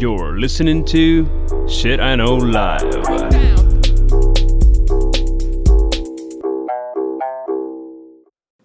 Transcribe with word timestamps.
You're 0.00 0.38
listening 0.38 0.84
to 0.94 1.26
Shit 1.66 1.98
I 1.98 2.14
Know 2.14 2.38
Live. 2.38 3.02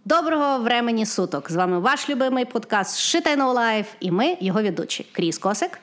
Доброго 0.05 0.59
времені 0.59 1.05
суток! 1.05 1.51
З 1.51 1.55
вами 1.55 1.79
ваш 1.79 2.09
любимий 2.09 2.45
подкаст 2.45 3.15
Shit 3.15 3.27
I 3.27 3.37
Know 3.37 3.53
Live 3.55 3.85
і 3.99 4.11
ми, 4.11 4.37
його 4.39 4.63
ведучі 4.63 5.05
Кріс 5.11 5.37
Косик. 5.37 5.79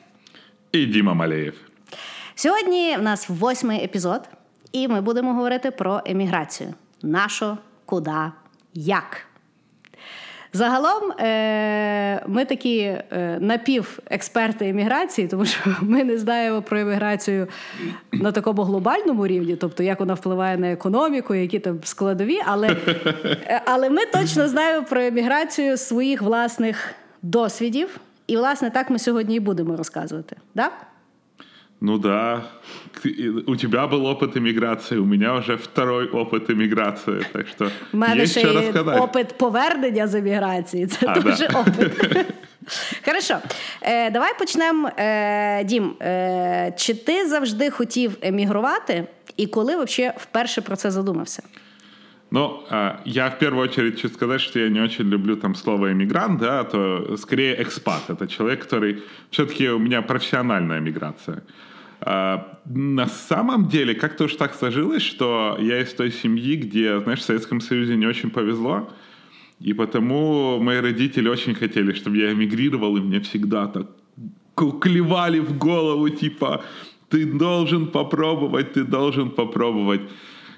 І 0.72 0.86
Діма 0.86 1.14
Малеєв. 1.14 1.54
Сьогодні 2.34 2.96
в 2.96 3.02
нас 3.02 3.28
восьмий 3.28 3.84
епізод, 3.84 4.28
і 4.72 4.88
ми 4.88 5.00
будемо 5.00 5.34
говорити 5.34 5.70
про 5.70 6.00
еміграцію. 6.06 6.74
Нащо, 7.02 7.58
куди, 7.84 8.32
як. 8.74 9.29
Загалом 10.52 11.12
е- 11.12 12.22
ми 12.26 12.44
такі 12.44 12.78
е- 12.78 13.38
напівексперти 13.40 14.68
еміграції, 14.68 15.28
тому 15.28 15.44
що 15.44 15.60
ми 15.80 16.04
не 16.04 16.18
знаємо 16.18 16.62
про 16.62 16.78
еміграцію 16.80 17.48
на 18.12 18.32
такому 18.32 18.62
глобальному 18.62 19.26
рівні, 19.26 19.56
тобто 19.56 19.82
як 19.82 20.00
вона 20.00 20.14
впливає 20.14 20.56
на 20.58 20.72
економіку, 20.72 21.34
які 21.34 21.58
там 21.58 21.78
складові, 21.84 22.38
але, 22.46 22.76
е- 23.26 23.62
але 23.64 23.90
ми 23.90 24.06
точно 24.06 24.48
знаємо 24.48 24.86
про 24.86 25.00
еміграцію 25.00 25.76
своїх 25.76 26.22
власних 26.22 26.94
досвідів. 27.22 28.00
І, 28.26 28.36
власне, 28.36 28.70
так 28.70 28.90
ми 28.90 28.98
сьогодні 28.98 29.36
і 29.36 29.40
будемо 29.40 29.76
розказувати. 29.76 30.36
Да? 30.54 30.70
Ну 31.81 31.97
да, 31.97 32.43
у 33.47 33.55
тебя 33.55 33.85
был 33.87 34.05
опыт 34.05 34.37
иммиграции, 34.37 34.97
у 34.97 35.05
меня 35.05 35.33
уже 35.35 35.57
второй 35.57 36.07
опыт 36.07 36.49
иммиграции, 36.49 37.21
так 37.33 37.47
что 37.47 37.69
У 37.93 37.97
мене 37.97 38.23
есть 38.23 38.31
ще 38.31 38.39
що 38.39 38.49
є 38.49 38.61
розказати. 38.61 38.99
опит 38.99 39.37
повернення 39.37 40.07
з 40.07 40.15
еміграції. 40.15 40.87
Це 40.87 41.07
А, 41.07 41.19
дуже 41.19 41.47
да. 41.47 41.59
опит. 41.59 42.25
Хорошо. 43.05 43.37
Е, 43.81 44.11
давай 44.11 44.39
почнемо. 44.39 44.89
Е, 44.97 45.63
Дім, 45.63 45.93
е, 46.01 46.73
чи 46.77 46.93
ти 46.93 47.27
завжди 47.27 47.69
хотів 47.69 48.17
емігрувати, 48.21 49.07
і 49.37 49.47
коли 49.47 49.83
взагалі 49.83 50.13
вперше 50.17 50.61
про 50.61 50.75
це 50.75 50.91
задумався? 50.91 51.43
Ну, 52.31 52.59
а, 52.69 52.91
я 53.05 53.27
в 53.29 53.39
первую 53.39 53.63
очередь 53.63 53.95
хочу 53.95 54.09
сказать, 54.09 54.41
что 54.41 54.59
я 54.59 54.69
не 54.69 54.81
очень 54.81 55.09
люблю 55.09 55.35
там 55.35 55.55
слово 55.55 55.91
иммигрант, 55.91 56.39
да, 56.39 56.63
то 56.63 57.15
скорее 57.17 57.63
экспат. 57.63 58.09
Это 58.09 58.27
человек, 58.27 58.63
который 58.65 58.97
все-таки 59.31 59.69
у 59.69 59.79
меня 59.79 60.01
профессиональная 60.01 60.79
миграция. 60.79 61.41
А, 62.00 62.58
на 62.64 63.06
самом 63.06 63.68
деле, 63.68 63.94
как-то 63.94 64.24
уж 64.24 64.34
так 64.34 64.54
сложилось, 64.54 65.02
что 65.02 65.56
я 65.60 65.80
из 65.80 65.92
той 65.92 66.10
семьи, 66.10 66.56
где, 66.56 67.00
знаешь, 67.00 67.20
в 67.20 67.24
Советском 67.24 67.60
Союзе 67.60 67.96
не 67.96 68.06
очень 68.06 68.30
повезло, 68.30 68.90
и 69.60 69.74
потому 69.74 70.58
мои 70.60 70.80
родители 70.80 71.28
очень 71.28 71.54
хотели, 71.54 71.92
чтобы 71.92 72.16
я 72.16 72.32
эмигрировал, 72.32 72.96
и 72.96 73.00
мне 73.00 73.20
всегда 73.20 73.66
так 73.66 73.86
клевали 74.80 75.40
в 75.40 75.56
голову, 75.56 76.08
типа, 76.08 76.62
ты 77.08 77.24
должен 77.24 77.86
попробовать, 77.86 78.74
ты 78.74 78.84
должен 78.84 79.30
попробовать. 79.30 80.02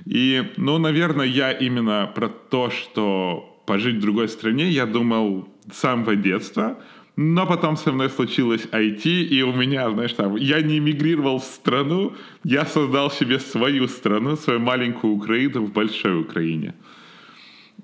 И, 0.04 0.42
ну, 0.56 0.78
наверное, 0.78 1.26
я 1.26 1.52
именно 1.52 2.10
про 2.14 2.28
то, 2.28 2.70
что 2.70 3.62
пожить 3.66 3.96
в 3.96 4.00
другой 4.00 4.28
стране, 4.28 4.68
я 4.68 4.86
думал 4.86 5.48
с 5.70 5.78
самого 5.78 6.16
детства, 6.16 6.78
но 7.16 7.46
потом 7.46 7.76
со 7.76 7.92
мной 7.92 8.08
случилось 8.08 8.66
IT, 8.72 9.04
и 9.04 9.42
у 9.42 9.52
меня, 9.52 9.90
знаешь, 9.90 10.12
там, 10.12 10.36
я 10.36 10.62
не 10.62 10.78
эмигрировал 10.78 11.38
в 11.38 11.44
страну, 11.44 12.12
я 12.44 12.64
создал 12.64 13.10
себе 13.10 13.38
свою 13.38 13.88
страну, 13.88 14.36
свою 14.36 14.60
маленькую 14.60 15.14
Украину 15.14 15.66
в 15.66 15.72
большой 15.72 16.20
Украине. 16.20 16.74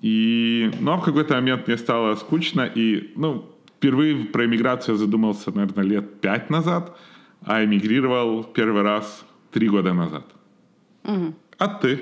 И, 0.00 0.70
ну, 0.80 0.92
а 0.92 0.96
в 0.96 1.04
какой-то 1.04 1.34
момент 1.34 1.68
мне 1.68 1.76
стало 1.76 2.14
скучно, 2.16 2.70
и, 2.76 3.12
ну, 3.16 3.44
впервые 3.76 4.24
про 4.24 4.44
эмиграцию 4.44 4.94
я 4.94 4.98
задумался, 4.98 5.50
наверное, 5.50 5.84
лет 5.84 6.20
пять 6.20 6.50
назад, 6.50 6.98
а 7.44 7.64
эмигрировал 7.64 8.44
первый 8.44 8.82
раз 8.82 9.24
три 9.52 9.68
года 9.68 9.92
назад. 9.92 10.24
А 11.58 11.68
ты? 11.68 12.00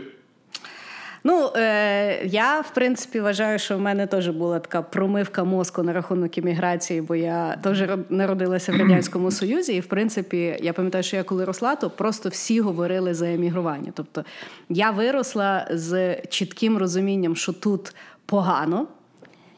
Ну, 1.28 1.50
е, 1.56 2.26
я, 2.26 2.60
в 2.60 2.74
принципі, 2.74 3.20
вважаю, 3.20 3.58
що 3.58 3.76
в 3.76 3.80
мене 3.80 4.06
теж 4.06 4.28
була 4.28 4.58
така 4.58 4.82
промивка 4.82 5.44
мозку 5.44 5.82
на 5.82 5.92
рахунок 5.92 6.38
імміграції, 6.38 7.00
бо 7.00 7.14
я 7.14 7.56
теж 7.62 7.82
ро- 7.82 8.04
народилася 8.08 8.72
в 8.72 8.76
Радянському 8.80 9.30
Союзі, 9.30 9.74
і 9.74 9.80
в 9.80 9.86
принципі, 9.86 10.58
я 10.62 10.72
пам'ятаю, 10.72 11.04
що 11.04 11.16
я 11.16 11.22
коли 11.22 11.44
росла, 11.44 11.76
то 11.76 11.90
просто 11.90 12.28
всі 12.28 12.60
говорили 12.60 13.14
за 13.14 13.32
емігрування. 13.32 13.92
Тобто 13.94 14.24
я 14.68 14.90
виросла 14.90 15.68
з 15.70 16.16
чітким 16.26 16.78
розумінням, 16.78 17.36
що 17.36 17.52
тут 17.52 17.94
погано, 18.26 18.86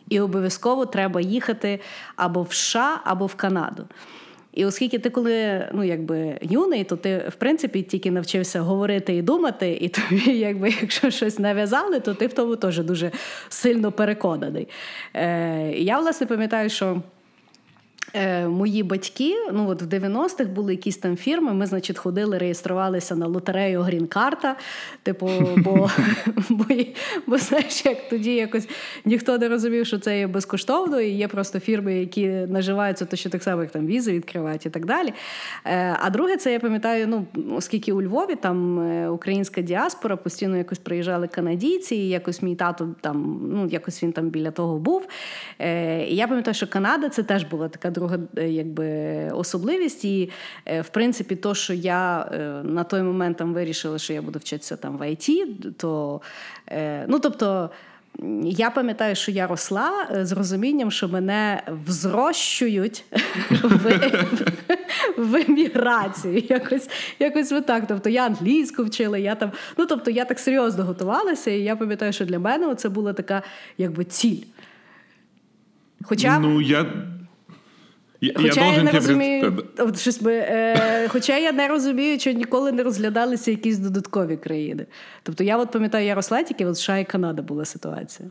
і 0.08 0.20
обов'язково 0.20 0.86
треба 0.86 1.20
їхати 1.20 1.80
або 2.16 2.42
в 2.42 2.52
США, 2.52 3.00
або 3.04 3.26
в 3.26 3.34
Канаду. 3.34 3.86
І 4.58 4.64
оскільки 4.64 4.98
ти 4.98 5.10
коли 5.10 5.68
ну 5.72 5.84
якби 5.84 6.38
юний, 6.42 6.84
то 6.84 6.96
ти 6.96 7.24
в 7.28 7.34
принципі 7.34 7.82
тільки 7.82 8.10
навчився 8.10 8.60
говорити 8.60 9.14
і 9.14 9.22
думати, 9.22 9.78
і 9.80 9.88
тобі, 9.88 10.38
якби 10.38 10.74
якщо 10.80 11.10
щось 11.10 11.38
нав'язали, 11.38 12.00
то 12.00 12.14
ти 12.14 12.26
в 12.26 12.32
тому 12.32 12.56
теж 12.56 12.78
дуже 12.78 13.10
сильно 13.48 13.92
переконаний. 13.92 14.68
Е, 15.14 15.72
я 15.72 15.98
власне 15.98 16.26
пам'ятаю, 16.26 16.70
що. 16.70 17.02
Е, 18.14 18.48
мої 18.48 18.82
батьки, 18.82 19.34
ну 19.52 19.68
от 19.68 19.82
в 19.82 19.86
90-х 19.86 20.44
були 20.44 20.72
якісь 20.72 20.96
там 20.96 21.16
фірми. 21.16 21.54
Ми, 21.54 21.66
значить, 21.66 21.98
ходили, 21.98 22.38
реєструвалися 22.38 23.16
на 23.16 23.26
лотерею 23.26 23.82
Грін-карта. 23.82 24.56
Типу, 25.02 25.30
бо, 25.56 25.90
бо, 26.48 26.64
бо 27.26 27.38
знаєш, 27.38 27.84
як 27.84 28.08
тоді 28.08 28.34
якось 28.34 28.68
ніхто 29.04 29.38
не 29.38 29.48
розумів, 29.48 29.86
що 29.86 29.98
це 29.98 30.18
є 30.18 30.26
безкоштовно, 30.26 31.00
і 31.00 31.10
є 31.10 31.28
просто 31.28 31.60
фірми, 31.60 31.94
які 31.94 32.26
наживаються, 32.28 33.04
то 33.04 33.16
що 33.16 33.30
так 33.30 33.42
само, 33.42 33.62
як 33.62 33.70
там 33.70 33.86
візи 33.86 34.12
відкривають 34.12 34.66
і 34.66 34.70
так 34.70 34.86
далі. 34.86 35.12
Е, 35.64 35.96
а 36.00 36.10
друге, 36.10 36.36
це 36.36 36.52
я 36.52 36.60
пам'ятаю, 36.60 37.06
ну 37.06 37.26
оскільки 37.56 37.92
у 37.92 38.02
Львові 38.02 38.34
там 38.34 38.80
е, 38.80 39.08
українська 39.08 39.60
діаспора, 39.60 40.16
постійно 40.16 40.56
якось 40.56 40.78
приїжджали 40.78 41.28
канадійці, 41.28 41.96
і 41.96 42.08
якось 42.08 42.42
мій 42.42 42.54
тато 42.54 42.88
там, 43.00 43.40
ну 43.52 43.66
якось 43.66 44.02
він 44.02 44.12
там 44.12 44.28
біля 44.28 44.50
того 44.50 44.78
був. 44.78 45.06
Е, 45.58 46.04
і 46.06 46.16
я 46.16 46.28
пам'ятаю, 46.28 46.54
що 46.54 46.66
Канада 46.66 47.08
це 47.08 47.22
теж 47.22 47.44
була 47.44 47.68
така 47.68 47.90
друга 47.98 48.18
е, 48.36 48.48
якби, 48.48 48.86
особливість. 49.34 50.04
І, 50.04 50.30
е, 50.66 50.80
в 50.80 50.88
принципі, 50.88 51.36
то, 51.36 51.54
що 51.54 51.74
я 51.74 52.30
е, 52.32 52.38
на 52.64 52.84
той 52.84 53.02
момент 53.02 53.36
там 53.36 53.54
вирішила, 53.54 53.98
що 53.98 54.12
я 54.12 54.22
буду 54.22 54.38
вчитися 54.38 54.76
там 54.76 54.98
в 54.98 55.10
ІТ, 55.10 55.28
то 55.76 56.20
ну 57.08 57.18
тобто. 57.18 57.70
Я 58.44 58.70
пам'ятаю, 58.70 59.16
що 59.16 59.30
я 59.30 59.46
росла 59.46 60.08
з 60.22 60.32
розумінням, 60.32 60.90
що 60.90 61.08
мене 61.08 61.62
взрощують 61.86 63.04
в, 63.50 64.10
в 65.16 65.34
еміграцію. 65.34 66.42
Якось, 66.48 66.90
якось 67.18 67.52
отак. 67.52 67.84
Тобто 67.88 68.08
я 68.08 68.26
англійську 68.26 68.84
вчила, 68.84 69.18
я 69.18 69.34
там, 69.34 69.52
ну 69.76 69.86
тобто 69.86 70.10
я 70.10 70.24
так 70.24 70.38
серйозно 70.38 70.84
готувалася, 70.84 71.50
і 71.50 71.60
я 71.60 71.76
пам'ятаю, 71.76 72.12
що 72.12 72.24
для 72.24 72.38
мене 72.38 72.74
це 72.74 72.88
була 72.88 73.12
така 73.12 73.42
якби 73.78 74.04
ціль. 74.04 74.42
Хоча 76.02 76.38
Ну, 76.38 76.60
я... 76.60 76.86
Я, 78.21 78.33
Хоча 78.35 78.59
я, 78.59 78.65
должен 78.65 78.85
не 78.85 78.91
тебе 78.91 78.99
розумію, 78.99 79.41
пред- 79.41 79.87
от 79.87 79.99
щось 79.99 80.21
би, 80.21 80.33
е, 80.33 81.07
хоча 81.07 81.37
я 81.37 81.51
не 81.51 81.67
розумію, 81.67 82.19
що 82.19 82.31
ніколи 82.31 82.71
не 82.71 82.83
розглядалися 82.83 83.51
якісь 83.51 83.77
додаткові 83.77 84.37
країни. 84.37 84.85
Тобто 85.23 85.43
я 85.43 85.57
от 85.57 85.71
пам'ятаю, 85.71 86.05
я 86.05 86.15
росла 86.15 86.43
тільки 86.43 86.65
от 86.65 86.77
США 86.77 86.97
і 86.97 87.05
Канада 87.05 87.41
була 87.41 87.65
ситуація. 87.65 88.29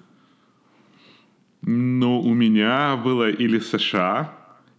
Ну, 1.63 2.19
у 2.21 2.35
меня 2.35 3.03
было 3.05 3.43
или 3.43 3.61
США, 3.61 4.31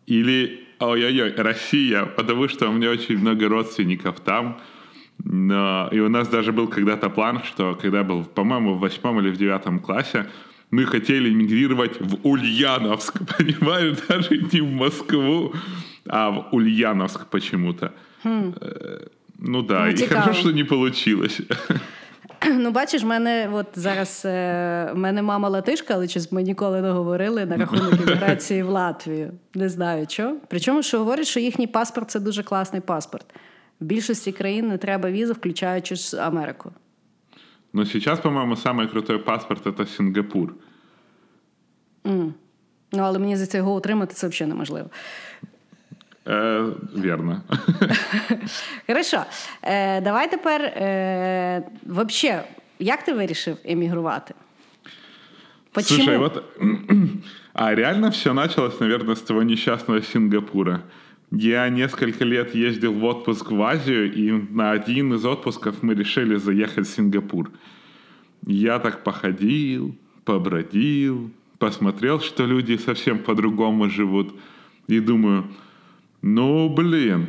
или, 0.09 0.59
ой-ой-ой, 0.79 1.33
Россия, 1.37 2.05
потому 2.05 2.47
что 2.49 2.69
у 2.69 2.73
меня 2.73 2.89
очень 2.89 3.17
много 3.17 3.47
родственников 3.47 4.19
там. 4.19 4.55
Но, 5.25 5.89
и 5.93 5.99
у 6.01 6.09
нас 6.09 6.27
даже 6.27 6.51
был 6.51 6.67
когда-то 6.67 7.09
план, 7.09 7.39
что 7.43 7.75
когда 7.81 8.03
был, 8.03 8.25
по-моему, 8.25 8.73
в 8.73 8.79
восьмом 8.79 9.19
или 9.19 9.29
в 9.29 9.37
девятом 9.37 9.79
классе, 9.79 10.25
мы 10.71 10.85
хотели 10.85 11.29
эмигрировать 11.29 12.01
в 12.01 12.17
Ульяновск, 12.27 13.13
понимаешь, 13.37 13.97
даже 14.09 14.37
не 14.53 14.61
в 14.61 14.65
Москву, 14.71 15.53
а 16.07 16.29
в 16.29 16.47
Ульяновск 16.51 17.25
почему-то. 17.25 17.91
Э, 18.25 19.07
Ну 19.45 19.61
да, 19.61 19.79
Ну, 19.85 19.87
и 19.87 19.93
цікаво. 19.93 20.21
хорошо, 20.21 20.39
что 20.39 20.51
не 20.51 20.63
получилось. 20.63 21.41
Ну, 22.59 22.71
бачиш, 22.71 23.03
в 23.03 23.05
мене 23.05 23.49
от 23.53 23.65
зараз 23.75 24.21
е, 24.25 24.91
в 24.93 24.97
мене 24.97 25.21
мама 25.21 25.49
латишка, 25.49 25.93
але 25.93 26.07
щось 26.07 26.31
ми 26.31 26.43
ніколи 26.43 26.81
не 26.81 26.91
говорили 26.91 27.45
на 27.45 27.57
рахунок 27.57 27.93
імміграції 27.93 28.63
в 28.63 28.69
Латвію. 28.69 29.31
Не 29.55 29.69
знаю 29.69 30.05
що. 30.09 30.35
Причому, 30.47 30.83
що 30.83 30.99
говорять, 30.99 31.27
що 31.27 31.39
їхній 31.39 31.67
паспорт 31.67 32.11
це 32.11 32.19
дуже 32.19 32.43
класний 32.43 32.81
паспорт. 32.81 33.25
В 33.79 33.85
більшості 33.85 34.31
країн 34.31 34.67
не 34.67 34.77
треба 34.77 35.11
візи, 35.11 35.33
включаючи 35.33 35.95
ж 35.95 36.17
Америку. 36.17 36.71
Но 37.73 37.85
сейчас, 37.85 38.19
по-моему, 38.19 38.55
самый 38.55 38.87
крутой 38.87 39.19
паспорт 39.19 39.65
это 39.65 39.85
Сингапур. 39.85 40.53
Ну, 42.93 43.01
але 43.01 43.19
мені 43.19 43.35
за 43.35 43.45
це 43.45 43.57
його 43.57 43.73
отримати 43.73 44.13
це 44.13 44.27
взагалі 44.27 44.49
неможливо. 44.49 44.89
Э, 46.25 46.73
верно. 46.93 47.41
Хорошо. 48.87 49.23
Е, 49.61 50.01
давай 50.01 50.31
тепер. 50.31 50.61
Е, 50.61 51.63
вообще, 51.85 52.43
як 52.79 53.03
ти 53.03 53.13
вирішив 53.13 53.57
емігрувати? 53.65 54.33
Почему? 55.71 55.97
Слушай, 55.97 56.17
вот 56.17 56.43
а 57.53 57.75
реально 57.75 58.09
все 58.09 58.33
началось, 58.33 58.79
наверное, 58.79 59.15
с 59.15 59.21
того 59.21 59.43
несчастного 59.43 60.01
Сингапура. 60.01 60.79
Я 61.30 61.68
несколько 61.68 62.24
лет 62.24 62.54
ездил 62.54 62.92
в 62.94 63.04
отпуск 63.04 63.50
в 63.50 63.62
Азию, 63.62 64.12
и 64.12 64.30
на 64.30 64.70
один 64.70 65.14
из 65.14 65.24
отпусков 65.24 65.82
мы 65.82 65.94
решили 65.94 66.36
заехать 66.36 66.86
в 66.86 66.90
Сингапур. 66.90 67.50
Я 68.46 68.78
так 68.78 69.04
походил, 69.04 69.94
побродил, 70.24 71.30
посмотрел, 71.58 72.20
что 72.20 72.46
люди 72.46 72.76
совсем 72.76 73.18
по-другому 73.18 73.90
живут, 73.90 74.34
и 74.86 75.00
думаю, 75.00 75.44
ну, 76.22 76.68
блин, 76.68 77.28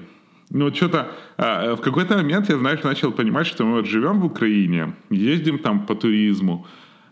ну, 0.50 0.74
что-то 0.74 1.12
а, 1.38 1.76
в 1.76 1.82
какой-то 1.82 2.18
момент 2.18 2.50
я, 2.50 2.58
знаешь, 2.58 2.84
начал 2.84 3.12
понимать, 3.12 3.48
что 3.48 3.66
мы 3.66 3.74
вот 3.74 3.86
живем 3.86 4.22
в 4.22 4.26
Украине, 4.26 4.94
ездим 5.10 5.60
там 5.60 5.86
по 5.86 5.94
туризму, 5.94 6.66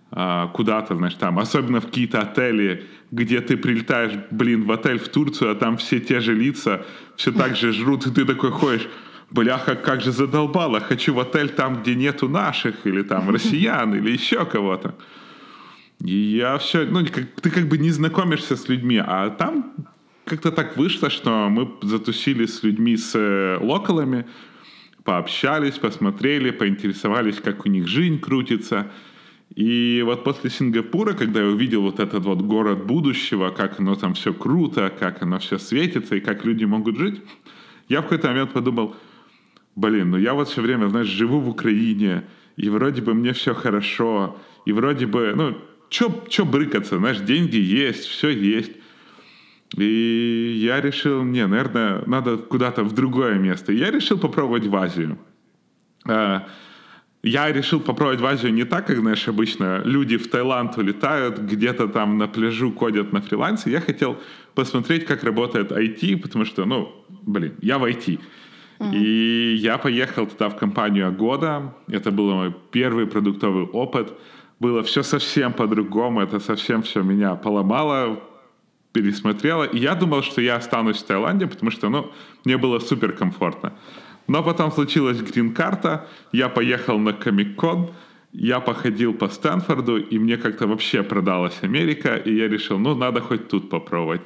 куда-то, 0.09 0.95
значит, 0.95 1.19
там, 1.19 1.37
особенно 1.37 1.81
в 1.81 1.87
какие-то 1.87 2.21
отели, 2.21 2.85
где 3.11 3.41
ты 3.41 3.57
прилетаешь, 3.57 4.13
блин, 4.31 4.63
в 4.63 4.71
отель 4.71 4.99
в 4.99 5.09
Турцию, 5.09 5.51
а 5.51 5.55
там 5.55 5.77
все 5.77 5.99
те 5.99 6.21
же 6.21 6.33
лица, 6.33 6.85
все 7.17 7.31
так 7.31 7.57
же 7.57 7.73
жрут, 7.73 8.07
и 8.07 8.11
ты 8.11 8.25
такой 8.25 8.51
ходишь, 8.51 8.87
бляха, 9.31 9.75
как 9.75 10.01
же 10.01 10.11
задолбало, 10.11 10.79
хочу 10.79 11.13
в 11.13 11.19
отель 11.19 11.49
там, 11.49 11.81
где 11.81 11.95
нету 11.95 12.29
наших, 12.29 12.87
или 12.87 13.01
там 13.01 13.29
россиян, 13.29 13.93
или 13.95 14.11
еще 14.11 14.45
кого-то. 14.45 14.95
И 16.01 16.15
я 16.15 16.57
все, 16.57 16.85
ну, 16.85 17.05
как, 17.05 17.25
ты 17.41 17.49
как 17.49 17.67
бы 17.67 17.77
не 17.77 17.91
знакомишься 17.91 18.55
с 18.55 18.69
людьми, 18.69 19.01
а 19.05 19.29
там 19.29 19.73
как-то 20.23 20.51
так 20.51 20.77
вышло, 20.77 21.09
что 21.09 21.49
мы 21.49 21.69
затусили 21.81 22.45
с 22.45 22.63
людьми, 22.63 22.95
с 22.95 23.13
э, 23.15 23.57
локалами, 23.59 24.25
пообщались, 25.03 25.75
посмотрели, 25.75 26.51
поинтересовались, 26.51 27.41
как 27.41 27.65
у 27.65 27.69
них 27.69 27.87
жизнь 27.87 28.21
крутится– 28.21 28.89
и 29.55 30.03
вот 30.05 30.23
после 30.23 30.49
Сингапура, 30.49 31.13
когда 31.13 31.41
я 31.41 31.47
увидел 31.47 31.81
вот 31.81 31.99
этот 31.99 32.25
вот 32.25 32.41
город 32.41 32.85
будущего, 32.85 33.49
как 33.49 33.79
оно 33.79 33.95
там 33.95 34.13
все 34.13 34.33
круто, 34.33 34.91
как 34.99 35.23
оно 35.23 35.39
все 35.39 35.57
светится 35.57 36.15
и 36.15 36.19
как 36.19 36.45
люди 36.45 36.65
могут 36.65 36.97
жить, 36.97 37.21
я 37.89 38.01
в 38.01 38.03
какой-то 38.03 38.27
момент 38.27 38.51
подумал, 38.51 38.95
блин, 39.75 40.11
ну 40.11 40.17
я 40.17 40.33
вот 40.33 40.49
все 40.49 40.61
время, 40.61 40.87
знаешь, 40.87 41.07
живу 41.07 41.39
в 41.39 41.49
Украине, 41.49 42.23
и 42.57 42.69
вроде 42.69 43.01
бы 43.01 43.13
мне 43.13 43.33
все 43.33 43.53
хорошо, 43.53 44.37
и 44.65 44.73
вроде 44.73 45.05
бы, 45.05 45.33
ну, 45.35 45.57
что 45.89 46.45
брыкаться, 46.45 46.97
знаешь, 46.97 47.19
деньги 47.19 47.57
есть, 47.57 48.05
все 48.05 48.29
есть. 48.29 48.71
И 49.75 50.59
я 50.61 50.81
решил, 50.81 51.23
не, 51.23 51.45
наверное, 51.45 52.03
надо 52.05 52.37
куда-то 52.37 52.83
в 52.83 52.93
другое 52.93 53.35
место. 53.35 53.73
Я 53.73 53.91
решил 53.91 54.17
попробовать 54.17 54.65
в 54.65 54.75
Азию. 54.75 55.17
Я 57.27 57.51
решил 57.51 57.79
попробовать 57.79 58.21
в 58.21 58.25
Азию 58.25 58.53
не 58.53 58.63
так, 58.63 58.87
как, 58.87 58.97
знаешь, 58.97 59.27
обычно 59.27 59.81
люди 59.83 60.17
в 60.17 60.29
Таиланд 60.29 60.77
улетают, 60.77 61.39
где-то 61.39 61.87
там 61.87 62.17
на 62.17 62.27
пляжу 62.27 62.71
кодят 62.71 63.13
на 63.13 63.21
фрилансе. 63.21 63.71
Я 63.71 63.81
хотел 63.81 64.17
посмотреть, 64.55 65.05
как 65.05 65.23
работает 65.23 65.71
IT, 65.71 66.17
потому 66.17 66.45
что, 66.45 66.65
ну, 66.65 67.05
блин, 67.23 67.53
я 67.61 67.77
в 67.77 67.85
IT. 67.85 68.19
Mm-hmm. 68.79 68.95
И 68.95 69.55
я 69.55 69.77
поехал 69.77 70.27
туда 70.27 70.49
в 70.49 70.55
компанию 70.55 71.07
Агода. 71.07 71.73
Это 71.87 72.11
был 72.11 72.33
мой 72.33 72.55
первый 72.71 73.05
продуктовый 73.07 73.63
опыт. 73.63 74.13
Было 74.59 74.81
все 74.83 75.03
совсем 75.03 75.53
по-другому. 75.53 76.21
Это 76.21 76.39
совсем 76.39 76.81
все 76.81 77.01
меня 77.01 77.35
поломало, 77.35 78.19
пересмотрело. 78.93 79.63
И 79.63 79.79
я 79.79 79.95
думал, 79.95 80.23
что 80.23 80.41
я 80.41 80.55
останусь 80.55 80.97
в 80.97 81.05
Таиланде, 81.05 81.47
потому 81.47 81.71
что, 81.71 81.89
ну, 81.89 82.11
мне 82.45 82.57
было 82.57 82.79
супер 82.79 83.11
комфортно. 83.13 83.73
Но 84.27 84.43
потом 84.43 84.71
случилась 84.71 85.21
грин-карта, 85.21 86.07
я 86.33 86.49
поехал 86.49 86.99
на 86.99 87.13
Комик-кон, 87.13 87.91
я 88.33 88.59
походил 88.59 89.13
по 89.13 89.29
Стэнфорду, 89.29 89.97
и 89.97 90.19
мне 90.19 90.37
как-то 90.37 90.67
вообще 90.67 91.01
продалась 91.01 91.63
Америка, 91.63 92.15
и 92.15 92.35
я 92.35 92.47
решил, 92.47 92.77
ну, 92.77 92.93
надо 92.95 93.21
хоть 93.21 93.47
тут 93.47 93.69
попробовать. 93.69 94.21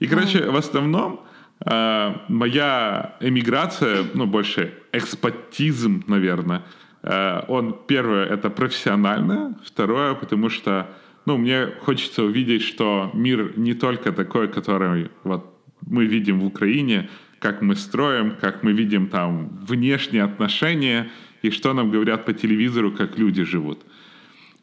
И, 0.00 0.06
короче, 0.06 0.38
mm-hmm. 0.38 0.50
в 0.50 0.56
основном 0.56 1.20
э, 1.64 2.14
моя 2.28 3.16
эмиграция, 3.20 4.04
ну, 4.14 4.26
больше 4.26 4.74
экспатизм, 4.92 6.02
наверное, 6.08 6.62
э, 7.02 7.42
он, 7.48 7.76
первое, 7.86 8.26
это 8.26 8.50
профессиональное, 8.50 9.54
второе, 9.64 10.14
потому 10.14 10.50
что, 10.50 10.90
ну, 11.26 11.36
мне 11.36 11.68
хочется 11.84 12.24
увидеть, 12.24 12.62
что 12.62 13.10
мир 13.14 13.52
не 13.56 13.74
только 13.74 14.12
такой, 14.12 14.48
который 14.48 15.10
вот 15.24 15.54
мы 15.86 16.06
видим 16.06 16.40
в 16.40 16.46
Украине, 16.46 17.08
как 17.39 17.61
мы 17.61 17.75
строим, 17.75 18.35
как 18.41 18.63
мы 18.63 18.71
видим 18.71 19.07
там 19.07 19.49
внешние 19.67 20.23
отношения 20.23 21.09
и 21.41 21.51
что 21.51 21.73
нам 21.73 21.91
говорят 21.91 22.25
по 22.25 22.33
телевизору, 22.33 22.91
как 22.91 23.17
люди 23.17 23.43
живут. 23.43 23.79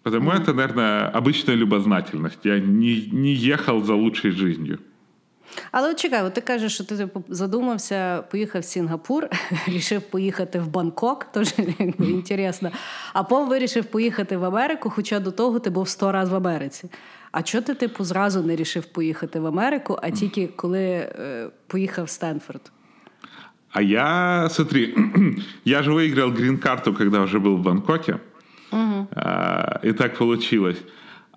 Потому 0.03 0.31
mm-hmm. 0.31 0.43
это, 0.43 0.55
наверное, 0.55 1.09
обычная 1.09 1.57
любознательность. 1.57 2.39
Я 2.45 2.59
не, 2.59 3.09
не 3.13 3.35
ехал 3.35 3.83
за 3.83 3.95
лучшей 3.95 4.31
жизнью. 4.31 4.79
Але 5.73 5.91
от 5.91 5.99
чекай, 5.99 6.23
от 6.23 6.35
ти 6.35 6.41
кажеш, 6.41 6.75
що 6.75 6.85
ти 6.85 6.97
типу, 6.97 7.25
задумався, 7.29 8.25
поїхав 8.31 8.63
в 8.63 8.65
Сінгапур, 8.65 9.27
вирішив 9.67 10.03
поїхати 10.03 10.61
в 10.61 10.69
Бангкок, 10.69 11.25
теж 11.25 11.55
інтересно. 11.99 12.71
А 13.13 13.23
потім 13.23 13.49
вирішив 13.49 13.85
поїхати 13.85 14.37
в 14.37 14.45
Америку, 14.45 14.91
хоча 14.91 15.21
до 15.21 15.31
того 15.31 15.59
ти 15.59 15.71
був 15.71 15.89
сто 15.89 16.13
разів 16.13 16.33
в 16.33 16.37
Америці. 16.37 16.91
А 17.35 17.43
чого 17.43 17.65
ти, 17.65 17.75
типу, 17.75 18.05
зразу 18.05 18.43
не 18.43 18.57
рішив 18.57 18.85
поїхати 18.85 19.41
в 19.41 19.47
Америку, 19.47 19.99
а 20.03 20.11
тільки 20.11 20.47
коли 20.57 20.83
е, 20.83 21.51
поїхав 21.67 22.05
в 22.05 22.09
Стэнфорд? 22.09 22.71
А 23.73 23.83
я, 23.83 24.49
смотри, 24.51 24.95
я 25.65 25.83
же 25.83 25.93
выиграл 25.93 26.33
грин-карту, 26.33 26.93
когда 26.93 27.23
уже 27.23 27.39
был 27.39 27.57
в 27.57 27.63
Бангкоке. 27.63 28.19
Угу. 28.73 29.09
А, 29.13 29.81
и 29.85 29.93
так 29.93 30.19
получилось. 30.19 30.79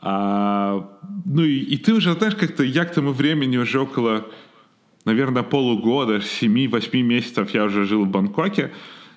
А, 0.01 0.83
ну 1.25 1.43
и, 1.43 1.59
и 1.59 1.77
ты 1.77 1.93
уже, 1.93 2.13
знаешь, 2.13 2.35
как-то, 2.35 2.63
я 2.63 2.85
к 2.85 2.93
тому 2.93 3.13
времени 3.13 3.57
уже 3.57 3.79
около, 3.79 4.25
наверное, 5.05 5.43
полугода, 5.43 6.15
7-8 6.15 7.03
месяцев 7.03 7.51
я 7.51 7.65
уже 7.65 7.85
жил 7.85 8.05
в 8.05 8.07
Бангкоке. 8.07 8.71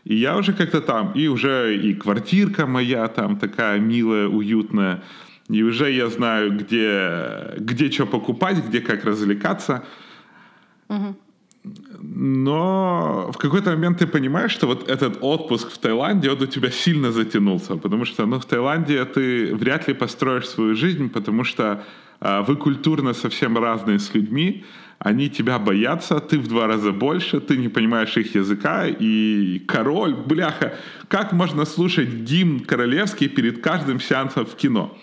И 0.05 0.15
я 0.15 0.37
уже 0.37 0.53
как-то 0.53 0.81
там, 0.81 1.13
и 1.17 1.27
уже 1.29 1.77
и 1.77 1.95
квартирка 1.95 2.67
моя 2.67 3.09
там 3.09 3.37
такая 3.37 3.81
милая, 3.81 4.29
уютная. 4.29 5.03
И 5.50 5.64
уже 5.64 5.92
я 5.92 6.08
знаю, 6.10 6.58
где, 6.58 7.56
где 7.58 7.92
что 7.92 8.06
покупать, 8.06 8.58
где 8.68 8.80
как 8.80 9.06
развлекаться. 9.06 9.84
Но 12.02 13.30
в 13.32 13.38
какой-то 13.38 13.72
момент 13.72 14.00
ты 14.00 14.08
понимаешь, 14.08 14.52
что 14.52 14.68
вот 14.68 14.90
этот 14.90 15.18
отпуск 15.22 15.72
в 15.72 15.78
Таиланде, 15.78 16.32
он 16.32 16.42
у 16.42 16.48
тебя 16.48 16.72
сильно 16.72 17.12
затянулся, 17.12 17.76
потому 17.76 18.06
что 18.06 18.26
ну, 18.26 18.40
в 18.40 18.46
Таиланде 18.46 19.06
ты 19.06 19.56
вряд 19.56 19.88
ли 19.88 19.94
построишь 19.94 20.50
свою 20.50 20.76
жизнь, 20.76 21.10
потому 21.10 21.44
что 21.44 21.84
э, 22.20 22.44
вы 22.48 22.56
культурно 22.56 23.14
совсем 23.14 23.58
разные 23.58 24.00
с 24.00 24.16
людьми, 24.16 24.66
они 24.98 25.30
тебя 25.30 25.60
боятся, 25.60 26.20
ты 26.20 26.40
в 26.40 26.48
два 26.48 26.68
раза 26.68 26.92
больше, 26.92 27.40
ты 27.40 27.58
не 27.58 27.70
понимаешь 27.70 28.18
их 28.18 28.36
языка, 28.36 28.88
и 28.88 29.60
король, 29.68 30.14
бляха, 30.14 30.74
как 31.08 31.34
можно 31.34 31.66
слушать 31.66 32.10
гимн 32.10 32.60
королевский 32.60 33.30
перед 33.30 33.62
каждым 33.62 34.00
сеансом 34.00 34.46
в 34.46 34.56
кино? 34.56 34.98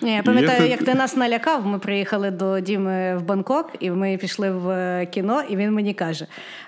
Ні, 0.00 0.12
Я 0.12 0.22
пам'ятаю, 0.22 0.58
це... 0.58 0.68
як 0.68 0.84
ти 0.84 0.94
нас 0.94 1.16
налякав. 1.16 1.66
Ми 1.66 1.78
приїхали 1.78 2.30
до 2.30 2.60
Діми 2.60 3.16
в 3.16 3.22
Бангкок, 3.22 3.70
і 3.80 3.90
ми 3.90 4.16
пішли 4.16 4.50
в 4.50 4.70
е, 4.70 5.06
кіно, 5.06 5.42
і 5.48 5.56
він 5.56 5.72
мені 5.72 5.94
каже: 5.94 6.26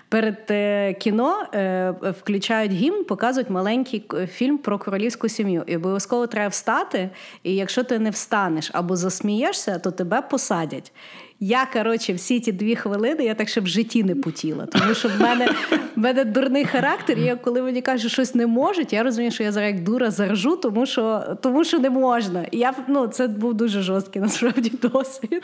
перед 0.08 0.36
е, 0.50 0.92
кіно 0.92 1.46
е, 1.54 1.94
включають 2.20 2.72
гімн, 2.72 3.04
показують 3.04 3.50
маленький 3.50 4.04
фільм 4.32 4.58
про 4.58 4.78
королівську 4.78 5.28
сім'ю. 5.28 5.64
І 5.66 5.76
обов'язково 5.76 6.26
треба 6.26 6.48
встати. 6.48 7.10
І 7.42 7.54
якщо 7.54 7.84
ти 7.84 7.98
не 7.98 8.10
встанеш 8.10 8.70
або 8.74 8.96
засмієшся, 8.96 9.78
то 9.78 9.90
тебе 9.90 10.22
посадять. 10.22 10.92
Я, 11.39 11.67
коротше, 11.73 12.13
всі 12.13 12.39
ті 12.39 12.51
дві 12.51 12.75
хвилини 12.75 13.23
я 13.23 13.33
так 13.35 13.49
ще 13.49 13.61
в 13.61 13.67
житті 13.67 14.03
не 14.03 14.15
путіла. 14.15 14.65
Тому 14.65 14.93
що 14.93 15.09
в 15.09 15.21
мене 15.21 15.49
в 15.95 15.99
мене 15.99 16.25
дурний 16.25 16.65
характер. 16.65 17.17
І 17.19 17.35
коли 17.43 17.61
мені 17.61 17.81
кажуть, 17.81 18.01
що 18.01 18.09
щось 18.09 18.35
не 18.35 18.47
можуть, 18.47 18.93
я 18.93 19.03
розумію, 19.03 19.31
що 19.31 19.43
я 19.43 19.51
зараз 19.51 19.73
як 19.73 19.83
дура 19.83 20.11
заржу, 20.11 20.55
тому 20.55 20.85
що 20.85 21.37
тому 21.41 21.63
що 21.63 21.79
не 21.79 21.89
можна. 21.89 22.43
І 22.51 22.57
я 22.57 22.73
ну, 22.87 23.07
це 23.07 23.27
був 23.27 23.53
дуже 23.53 23.81
жорсткий 23.81 24.21
насправді 24.21 24.71
досвід. 24.81 25.43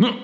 Ну, 0.00 0.14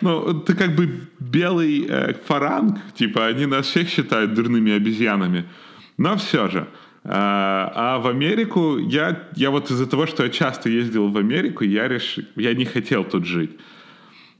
ну, 0.00 0.40
ты 0.40 0.54
как 0.54 0.74
бы 0.74 0.88
белый 1.20 1.86
э, 1.88 2.14
фаранг, 2.26 2.78
типа 2.94 3.26
они 3.26 3.46
нас 3.46 3.66
всех 3.66 3.88
считают 3.88 4.34
дурными 4.34 4.72
обезьянами, 4.72 5.44
но 5.96 6.16
все 6.16 6.48
же. 6.48 6.66
А, 7.07 7.71
а 7.75 7.99
в 7.99 8.07
Америку 8.07 8.77
я, 8.79 9.29
я 9.35 9.51
вот 9.51 9.69
из-за 9.69 9.85
того, 9.85 10.07
что 10.07 10.23
я 10.23 10.29
часто 10.29 10.69
ездил 10.69 11.09
в 11.09 11.17
Америку, 11.17 11.63
я, 11.63 11.87
реш... 11.87 12.17
я 12.35 12.53
не 12.55 12.65
хотел 12.65 13.03
тут 13.03 13.25
жить. 13.25 13.51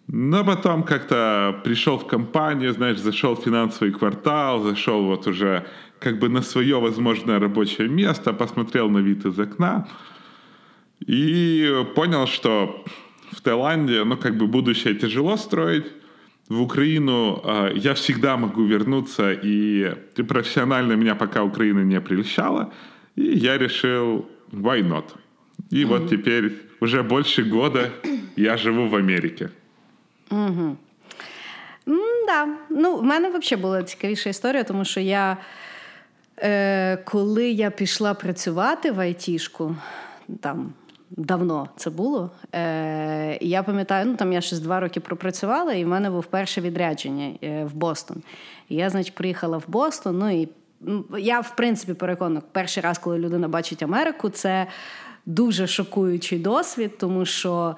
Но 0.07 0.43
потом 0.43 0.84
как-то 0.84 1.62
пришел 1.63 1.98
в 1.98 2.07
компанию, 2.07 2.74
знаешь, 2.74 2.98
зашел 2.98 3.36
в 3.36 3.43
финансовый 3.43 3.91
квартал, 3.91 4.63
зашел 4.63 5.03
вот 5.03 5.27
уже 5.27 5.65
как 6.00 6.19
бы 6.19 6.27
на 6.27 6.41
свое 6.41 6.79
возможное 6.79 7.39
рабочее 7.39 7.88
место, 7.88 8.34
посмотрел 8.34 8.89
на 8.89 9.00
вид 9.00 9.25
из 9.25 9.39
окна 9.39 9.88
и 11.05 11.86
понял, 11.95 12.25
что 12.27 12.84
в 13.31 13.41
Таиланде, 13.41 14.03
ну, 14.03 14.17
как 14.17 14.38
бы 14.38 14.48
будущее 14.48 14.95
тяжело 14.95 15.38
строить, 15.38 15.86
в 16.49 16.61
Украину 16.61 17.40
э, 17.45 17.73
я 17.76 17.95
всегда 17.95 18.37
могу 18.37 18.64
вернуться, 18.64 19.33
и 19.33 19.95
профессионально 20.28 20.97
меня 20.97 21.14
пока 21.14 21.42
Украина 21.42 21.85
не 21.85 22.00
прельщала, 22.00 22.73
и 23.16 23.23
я 23.23 23.59
решил, 23.59 24.28
why 24.52 24.83
not? 24.83 25.04
И 25.71 25.76
mm-hmm. 25.76 25.87
вот 25.87 26.11
теперь 26.11 26.52
уже 26.80 27.02
больше 27.02 27.45
года 27.45 27.90
я 28.37 28.57
живу 28.57 28.88
в 28.88 28.95
Америке. 28.95 29.50
Угу. 30.30 30.76
да. 32.26 32.49
Ну, 32.71 32.97
в 32.97 33.02
мене 33.02 33.28
взагалі 33.28 33.62
була 33.62 33.83
цікавіша 33.83 34.30
історія, 34.30 34.64
тому 34.64 34.85
що 34.85 35.00
я, 35.00 35.37
е, 36.38 36.97
коли 36.97 37.50
я 37.50 37.71
пішла 37.71 38.14
працювати 38.14 38.90
в 38.90 39.00
айтішку, 39.00 39.76
там 40.40 40.73
давно 41.17 41.69
це 41.75 41.89
було. 41.89 42.31
Е, 42.53 43.38
Я 43.41 43.63
пам'ятаю, 43.63 44.05
ну 44.05 44.15
там 44.15 44.34
я 44.34 44.41
ще 44.41 44.60
два 44.60 44.79
роки 44.79 45.00
пропрацювала, 45.00 45.74
і 45.74 45.86
в 45.86 45.88
мене 45.88 46.10
був 46.10 46.25
перше 46.25 46.62
відрядження 46.62 47.31
е, 47.43 47.65
в 47.65 47.74
Бостон. 47.74 48.17
Я, 48.69 48.89
значить, 48.89 49.15
приїхала 49.15 49.57
в 49.57 49.63
Бостон. 49.67 50.17
Ну 50.17 50.41
і 50.41 50.50
я, 51.19 51.39
в 51.39 51.55
принципі, 51.55 51.93
переконана, 51.93 52.41
перший 52.51 52.84
раз, 52.84 52.98
коли 52.98 53.19
людина 53.19 53.48
бачить 53.48 53.84
Америку, 53.84 54.29
це 54.29 54.67
дуже 55.25 55.67
шокуючий 55.67 56.39
досвід, 56.39 56.98
тому 56.98 57.25
що. 57.25 57.75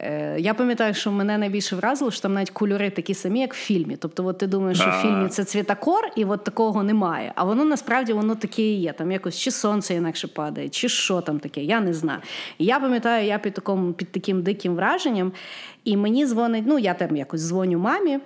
Е, 0.00 0.36
я 0.38 0.54
пам'ятаю, 0.54 0.94
що 0.94 1.12
мене 1.12 1.38
найбільше 1.38 1.76
вразило, 1.76 2.10
що 2.10 2.22
там 2.22 2.34
навіть 2.34 2.50
кольори 2.50 2.90
такі 2.90 3.14
самі, 3.14 3.40
як 3.40 3.54
в 3.54 3.56
фільмі. 3.56 3.96
Тобто, 3.96 4.26
от 4.26 4.38
ти 4.38 4.46
думаєш, 4.46 4.78
що 4.78 4.90
в 4.90 5.02
фільмі 5.02 5.28
це 5.28 5.44
цвітокор, 5.44 6.10
і 6.16 6.24
от 6.24 6.44
такого 6.44 6.82
немає. 6.82 7.32
А 7.34 7.44
воно 7.44 7.64
насправді 7.64 8.12
воно 8.12 8.34
таке 8.34 8.62
і 8.62 8.80
є. 8.80 8.92
Там 8.92 9.12
якось 9.12 9.38
чи 9.38 9.50
сонце 9.50 9.94
інакше 9.94 10.28
падає, 10.28 10.68
чи 10.68 10.88
що 10.88 11.20
там 11.20 11.38
таке, 11.38 11.62
я 11.62 11.80
не 11.80 11.94
знаю. 11.94 12.20
І 12.58 12.64
я 12.64 12.80
пам'ятаю, 12.80 13.26
я 13.26 13.38
під 13.38 13.54
таким, 13.54 13.94
під 13.94 14.12
таким 14.12 14.42
диким 14.42 14.74
враженням, 14.74 15.32
і 15.84 15.96
мені 15.96 16.26
дзвонить, 16.26 16.64
ну 16.66 16.78
я 16.78 16.94
там 16.94 17.16
якось 17.16 17.48
дзвоню 17.48 17.78
мамі. 17.78 18.18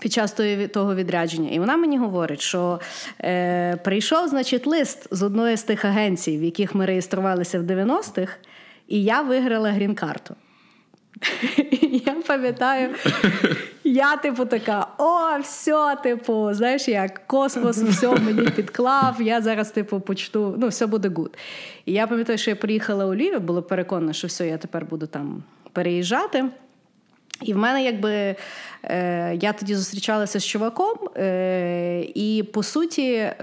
Під 0.00 0.12
час 0.12 0.36
того 0.72 0.94
відрядження, 0.94 1.50
і 1.50 1.58
вона 1.58 1.76
мені 1.76 1.98
говорить, 1.98 2.40
що 2.40 2.80
е, 3.20 3.76
прийшов, 3.76 4.28
значить, 4.28 4.66
лист 4.66 5.08
з 5.10 5.22
одної 5.22 5.56
з 5.56 5.62
тих 5.62 5.84
агенцій, 5.84 6.38
в 6.38 6.42
яких 6.42 6.74
ми 6.74 6.86
реєструвалися 6.86 7.60
в 7.60 7.62
90-х, 7.62 8.32
і 8.88 9.02
я 9.02 9.22
виграла 9.22 9.70
грін-карту. 9.70 10.34
Я 12.06 12.14
пам'ятаю, 12.26 12.94
я, 13.84 14.16
типу, 14.16 14.44
така: 14.44 14.86
о, 14.98 15.38
все, 15.42 15.96
типу, 16.02 16.48
знаєш, 16.52 16.88
як 16.88 17.26
космос, 17.26 17.82
все 17.82 18.08
мені 18.08 18.48
підклав, 18.48 19.22
я 19.22 19.40
зараз, 19.40 19.70
типу, 19.70 20.00
полечу, 20.00 20.54
ну, 20.58 20.68
все 20.68 20.86
буде 20.86 21.08
гуд. 21.08 21.36
І 21.86 21.92
я 21.92 22.06
пам'ятаю, 22.06 22.38
що 22.38 22.50
я 22.50 22.56
приїхала 22.56 23.06
у 23.06 23.14
Львів, 23.14 23.40
було 23.40 23.62
переконана, 23.62 24.12
що 24.12 24.26
все, 24.26 24.48
я 24.48 24.58
тепер 24.58 24.84
буду 24.84 25.06
там 25.06 25.42
переїжджати. 25.72 26.44
І 27.42 27.54
в 27.54 27.56
мене 27.56 27.84
якби 27.84 28.36
е, 28.82 29.38
я 29.40 29.52
тоді 29.52 29.74
зустрічалася 29.74 30.40
з 30.40 30.46
чуваком, 30.46 30.94
е, 31.16 32.04
і 32.14 32.42
по 32.52 32.62
суті, 32.62 33.12
е, 33.12 33.36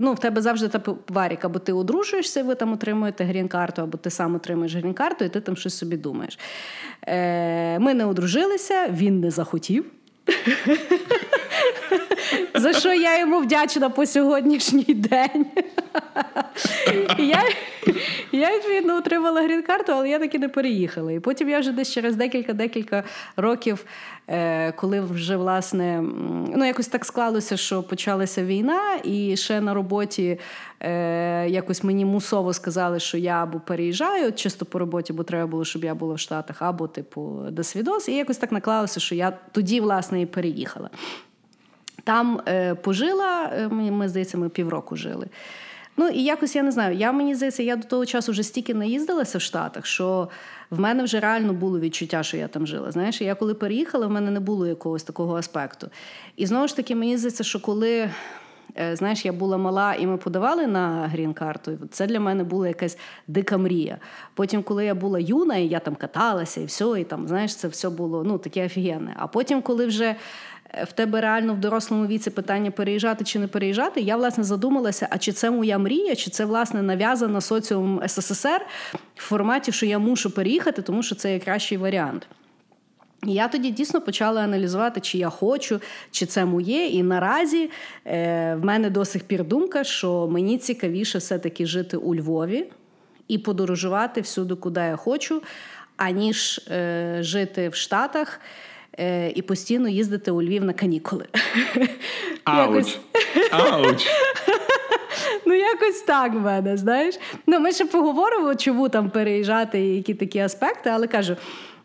ну, 0.00 0.12
в 0.12 0.18
тебе 0.18 0.42
завжди 0.42 0.68
та 0.68 0.80
варік, 1.08 1.44
або 1.44 1.58
ти 1.58 1.72
одружуєшся, 1.72 2.42
ви 2.42 2.54
там 2.54 2.72
отримуєте 2.72 3.24
грін-карту, 3.24 3.82
або 3.82 3.98
ти 3.98 4.10
сам 4.10 4.34
отримуєш 4.34 4.74
грін-карту, 4.74 5.24
і 5.24 5.28
ти 5.28 5.40
там 5.40 5.56
щось 5.56 5.78
собі 5.78 5.96
думаєш. 5.96 6.38
Е, 7.06 7.78
Ми 7.78 7.94
не 7.94 8.04
одружилися, 8.04 8.88
він 8.88 9.20
не 9.20 9.30
захотів. 9.30 9.84
За 12.54 12.72
що 12.72 12.94
я 12.94 13.18
йому 13.18 13.40
вдячна 13.40 13.90
по 13.90 14.06
сьогоднішній 14.06 14.94
день. 14.94 15.46
Я 17.18 17.42
я 18.32 18.56
відповідно 18.56 18.96
отримала 18.96 19.42
грін-карту, 19.42 19.92
але 19.92 20.08
я 20.08 20.18
таки 20.18 20.38
не 20.38 20.48
переїхала. 20.48 21.12
І 21.12 21.20
потім 21.20 21.48
я 21.48 21.60
вже 21.60 21.72
десь 21.72 21.92
через 21.92 22.16
декілька-декілька 22.16 23.04
років, 23.36 23.84
е, 24.28 24.72
коли 24.72 25.00
вже 25.00 25.36
власне 25.36 26.02
ну 26.56 26.64
якось 26.64 26.88
так 26.88 27.04
склалося, 27.04 27.56
що 27.56 27.82
почалася 27.82 28.44
війна, 28.44 28.80
і 29.04 29.36
ще 29.36 29.60
на 29.60 29.74
роботі 29.74 30.38
е, 30.80 31.48
якось 31.48 31.84
мені 31.84 32.04
мусово 32.04 32.52
сказали, 32.52 33.00
що 33.00 33.18
я 33.18 33.42
або 33.42 33.60
переїжджаю 33.60 34.32
чисто 34.32 34.64
по 34.64 34.78
роботі, 34.78 35.12
бо 35.12 35.22
треба 35.22 35.46
було, 35.46 35.64
щоб 35.64 35.84
я 35.84 35.94
була 35.94 36.14
в 36.14 36.18
Штатах, 36.18 36.62
або 36.62 36.88
типу 36.88 37.38
до 37.50 37.64
свідос. 37.64 38.08
І 38.08 38.14
якось 38.14 38.38
так 38.38 38.52
наклалося, 38.52 39.00
що 39.00 39.14
я 39.14 39.32
тоді, 39.52 39.80
власне, 39.80 40.22
і 40.22 40.26
переїхала. 40.26 40.90
Там 42.04 42.40
е, 42.48 42.74
пожила, 42.74 43.50
е, 43.58 43.68
ми, 43.68 43.90
ми, 43.90 44.08
здається, 44.08 44.38
ми 44.38 44.48
півроку 44.48 44.96
жили. 44.96 45.26
Ну 45.96 46.08
і 46.08 46.22
якось 46.22 46.56
я 46.56 46.62
не 46.62 46.72
знаю. 46.72 46.96
Я 46.96 47.12
мені 47.12 47.34
здається, 47.34 47.62
я 47.62 47.76
до 47.76 47.86
того 47.86 48.06
часу 48.06 48.32
вже 48.32 48.42
стільки 48.42 48.74
наїздилася 48.74 49.38
в 49.38 49.40
Штатах, 49.40 49.86
що 49.86 50.28
в 50.70 50.80
мене 50.80 51.02
вже 51.02 51.20
реально 51.20 51.52
було 51.52 51.80
відчуття, 51.80 52.22
що 52.22 52.36
я 52.36 52.48
там 52.48 52.66
жила. 52.66 52.90
Знаєш, 52.90 53.20
я 53.20 53.34
коли 53.34 53.54
переїхала, 53.54 54.06
в 54.06 54.10
мене 54.10 54.30
не 54.30 54.40
було 54.40 54.66
якогось 54.66 55.02
такого 55.02 55.36
аспекту. 55.36 55.88
І 56.36 56.46
знову 56.46 56.68
ж 56.68 56.76
таки, 56.76 56.94
мені 56.94 57.16
здається, 57.16 57.44
що 57.44 57.60
коли. 57.60 58.10
Е, 58.78 58.96
знаєш, 58.96 59.24
я 59.24 59.32
була 59.32 59.56
мала, 59.58 59.94
і 59.94 60.06
ми 60.06 60.16
подавали 60.16 60.66
на 60.66 61.08
грін-карту. 61.08 61.78
Це 61.90 62.06
для 62.06 62.20
мене 62.20 62.44
була 62.44 62.68
якась 62.68 62.98
дика 63.28 63.58
мрія. 63.58 63.98
Потім, 64.34 64.62
коли 64.62 64.84
я 64.84 64.94
була 64.94 65.18
юна, 65.18 65.56
і 65.56 65.68
я 65.68 65.78
там 65.78 65.94
каталася, 65.94 66.60
і 66.60 66.64
все, 66.64 67.00
і 67.00 67.04
там, 67.04 67.28
знаєш, 67.28 67.56
це 67.56 67.68
все 67.68 67.90
було 67.90 68.24
ну, 68.24 68.38
таке 68.38 68.66
офігенне. 68.66 69.14
А 69.18 69.26
потім, 69.26 69.62
коли 69.62 69.86
вже 69.86 70.16
в 70.82 70.92
тебе 70.92 71.20
реально 71.20 71.54
в 71.54 71.58
дорослому 71.58 72.06
віці 72.06 72.30
питання 72.30 72.70
переїжджати 72.70 73.24
чи 73.24 73.38
не 73.38 73.46
переїжджати, 73.46 74.00
я 74.00 74.16
власне 74.16 74.44
задумалася, 74.44 75.08
а 75.10 75.18
чи 75.18 75.32
це 75.32 75.50
моя 75.50 75.78
мрія, 75.78 76.14
чи 76.14 76.30
це 76.30 76.44
власне 76.44 76.82
нав'язана 76.82 77.40
соціум 77.40 78.00
СССР 78.06 78.66
в 79.14 79.22
форматі, 79.22 79.72
що 79.72 79.86
я 79.86 79.98
мушу 79.98 80.30
переїхати, 80.30 80.82
тому 80.82 81.02
що 81.02 81.14
це 81.14 81.32
є 81.32 81.38
кращий 81.38 81.78
варіант. 81.78 82.28
І 83.26 83.32
я 83.32 83.48
тоді 83.48 83.70
дійсно 83.70 84.00
почала 84.00 84.40
аналізувати, 84.40 85.00
чи 85.00 85.18
я 85.18 85.30
хочу, 85.30 85.80
чи 86.10 86.26
це 86.26 86.44
моє. 86.44 86.86
І 86.86 87.02
наразі 87.02 87.70
е, 88.06 88.54
в 88.54 88.64
мене 88.64 88.90
до 88.90 89.04
сих 89.04 89.24
пір 89.24 89.44
думка, 89.44 89.84
що 89.84 90.28
мені 90.30 90.58
цікавіше 90.58 91.18
все-таки 91.18 91.66
жити 91.66 91.96
у 91.96 92.14
Львові 92.14 92.66
і 93.28 93.38
подорожувати 93.38 94.20
всюди, 94.20 94.54
куди 94.54 94.80
я 94.80 94.96
хочу, 94.96 95.42
аніж 95.96 96.60
е, 96.70 97.16
жити 97.20 97.68
в 97.68 97.74
Штатах 97.74 98.40
е, 98.98 99.30
і 99.34 99.42
постійно 99.42 99.88
їздити 99.88 100.30
у 100.30 100.42
Львів 100.42 100.64
на 100.64 100.72
канікули. 100.72 101.26
Ауч! 102.44 102.98
Ауч! 103.50 104.06
Ну, 105.46 105.54
якось 105.54 106.02
так 106.02 106.32
в 106.34 106.40
мене, 106.40 106.76
знаєш. 106.76 107.14
Ну, 107.46 107.60
Ми 107.60 107.72
ще 107.72 107.84
поговоримо, 107.84 108.54
чому 108.54 108.88
там 108.88 109.10
переїжджати 109.10 109.80
і 109.80 109.96
які 109.96 110.14
такі 110.14 110.38
аспекти, 110.38 110.90
але 110.90 111.06
кажу. 111.06 111.36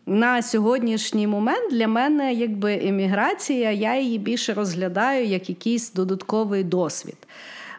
На 0.06 0.42
сьогоднішній 0.42 1.26
момент 1.26 1.72
для 1.72 1.88
мене 1.88 2.34
якби 2.34 2.80
еміграція, 2.82 3.72
я 3.72 3.96
її 4.00 4.18
більше 4.18 4.54
розглядаю 4.54 5.26
як 5.26 5.48
якийсь 5.48 5.92
додатковий 5.92 6.64
досвід. 6.64 7.16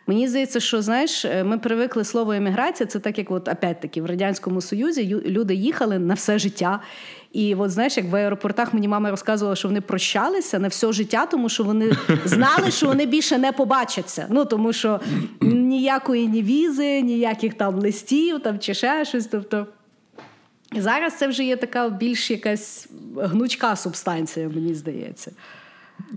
Мені 0.07 0.27
здається, 0.27 0.59
що 0.59 0.81
знаєш, 0.81 1.25
ми 1.43 1.57
привикли 1.57 2.03
слово 2.03 2.33
еміграція. 2.33 2.87
Це 2.87 2.99
так, 2.99 3.17
як 3.17 3.31
от 3.31 3.47
опять-таки 3.47 4.01
в 4.01 4.05
радянському 4.05 4.61
союзі 4.61 5.21
люди 5.25 5.55
їхали 5.55 5.99
на 5.99 6.13
все 6.13 6.39
життя. 6.39 6.79
І 7.32 7.54
от 7.54 7.70
знаєш, 7.70 7.96
як 7.96 8.06
в 8.06 8.16
аеропортах 8.16 8.74
мені 8.74 8.88
мама 8.88 9.10
розказувала, 9.10 9.56
що 9.56 9.68
вони 9.68 9.80
прощалися 9.80 10.58
на 10.58 10.68
все 10.68 10.92
життя, 10.92 11.26
тому 11.26 11.48
що 11.48 11.64
вони 11.64 11.92
знали, 12.24 12.70
що 12.70 12.86
вони 12.86 13.06
більше 13.06 13.38
не 13.38 13.52
побачаться. 13.52 14.26
Ну 14.30 14.44
тому 14.44 14.72
що 14.72 15.00
ніякої 15.40 16.28
ні 16.28 16.42
візи, 16.42 17.02
ніяких 17.02 17.54
там 17.54 17.74
листів 17.74 18.40
там 18.40 18.58
чи 18.58 18.74
ще 18.74 19.04
щось. 19.04 19.26
Тобто 19.26 19.66
зараз 20.72 21.18
це 21.18 21.28
вже 21.28 21.44
є 21.44 21.56
така 21.56 21.88
більш 21.88 22.30
якась 22.30 22.88
гнучка 23.16 23.76
субстанція, 23.76 24.48
мені 24.48 24.74
здається. 24.74 25.32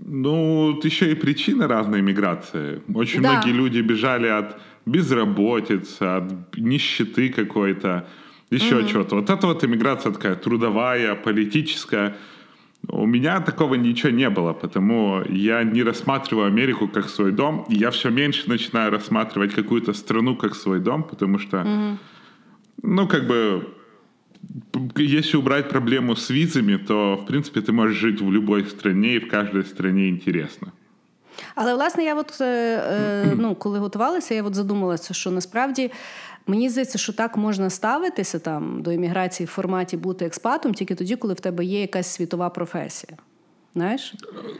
Ну, 0.06 0.78
еще 0.84 1.12
и 1.12 1.14
причины 1.14 1.66
разной 1.66 2.02
миграции. 2.02 2.80
Очень 2.94 3.22
да. 3.22 3.32
многие 3.32 3.52
люди 3.52 3.80
бежали 3.80 4.28
от 4.28 4.56
безработицы, 4.86 6.02
от 6.02 6.58
нищеты 6.58 7.30
какой-то 7.30 8.02
Еще 8.51 8.75
mm-hmm. 8.75 8.91
чего-то. 8.91 9.15
Вот 9.15 9.29
это 9.29 9.47
вот 9.47 9.63
иммиграция 9.63 10.11
такая 10.11 10.35
трудовая, 10.35 11.15
политическая. 11.15 12.15
У 12.87 13.05
меня 13.05 13.39
такого 13.41 13.75
ничего 13.75 14.11
не 14.11 14.29
было, 14.29 14.53
потому 14.53 15.23
я 15.29 15.63
не 15.63 15.83
рассматриваю 15.83 16.47
Америку 16.47 16.87
как 16.87 17.09
свой 17.09 17.31
дом, 17.31 17.65
и 17.69 17.75
я 17.75 17.89
все 17.89 18.09
меньше 18.09 18.49
начинаю 18.49 18.91
рассматривать 18.91 19.53
какую-то 19.53 19.93
страну 19.93 20.35
как 20.35 20.55
свой 20.55 20.79
дом, 20.79 21.03
потому 21.03 21.39
что, 21.39 21.57
mm-hmm. 21.57 21.97
ну, 22.83 23.07
как 23.07 23.27
бы, 23.27 23.67
если 24.97 25.37
убрать 25.37 25.69
проблему 25.69 26.15
с 26.15 26.29
визами, 26.29 26.77
то, 26.77 27.15
в 27.15 27.25
принципе, 27.25 27.61
ты 27.61 27.71
можешь 27.71 27.97
жить 27.97 28.21
в 28.21 28.31
любой 28.31 28.65
стране, 28.65 29.15
и 29.15 29.19
в 29.19 29.27
каждой 29.27 29.63
стране 29.63 30.09
интересно. 30.09 30.71
Але 31.55 31.73
власне 31.73 32.03
я 32.03 32.15
от 32.15 32.41
е, 32.41 33.33
ну, 33.37 33.55
коли 33.55 33.79
готувалася, 33.79 34.33
я 34.33 34.43
от 34.43 34.55
задумалася, 34.55 35.13
що 35.13 35.31
насправді 35.31 35.91
Мені 36.47 36.69
здається, 36.69 36.97
що 36.97 37.13
так 37.13 37.37
можна 37.37 37.69
ставитися 37.69 38.39
там 38.39 38.81
до 38.81 38.91
імміграції 38.91 39.47
в 39.47 39.49
форматі 39.49 39.97
бути 39.97 40.25
експатом 40.25 40.73
тільки 40.73 40.95
тоді, 40.95 41.15
коли 41.15 41.33
в 41.33 41.39
тебе 41.39 41.65
є 41.65 41.81
якась 41.81 42.07
світова 42.07 42.49
професія. 42.49 43.17
Знаєш? 43.75 44.13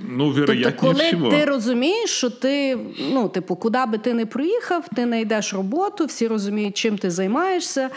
Ну, 0.09 0.33
тобто, 0.33 0.71
коли 0.79 0.93
всього. 0.93 1.29
ти 1.29 1.45
розумієш, 1.45 2.09
що 2.09 2.29
ти, 2.29 2.77
ну, 3.11 3.29
типу, 3.29 3.55
куди 3.55 3.85
би 3.85 3.97
ти 3.97 4.13
не 4.13 4.25
приїхав, 4.25 4.85
ти 4.95 5.03
знайдеш 5.03 5.53
роботу, 5.53 6.05
всі 6.05 6.27
розуміють, 6.27 6.77
чим 6.77 6.97
ти 6.97 7.11
займаєшся. 7.11 7.89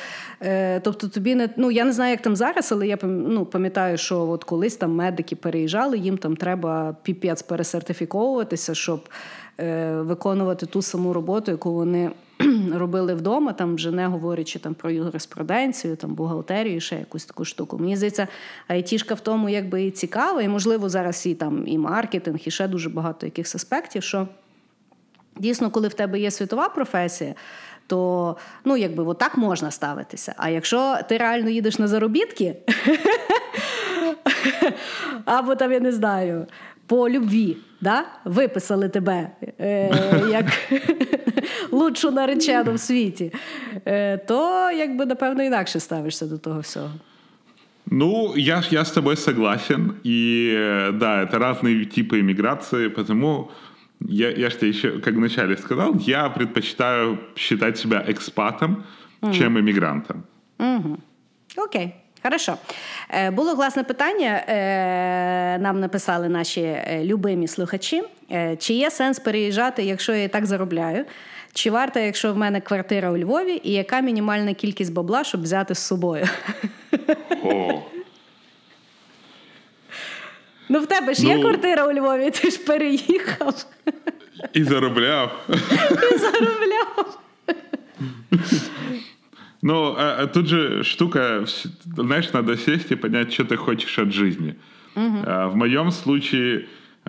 Е, 0.42 0.80
Тобто, 0.80 1.08
тобі 1.08 1.34
не 1.34 1.48
ну 1.56 1.70
я 1.70 1.84
не 1.84 1.92
знаю, 1.92 2.10
як 2.10 2.22
там 2.22 2.36
зараз, 2.36 2.72
але 2.72 2.86
я 2.86 2.98
ну, 3.02 3.44
пам'ятаю, 3.46 3.98
що 3.98 4.28
от 4.28 4.44
колись 4.44 4.76
там 4.76 4.94
медики 4.94 5.36
переїжджали, 5.36 5.98
їм 5.98 6.18
там 6.18 6.36
треба 6.36 6.96
піпець 7.02 7.42
пересертифіковуватися, 7.42 8.74
щоб 8.74 9.08
е, 9.60 9.92
виконувати 9.92 10.66
ту 10.66 10.82
саму 10.82 11.12
роботу, 11.12 11.50
яку 11.50 11.72
вони 11.72 12.10
робили 12.74 13.14
вдома, 13.14 13.52
там 13.52 13.74
вже 13.74 13.90
не 13.90 14.06
говорячи 14.06 14.58
там 14.58 14.74
про 14.74 14.90
юриспруденцію, 14.90 15.96
там 15.96 16.14
бухгалтерію, 16.14 16.80
ще 16.80 16.96
якусь 16.96 17.24
таку 17.24 17.44
штуку. 17.44 17.78
Мені 17.78 17.96
здається, 17.96 18.28
айтішка 18.68 19.14
в 19.14 19.20
тому 19.20 19.48
якби 19.48 19.84
і 19.84 19.90
цікава, 19.90 20.42
і 20.42 20.48
можливо 20.48 20.88
зараз 20.88 21.26
і 21.26 21.34
там 21.34 21.66
і 21.66 21.78
маркетинг, 21.78 22.38
і 22.44 22.50
ще 22.50 22.68
дуже 22.68 22.88
багато 22.88 23.26
якихось 23.26 23.54
аспектів. 23.54 24.02
що 24.02 24.28
Дійсно, 25.38 25.70
коли 25.70 25.88
в 25.88 25.94
тебе 25.94 26.20
є 26.20 26.30
світова 26.30 26.68
професія, 26.68 27.34
то 27.86 28.36
ну, 28.64 28.76
якби 28.76 29.04
отак 29.04 29.36
можна 29.36 29.70
ставитися. 29.70 30.34
А 30.36 30.48
якщо 30.48 30.98
ти 31.08 31.16
реально 31.16 31.50
їдеш 31.50 31.78
на 31.78 31.88
заробітки, 31.88 32.56
або 35.24 35.54
там 35.54 35.72
я 35.72 35.80
не 35.80 35.92
знаю, 35.92 36.46
по 36.86 37.10
любві, 37.10 37.56
да? 37.81 38.05
виписали 38.25 38.89
тебе 38.89 39.29
е, 39.59 39.91
як 40.31 40.45
лучшу 41.71 42.11
наречену 42.11 42.73
в 42.73 42.79
світі, 42.79 43.33
е, 43.85 44.17
то 44.17 44.71
якби 44.71 45.05
напевно 45.05 45.43
інакше 45.43 45.79
ставишся 45.79 46.25
до 46.25 46.37
того 46.37 46.59
всього. 46.59 46.91
Ну, 47.85 48.33
я, 48.37 48.63
я 48.69 48.81
с 48.81 48.91
тобой 48.91 49.15
согласен. 49.15 49.93
И 50.05 50.53
да, 50.93 51.21
это 51.23 51.37
разные 51.37 51.85
типы 51.85 52.19
иммиграции, 52.19 52.87
потому 52.87 53.49
я, 53.99 54.29
я 54.29 54.49
же 54.49 54.57
тебе 54.57 54.69
еще, 54.69 54.99
как 54.99 55.15
вначале 55.15 55.57
сказал, 55.57 55.95
я 55.99 56.29
предпочитаю 56.29 57.19
считать 57.35 57.77
себя 57.77 58.03
экспатом, 58.07 58.83
mm. 59.21 59.33
чем 59.33 59.59
иммигрантом. 59.59 60.23
Mm-hmm. 60.57 60.99
Окей. 61.57 61.95
Хорошо. 62.22 62.56
Е, 63.10 63.30
було 63.30 63.56
класне 63.56 63.84
питання. 63.84 64.44
Е, 64.48 65.58
нам 65.58 65.80
написали 65.80 66.28
наші 66.28 66.60
е, 66.60 67.00
любимі 67.04 67.48
слухачі. 67.48 68.02
Чи 68.58 68.74
є 68.74 68.90
сенс 68.90 69.18
переїжджати, 69.18 69.82
якщо 69.82 70.14
я 70.14 70.22
і 70.22 70.28
так 70.28 70.46
заробляю? 70.46 71.04
Чи 71.52 71.70
варто, 71.70 72.00
якщо 72.00 72.32
в 72.32 72.36
мене 72.36 72.60
квартира 72.60 73.10
у 73.10 73.18
Львові, 73.18 73.60
і 73.64 73.72
яка 73.72 74.00
мінімальна 74.00 74.54
кількість 74.54 74.92
бабла, 74.92 75.24
щоб 75.24 75.42
взяти 75.42 75.74
з 75.74 75.78
собою? 75.78 76.26
О. 77.44 77.82
Ну, 80.68 80.80
в 80.80 80.86
тебе 80.86 81.14
ж 81.14 81.22
ну, 81.24 81.30
є 81.30 81.40
квартира 81.40 81.86
у 81.86 81.92
Львові, 81.92 82.30
ти 82.30 82.50
ж 82.50 82.58
переїхав. 82.58 83.66
І 84.52 84.64
заробляв. 84.64 85.46
І 86.12 86.18
заробляв. 86.18 87.18
Ну, 89.62 89.94
а, 89.96 90.22
а 90.22 90.26
тут 90.26 90.48
же 90.48 90.84
штука, 90.84 91.44
знаешь, 91.96 92.32
надо 92.32 92.56
сесть 92.56 92.92
и 92.92 92.96
понять, 92.96 93.32
что 93.32 93.44
ты 93.44 93.56
хочешь 93.56 93.98
от 93.98 94.12
жизни. 94.12 94.56
Угу. 94.94 95.18
А, 95.26 95.48
в 95.48 95.56
моем 95.56 95.90
случае 95.90 96.66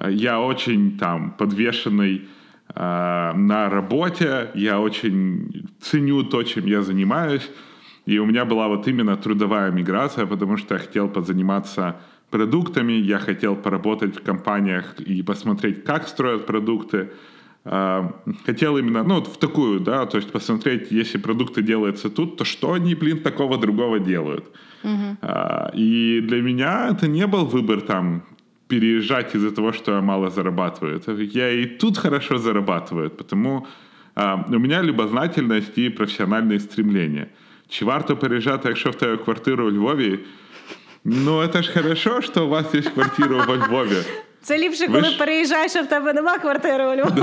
я 0.08 0.39
очень 0.39 0.98
там 0.98 1.32
подвешенный 1.32 2.27
а, 2.70 3.34
на 3.34 3.70
работе, 3.70 4.50
я 4.56 4.79
очень 4.79 5.68
ценю 5.82 6.24
то, 6.24 6.44
чем 6.44 6.65
я 6.65 6.82
занимаюсь, 6.82 7.50
и 8.06 8.18
у 8.18 8.25
меня 8.25 8.46
была 8.46 8.68
вот 8.68 8.88
именно 8.88 9.15
трудовая 9.18 9.72
миграция, 9.72 10.25
потому 10.25 10.58
что 10.58 10.75
я 10.75 10.79
хотел 10.79 11.10
позаниматься 11.10 11.98
продуктами, 12.29 12.94
я 12.94 13.20
хотел 13.20 13.56
поработать 13.56 14.15
в 14.15 14.24
компаниях 14.24 15.00
и 15.00 15.22
посмотреть, 15.22 15.84
как 15.84 16.08
строят 16.08 16.46
продукты, 16.46 16.98
а, 16.98 17.38
хотел 18.47 18.76
именно, 18.76 19.02
ну, 19.04 19.23
в 19.23 19.38
такую, 19.38 19.80
да, 19.80 20.06
то 20.06 20.18
есть 20.18 20.33
посмотреть, 20.33 20.92
если 20.92 21.18
продукты 21.18 21.62
делаются 21.62 22.11
тут, 22.11 22.37
то 22.37 22.44
что 22.44 22.73
они, 22.73 22.94
блин, 22.94 23.21
такого 23.23 23.56
другого 23.56 23.99
делают. 23.99 24.44
Uh-huh. 24.83 25.71
И 25.75 26.21
для 26.21 26.42
меня 26.42 26.90
это 26.90 27.09
не 27.09 27.26
был 27.26 27.47
выбор 27.47 27.80
там 27.80 28.23
переезжать 28.68 29.35
из-за 29.35 29.50
того, 29.50 29.73
что 29.73 29.92
я 29.92 30.00
мало 30.00 30.30
зарабатываю. 30.30 31.00
Я 31.35 31.50
и 31.50 31.64
тут 31.64 31.99
хорошо 31.99 32.38
зарабатываю, 32.38 33.11
потому 33.11 33.66
а, 34.14 34.44
у 34.49 34.59
меня 34.59 34.83
любознательность 34.83 35.78
и 35.78 35.88
профессиональные 35.88 36.61
стремления. 36.61 37.26
Чи 37.68 37.85
варто 37.85 38.16
переїжджати, 38.16 38.68
якщо 38.68 38.90
в 38.90 38.94
тебе 38.94 39.16
квартиру 39.16 39.66
у 39.66 39.71
Львові? 39.71 40.18
Ну, 41.04 41.42
это 41.42 41.62
ж 41.62 41.73
хорошо, 41.73 42.23
что 42.23 42.47
у 42.47 42.49
вас 42.49 42.75
есть 42.75 42.88
квартира 42.88 43.44
во 43.47 43.56
Львові. 43.56 44.02
Це 44.44 44.59
ліпше, 44.59 44.87
коли 44.87 45.04
ж... 45.04 45.18
переїжджаєш, 45.18 45.76
а 45.76 45.83
в 45.83 45.88
тебе 45.88 46.12
нема 46.12 46.38
квартири 46.38 46.87
у 46.87 46.97
Львові. 46.97 47.23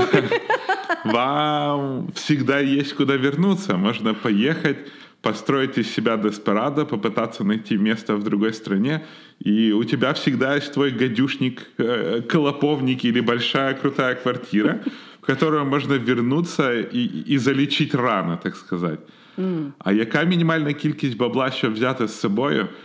Вам 1.04 2.06
всегда 2.14 2.60
есть 2.60 2.92
куда 2.92 3.16
вернуться. 3.16 3.76
Можно 3.76 4.14
поехать, 4.14 4.76
построить 5.20 5.78
из 5.78 5.94
себя 5.94 6.16
деспирадо, 6.16 6.84
попытаться 6.84 7.44
найти 7.44 7.78
место 7.78 8.16
в 8.16 8.22
другой 8.22 8.52
стране, 8.52 9.00
и 9.46 9.72
у 9.72 9.84
тебя 9.84 10.12
всегда 10.12 10.56
есть 10.56 10.72
твой 10.72 10.90
гадюшник, 10.90 11.62
э, 11.78 12.22
колоповник 12.22 13.04
или 13.04 13.20
большая 13.20 13.74
крутая 13.74 14.14
квартира, 14.14 14.80
в 15.22 15.26
которую 15.26 15.64
можно 15.64 15.94
вернуться 15.94 16.72
и, 16.72 17.34
и 17.34 17.38
залечить 17.38 17.94
рано, 17.94 18.36
так 18.42 18.56
сказать. 18.56 19.00
Mm. 19.38 19.72
А 19.78 19.92
яка 19.92 20.24
мінімальна 20.24 20.72
кількість 20.72 21.16
бабла, 21.16 21.50
щоб 21.50 21.72
взяти 21.72 22.06
з 22.06 22.20
собою – 22.20 22.76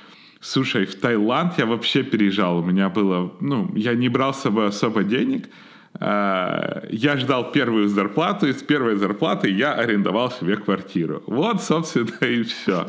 Слушай, 0.42 0.87
в 0.87 0.96
Таиланд 0.96 1.57
я 1.57 1.66
вообще 1.66 2.02
переезжал. 2.02 2.59
У 2.59 2.64
меня 2.64 2.88
было, 2.88 3.33
ну, 3.40 3.70
я 3.76 3.94
не 3.94 4.09
брал 4.09 4.35
с 4.35 4.40
собой 4.40 4.66
особо 4.66 5.05
денег. 5.05 5.48
А, 6.00 6.85
я 6.90 7.16
ждал 7.16 7.52
первую 7.52 7.87
зарплату, 7.87 8.48
и 8.48 8.52
с 8.52 8.61
первой 8.61 8.96
зарплаты 8.96 9.48
я 9.48 9.74
арендовал 9.74 10.33
себе 10.33 10.57
квартиру. 10.57 11.22
Вот, 11.28 11.62
собственно, 11.62 12.26
и 12.26 12.42
все. 12.42 12.88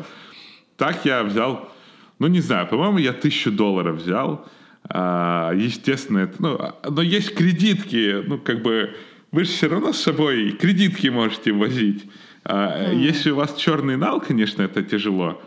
Так 0.76 1.04
я 1.04 1.22
взял, 1.22 1.72
ну, 2.18 2.26
не 2.26 2.40
знаю, 2.40 2.66
по-моему, 2.66 2.98
я 2.98 3.12
тысячу 3.12 3.52
долларов 3.52 3.98
взял. 3.98 4.48
А, 4.88 5.52
естественно, 5.54 6.18
это, 6.18 6.42
ну, 6.42 6.58
но 6.90 7.02
есть 7.02 7.36
кредитки, 7.36 8.24
ну, 8.26 8.38
как 8.38 8.62
бы, 8.62 8.96
вы 9.30 9.44
же 9.44 9.50
все 9.50 9.68
равно 9.68 9.92
с 9.92 10.00
собой 10.00 10.50
кредитки 10.60 11.06
можете 11.06 11.52
возить. 11.52 12.04
Mm. 12.44 12.96
Если 12.96 13.30
у 13.30 13.36
вас 13.36 13.54
черный 13.54 13.96
нал, 13.96 14.20
конечно, 14.20 14.62
это 14.62 14.82
тяжело. 14.82 15.40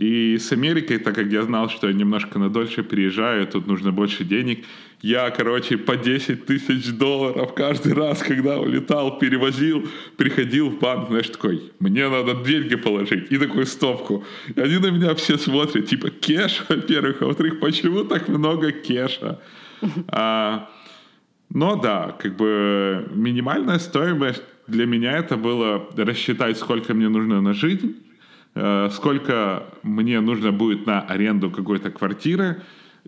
И 0.00 0.38
с 0.38 0.50
Америкой, 0.50 0.96
так 0.96 1.14
как 1.14 1.26
я 1.30 1.42
знал, 1.42 1.68
что 1.68 1.86
я 1.86 1.92
немножко 1.92 2.38
на 2.38 2.48
дольше 2.48 2.82
переезжаю, 2.82 3.46
тут 3.46 3.66
нужно 3.66 3.92
больше 3.92 4.24
денег, 4.24 4.64
я, 5.02 5.28
короче, 5.30 5.76
по 5.76 5.94
10 5.94 6.46
тысяч 6.46 6.90
долларов 6.92 7.52
каждый 7.54 7.92
раз, 7.92 8.22
когда 8.22 8.58
улетал, 8.58 9.18
перевозил, 9.18 9.86
приходил 10.16 10.70
в 10.70 10.78
банк, 10.78 11.08
знаешь, 11.08 11.28
такой, 11.28 11.70
мне 11.80 12.08
надо 12.08 12.34
деньги 12.42 12.76
положить, 12.76 13.30
и 13.30 13.36
такую 13.36 13.66
стопку. 13.66 14.24
И 14.56 14.58
они 14.58 14.78
на 14.78 14.90
меня 14.90 15.14
все 15.14 15.36
смотрят, 15.36 15.86
типа, 15.86 16.08
кеш, 16.08 16.64
во-первых, 16.70 17.20
а 17.20 17.26
во-вторых, 17.26 17.60
почему 17.60 18.04
так 18.04 18.28
много 18.28 18.72
кеша? 18.72 19.38
А, 20.08 20.70
но 21.50 21.76
да, 21.76 22.16
как 22.18 22.36
бы 22.36 23.06
минимальная 23.14 23.78
стоимость 23.78 24.42
для 24.66 24.86
меня 24.86 25.18
это 25.18 25.36
было 25.36 25.90
рассчитать, 25.94 26.56
сколько 26.56 26.94
мне 26.94 27.10
нужно 27.10 27.42
на 27.42 27.52
жизнь, 27.52 27.96
сколько 28.54 29.64
мне 29.82 30.20
нужно 30.20 30.52
будет 30.52 30.86
на 30.86 31.00
аренду 31.00 31.50
какой-то 31.50 31.90
квартиры. 31.90 32.62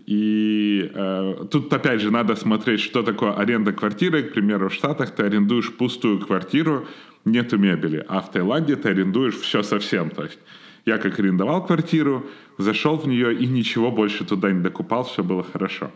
И 0.05 0.91
э, 0.93 1.45
тут, 1.51 1.71
опять 1.71 2.01
же, 2.01 2.11
надо 2.11 2.35
смотреть, 2.35 2.79
что 2.81 3.03
такое 3.03 3.33
аренда 3.33 3.73
квартиры. 3.73 4.23
К 4.23 4.33
примеру, 4.33 4.69
в 4.69 4.73
Штатах 4.73 5.11
ты 5.11 5.23
арендуешь 5.23 5.71
пустую 5.71 6.19
квартиру, 6.19 6.87
нету 7.25 7.57
мебели, 7.57 8.03
а 8.07 8.21
в 8.21 8.31
Таиланде 8.31 8.75
ты 8.75 8.89
арендуешь 8.89 9.35
все 9.35 9.63
совсем. 9.63 10.09
То 10.09 10.23
есть 10.23 10.39
я 10.85 10.97
как 10.97 11.19
арендовал 11.19 11.65
квартиру, 11.65 12.25
зашел 12.57 12.97
в 12.97 13.07
нее 13.07 13.33
и 13.33 13.47
ничего 13.47 13.91
больше 13.91 14.25
туда 14.25 14.51
не 14.51 14.61
докупал, 14.61 15.03
все 15.03 15.23
было 15.23 15.43
хорошо. 15.43 15.91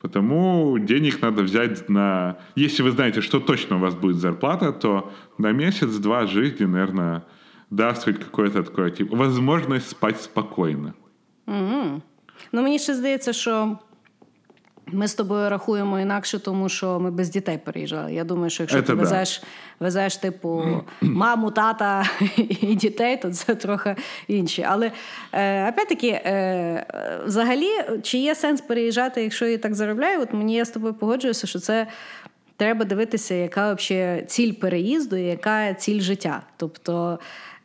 Потому 0.00 0.78
денег 0.78 1.22
надо 1.22 1.42
взять 1.42 1.88
на... 1.88 2.36
Если 2.56 2.82
вы 2.82 2.90
знаете, 2.90 3.20
что 3.20 3.40
точно 3.40 3.76
у 3.76 3.78
вас 3.80 3.94
будет 3.94 4.16
зарплата, 4.16 4.72
то 4.72 5.12
на 5.38 5.52
месяц-два 5.52 6.26
жизни, 6.26 6.66
наверное, 6.66 7.24
дасть 7.70 8.04
хоть 8.04 8.18
какое-то 8.18 8.62
такое, 8.62 8.90
типу, 8.90 9.16
возможность 9.16 9.88
спати 9.88 10.18
спокійно. 10.18 10.92
Угу. 11.46 12.02
Ну, 12.52 12.62
мені 12.62 12.78
ще 12.78 12.94
здається, 12.94 13.32
що 13.32 13.78
ми 14.86 15.08
з 15.08 15.14
тобою 15.14 15.50
рахуємо 15.50 16.00
інакше, 16.00 16.38
тому 16.38 16.68
що 16.68 17.00
ми 17.00 17.10
без 17.10 17.28
дітей 17.28 17.58
переїжджали. 17.64 18.14
Я 18.14 18.24
думаю, 18.24 18.50
що 18.50 18.62
якщо 18.62 18.78
Это 18.78 18.86
ти 18.86 18.94
везеш, 18.94 19.42
везеш, 19.80 20.16
типу, 20.16 20.64
маму, 21.00 21.50
тата 21.50 22.04
і 22.36 22.74
дітей, 22.74 23.16
то 23.16 23.30
це 23.30 23.54
трохи 23.54 23.96
інше. 24.28 24.66
Але 24.68 24.92
е, 25.32 25.68
опять-таки, 25.68 26.08
е, 26.08 26.86
взагалі, 27.26 27.70
чи 28.02 28.18
є 28.18 28.34
сенс 28.34 28.60
переїжджати, 28.60 29.22
якщо 29.22 29.46
я 29.46 29.58
так 29.58 29.74
заробляю? 29.74 30.20
От 30.20 30.32
мені 30.32 30.54
я 30.54 30.64
з 30.64 30.70
тобою 30.70 30.94
погоджуюся, 30.94 31.46
що 31.46 31.58
це. 31.58 31.86
Треба 32.56 32.84
дивитися, 32.84 33.34
яка 33.34 33.74
взагалі 33.74 34.24
ціль 34.26 34.52
переїзду 34.52 35.16
і 35.16 35.22
яка 35.22 35.74
ціль 35.74 36.00
життя. 36.00 36.42
Тобто 36.56 37.18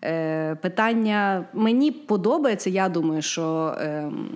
Е, 0.03 0.55
питання 0.55 1.45
мені 1.53 1.91
подобається. 1.91 2.69
Я 2.69 2.89
думаю, 2.89 3.21
що 3.21 3.75
ем, 3.79 4.29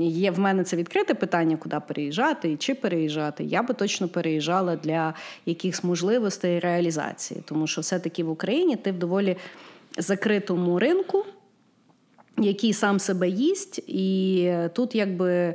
є 0.00 0.30
в 0.30 0.38
мене 0.38 0.64
це 0.64 0.76
відкрите 0.76 1.14
питання, 1.14 1.56
куди 1.56 1.80
переїжджати 1.88 2.52
і 2.52 2.56
чи 2.56 2.74
переїжджати. 2.74 3.44
Я 3.44 3.62
би 3.62 3.74
точно 3.74 4.08
переїжджала 4.08 4.76
для 4.76 5.14
якихось 5.46 5.84
можливостей 5.84 6.58
реалізації, 6.58 7.42
тому 7.44 7.66
що 7.66 7.80
все-таки 7.80 8.24
в 8.24 8.30
Україні 8.30 8.76
ти 8.76 8.92
в 8.92 8.98
доволі 8.98 9.36
закритому 9.98 10.78
ринку, 10.78 11.24
який 12.38 12.72
сам 12.72 12.98
себе 12.98 13.28
їсть, 13.28 13.78
і 13.86 14.52
тут 14.72 14.94
якби. 14.94 15.54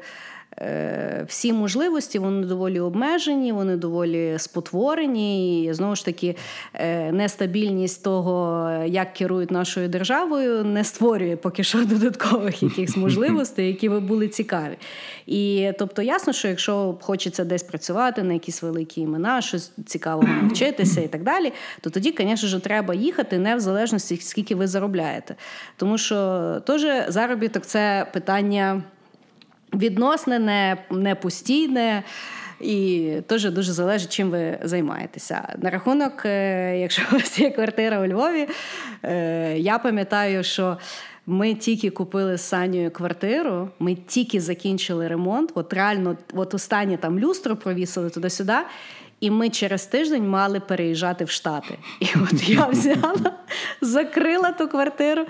Е, 0.58 1.26
всі 1.28 1.54
можливості 1.54 2.20
вони 2.20 2.46
доволі 2.46 2.80
обмежені, 2.80 3.52
вони 3.52 3.76
доволі 3.76 4.36
спотворені. 4.38 5.64
І 5.66 5.74
знову 5.74 5.96
ж 5.96 6.06
таки, 6.06 6.36
е, 6.74 7.12
нестабільність 7.12 8.04
того, 8.04 8.70
як 8.86 9.14
керують 9.14 9.52
нашою 9.52 9.88
державою, 9.88 10.64
не 10.64 10.84
створює 10.84 11.36
поки 11.36 11.64
що 11.64 11.86
додаткових 11.86 12.64
якихось 12.64 12.98
можливостей, 12.98 13.68
які 13.68 13.90
би 13.90 14.00
були 14.00 14.28
цікаві. 14.28 14.78
І 15.26 15.72
тобто, 15.80 16.02
ясно, 16.02 16.34
що 16.34 16.48
якщо 16.48 16.98
хочеться 17.02 17.46
десь 17.46 17.64
працювати 17.64 18.24
на 18.24 18.34
якісь 18.34 18.64
великі 18.64 19.02
імена, 19.02 19.42
щось 19.42 19.72
цікавого 19.86 20.28
навчитися 20.42 21.02
і 21.02 21.08
так 21.08 21.24
далі, 21.24 21.54
то 21.82 21.90
тоді, 21.90 22.16
звісно 22.20 22.60
треба 22.60 22.94
їхати 22.94 23.38
не 23.38 23.56
в 23.56 23.60
залежності, 23.60 24.18
скільки 24.18 24.56
ви 24.56 24.68
заробляєте. 24.68 25.36
Тому 25.78 25.98
що 25.98 26.42
теж 26.66 26.86
заробіток 27.08 27.66
це 27.66 28.08
питання 28.14 28.84
відносне, 29.74 30.40
не, 30.40 30.78
не 30.92 31.16
постійне. 31.16 32.04
І 32.60 33.12
теж 33.28 33.52
дуже 33.52 33.74
залежить, 33.74 34.10
чим 34.10 34.30
ви 34.30 34.60
займаєтеся. 34.64 35.56
На 35.62 35.70
рахунок, 35.70 36.26
е, 36.26 36.78
якщо 36.80 37.02
у 37.12 37.16
вас 37.16 37.40
є 37.40 37.50
квартира 37.50 38.00
у 38.02 38.08
Львові, 38.08 38.48
е, 39.04 39.58
я 39.58 39.80
пам'ятаю, 39.80 40.44
що 40.44 40.78
ми 41.26 41.54
тільки 41.54 41.90
купили 41.90 42.38
з 42.38 42.42
Санєю 42.42 42.92
квартиру, 42.92 43.70
ми 43.80 43.96
тільки 43.96 44.42
закінчили 44.42 45.08
ремонт. 45.08 45.52
От 45.56 45.74
реально, 45.74 46.18
от 46.34 46.54
останнє 46.54 46.98
там 46.98 47.20
люстро 47.20 47.56
провісили 47.56 48.10
туди-сюди. 48.10 48.58
І 49.22 49.32
ми 49.32 49.50
через 49.50 49.86
тиждень 49.86 50.30
мали 50.30 50.60
переїжджати 50.60 51.26
в 51.26 51.30
Штати. 51.30 51.78
І 52.00 52.06
от 52.24 52.50
я 52.50 52.66
взяла, 52.72 53.34
закрила 53.82 54.52
ту 54.52 54.68
квартиру. 54.68 55.26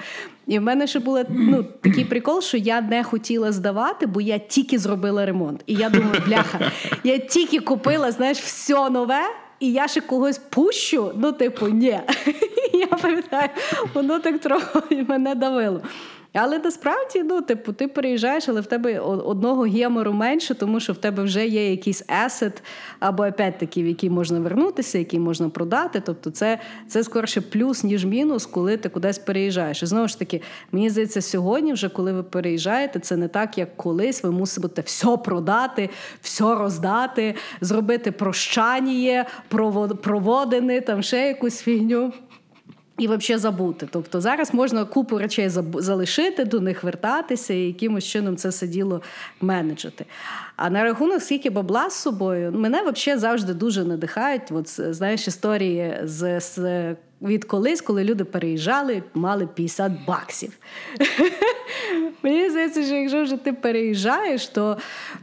І 0.47 0.59
в 0.59 0.61
мене 0.61 0.87
ще 0.87 0.99
був 0.99 1.19
ну, 1.29 1.63
такий 1.63 2.05
прикол, 2.05 2.41
що 2.41 2.57
я 2.57 2.81
не 2.81 3.03
хотіла 3.03 3.51
здавати, 3.51 4.05
бо 4.05 4.21
я 4.21 4.37
тільки 4.37 4.79
зробила 4.79 5.25
ремонт. 5.25 5.63
І 5.65 5.73
я 5.73 5.89
думаю, 5.89 6.21
бляха, 6.27 6.71
я 7.03 7.17
тільки 7.17 7.59
купила, 7.59 8.11
знаєш, 8.11 8.39
все 8.39 8.89
нове. 8.89 9.21
І 9.59 9.71
я 9.71 9.87
ще 9.87 10.01
когось 10.01 10.37
пущу, 10.37 11.11
ну, 11.15 11.31
типу, 11.31 11.67
ні. 11.67 11.99
Я 12.73 12.87
пам'ятаю, 12.87 13.49
воно 13.93 14.19
так 14.19 14.39
трохи 14.39 15.05
мене 15.07 15.35
давило. 15.35 15.81
Але 16.33 16.59
насправді, 16.59 17.23
ну, 17.23 17.41
типу, 17.41 17.73
ти 17.73 17.87
переїжджаєш, 17.87 18.49
але 18.49 18.61
в 18.61 18.65
тебе 18.65 18.99
одного 18.99 19.61
гемору 19.61 20.13
менше, 20.13 20.55
тому 20.55 20.79
що 20.79 20.93
в 20.93 20.97
тебе 20.97 21.23
вже 21.23 21.47
є 21.47 21.71
якийсь 21.71 22.03
есет, 22.25 22.63
або 22.99 23.23
опять-таки, 23.23 23.83
в 23.83 23.87
який 23.87 24.09
можна 24.09 24.39
вернутися, 24.39 24.97
який 24.97 25.19
можна 25.19 25.49
продати. 25.49 26.01
Тобто, 26.05 26.31
це 26.31 26.59
це 26.87 27.03
скорше 27.03 27.41
плюс, 27.41 27.83
ніж 27.83 28.05
мінус, 28.05 28.45
коли 28.45 28.77
ти 28.77 28.89
кудись 28.89 29.17
переїжджаєш. 29.17 29.83
І 29.83 29.85
знову 29.85 30.07
ж 30.07 30.19
таки, 30.19 30.41
мені 30.71 30.89
здається, 30.89 31.21
сьогодні, 31.21 31.73
вже 31.73 31.89
коли 31.89 32.13
ви 32.13 32.23
переїжджаєте, 32.23 32.99
це 32.99 33.17
не 33.17 33.27
так, 33.27 33.57
як 33.57 33.77
колись. 33.77 34.23
Ви 34.23 34.31
мусите 34.31 34.81
все 34.81 35.17
продати, 35.17 35.89
все 36.21 36.55
роздати, 36.55 37.35
зробити 37.61 38.11
прощання, 38.11 39.25
проводини, 40.01 40.81
там 40.81 41.03
ще 41.03 41.27
якусь 41.27 41.61
фігню. 41.61 42.13
І 42.97 43.07
взагалі 43.07 43.41
забути. 43.41 43.87
Тобто 43.91 44.21
зараз 44.21 44.53
можна 44.53 44.85
купу 44.85 45.17
речей 45.17 45.49
залишити, 45.75 46.45
до 46.45 46.59
них 46.59 46.83
вертатися 46.83 47.53
і 47.53 47.59
якимось 47.59 48.05
чином 48.05 48.37
це 48.37 48.49
все 48.49 48.67
діло 48.67 49.01
менеджити. 49.41 50.05
А 50.55 50.69
на 50.69 50.83
рахунок 50.83 51.21
скільки 51.21 51.49
бабла 51.49 51.89
з 51.89 51.93
собою, 51.93 52.51
мене 52.51 52.81
взагалі 52.81 53.19
завжди 53.19 53.53
дуже 53.53 53.83
надихають. 53.83 54.51
От, 54.51 54.67
знаєш, 54.67 55.27
історії 55.27 55.99
з, 56.03 56.39
з 56.39 56.95
від 57.21 57.45
колись, 57.45 57.81
коли 57.81 58.03
люди 58.03 58.23
переїжджали, 58.23 59.03
мали 59.13 59.47
50 59.47 59.91
баксів. 60.07 60.57
Мені 62.23 62.49
здається, 62.49 62.83
що 62.83 62.95
якщо 62.95 63.23
вже 63.23 63.37
ти 63.37 63.53
переїжджаєш, 63.53 64.47
то 64.47 64.77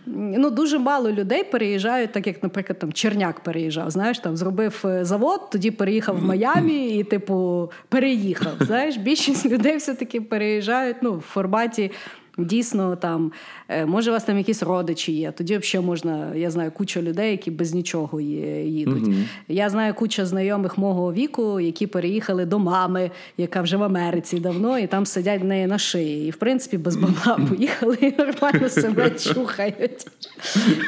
ну, 0.06 0.50
дуже 0.50 0.78
мало 0.78 1.12
людей 1.12 1.44
переїжджають, 1.44 2.12
так 2.12 2.26
як, 2.26 2.42
наприклад, 2.42 2.78
там 2.78 2.92
Черняк 2.92 3.40
переїжджав. 3.40 3.90
Знаєш, 3.90 4.18
там 4.18 4.37
зробив 4.37 4.82
е, 4.84 5.04
завод, 5.04 5.50
тоді 5.50 5.70
переїхав 5.70 6.16
в 6.16 6.24
Майамі 6.24 6.88
і, 6.88 7.04
типу, 7.04 7.70
переїхав. 7.88 8.52
Знаєш, 8.61 8.96
більшість 8.96 9.46
людей 9.50 9.76
все-таки 9.76 10.20
переїжджають 10.20 10.96
ну, 11.02 11.12
в 11.16 11.20
форматі 11.20 11.90
Дійсно, 12.38 12.96
там 12.96 13.33
е, 13.68 13.87
може 13.87 14.11
у 14.11 14.12
вас 14.12 14.24
там 14.24 14.38
якісь 14.38 14.62
родичі 14.62 15.12
є. 15.12 15.33
Тоді 15.33 15.59
взагалі 15.59 15.87
можна, 15.87 16.35
я 16.35 16.51
знаю, 16.51 16.72
куча 16.72 17.03
людей, 17.03 17.31
які 17.31 17.51
без 17.51 17.74
нічого 17.74 18.20
їдуть. 18.20 19.05
Mm-hmm. 19.05 19.24
Я 19.48 19.70
знаю 19.70 19.94
куча 19.94 20.27
знайомих 20.27 20.79
мого 20.79 21.12
віку, 21.12 21.61
які 21.61 21.87
переїхали 21.87 22.44
до 22.44 22.59
мами, 22.59 23.11
яка 23.37 23.62
вже 23.62 23.77
в 23.77 23.83
Америці 23.83 24.40
давно, 24.40 24.79
і 24.79 24.87
там 24.87 25.07
сидять 25.07 25.40
в 25.40 25.44
неї 25.44 25.66
на 25.66 25.79
шиї. 25.79 26.29
І 26.29 26.31
в 26.31 26.37
принципі 26.37 26.79
без 26.79 26.96
бабла 26.96 27.38
поїхали 27.48 27.96
і 28.01 28.14
нормально 28.18 28.68
себе 28.68 29.11
чухають. 29.35 30.07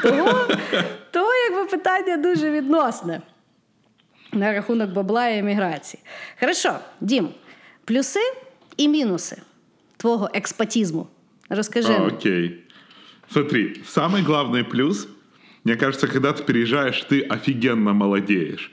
Тому 0.03 0.31
то, 1.11 1.27
якби 1.51 1.71
питання 1.71 2.17
дуже 2.17 2.51
відносне 2.51 3.21
на 4.33 4.53
рахунок 4.53 4.91
бабла 4.91 5.29
і 5.29 5.39
еміграції. 5.39 6.03
Хорошо, 6.41 6.75
Дім, 7.01 7.29
плюси 7.85 8.21
і 8.77 8.89
мінуси 8.89 9.37
твого 9.97 10.31
експатізму. 10.35 11.07
Расскажи. 11.51 11.93
А, 11.93 12.07
окей. 12.07 12.65
Смотри, 13.29 13.83
самый 13.87 14.23
главный 14.23 14.65
плюс, 14.65 15.09
мне 15.65 15.77
кажется, 15.77 16.09
когда 16.09 16.33
ты 16.33 16.43
переезжаешь, 16.43 17.05
ты 17.09 17.21
офигенно 17.23 17.93
молодеешь. 17.93 18.73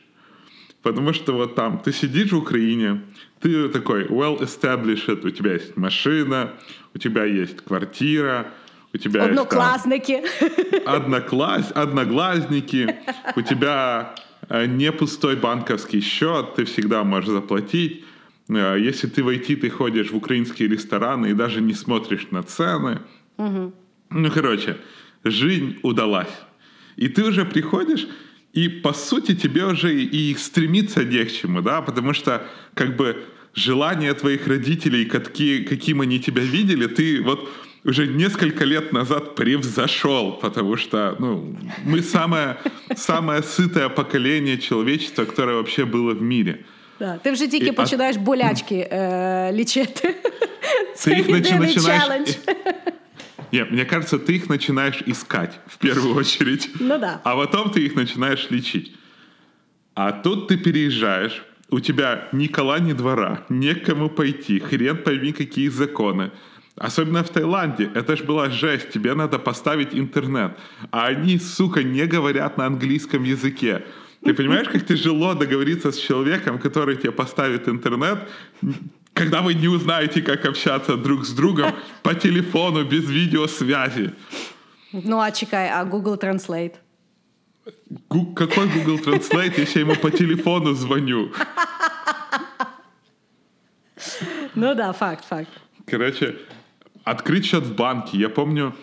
Потому 0.83 1.11
что 1.11 1.33
вот 1.33 1.55
там 1.55 1.79
ты 1.79 1.91
сидишь 1.91 2.31
в 2.31 2.37
Украине, 2.37 3.01
ты 3.41 3.67
такой 3.67 4.05
well 4.05 4.39
established, 4.39 5.25
у 5.25 5.29
тебя 5.31 5.53
есть 5.53 5.75
машина, 5.75 6.53
у 6.93 6.97
тебя 6.99 7.25
есть 7.25 7.61
квартира, 7.61 8.53
у 8.93 8.97
тебя 8.97 9.25
Одноклассники. 9.25 10.23
есть 10.39 10.85
там, 10.85 10.95
однокласс, 10.95 11.71
одноглазники, 11.75 12.95
у 13.35 13.41
тебя 13.41 14.15
э, 14.49 14.65
не 14.67 14.91
пустой 14.91 15.35
банковский 15.35 15.99
счет, 15.99 16.55
ты 16.55 16.65
всегда 16.65 17.03
можешь 17.03 17.31
заплатить. 17.31 18.05
Э, 18.49 18.77
если 18.79 19.07
ты 19.07 19.23
в 19.23 19.29
IT, 19.29 19.55
ты 19.57 19.69
ходишь 19.69 20.11
в 20.11 20.15
украинские 20.15 20.69
рестораны 20.69 21.31
и 21.31 21.33
даже 21.33 21.61
не 21.61 21.73
смотришь 21.73 22.27
на 22.31 22.43
цены. 22.43 23.01
Угу. 23.37 23.73
Ну, 24.09 24.31
короче, 24.31 24.77
жизнь 25.23 25.77
удалась. 25.83 26.35
И 26.95 27.07
ты 27.07 27.23
уже 27.23 27.45
приходишь, 27.45 28.07
и 28.53 28.69
по 28.69 28.93
сути 28.93 29.35
тебе 29.35 29.65
уже 29.65 29.93
и 30.03 30.35
стремиться 30.35 31.03
не 31.03 31.23
к 31.25 31.31
чему, 31.31 31.61
да, 31.61 31.81
потому 31.81 32.13
что 32.13 32.47
как 32.73 32.95
бы 32.95 33.23
желания 33.53 34.13
твоих 34.13 34.47
родителей, 34.47 35.05
какие, 35.05 35.63
каким 35.63 36.01
они 36.01 36.19
тебя 36.19 36.43
видели, 36.43 36.87
ты 36.87 37.21
вот 37.21 37.49
уже 37.83 38.07
несколько 38.07 38.65
лет 38.65 38.93
назад 38.93 39.35
превзошел, 39.35 40.33
потому 40.33 40.75
что 40.77 41.15
ну, 41.19 41.55
мы 41.85 42.01
самое, 42.01 42.57
самое 42.95 43.43
сытое 43.43 43.89
поколение 43.89 44.57
человечества, 44.57 45.25
которое 45.25 45.57
вообще 45.57 45.85
было 45.85 46.13
в 46.13 46.21
мире. 46.21 46.65
Да. 47.00 47.18
Ти 47.22 47.30
вже 47.30 47.48
тільки 47.48 47.66
і, 47.66 47.72
починаєш 47.72 48.16
а... 48.16 48.20
болячки 48.20 48.88
е, 48.92 49.52
лічити. 49.52 50.14
Це 50.96 51.10
ты 51.10 51.20
их 51.20 51.28
начинаешь... 51.28 51.74
челлендж. 51.74 52.30
Нет, 53.52 53.70
мне 53.70 53.84
кажется, 53.84 54.16
ты 54.16 54.36
их 54.36 54.48
начинаешь 54.48 55.02
искать 55.06 55.60
в 55.66 55.76
первую 55.76 56.14
очередь. 56.16 56.70
Ну 56.80 56.98
да. 56.98 57.20
А 57.24 57.36
потом 57.36 57.70
ты 57.70 57.80
их 57.80 57.96
начинаешь 57.96 58.50
лечить. 58.50 58.92
А 59.94 60.12
тут 60.12 60.48
ты 60.48 60.56
переезжаешь, 60.56 61.44
у 61.70 61.80
тебя 61.80 62.28
ни 62.32 62.46
кола, 62.46 62.78
ни 62.80 62.94
двора, 62.94 63.44
некому 63.50 64.08
пойти, 64.08 64.58
хрен 64.58 64.96
пойми, 64.96 65.32
какие 65.32 65.68
законы. 65.68 66.30
Особенно 66.76 67.22
в 67.22 67.28
Таиланде. 67.28 67.90
Это 67.94 68.16
ж 68.16 68.22
была 68.22 68.48
жесть. 68.48 68.90
Тебе 68.90 69.14
надо 69.14 69.38
поставить 69.38 69.94
интернет. 69.94 70.56
А 70.90 71.08
они, 71.08 71.38
сука, 71.38 71.82
не 71.82 72.06
говорят 72.06 72.56
на 72.56 72.66
английском 72.66 73.24
языке. 73.24 73.84
Ты 74.27 74.33
понимаешь, 74.33 74.67
как 74.67 74.85
тяжело 74.85 75.33
договориться 75.35 75.89
с 75.91 75.97
человеком, 75.97 76.59
который 76.59 76.97
тебе 76.97 77.11
поставит 77.11 77.69
интернет, 77.69 78.19
когда 79.13 79.41
вы 79.41 79.53
не 79.53 79.69
узнаете, 79.69 80.21
как 80.21 80.45
общаться 80.45 80.97
друг 80.97 81.25
с 81.25 81.31
другом 81.33 81.71
по 82.03 82.13
телефону 82.13 82.83
без 82.83 83.09
видеосвязи. 83.09 84.13
Ну 84.91 85.21
а 85.21 85.31
чекай, 85.31 85.69
а 85.69 85.85
Google 85.85 86.17
Translate? 86.17 86.73
Гу- 88.09 88.33
какой 88.33 88.67
Google 88.67 88.97
Translate, 88.99 89.53
если 89.61 89.79
я 89.79 89.85
ему 89.85 89.95
по 89.95 90.11
телефону 90.11 90.73
звоню? 90.73 91.31
Ну 94.55 94.75
да, 94.75 94.91
факт, 94.91 95.23
факт. 95.25 95.49
Короче, 95.85 96.35
открыть 97.05 97.45
счет 97.45 97.63
в 97.63 97.75
банке. 97.75 98.17
Я 98.17 98.29
помню, 98.29 98.75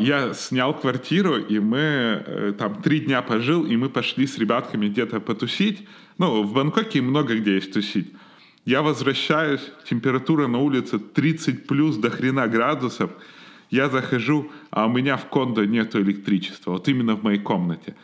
я 0.00 0.34
снял 0.34 0.74
квартиру, 0.74 1.36
и 1.36 1.60
мы 1.60 1.78
э, 1.78 2.52
там 2.58 2.82
три 2.82 3.00
дня 3.00 3.22
пожил, 3.22 3.64
и 3.64 3.76
мы 3.76 3.88
пошли 3.88 4.26
с 4.26 4.36
ребятками 4.38 4.88
где-то 4.88 5.20
потусить. 5.20 5.86
Ну, 6.18 6.42
в 6.42 6.52
Бангкоке 6.52 7.00
много 7.00 7.36
где 7.36 7.54
есть 7.54 7.72
тусить. 7.72 8.12
Я 8.64 8.82
возвращаюсь, 8.82 9.60
температура 9.88 10.48
на 10.48 10.58
улице 10.58 10.98
30 10.98 11.66
плюс 11.66 11.96
до 11.96 12.10
хрена 12.10 12.48
градусов. 12.48 13.10
Я 13.70 13.88
захожу, 13.88 14.50
а 14.70 14.86
у 14.86 14.88
меня 14.90 15.16
в 15.16 15.26
кондо 15.28 15.64
нету 15.64 16.00
электричества. 16.00 16.72
Вот 16.72 16.88
именно 16.88 17.14
в 17.14 17.22
моей 17.22 17.38
комнате, 17.38 17.94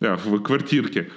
в 0.00 0.38
квартирке. 0.40 1.10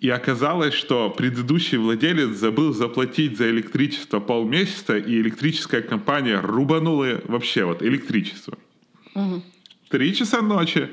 И 0.00 0.08
оказалось, 0.08 0.74
что 0.74 1.10
предыдущий 1.10 1.78
владелец 1.78 2.36
забыл 2.36 2.72
заплатить 2.72 3.38
за 3.38 3.50
электричество 3.50 4.18
полмесяца, 4.18 4.98
и 4.98 5.20
электрическая 5.20 5.80
компания 5.80 6.40
рубанула 6.40 7.20
вообще 7.24 7.64
вот 7.64 7.82
электричество. 7.82 8.58
Три 9.88 10.14
часа 10.14 10.42
ночи, 10.42 10.88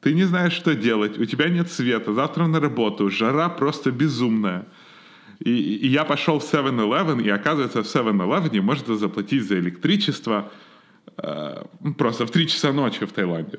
ты 0.00 0.14
не 0.14 0.24
знаешь, 0.24 0.52
что 0.52 0.74
делать, 0.74 1.18
у 1.18 1.24
тебя 1.24 1.48
нет 1.48 1.70
света, 1.70 2.12
завтра 2.14 2.46
на 2.46 2.60
работу, 2.60 3.10
жара 3.10 3.48
просто 3.48 3.90
безумная. 3.90 4.66
И, 5.40 5.50
и 5.50 5.88
я 5.88 6.04
пошел 6.04 6.38
в 6.38 6.44
7-Eleven, 6.44 7.22
и 7.22 7.28
оказывается, 7.28 7.82
в 7.82 7.86
7-Eleven 7.86 8.60
можно 8.60 8.96
заплатить 8.96 9.42
за 9.42 9.58
электричество 9.58 10.50
э, 11.18 11.64
просто 11.98 12.26
в 12.26 12.30
3 12.30 12.46
часа 12.48 12.72
ночи 12.72 13.04
в 13.04 13.12
Таиланде. 13.12 13.58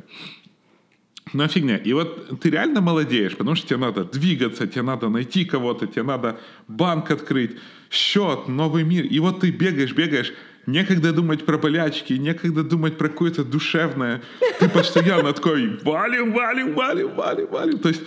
Ну, 1.34 1.48
фигня. 1.48 1.78
И 1.78 1.94
вот 1.94 2.40
ты 2.40 2.50
реально 2.50 2.82
молодеешь, 2.82 3.36
потому 3.36 3.56
что 3.56 3.68
тебе 3.68 3.78
надо 3.78 4.06
двигаться, 4.06 4.66
тебе 4.68 4.84
надо 4.84 5.10
найти 5.10 5.46
кого-то, 5.46 5.86
тебе 5.88 6.04
надо 6.04 6.40
банк 6.68 7.12
открыть, 7.12 7.58
счет, 7.90 8.48
новый 8.48 8.84
мир. 8.84 9.06
И 9.06 9.20
вот 9.20 9.42
ты 9.42 9.52
бегаешь, 9.52 9.94
бегаешь, 9.94 10.34
некогда 10.68 11.12
думать 11.12 11.46
про 11.46 11.58
болячки, 11.58 12.14
некогда 12.14 12.64
думать 12.64 12.98
про 12.98 13.10
какое-то 13.10 13.44
душевное. 13.44 14.22
Ты 14.60 14.70
постоянно 14.70 15.34
такой 15.34 15.80
валим, 15.84 16.34
валим, 16.34 16.76
валим, 16.76 17.16
валим, 17.16 17.48
валим. 17.48 17.80
То 17.80 17.90
есть 17.90 18.04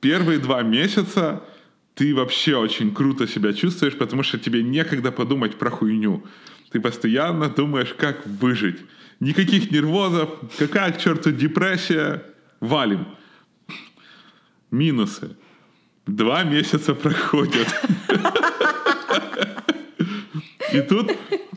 первые 0.00 0.38
два 0.38 0.62
месяца 0.62 1.42
ты 1.94 2.14
вообще 2.14 2.56
очень 2.56 2.92
круто 2.92 3.26
себя 3.26 3.52
чувствуешь, 3.52 3.96
потому 3.96 4.22
что 4.24 4.38
тебе 4.38 4.62
некогда 4.62 5.12
подумать 5.12 5.56
про 5.56 5.70
хуйню. 5.70 6.24
Ты 6.70 6.80
постоянно 6.80 7.48
думаешь, 7.48 7.94
как 7.96 8.26
выжить. 8.26 8.80
Никаких 9.20 9.70
нервозов, 9.70 10.28
какая 10.58 10.90
к 10.92 10.98
черту 10.98 11.30
депрессия, 11.30 12.24
валим. 12.58 13.06
Минусы. 14.72 15.36
Два 16.06 16.42
месяца 16.42 16.94
проходят. 16.94 17.68
И 20.72 20.80
тут 20.80 21.12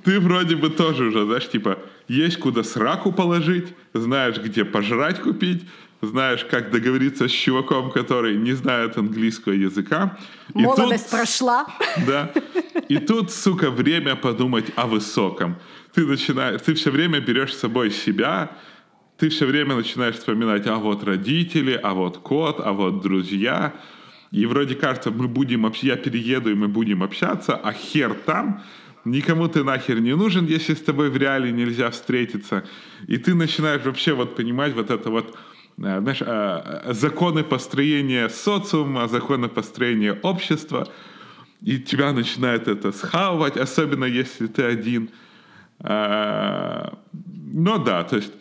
ты 0.08 0.22
вроде 0.22 0.56
бы 0.56 0.70
тоже 0.70 1.04
уже, 1.04 1.26
знаешь, 1.26 1.50
типа, 1.50 1.80
есть 2.08 2.40
куда 2.40 2.64
сраку 2.64 3.12
положить, 3.12 3.74
знаешь, 3.94 4.38
где 4.38 4.64
пожрать 4.64 5.20
купить, 5.20 5.64
знаешь, 6.02 6.46
как 6.46 6.72
договориться 6.72 7.28
с 7.28 7.32
чуваком, 7.32 7.92
который 7.92 8.38
не 8.38 8.54
знает 8.54 8.98
английского 8.98 9.52
языка. 9.52 10.18
И 10.56 10.60
Молодость 10.60 11.10
тут, 11.10 11.12
прошла. 11.12 11.68
Да. 12.08 12.32
И 12.88 13.00
тут, 13.00 13.32
сука, 13.32 13.70
время 13.70 14.16
подумать 14.16 14.72
о 14.78 14.88
высоком. 14.88 15.58
Ты 15.94 16.06
начинаешь, 16.06 16.62
ты 16.62 16.74
все 16.74 16.90
время 16.90 17.20
берешь 17.20 17.54
с 17.54 17.60
собой 17.60 17.92
себя, 17.92 18.52
ты 19.18 19.28
все 19.28 19.46
время 19.46 19.76
начинаешь 19.76 20.16
вспоминать, 20.16 20.68
а 20.68 20.78
вот 20.78 21.04
родители, 21.04 21.78
а 21.84 21.94
вот 21.94 22.20
кот, 22.20 22.62
а 22.64 22.72
вот 22.72 23.02
друзья. 23.02 23.74
И 24.32 24.46
вроде 24.46 24.76
кажется, 24.76 25.12
мы 25.12 25.28
будем, 25.28 25.70
я 25.82 25.98
перееду, 25.98 26.50
и 26.50 26.56
мы 26.56 26.70
будем 26.70 27.04
общаться, 27.04 27.58
а 27.58 27.74
хер 27.74 28.14
там, 28.26 28.64
никому 29.12 29.48
ты 29.48 29.64
нахер 29.64 30.00
не 30.00 30.16
нужен, 30.16 30.46
если 30.46 30.74
с 30.74 30.82
тобой 30.82 31.10
в 31.10 31.18
реале 31.18 31.52
нельзя 31.52 31.90
встретиться. 31.90 32.64
И 33.08 33.18
ты 33.18 33.34
начинаешь 33.34 33.84
вообще 33.84 34.14
вот 34.14 34.36
понимать 34.36 34.74
вот 34.74 34.90
это 34.90 35.10
вот, 35.10 35.36
э, 35.78 36.00
знаешь, 36.02 36.22
э, 36.22 36.94
законы 36.94 37.44
построения 37.44 38.30
социума, 38.30 39.08
законы 39.08 39.48
построения 39.48 40.14
общества, 40.24 40.88
и 41.62 41.80
тебя 41.80 42.14
начинает 42.14 42.68
это 42.68 42.92
схавать, 42.92 43.58
особенно 43.58 44.06
если 44.06 44.48
ты 44.48 44.64
один. 44.64 45.10
Э, 45.80 46.90
но 47.54 47.78
да, 47.78 48.04
то 48.04 48.18
есть 48.18 48.34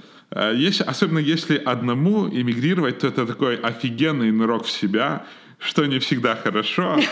если, 0.55 0.83
особенно 0.83 1.21
если 1.21 1.57
одному 1.57 2.29
эмигрировать, 2.29 2.99
то 2.99 3.07
это 3.07 3.27
такой 3.27 3.57
офигенный 3.57 4.33
нырок 4.33 4.65
в 4.65 4.71
себя, 4.71 5.25
что 5.59 5.87
не 5.87 5.99
всегда 5.99 6.35
хорошо. 6.35 6.99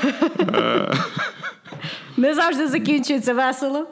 Не 2.17 2.35
завжди 2.35 2.67
закінчується 2.67 3.35
весело. 3.35 3.91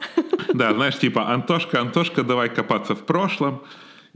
Да, 0.53 0.73
знаешь, 0.73 0.95
типа, 0.95 1.21
Антошка, 1.21 1.81
Антошка, 1.81 2.23
давай 2.23 2.55
копаться 2.55 2.93
в 2.93 3.05
прошлом. 3.05 3.59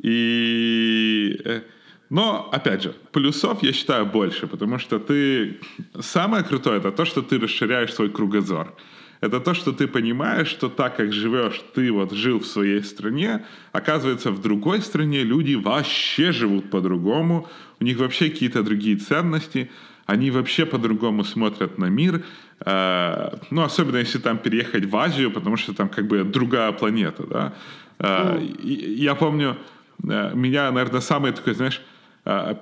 И... 0.03 1.61
Но, 2.09 2.49
опять 2.51 2.83
же, 2.83 2.93
плюсов 3.11 3.63
я 3.63 3.73
считаю 3.73 4.05
больше, 4.05 4.47
потому 4.47 4.79
что 4.79 4.99
ты... 4.99 5.55
Самое 5.99 6.43
крутое— 6.43 6.77
это 6.79 6.91
то, 6.91 7.05
что 7.05 7.21
ты 7.21 7.39
расширяешь 7.39 7.93
свой 7.93 8.09
кругозор. 8.09 8.73
Это 9.21 9.39
то, 9.39 9.53
что 9.53 9.71
ты 9.71 9.87
понимаешь, 9.87 10.47
что 10.47 10.69
так, 10.69 10.97
как 10.97 11.11
живешь, 11.11 11.61
ты 11.73 11.91
вот 11.91 12.13
жил 12.13 12.39
в 12.39 12.45
своей 12.45 12.83
стране, 12.83 13.45
оказывается, 13.71 14.31
в 14.31 14.41
другой 14.41 14.81
стране 14.81 15.23
люди 15.23 15.55
вообще 15.55 16.31
живут 16.31 16.69
по-другому, 16.69 17.47
у 17.79 17.83
них 17.83 17.97
вообще 17.97 18.29
какие-то 18.29 18.63
другие 18.63 18.95
ценности, 18.97 19.69
они 20.05 20.31
вообще 20.31 20.65
по-другому 20.65 21.23
смотрят 21.23 21.79
на 21.79 21.89
мир, 21.89 22.23
ну, 22.65 23.61
особенно 23.61 23.97
если 23.97 24.17
там 24.17 24.37
переехать 24.39 24.85
в 24.85 24.95
Азию, 24.95 25.31
потому 25.31 25.57
что 25.57 25.73
там 25.73 25.89
как 25.89 26.07
бы 26.07 26.23
другая 26.23 26.71
планета, 26.71 27.23
да. 27.23 27.53
Mm. 27.99 28.63
Я 28.63 29.15
помню, 29.15 29.57
э, 30.03 30.31
меня, 30.33 30.71
наверное, 30.71 31.01
самый 31.01 31.31
такой, 31.31 31.53
знаешь, 31.53 31.81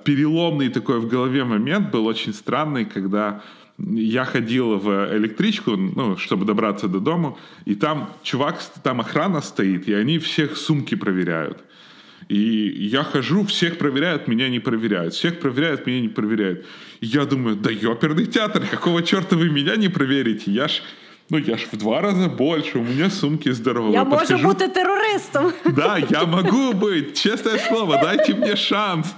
переломный 0.04 0.68
такой 0.68 1.00
в 1.00 1.08
голове 1.08 1.44
момент 1.44 1.90
был 1.90 2.06
очень 2.06 2.32
странный, 2.32 2.84
когда 2.84 3.42
я 3.78 4.24
ходил 4.24 4.78
в 4.78 5.16
электричку, 5.16 5.76
ну, 5.76 6.16
чтобы 6.16 6.44
добраться 6.44 6.88
до 6.88 7.00
дома, 7.00 7.36
и 7.64 7.74
там 7.74 8.10
чувак, 8.22 8.58
там 8.82 9.00
охрана 9.00 9.40
стоит, 9.40 9.88
и 9.88 9.92
они 9.92 10.18
всех 10.18 10.56
сумки 10.56 10.94
проверяют. 10.94 11.64
И 12.28 12.88
я 12.90 13.04
хожу, 13.04 13.44
всех 13.44 13.78
проверяют, 13.78 14.26
меня 14.26 14.48
не 14.48 14.58
проверяют. 14.58 15.14
Всех 15.14 15.38
проверяют, 15.38 15.86
меня 15.86 16.00
не 16.00 16.08
проверяют. 16.08 16.66
И 17.00 17.06
я 17.06 17.24
думаю, 17.24 17.56
да 17.56 17.70
ёперный 17.70 18.26
театр, 18.26 18.64
какого 18.68 19.02
черта 19.02 19.36
вы 19.36 19.48
меня 19.48 19.76
не 19.76 19.88
проверите? 19.88 20.50
Я 20.50 20.66
ж 20.68 20.82
ну, 21.28 21.38
я 21.38 21.56
ж 21.56 21.66
в 21.72 21.76
два 21.76 22.00
раза 22.00 22.28
больше, 22.28 22.78
у 22.78 22.84
меня 22.84 23.10
сумки 23.10 23.50
здоровые. 23.50 23.94
Я 23.94 24.04
Подхожу... 24.04 24.34
можу 24.34 24.48
бути 24.48 24.68
террористом. 24.68 25.52
Да, 25.64 25.98
я 25.98 26.24
могу 26.24 26.72
быть, 26.72 27.20
честное 27.20 27.58
слово, 27.58 28.00
дайте 28.00 28.34
мне 28.34 28.54
шанс. 28.54 29.12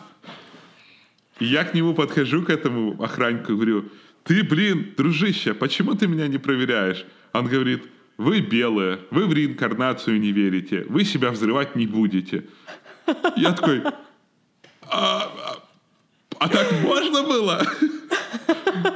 И 1.38 1.44
я 1.44 1.64
к 1.64 1.75
нему 1.75 1.94
подхожу, 1.94 2.42
к 2.42 2.51
этому 2.51 3.03
охраннику, 3.03 3.53
говорю, 3.53 3.85
ты, 4.25 4.42
блин, 4.42 4.94
дружище, 4.97 5.53
почему 5.55 5.94
ты 5.94 6.07
меня 6.07 6.29
не 6.29 6.38
проверяешь? 6.38 7.05
Он 7.33 7.47
говорит, 7.47 7.83
вы 8.16 8.40
белые, 8.40 8.99
вы 9.11 9.27
в 9.27 9.33
реинкарнацию 9.33 10.18
не 10.18 10.33
верите, 10.33 10.85
вы 10.88 11.05
себя 11.05 11.31
взрывать 11.31 11.77
не 11.77 11.87
будете. 11.87 12.44
Я 13.37 13.53
такой, 13.53 13.83
а, 13.83 13.92
а, 14.90 15.57
а 16.38 16.49
так 16.49 16.73
можно 16.83 17.23
было? 17.23 17.62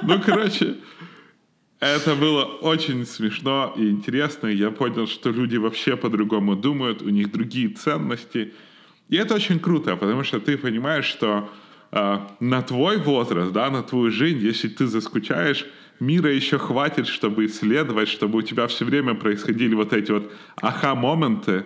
Ну, 0.02 0.20
короче, 0.20 0.76
это 1.80 2.14
было 2.14 2.44
очень 2.44 3.04
смешно 3.06 3.74
и 3.76 3.90
интересно. 3.90 4.46
Я 4.46 4.70
понял, 4.70 5.06
что 5.06 5.30
люди 5.30 5.56
вообще 5.56 5.96
по-другому 5.96 6.56
думают, 6.56 7.02
у 7.02 7.08
них 7.08 7.32
другие 7.32 7.68
ценности. 7.68 8.52
И 9.08 9.16
это 9.16 9.34
очень 9.34 9.58
круто, 9.58 9.96
потому 9.96 10.22
что 10.22 10.40
ты 10.40 10.56
понимаешь, 10.56 11.06
что 11.06 11.50
э, 11.90 12.18
на 12.40 12.62
твой 12.62 12.98
возраст, 12.98 13.52
да, 13.52 13.70
на 13.70 13.82
твою 13.82 14.10
жизнь, 14.10 14.38
если 14.38 14.68
ты 14.68 14.86
заскучаешь, 14.86 15.66
мира 16.00 16.32
еще 16.32 16.58
хватит, 16.58 17.08
чтобы 17.08 17.46
исследовать, 17.46 18.08
чтобы 18.08 18.38
у 18.38 18.42
тебя 18.42 18.66
все 18.66 18.84
время 18.84 19.14
происходили 19.14 19.74
вот 19.74 19.92
эти 19.92 20.12
вот 20.12 20.32
аха-моменты, 20.60 21.64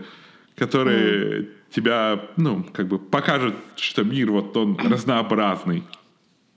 которые 0.56 1.40
mm 1.40 1.48
тебя, 1.70 2.20
ну, 2.37 2.64
как 2.72 2.88
бы 2.88 2.98
покажет, 2.98 3.55
что 3.76 4.05
мир 4.05 4.31
вот 4.31 4.57
он 4.57 4.76
разнообразний. 4.90 5.83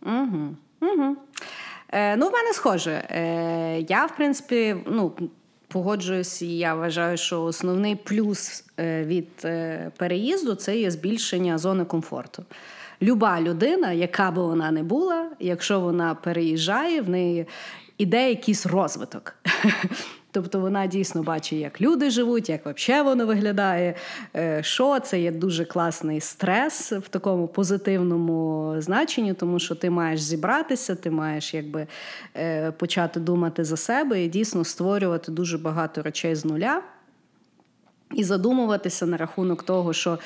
Угу. 0.01 0.55
Угу. 0.81 1.15
Е, 1.91 2.17
ну, 2.17 2.29
в 2.29 2.31
мене 2.31 2.53
схоже. 2.53 2.91
Е, 2.91 3.85
Я, 3.89 4.05
в 4.05 4.15
принципі, 4.15 4.75
ну. 4.85 5.11
Погоджуюсь, 5.71 6.41
і 6.41 6.57
я 6.57 6.75
вважаю, 6.75 7.17
що 7.17 7.43
основний 7.43 7.95
плюс 7.95 8.65
е, 8.79 9.03
від 9.03 9.27
е, 9.45 9.91
переїзду 9.97 10.55
це 10.55 10.77
є 10.77 10.91
збільшення 10.91 11.57
зони 11.57 11.85
комфорту. 11.85 12.45
Люба 13.01 13.41
людина, 13.41 13.91
яка 13.91 14.31
би 14.31 14.43
вона 14.43 14.71
не 14.71 14.83
була, 14.83 15.29
якщо 15.39 15.79
вона 15.79 16.15
переїжджає, 16.15 17.01
в 17.01 17.09
неї 17.09 17.47
іде 17.97 18.29
якийсь 18.29 18.65
розвиток. 18.65 19.35
Тобто 20.31 20.59
вона 20.59 20.87
дійсно 20.87 21.23
бачить, 21.23 21.59
як 21.59 21.81
люди 21.81 22.09
живуть, 22.09 22.49
як 22.49 22.65
взагалі 22.65 23.05
воно 23.05 23.25
виглядає. 23.25 23.95
Е, 24.35 24.63
що 24.63 24.99
це 24.99 25.21
є 25.21 25.31
дуже 25.31 25.65
класний 25.65 26.21
стрес 26.21 26.91
в 26.91 27.07
такому 27.09 27.47
позитивному 27.47 28.75
значенні, 28.77 29.33
тому 29.33 29.59
що 29.59 29.75
ти 29.75 29.89
маєш 29.89 30.21
зібратися, 30.21 30.95
ти 30.95 31.11
маєш 31.11 31.53
якби 31.53 31.87
е, 32.35 32.71
почати 32.71 33.19
думати 33.19 33.63
за 33.63 33.77
себе 33.77 34.23
і 34.23 34.27
дійсно 34.27 34.63
створювати 34.63 35.31
дуже 35.31 35.57
багато 35.57 36.01
речей 36.01 36.35
з 36.35 36.45
нуля 36.45 36.81
і 38.13 38.23
задумуватися 38.23 39.05
на 39.05 39.17
рахунок 39.17 39.63
того, 39.63 39.93
що 39.93 40.19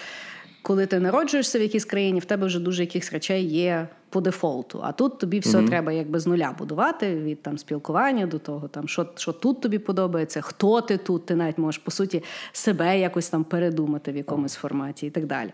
коли 0.63 0.85
ти 0.85 0.99
народжуєшся 0.99 1.59
в 1.59 1.61
якійсь 1.61 1.85
країні, 1.85 2.19
в 2.19 2.25
тебе 2.25 2.47
вже 2.47 2.59
дуже 2.59 2.83
якихось 2.83 3.13
речей 3.13 3.45
є 3.45 3.87
по 4.09 4.21
дефолту. 4.21 4.79
А 4.83 4.91
тут 4.91 5.19
тобі 5.19 5.39
все 5.39 5.57
mm-hmm. 5.57 5.67
треба 5.67 5.91
якби 5.91 6.19
з 6.19 6.27
нуля 6.27 6.55
будувати 6.57 7.15
від 7.15 7.41
там 7.41 7.57
спілкування 7.57 8.25
до 8.25 8.39
того, 8.39 8.67
там 8.67 8.87
що 8.87 9.05
що 9.15 9.31
тут 9.31 9.61
тобі 9.61 9.79
подобається, 9.79 10.41
хто 10.41 10.81
ти 10.81 10.97
тут, 10.97 11.25
ти 11.25 11.35
навіть 11.35 11.57
можеш 11.57 11.81
по 11.81 11.91
суті 11.91 12.23
себе 12.51 12.99
якось 12.99 13.29
там 13.29 13.43
передумати 13.43 14.11
в 14.11 14.17
якомусь 14.17 14.53
форматі 14.53 15.07
і 15.07 15.09
так 15.09 15.25
далі. 15.25 15.49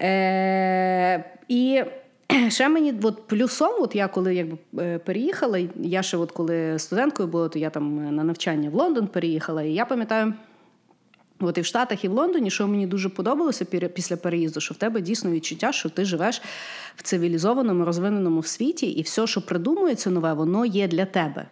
Е, 0.00 1.24
І 1.48 1.82
ще 2.48 2.68
мені 2.68 2.94
от 3.02 3.26
плюсом, 3.26 3.82
от 3.82 3.96
я 3.96 4.08
коли 4.08 4.34
якби 4.34 4.56
е, 4.78 4.98
переїхала, 4.98 5.60
я 5.76 6.02
ще 6.02 6.16
от 6.16 6.32
коли 6.32 6.78
студенткою 6.78 7.28
була, 7.28 7.48
то 7.48 7.58
я 7.58 7.70
там 7.70 8.14
на 8.16 8.24
навчання 8.24 8.70
в 8.70 8.74
Лондон 8.74 9.06
переїхала, 9.06 9.62
і 9.62 9.72
я 9.72 9.84
пам'ятаю. 9.84 10.34
От 11.46 11.58
і 11.58 11.60
в 11.60 11.66
Штатах, 11.66 12.04
і 12.04 12.08
в 12.08 12.12
Лондоні, 12.12 12.50
що 12.50 12.68
мені 12.68 12.86
дуже 12.86 13.08
подобалося 13.08 13.64
після 13.64 14.16
переїзду, 14.16 14.60
що 14.60 14.74
в 14.74 14.76
тебе 14.76 15.00
дійсно 15.00 15.30
відчуття, 15.30 15.72
що 15.72 15.88
ти 15.88 16.04
живеш 16.04 16.42
в 16.96 17.02
цивілізованому, 17.02 17.84
розвиненому 17.84 18.42
світі, 18.42 18.86
і 18.86 19.02
все, 19.02 19.26
що 19.26 19.40
придумується 19.46 20.10
нове, 20.10 20.32
воно 20.32 20.66
є 20.66 20.88
для 20.88 21.04
тебе. 21.04 21.46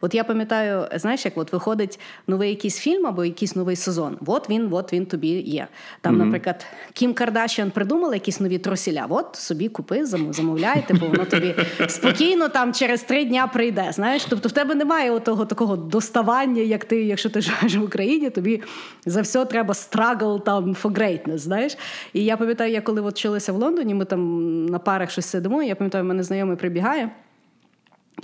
От 0.00 0.14
я 0.14 0.24
пам'ятаю, 0.24 0.88
знаєш, 0.94 1.24
як 1.24 1.38
от 1.38 1.52
виходить 1.52 2.00
новий 2.26 2.50
якийсь 2.50 2.78
фільм 2.78 3.06
або 3.06 3.24
якийсь 3.24 3.56
новий 3.56 3.76
сезон. 3.76 4.18
От 4.26 4.50
він, 4.50 4.68
от 4.72 4.92
він 4.92 5.06
тобі 5.06 5.28
є. 5.28 5.68
Там, 6.00 6.14
mm-hmm. 6.14 6.24
наприклад, 6.24 6.66
Кім 6.92 7.14
Кардашіан 7.14 7.70
придумала 7.70 8.14
якісь 8.14 8.40
нові 8.40 8.58
тросіля. 8.58 9.06
От 9.08 9.36
собі 9.36 9.68
купи, 9.68 10.06
замовляй, 10.06 10.84
бо 10.90 11.06
воно 11.06 11.24
тобі 11.24 11.54
спокійно 11.88 12.48
там 12.48 12.72
через 12.72 13.02
три 13.02 13.24
дня 13.24 13.46
прийде. 13.46 13.88
Знаєш, 13.92 14.26
тобто 14.28 14.48
в 14.48 14.52
тебе 14.52 14.74
немає 14.74 15.20
того 15.20 15.46
такого 15.46 15.76
доставання, 15.76 16.62
як 16.62 16.84
ти, 16.84 17.04
якщо 17.04 17.30
ти 17.30 17.40
живеш 17.40 17.76
в 17.76 17.82
Україні, 17.82 18.30
тобі 18.30 18.62
за 19.06 19.20
все 19.20 19.44
треба 19.44 19.74
struggle 19.74 20.42
там 20.42 20.64
for 20.82 20.92
greatness, 20.92 21.38
Знаєш, 21.38 21.76
і 22.12 22.24
я 22.24 22.36
пам'ятаю, 22.36 22.72
я 22.72 22.80
коли 22.80 23.00
от 23.00 23.14
вчилася 23.14 23.52
в 23.52 23.56
Лондоні, 23.56 23.94
ми 23.94 24.04
там 24.04 24.66
на 24.66 24.78
парах 24.78 25.10
щось 25.10 25.26
сидимо. 25.26 25.62
Я 25.62 25.74
пам'ятаю, 25.74 26.04
мене 26.04 26.22
знайомий 26.22 26.56
прибігає. 26.56 27.10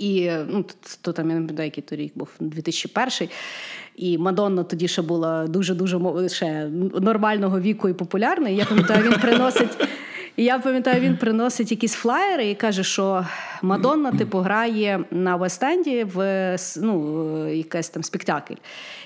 І 0.01 0.31
ну, 0.47 0.65
то 1.01 1.13
там 1.13 1.29
я 1.29 1.35
не 1.35 1.41
пам'ятаю, 1.41 1.67
який 1.67 1.83
то 1.83 1.95
рік 1.95 2.11
був 2.15 2.29
2001 2.39 3.29
і 3.95 4.17
Мадонна 4.17 4.63
тоді 4.63 4.87
ще 4.87 5.01
була 5.01 5.47
дуже-дуже 5.47 6.29
ще 6.29 6.69
нормального 7.01 7.59
віку 7.59 7.89
і 7.89 7.93
популярна. 7.93 8.49
І 8.49 8.55
Я 8.55 8.65
пам'ятаю, 8.65 9.09
він 9.09 9.19
приносить. 9.19 9.77
І 10.35 10.43
я 10.43 10.59
пам'ятаю, 10.59 11.01
він 11.01 11.17
приносить 11.17 11.71
якісь 11.71 11.93
флаєри 11.93 12.49
і 12.49 12.55
каже, 12.55 12.83
що 12.83 13.25
Мадонна 13.61 14.11
типу 14.11 14.37
грає 14.37 14.99
на 15.11 15.37
Вест-Енді 15.37 16.05
в 16.05 16.57
ну, 16.81 17.53
якийсь 17.53 17.89
там 17.89 18.03
спектакль. 18.03 18.53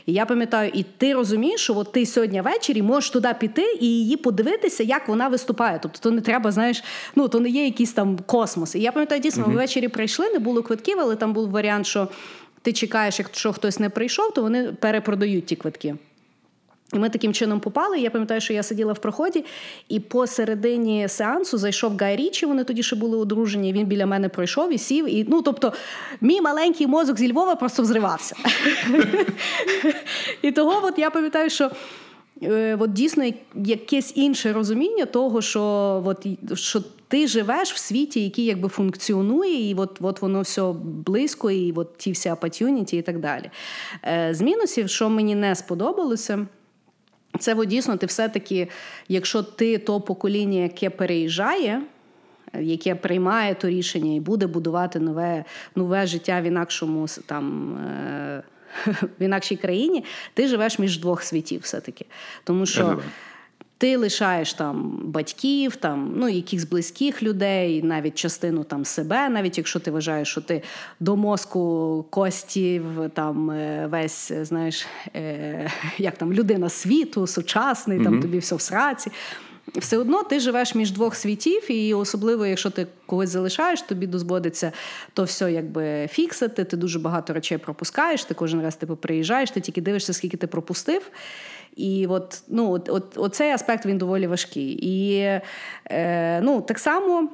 І 0.06 0.14
я 0.14 0.26
пам'ятаю, 0.26 0.72
і 0.74 0.84
ти 0.98 1.14
розумієш, 1.14 1.62
що 1.62 1.78
от 1.78 1.92
ти 1.92 2.06
сьогодні 2.06 2.42
ввечері 2.42 2.82
можеш 2.82 3.10
туди 3.10 3.30
піти 3.40 3.78
і 3.82 3.86
її 3.86 4.18
подивитися, 4.18 4.84
як 4.84 5.08
вона 5.08 5.28
виступає. 5.28 5.80
Тобто, 5.82 6.00
то 6.00 6.12
не 6.12 6.22
треба, 6.22 6.52
знаєш, 6.52 6.84
ну 7.16 7.28
то 7.28 7.40
не 7.40 7.50
є 7.50 7.66
якийсь 7.66 7.94
там 7.94 8.20
космос. 8.26 8.76
І 8.76 8.80
я 8.80 8.92
пам'ятаю, 8.92 9.22
дійсно, 9.22 9.48
ми 9.48 9.54
ввечері 9.54 9.88
прийшли, 9.88 10.30
не 10.30 10.40
було 10.40 10.64
квитків, 10.64 10.98
але 11.00 11.16
там 11.16 11.34
був 11.34 11.50
варіант, 11.50 11.86
що 11.86 12.08
ти 12.62 12.74
чекаєш, 12.74 13.20
якщо 13.20 13.54
хтось 13.54 13.80
не 13.80 13.90
прийшов, 13.90 14.34
то 14.34 14.42
вони 14.42 14.64
перепродають 14.80 15.46
ті 15.46 15.56
квитки. 15.56 15.96
І 16.94 17.00
ми 17.00 17.10
таким 17.10 17.34
чином 17.34 17.60
попали. 17.60 18.00
Я 18.00 18.10
пам'ятаю, 18.10 18.42
що 18.42 18.54
я 18.54 18.64
сиділа 18.64 18.94
в 18.94 19.00
проході, 19.00 19.46
і 19.90 20.00
посередині 20.00 21.08
сеансу 21.08 21.58
зайшов 21.58 21.98
Гай 21.98 22.16
Річі, 22.16 22.46
Вони 22.46 22.64
тоді 22.64 22.84
ще 22.84 22.96
були 22.96 23.18
одружені. 23.18 23.74
Він 23.74 23.86
біля 23.86 24.06
мене 24.06 24.30
пройшов 24.30 24.74
і 24.74 24.78
сів. 24.78 25.10
І 25.10 25.26
ну, 25.30 25.42
тобто, 25.42 25.74
мій 26.22 26.42
маленький 26.42 26.88
мозок 26.88 27.18
зі 27.18 27.32
Львова 27.32 27.56
просто 27.56 27.82
взривався. 27.82 28.36
І 30.42 30.52
того, 30.52 30.88
от 30.88 31.00
я 31.00 31.10
пам'ятаю, 31.10 31.50
що. 31.50 31.72
Е, 32.44 32.78
от 32.80 32.94
дійсно 32.94 33.24
якесь 33.56 34.14
інше 34.16 34.54
розуміння 34.54 35.06
того, 35.06 35.42
що 35.42 35.62
от, 36.06 36.28
що 36.54 36.84
ти 37.08 37.28
живеш 37.28 37.74
в 37.74 37.78
світі, 37.78 38.24
який 38.24 38.46
якби 38.46 38.70
функціонує, 38.70 39.70
і 39.70 39.76
от 39.76 39.98
от 40.02 40.22
воно 40.22 40.42
все 40.42 40.74
близько, 40.84 41.52
і 41.52 41.74
от 41.76 41.98
ті 41.98 42.12
всі 42.12 42.32
опатюніті 42.32 42.98
і 42.98 43.02
так 43.02 43.20
далі. 43.20 43.52
Е, 44.04 44.30
з 44.34 44.42
мінусів, 44.42 44.90
що 44.90 45.10
мені 45.10 45.36
не 45.36 45.56
сподобалося. 45.56 46.48
Це 47.40 47.54
от, 47.54 47.68
дійсно, 47.68 47.98
ти 47.98 48.06
все-таки, 48.06 48.68
якщо 49.08 49.44
ти 49.44 49.78
то 49.78 50.02
покоління, 50.02 50.60
яке 50.60 50.90
переїжджає, 50.90 51.82
яке 52.60 52.96
приймає 52.96 53.56
то 53.56 53.70
рішення 53.70 54.16
і 54.16 54.20
буде 54.20 54.48
будувати 54.48 55.00
нове 55.00 55.46
нове 55.76 56.08
життя 56.08 56.42
в 56.42 56.44
інакшому 56.44 57.08
там. 57.28 57.78
Е- 57.78 58.44
в 59.20 59.22
інакшій 59.22 59.56
країні, 59.56 60.04
ти 60.34 60.48
живеш 60.48 60.80
між 60.80 61.00
двох 61.00 61.24
світів, 61.24 61.62
все-таки. 61.62 62.06
Тому 62.44 62.66
що 62.66 63.00
ти 63.78 63.98
лишаєш 63.98 64.54
там 64.54 65.00
батьків, 65.04 65.76
там 65.76 66.14
ну 66.16 66.30
якихось 66.30 66.66
близьких 66.66 67.24
людей, 67.24 67.84
навіть 67.84 68.16
частину 68.16 68.64
там 68.64 68.86
себе, 68.86 69.30
навіть 69.30 69.58
якщо 69.58 69.80
ти 69.80 69.92
вважаєш, 69.92 70.28
що 70.28 70.42
ти 70.42 70.62
до 71.00 71.16
мозку 71.16 72.06
костів, 72.10 72.84
там 73.14 73.52
е, 73.52 73.88
весь 73.92 74.32
знаєш, 74.42 74.86
е, 75.16 75.72
як 75.98 76.18
там 76.18 76.34
людина 76.34 76.70
світу, 76.70 77.28
сучасний, 77.28 78.04
там 78.04 78.22
тобі 78.22 78.38
все 78.38 78.56
в 78.56 78.62
сраці. 78.62 79.12
Все 79.76 79.98
одно 79.98 80.24
ти 80.24 80.40
живеш 80.40 80.76
між 80.76 80.92
двох 80.92 81.16
світів, 81.16 81.72
і 81.72 81.94
особливо, 81.94 82.46
якщо 82.46 82.70
ти 82.70 82.88
когось 83.06 83.30
залишаєш, 83.30 83.82
тобі 83.82 84.08
дозводиться 84.08 84.72
то 85.14 85.24
все 85.24 85.52
якби 85.52 86.08
фіксити. 86.12 86.64
Ти 86.64 86.78
дуже 86.78 87.00
багато 87.00 87.34
речей 87.34 87.58
пропускаєш. 87.58 88.24
Ти 88.24 88.34
кожен 88.34 88.62
раз 88.62 88.76
типу 88.76 88.96
приїжджаєш, 88.96 89.52
ти 89.52 89.62
тільки 89.62 89.82
дивишся, 89.82 90.14
скільки 90.14 90.38
ти 90.38 90.48
пропустив. 90.48 91.02
І 91.76 92.08
от, 92.08 92.44
ну, 92.48 92.72
от, 92.72 92.90
от, 92.90 93.18
оцей 93.18 93.52
аспект 93.52 93.86
він 93.86 93.98
доволі 93.98 94.28
важкий. 94.28 94.80
І 94.82 95.20
е, 95.92 96.42
ну, 96.42 96.62
так 96.62 96.80
само. 96.80 97.30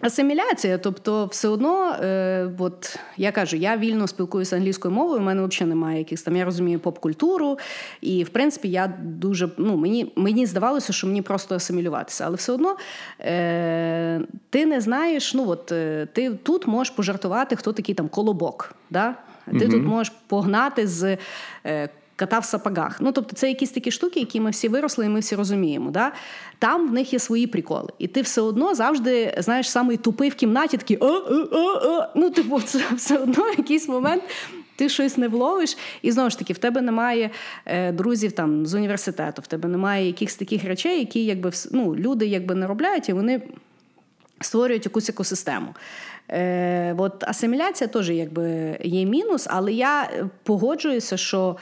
Асиміляція, 0.00 0.78
тобто, 0.78 1.26
все 1.26 1.48
одно, 1.48 1.96
е, 2.02 2.48
от 2.58 2.98
я 3.16 3.32
кажу, 3.32 3.56
я 3.56 3.76
вільно 3.76 4.06
спілкуюся 4.06 4.56
англійською 4.56 4.94
мовою. 4.94 5.20
У 5.20 5.22
мене 5.22 5.46
взагалі 5.46 5.68
немає 5.68 5.98
якихось 5.98 6.22
там. 6.22 6.36
Я 6.36 6.44
розумію 6.44 6.78
поп-культуру, 6.78 7.58
і 8.00 8.24
в 8.24 8.28
принципі 8.28 8.68
я 8.68 8.94
дуже 9.02 9.48
ну 9.58 9.76
мені 9.76 10.12
мені 10.16 10.46
здавалося, 10.46 10.92
що 10.92 11.06
мені 11.06 11.22
просто 11.22 11.54
асимілюватися, 11.54 12.24
але 12.26 12.36
все 12.36 12.52
одно 12.52 12.76
е, 13.20 14.20
ти 14.50 14.66
не 14.66 14.80
знаєш. 14.80 15.34
Ну 15.34 15.48
от 15.48 15.72
е, 15.72 16.08
ти 16.12 16.30
тут 16.30 16.66
можеш 16.66 16.94
пожартувати, 16.94 17.56
хто 17.56 17.72
такий 17.72 17.94
там 17.94 18.08
колобок. 18.08 18.74
Да? 18.90 19.14
Ти 19.46 19.52
mm 19.52 19.70
тут 19.70 19.84
можеш 19.84 20.12
погнати 20.26 20.86
з. 20.86 21.18
Е, 21.66 21.88
Ката 22.16 22.38
в 22.38 22.44
сапогах. 22.44 22.96
Ну, 23.00 23.12
тобто, 23.12 23.36
це 23.36 23.48
якісь 23.48 23.70
такі 23.70 23.90
штуки, 23.90 24.20
які 24.20 24.40
ми 24.40 24.50
всі 24.50 24.68
виросли, 24.68 25.06
і 25.06 25.08
ми 25.08 25.20
всі 25.20 25.36
розуміємо. 25.36 25.90
Да? 25.90 26.12
Там 26.58 26.88
в 26.88 26.92
них 26.92 27.12
є 27.12 27.18
свої 27.18 27.46
приколи. 27.46 27.88
І 27.98 28.06
ти 28.06 28.22
все 28.22 28.40
одно 28.40 28.74
завжди 28.74 29.34
знаєш 29.38 29.70
самий 29.70 29.96
тупий 29.96 30.30
в 30.30 30.34
кімнаті, 30.34 30.76
такий 30.76 30.98
а, 31.00 32.08
ну, 32.14 32.30
типу, 32.30 32.60
це 32.60 32.80
все 32.96 33.18
одно 33.18 33.48
якийсь 33.48 33.88
момент. 33.88 34.22
Ти 34.76 34.88
щось 34.88 35.16
не 35.16 35.28
вловиш, 35.28 35.76
і 36.02 36.12
знову 36.12 36.30
ж 36.30 36.38
таки, 36.38 36.52
в 36.52 36.58
тебе 36.58 36.80
немає 36.80 37.30
е, 37.66 37.92
друзів 37.92 38.32
там 38.32 38.66
з 38.66 38.74
університету, 38.74 39.42
в 39.42 39.46
тебе 39.46 39.68
немає 39.68 40.06
якихось 40.06 40.36
таких 40.36 40.64
речей, 40.64 40.98
які 40.98 41.24
якби 41.24 41.50
ну, 41.70 41.96
люди 41.96 42.26
якби 42.26 42.54
не 42.54 42.66
робляють, 42.66 43.08
і 43.08 43.12
вони 43.12 43.42
створюють 44.40 44.84
якусь 44.84 45.08
екосистему. 45.08 45.74
Е, 46.30 46.94
От 46.98 47.24
асиміляція 47.24 47.88
теж 47.88 48.10
якби 48.10 48.78
є 48.84 49.04
мінус, 49.04 49.46
але 49.50 49.72
я 49.72 50.10
погоджуюся, 50.42 51.16
що 51.16 51.56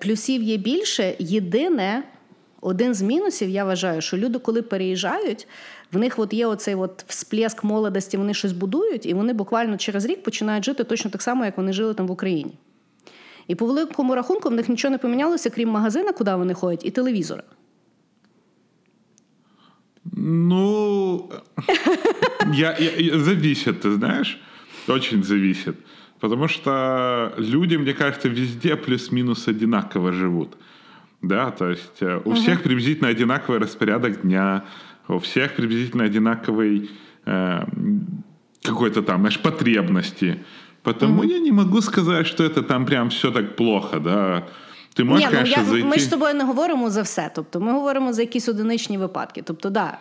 плюсів 0.00 0.42
є 0.42 0.56
більше. 0.56 1.16
Єдине, 1.18 2.02
один 2.60 2.94
з 2.94 3.02
мінусів, 3.02 3.48
я 3.48 3.64
вважаю, 3.64 4.00
що 4.00 4.16
люди, 4.16 4.38
коли 4.38 4.62
переїжджають, 4.62 5.48
в 5.92 5.98
них 5.98 6.18
от 6.18 6.32
є 6.32 6.46
оцей 6.46 6.74
от 6.74 7.04
всплеск 7.08 7.64
молодості, 7.64 8.16
вони 8.16 8.34
щось 8.34 8.52
будують, 8.52 9.06
і 9.06 9.14
вони 9.14 9.32
буквально 9.32 9.76
через 9.76 10.04
рік 10.04 10.22
починають 10.22 10.64
жити 10.64 10.84
точно 10.84 11.10
так 11.10 11.22
само, 11.22 11.44
як 11.44 11.56
вони 11.56 11.72
жили 11.72 11.94
там 11.94 12.06
в 12.06 12.10
Україні. 12.10 12.52
І 13.48 13.54
по 13.54 13.66
великому 13.66 14.14
рахунку 14.14 14.48
в 14.48 14.52
них 14.52 14.68
нічого 14.68 14.92
не 14.92 14.98
помінялося, 14.98 15.50
крім 15.50 15.68
магазина, 15.68 16.12
куди 16.12 16.34
вони 16.34 16.54
ходять, 16.54 16.84
і 16.84 16.90
телевізора. 16.90 17.42
Ну, 20.16 21.30
я, 22.52 22.76
я, 22.78 23.18
зависит, 23.18 23.80
ты 23.80 23.94
знаешь, 23.94 24.40
очень 24.88 25.22
зависит. 25.22 25.74
Потому 26.24 26.48
что 26.48 27.34
люди, 27.36 27.76
мне 27.76 27.92
кажется, 27.92 28.28
везде 28.30 28.76
плюс-минус 28.76 29.46
одинаково 29.46 30.10
живут. 30.10 30.56
Да, 31.20 31.50
то 31.50 31.68
есть 31.68 32.00
э, 32.00 32.18
у 32.24 32.32
всех 32.32 32.62
приблизительно 32.62 33.10
одинаковый 33.10 33.60
распорядок 33.60 34.22
дня, 34.22 34.64
у 35.06 35.18
всех 35.18 35.54
приблизительно 35.54 36.04
одинаковый 36.04 36.90
э, 37.26 37.64
какой-то 38.62 39.02
там, 39.02 39.20
знаешь, 39.20 39.38
потребности. 39.38 40.38
Потому 40.82 41.24
я 41.24 41.40
не 41.40 41.52
могу 41.52 41.82
сказать, 41.82 42.26
что 42.26 42.42
это 42.42 42.62
там 42.62 42.86
прям 42.86 43.10
все 43.10 43.30
так 43.30 43.54
плохо, 43.54 44.00
да. 44.00 44.48
Ти 44.93 45.03
можеш, 45.03 45.29
Ні, 45.29 45.37
ну, 45.41 45.47
я, 45.47 45.63
зайти... 45.63 45.87
Ми 45.87 45.97
ж 45.97 46.05
з 46.05 46.07
тобою 46.07 46.33
не 46.33 46.43
говоримо 46.43 46.89
за 46.89 47.01
все. 47.01 47.31
Тобто 47.35 47.59
ми 47.59 47.71
говоримо 47.71 48.13
за 48.13 48.21
якісь 48.21 48.49
одиничні 48.49 48.97
випадки. 48.97 49.41
Тобто, 49.45 49.69
да, 49.69 49.97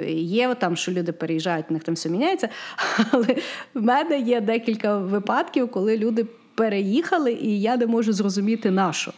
е, 0.00 0.10
є 0.12 0.54
там, 0.54 0.76
що 0.76 0.92
люди 0.92 1.12
переїжджають, 1.12 1.66
у 1.70 1.72
них 1.72 1.84
там 1.84 1.94
все 1.94 2.08
міняється. 2.08 2.48
Але 3.10 3.36
в 3.74 3.82
мене 3.82 4.18
є 4.18 4.40
декілька 4.40 4.98
випадків, 4.98 5.70
коли 5.70 5.98
люди 5.98 6.26
переїхали, 6.54 7.32
і 7.32 7.60
я 7.60 7.76
не 7.76 7.86
можу 7.86 8.12
зрозуміти 8.12 8.70
на 8.70 8.92
що. 8.92 9.12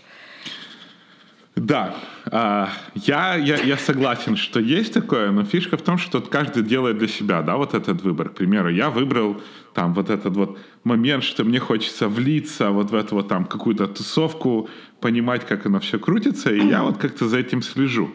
Да, 1.57 1.95
а, 2.33 2.69
я, 2.95 3.37
я, 3.37 3.57
я 3.57 3.77
согласен, 3.77 4.37
что 4.37 4.61
есть 4.61 4.95
такое, 4.95 5.31
но 5.31 5.45
фишка 5.45 5.77
в 5.77 5.83
том, 5.83 5.99
что 5.99 6.21
каждый 6.21 6.63
делает 6.63 6.99
для 6.99 7.09
себя, 7.09 7.43
да, 7.43 7.57
вот 7.57 7.75
этот 7.75 8.03
выбор. 8.03 8.29
К 8.29 8.35
примеру, 8.35 8.71
я 8.71 8.89
выбрал 8.89 9.37
там 9.75 9.95
вот 9.95 10.11
этот 10.11 10.37
вот 10.37 10.59
момент, 10.86 11.24
что 11.24 11.44
мне 11.44 11.60
хочется 11.60 12.08
влиться 12.08 12.70
вот 12.70 12.92
в 12.92 12.96
эту 12.96 13.16
вот 13.16 13.28
там 13.28 13.46
какую-то 13.46 13.88
тусовку, 13.88 14.70
понимать, 15.02 15.46
как 15.46 15.66
оно 15.66 15.80
все 15.80 16.00
крутится, 16.00 16.54
и 16.54 16.66
я 16.66 16.84
вот 16.84 16.98
как-то 16.98 17.28
за 17.28 17.40
этим 17.40 17.62
слежу. 17.62 18.12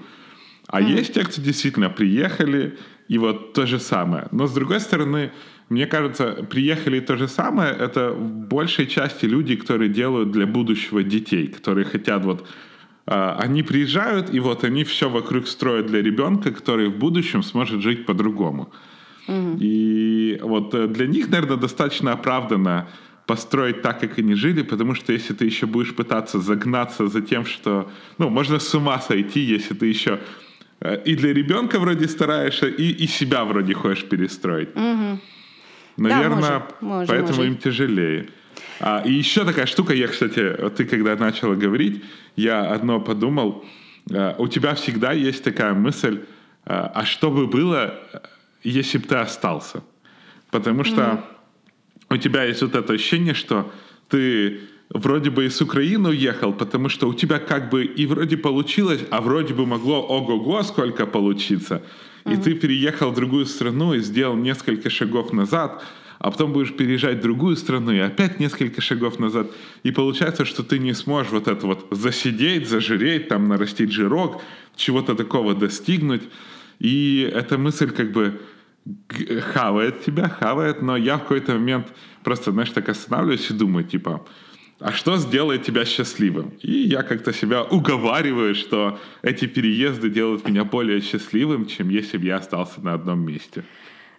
А 0.66 0.80
mm-hmm. 0.80 0.98
есть 0.98 1.14
те, 1.14 1.24
кто 1.24 1.42
действительно 1.42 1.90
приехали, 1.90 2.78
и 3.08 3.18
вот 3.18 3.52
то 3.52 3.66
же 3.66 3.78
самое. 3.80 4.28
Но 4.30 4.46
с 4.46 4.54
другой 4.54 4.80
стороны, 4.80 5.32
мне 5.68 5.86
кажется, 5.86 6.46
приехали 6.48 7.00
то 7.00 7.16
же 7.16 7.28
самое, 7.28 7.74
это 7.74 8.12
в 8.12 8.48
большей 8.48 8.86
части 8.86 9.26
люди, 9.26 9.56
которые 9.56 9.88
делают 9.88 10.30
для 10.30 10.46
будущего 10.46 11.02
детей, 11.02 11.48
которые 11.48 11.84
хотят 11.84 12.24
вот 12.24 12.46
а, 13.06 13.36
они 13.40 13.64
приезжают, 13.64 14.32
и 14.32 14.38
вот 14.38 14.62
они 14.62 14.84
все 14.84 15.08
вокруг 15.08 15.48
строят 15.48 15.86
для 15.86 16.00
ребенка, 16.02 16.52
который 16.52 16.88
в 16.88 16.98
будущем 16.98 17.42
сможет 17.42 17.82
жить 17.82 18.06
по-другому. 18.06 18.72
И 19.28 20.38
вот 20.42 20.74
э, 20.74 20.86
для 20.88 21.06
них, 21.06 21.28
наверное, 21.28 21.56
достаточно 21.56 22.12
оправданно 22.12 22.88
построить 23.26 23.82
так, 23.82 24.00
как 24.00 24.18
они 24.18 24.34
жили, 24.34 24.62
потому 24.62 24.94
что 24.94 25.12
если 25.12 25.34
ты 25.34 25.44
еще 25.44 25.66
будешь 25.66 25.94
пытаться 25.94 26.40
загнаться 26.40 27.06
за 27.06 27.20
тем, 27.20 27.44
что, 27.44 27.88
ну, 28.18 28.28
можно 28.28 28.58
с 28.58 28.74
ума 28.74 29.00
сойти, 29.00 29.40
если 29.40 29.74
ты 29.74 29.86
еще 29.86 30.18
э, 30.80 31.00
и 31.04 31.14
для 31.14 31.32
ребенка 31.32 31.78
вроде 31.78 32.08
стараешься, 32.08 32.66
и, 32.66 32.90
и 32.90 33.06
себя 33.06 33.44
вроде 33.44 33.74
хочешь 33.74 34.04
перестроить. 34.04 34.70
Наверное, 35.96 36.40
Да, 36.40 36.66
может, 36.80 37.08
поэтому 37.08 37.36
может. 37.36 37.44
им 37.44 37.56
тяжелее. 37.56 38.28
А, 38.80 39.02
и 39.04 39.12
еще 39.12 39.44
такая 39.44 39.66
штука, 39.66 39.92
я, 39.94 40.08
кстати, 40.08 40.56
ты 40.76 40.84
когда 40.86 41.14
начала 41.14 41.54
говорить, 41.54 42.02
я 42.36 42.72
одно 42.72 43.00
подумал, 43.00 43.64
э, 44.10 44.34
у 44.38 44.48
тебя 44.48 44.74
всегда 44.74 45.12
есть 45.12 45.44
такая 45.44 45.74
мысль, 45.74 46.20
а 46.64 47.04
что 47.04 47.30
бы 47.30 47.46
было, 47.46 47.94
если 48.62 48.98
бы 48.98 49.06
ты 49.06 49.16
остался? 49.16 49.82
Потому 50.50 50.84
что 50.84 51.24
у 52.08 52.16
тебя 52.16 52.44
есть 52.44 52.62
вот 52.62 52.74
это 52.74 52.92
ощущение, 52.92 53.34
что 53.34 53.70
ты 54.08 54.60
вроде 54.90 55.30
бы 55.30 55.46
из 55.46 55.60
Украины 55.60 56.08
уехал, 56.08 56.52
потому 56.52 56.88
что 56.88 57.08
у 57.08 57.14
тебя 57.14 57.38
как 57.38 57.70
бы 57.70 57.84
и 57.84 58.06
вроде 58.06 58.36
получилось, 58.36 59.00
а 59.10 59.20
вроде 59.20 59.54
бы 59.54 59.66
могло 59.66 60.02
ого-го 60.02 60.62
сколько 60.62 61.06
получиться. 61.06 61.82
И 62.26 62.36
ты 62.36 62.54
переехал 62.54 63.10
в 63.10 63.14
другую 63.14 63.46
страну 63.46 63.94
и 63.94 64.00
сделал 64.00 64.36
несколько 64.36 64.90
шагов 64.90 65.32
назад, 65.32 65.82
а 66.18 66.30
потом 66.30 66.52
будешь 66.52 66.74
переезжать 66.74 67.18
в 67.18 67.22
другую 67.22 67.56
страну 67.56 67.92
и 67.92 67.98
опять 67.98 68.40
несколько 68.40 68.82
шагов 68.82 69.18
назад. 69.18 69.50
И 69.84 69.90
получается, 69.90 70.44
что 70.44 70.62
ты 70.62 70.78
не 70.78 70.92
сможешь 70.92 71.32
вот 71.32 71.48
это 71.48 71.66
вот 71.66 71.86
засидеть, 71.90 72.68
зажиреть, 72.68 73.28
там 73.28 73.48
нарастить 73.48 73.92
жирок, 73.92 74.42
чего-то 74.76 75.14
такого 75.14 75.54
достигнуть. 75.54 76.22
И 76.80 77.30
эта 77.32 77.58
мысль 77.58 77.90
как 77.90 78.10
бы 78.10 78.40
хавает 79.52 80.02
тебя, 80.02 80.28
хавает, 80.28 80.82
но 80.82 80.96
я 80.96 81.16
в 81.16 81.22
какой-то 81.22 81.52
момент 81.52 81.92
просто, 82.24 82.50
знаешь, 82.50 82.70
так 82.70 82.88
останавливаюсь 82.88 83.50
и 83.50 83.54
думаю, 83.54 83.84
типа, 83.84 84.26
а 84.80 84.92
что 84.92 85.18
сделает 85.18 85.62
тебя 85.62 85.84
счастливым? 85.84 86.54
И 86.62 86.72
я 86.72 87.02
как-то 87.02 87.34
себя 87.34 87.62
уговариваю, 87.62 88.54
что 88.54 88.98
эти 89.20 89.46
переезды 89.46 90.08
делают 90.08 90.48
меня 90.48 90.64
более 90.64 91.02
счастливым, 91.02 91.66
чем 91.66 91.90
если 91.90 92.16
бы 92.16 92.24
я 92.24 92.36
остался 92.36 92.80
на 92.80 92.94
одном 92.94 93.20
месте. 93.26 93.64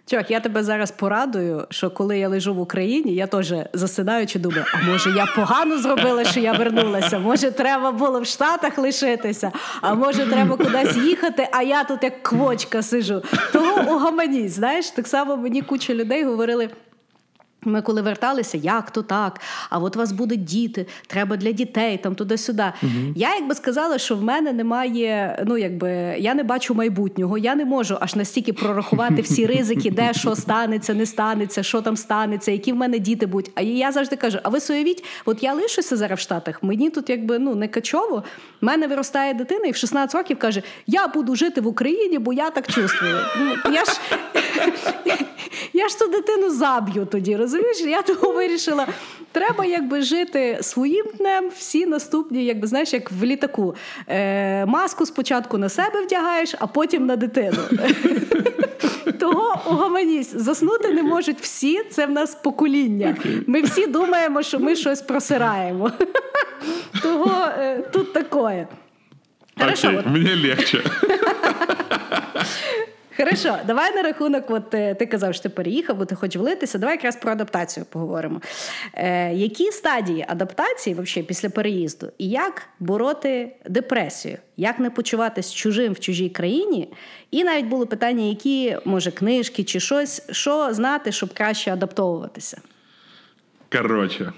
Чувак, 0.06 0.30
я 0.30 0.40
тебе 0.40 0.62
зараз 0.62 0.90
порадую, 0.90 1.66
що 1.70 1.90
коли 1.90 2.18
я 2.18 2.28
лежу 2.28 2.54
в 2.54 2.60
Україні, 2.60 3.14
я 3.14 3.26
теж 3.26 3.54
засидаючи 3.72 4.38
думаю, 4.38 4.64
а 4.74 4.86
може 4.86 5.10
я 5.10 5.26
погано 5.36 5.78
зробила, 5.78 6.24
що 6.24 6.40
я 6.40 6.52
вернулася? 6.52 7.18
Може, 7.18 7.50
треба 7.50 7.92
було 7.92 8.20
в 8.20 8.26
Штатах 8.26 8.78
лишитися, 8.78 9.52
а 9.80 9.94
може, 9.94 10.26
треба 10.26 10.56
кудись 10.56 10.96
їхати, 10.96 11.48
а 11.52 11.62
я 11.62 11.84
тут 11.84 12.02
як 12.02 12.22
квочка 12.22 12.82
сижу. 12.82 13.22
Того 13.52 13.94
угаманіть, 13.94 14.52
знаєш, 14.52 14.90
так 14.90 15.08
само 15.08 15.36
мені 15.36 15.62
куча 15.62 15.94
людей 15.94 16.24
говорили. 16.24 16.70
Ми 17.64 17.82
коли 17.82 18.02
верталися, 18.02 18.58
як 18.58 18.90
то 18.90 19.02
так? 19.02 19.40
А 19.70 19.78
от 19.78 19.96
у 19.96 19.98
вас 19.98 20.12
будуть 20.12 20.44
діти, 20.44 20.86
треба 21.06 21.36
для 21.36 21.52
дітей, 21.52 21.98
там 22.02 22.14
туди-сюди. 22.14 22.64
Я 23.14 23.34
якби 23.34 23.54
сказала, 23.54 23.98
що 23.98 24.16
в 24.16 24.22
мене 24.22 24.52
немає, 24.52 25.38
ну 25.46 25.58
якби 25.58 25.88
я 26.18 26.34
не 26.34 26.42
бачу 26.42 26.74
майбутнього, 26.74 27.38
я 27.38 27.54
не 27.54 27.64
можу 27.64 27.96
аж 28.00 28.14
настільки 28.14 28.52
прорахувати 28.52 29.22
всі 29.22 29.46
ризики, 29.52 29.90
де 29.90 30.12
що 30.14 30.36
станеться, 30.36 30.94
не 30.94 31.06
станеться, 31.06 31.62
що 31.62 31.82
там 31.82 31.96
станеться, 31.96 32.50
які 32.52 32.72
в 32.72 32.76
мене 32.76 32.98
діти 32.98 33.26
будуть. 33.26 33.50
А 33.54 33.62
я 33.62 33.92
завжди 33.92 34.16
кажу: 34.16 34.38
а 34.42 34.48
ви 34.48 34.58
уявіть, 34.70 35.04
от 35.24 35.42
я 35.42 35.54
лишуся 35.54 35.96
зараз 35.96 36.18
в 36.18 36.22
Штатах, 36.22 36.62
мені 36.62 36.90
тут 36.90 37.10
якби 37.10 37.38
ну 37.38 37.54
не 37.54 37.68
качово. 37.68 38.22
В 38.60 38.64
мене 38.64 38.86
виростає 38.86 39.34
дитина, 39.34 39.66
і 39.66 39.70
в 39.70 39.76
16 39.76 40.14
років 40.14 40.38
каже: 40.38 40.62
Я 40.86 41.08
буду 41.08 41.36
жити 41.36 41.60
в 41.60 41.66
Україні, 41.66 42.18
бо 42.18 42.32
я 42.32 42.50
так 42.50 42.66
чувствую. 42.66 43.16
Ну, 43.38 43.72
я 43.72 43.84
ж 43.84 43.92
я 45.72 45.88
ж 45.88 45.98
ту 45.98 46.08
дитину 46.08 46.50
заб'ю 46.50 47.06
тоді, 47.06 47.36
розумієш? 47.36 47.80
Я 47.80 48.02
того 48.02 48.32
вирішила. 48.32 48.86
Треба 49.32 49.64
якби 49.64 50.02
жити 50.02 50.58
своїм 50.60 51.06
днем, 51.18 51.50
всі 51.56 51.86
наступні, 51.86 52.44
якби 52.44 52.66
знаєш, 52.66 52.92
як 52.92 53.12
в 53.12 53.24
літаку. 53.24 53.74
Е, 54.08 54.66
маску 54.66 55.06
спочатку 55.06 55.58
на 55.58 55.68
себе 55.68 56.02
вдягаєш, 56.04 56.54
а 56.58 56.66
потім 56.66 57.06
на 57.06 57.16
дитину. 57.16 57.58
Того 59.20 59.60
угомонісь, 59.66 60.32
заснути 60.34 60.92
не 60.92 61.02
можуть 61.02 61.40
всі, 61.40 61.82
це 61.90 62.06
в 62.06 62.10
нас 62.10 62.34
покоління. 62.34 63.16
Ми 63.46 63.62
всі 63.62 63.86
думаємо, 63.86 64.42
що 64.42 64.58
ми 64.58 64.76
щось 64.76 65.00
просираємо. 65.00 65.90
Того 67.02 67.30
е, 67.58 67.84
тут 67.92 68.12
такое. 68.12 68.66
Хорошо, 69.60 69.88
Окей, 69.88 70.02
мне 70.06 70.36
легче. 70.48 70.82
Хорошо, 73.16 73.58
давай 73.66 73.94
на 73.94 74.02
рахунок, 74.02 74.50
от 74.50 74.74
е, 74.74 74.94
ти 74.94 75.06
казав, 75.06 75.34
що 75.34 75.42
ти 75.42 75.48
переїхав, 75.48 75.96
бо 75.96 76.04
ти 76.04 76.14
хочеш 76.14 76.36
влитися. 76.36 76.78
Давай 76.78 76.94
якраз 76.94 77.16
про 77.16 77.32
адаптацію 77.32 77.86
поговоримо. 77.90 78.40
Е, 78.94 79.34
які 79.34 79.70
стадії 79.70 80.24
адаптації 80.28 80.94
вообще, 80.94 81.22
після 81.22 81.50
переїзду? 81.50 82.12
І 82.18 82.28
як 82.28 82.62
бороти 82.80 83.52
депресію? 83.68 84.38
Як 84.56 84.78
не 84.78 84.90
почуватись 84.90 85.54
чужим 85.54 85.92
в 85.92 86.00
чужій 86.00 86.28
країні? 86.28 86.88
І 87.30 87.44
навіть 87.44 87.66
було 87.66 87.86
питання, 87.86 88.24
які, 88.24 88.76
може, 88.84 89.10
книжки 89.10 89.64
чи 89.64 89.80
щось, 89.80 90.22
що 90.30 90.74
знати, 90.74 91.12
щоб 91.12 91.34
краще 91.34 91.72
адаптовуватися? 91.72 92.60
Короче, 93.72 94.32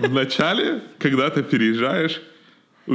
вначале, 0.00 0.80
когда 1.02 1.30
ты 1.30 1.42
переезжаешь, 1.42 2.20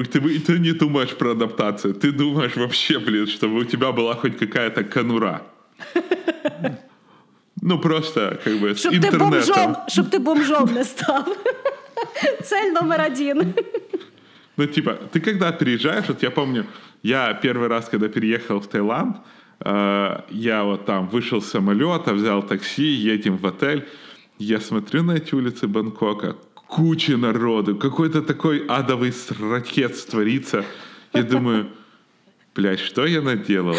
ты, 0.03 0.19
вы- 0.19 0.39
ты 0.39 0.59
не 0.59 0.71
думаешь 0.73 1.15
про 1.17 1.31
адаптацию, 1.31 1.93
ты 1.93 2.11
думаешь 2.11 2.55
вообще, 2.55 2.99
блин, 2.99 3.27
чтобы 3.27 3.59
у 3.59 3.63
тебя 3.63 3.91
была 3.91 4.15
хоть 4.15 4.37
какая-то 4.37 4.83
конура. 4.83 5.41
Ну, 7.61 7.79
просто, 7.79 8.37
как 8.43 8.53
бы, 8.59 8.69
с 8.75 8.79
Щоб 8.79 8.91
ти 8.91 8.97
интернетом. 8.97 9.29
бомжом, 9.29 9.75
щоб 9.87 10.09
ти 10.09 10.19
бомжом 10.19 10.73
не 10.73 10.83
став. 10.83 11.25
Цель 12.43 12.71
номер 12.73 13.01
один. 13.01 13.53
Ну, 14.57 14.65
типа, 14.67 14.91
ты 15.11 15.19
когда 15.19 15.51
переезжаешь, 15.51 16.05
вот 16.07 16.23
я 16.23 16.31
помню, 16.31 16.65
я 17.03 17.33
первый 17.33 17.67
раз, 17.67 17.89
когда 17.89 18.07
переехал 18.07 18.59
в 18.59 18.67
Таиланд, 18.67 19.17
э, 19.65 20.21
я 20.31 20.63
вот 20.63 20.85
там 20.85 21.07
вышел 21.07 21.41
с 21.41 21.49
самолета, 21.49 22.13
взял 22.13 22.41
такси, 22.43 22.83
едем 22.83 23.37
в 23.37 23.45
отель, 23.45 23.81
я 24.39 24.59
смотрю 24.59 25.03
на 25.03 25.13
эти 25.13 25.35
улицы 25.35 25.67
Бангкока, 25.67 26.35
куча 26.67 27.17
народу, 27.17 27.75
какой-то 27.75 28.21
такой 28.21 28.65
адовый 28.67 29.11
сракет 29.11 29.93
творится. 30.09 30.65
Я 31.13 31.23
думаю, 31.23 31.69
блядь, 32.55 32.79
что 32.79 33.05
я 33.05 33.21
наделал? 33.21 33.75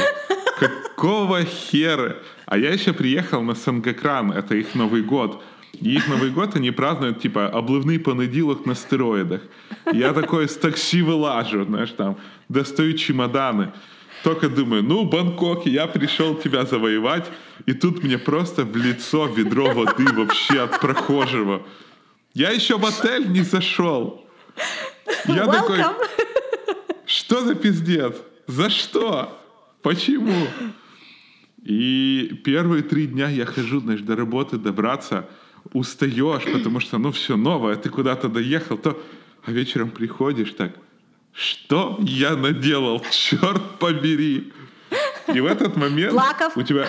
Какого 0.59 1.43
хера? 1.45 2.17
А 2.47 2.57
я 2.57 2.73
еще 2.73 2.93
приехал 2.93 3.43
на 3.43 3.55
Сангокран, 3.55 4.33
это 4.33 4.55
их 4.55 4.75
Новый 4.75 5.03
год. 5.03 5.43
И 5.81 5.95
их 5.97 6.09
Новый 6.09 6.31
год 6.31 6.57
они 6.57 6.71
празднуют, 6.71 7.21
типа, 7.21 7.49
облывный 7.49 7.99
понеділок 7.99 8.65
на 8.65 8.75
стероидах. 8.75 9.43
Я 9.93 10.13
такой 10.13 10.49
с 10.49 10.57
такси 10.57 11.03
вылажу, 11.03 11.65
знаешь, 11.65 11.91
там, 11.91 12.17
достаю 12.49 12.95
чемоданы. 12.95 13.73
Только 14.25 14.49
думаю, 14.49 14.83
ну, 14.83 15.05
Бангкок, 15.05 15.67
я 15.67 15.87
пришел 15.87 16.35
тебя 16.35 16.65
завоевать, 16.65 17.31
и 17.67 17.75
тут 17.75 18.03
мне 18.03 18.19
просто 18.19 18.65
в 18.65 18.75
лицо 18.75 19.27
ведро 19.27 19.73
воды 19.73 20.07
вообще 20.13 20.61
от 20.63 20.81
прохожего. 20.81 21.63
Я 22.37 22.51
еще 22.51 22.77
в 22.77 22.85
отель 22.85 23.31
не 23.31 23.41
зашел. 23.41 24.29
Я 25.27 25.47
такой, 25.47 25.79
Welcome. 25.79 25.97
что 27.07 27.41
за 27.41 27.55
пиздец? 27.55 28.15
За 28.47 28.69
что? 28.69 29.41
Почему? 29.81 30.47
И 31.65 32.39
первые 32.45 32.83
три 32.83 33.07
дня 33.07 33.31
я 33.31 33.47
хожу, 33.47 33.81
знаешь, 33.81 34.03
до 34.03 34.17
работы 34.17 34.59
добраться, 34.59 35.27
устаешь, 35.73 36.45
потому 36.53 36.79
что, 36.79 36.99
ну, 36.99 37.11
все 37.11 37.39
новое, 37.39 37.77
ты 37.77 37.89
куда-то 37.89 38.29
доехал, 38.29 38.77
то... 38.77 39.03
А 39.47 39.51
вечером 39.51 39.89
приходишь 39.89 40.51
так, 40.51 40.73
что 41.33 41.99
я 42.03 42.37
наделал, 42.37 43.03
черт 43.11 43.79
побери. 43.79 44.53
И 45.33 45.41
в 45.41 45.47
этот 45.47 45.75
момент 45.77 46.13
Плакав? 46.13 46.55
у 46.55 46.63
тебя... 46.63 46.87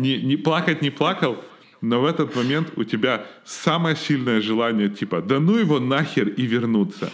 Не, 0.00 0.20
не 0.20 0.36
плакать 0.36 0.82
не 0.82 0.90
плакал, 0.90 1.38
но 1.84 2.00
в 2.00 2.06
этот 2.06 2.34
момент 2.34 2.72
у 2.76 2.84
тебя 2.84 3.26
самое 3.44 3.94
сильное 3.94 4.40
желание, 4.40 4.88
типа, 4.88 5.20
да 5.20 5.38
ну 5.38 5.56
его 5.56 5.80
нахер 5.80 6.28
и 6.28 6.46
вернуться. 6.46 7.10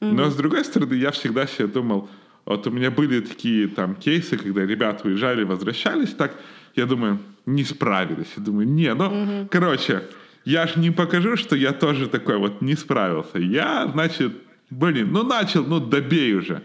Но 0.00 0.30
с 0.30 0.36
другой 0.36 0.64
стороны, 0.64 0.94
я 0.94 1.10
всегда 1.10 1.46
себе 1.46 1.66
думал, 1.66 2.08
вот 2.44 2.66
у 2.66 2.70
меня 2.70 2.90
были 2.90 3.20
такие 3.20 3.68
там 3.68 3.94
кейсы, 3.94 4.36
когда 4.36 4.66
ребята 4.66 5.08
уезжали, 5.08 5.44
возвращались, 5.44 6.10
так, 6.10 6.34
я 6.76 6.86
думаю, 6.86 7.18
не 7.46 7.64
справились. 7.64 8.28
Я 8.36 8.42
думаю, 8.42 8.68
не, 8.68 8.92
ну, 8.94 9.48
короче, 9.50 10.02
я 10.44 10.66
ж 10.66 10.76
не 10.76 10.90
покажу, 10.90 11.36
что 11.36 11.56
я 11.56 11.72
тоже 11.72 12.06
такой 12.06 12.36
вот 12.36 12.60
не 12.60 12.76
справился. 12.76 13.38
Я, 13.38 13.88
значит, 13.92 14.32
блин, 14.70 15.10
ну 15.10 15.22
начал, 15.22 15.64
ну 15.64 15.80
добей 15.80 16.34
уже. 16.34 16.62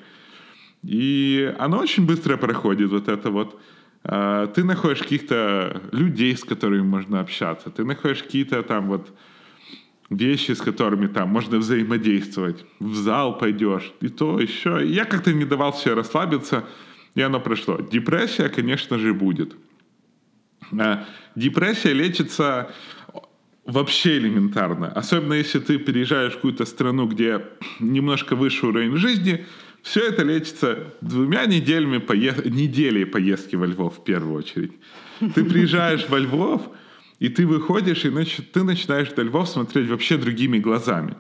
И 0.84 1.54
оно 1.58 1.80
очень 1.80 2.06
быстро 2.06 2.38
проходит, 2.38 2.90
вот 2.92 3.08
это 3.08 3.32
вот. 3.32 3.60
А, 4.04 4.48
Ты 4.48 4.64
находишь 4.64 5.00
каких-то 5.00 5.82
людей, 5.92 6.36
с 6.36 6.44
которыми 6.44 6.82
можно 6.82 7.20
общаться. 7.20 7.70
Ты 7.70 7.84
находишь 7.84 8.24
какие-то 8.24 8.64
там 8.64 8.88
вот 8.88 9.14
вещи, 10.10 10.52
с 10.54 10.62
которыми 10.62 11.08
там 11.08 11.30
можно 11.30 11.58
взаимодействовать. 11.58 12.66
В 12.80 12.96
зал 12.96 13.38
пойдешь, 13.38 13.94
и 14.02 14.10
то, 14.10 14.40
еще. 14.40 14.82
Я 14.86 15.06
как-то 15.06 15.34
не 15.34 15.46
давал 15.46 15.74
себе 15.74 15.94
расслабиться, 15.94 16.66
и 17.16 17.22
оно 17.22 17.40
прошло. 17.40 17.78
Депрессия, 17.78 18.50
конечно 18.50 18.98
же, 18.98 19.14
будет. 19.14 19.56
А, 20.78 21.06
депрессия 21.36 21.94
лечится 21.94 22.72
вообще 23.66 24.18
элементарно. 24.18 24.88
Особенно 24.88 25.34
если 25.34 25.60
ты 25.60 25.78
переезжаешь 25.78 26.34
в 26.34 26.36
какую-то 26.38 26.66
страну, 26.66 27.08
где 27.08 27.46
немножко 27.80 28.36
выше 28.36 28.66
уровень 28.66 28.96
жизни, 28.98 29.46
все 29.82 30.02
это 30.08 30.24
лечится 30.24 30.94
двумя 31.02 31.46
неделями 31.46 31.98
поезд... 32.00 32.46
неделей 32.46 33.06
поездки 33.06 33.56
во 33.56 33.66
Львов 33.66 33.98
в 34.00 34.04
первую 34.04 34.36
очередь. 34.36 34.72
Ты 35.20 35.44
приезжаешь 35.44 36.06
во 36.10 36.20
Львов, 36.20 36.62
и 37.20 37.30
ты 37.30 37.46
выходишь, 37.46 38.06
и 38.06 38.10
значит, 38.10 38.52
ты 38.52 38.64
начинаешь 38.64 39.10
на 39.16 39.22
Львов 39.22 39.50
смотреть 39.50 39.90
вообще 39.90 40.18
другими 40.18 40.60
глазами. 40.60 41.12
Mm-hmm. 41.12 41.16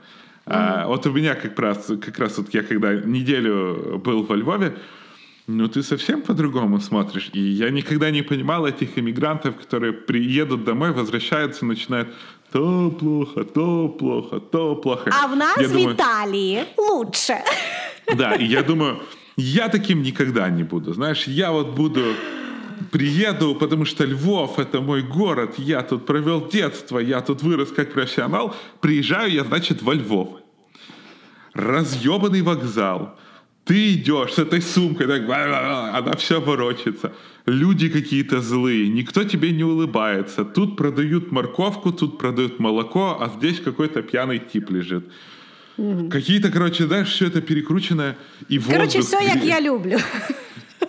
А, 0.45 0.87
вот 0.87 1.05
у 1.05 1.11
меня 1.11 1.35
как 1.35 1.59
раз, 1.59 1.91
как 2.01 2.17
раз 2.19 2.37
вот 2.37 2.53
я 2.53 2.63
когда 2.63 2.93
неделю 2.93 4.01
был 4.03 4.23
во 4.23 4.35
Львове, 4.35 4.77
ну 5.47 5.67
ты 5.67 5.83
совсем 5.83 6.21
по-другому 6.21 6.79
смотришь. 6.79 7.29
И 7.33 7.39
я 7.39 7.69
никогда 7.71 8.11
не 8.11 8.21
понимал 8.21 8.67
этих 8.67 8.97
иммигрантов, 8.97 9.57
которые 9.57 9.93
приедут 9.93 10.63
домой, 10.63 10.91
возвращаются, 10.91 11.65
начинают 11.65 12.09
то 12.51 12.91
плохо, 12.91 13.43
то 13.43 13.87
плохо, 13.89 14.39
то 14.39 14.75
плохо. 14.75 15.11
А 15.13 15.27
в 15.27 15.35
нас 15.35 15.57
я 15.57 15.67
в 15.67 15.71
думаю, 15.71 15.95
Италии 15.95 16.65
лучше. 16.77 17.37
Да, 18.15 18.35
и 18.35 18.45
я 18.45 18.63
думаю, 18.63 18.99
я 19.37 19.69
таким 19.69 20.01
никогда 20.01 20.49
не 20.49 20.63
буду. 20.63 20.93
Знаешь, 20.93 21.27
я 21.27 21.51
вот 21.51 21.75
буду 21.75 22.03
приеду, 22.91 23.55
потому 23.55 23.85
что 23.85 24.05
Львов— 24.05 24.57
это 24.59 24.81
мой 24.81 25.01
город, 25.01 25.55
я 25.57 25.81
тут 25.81 26.05
провел 26.05 26.47
детство, 26.47 26.99
я 26.99 27.21
тут 27.21 27.43
вырос 27.43 27.71
как 27.71 27.93
профессионал. 27.93 28.55
Приезжаю 28.79 29.31
я, 29.31 29.43
значит, 29.43 29.81
во 29.81 29.93
Львов. 29.93 30.29
Разъебанный 31.53 32.41
вокзал. 32.41 33.15
Ты 33.69 33.93
идешь 33.93 34.33
с 34.33 34.39
этой 34.39 34.63
сумкой, 34.63 35.05
так, 35.05 35.29
она 35.29 36.15
вся 36.17 36.39
ворочается. 36.39 37.11
Люди 37.45 37.87
какие-то 37.87 38.41
злые, 38.41 38.89
никто 38.89 39.23
тебе 39.23 39.51
не 39.51 39.63
улыбается. 39.63 40.43
Тут 40.43 40.75
продают 40.75 41.31
морковку, 41.31 41.91
тут 41.91 42.17
продают 42.17 42.59
молоко, 42.59 43.17
а 43.21 43.29
здесь 43.37 43.59
какой-то 43.59 44.01
пьяный 44.01 44.39
тип 44.39 44.71
лежит. 44.71 45.03
Угу. 45.77 46.09
Какие-то, 46.09 46.49
короче, 46.49 46.87
знаешь, 46.87 47.09
все 47.09 47.27
это 47.27 47.41
перекручено. 47.41 48.15
И 48.47 48.57
воздух... 48.57 48.73
Короче, 48.73 49.01
все, 49.01 49.17
как 49.19 49.43
я 49.43 49.59
люблю. 49.59 49.99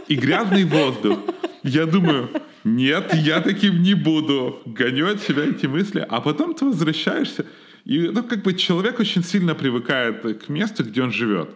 И 0.09 0.15
грязный 0.15 0.65
воздух. 0.65 1.19
Я 1.63 1.85
думаю, 1.85 2.31
нет, 2.65 3.13
я 3.13 3.43
таким 3.43 3.83
не 3.83 3.93
буду. 3.93 4.63
Гоню 4.65 5.13
от 5.13 5.21
себя 5.21 5.45
эти 5.45 5.67
мысли. 5.67 6.07
А 6.09 6.23
потом 6.23 6.55
ты 6.55 6.65
возвращаешься. 6.65 7.45
И, 7.85 8.09
ну, 8.09 8.23
как 8.23 8.43
бы 8.43 8.55
человек 8.55 9.01
очень 9.01 9.23
сильно 9.23 9.55
привыкает 9.55 10.23
к 10.23 10.49
месту, 10.49 10.83
где 10.83 11.03
он 11.03 11.13
живет. 11.13 11.51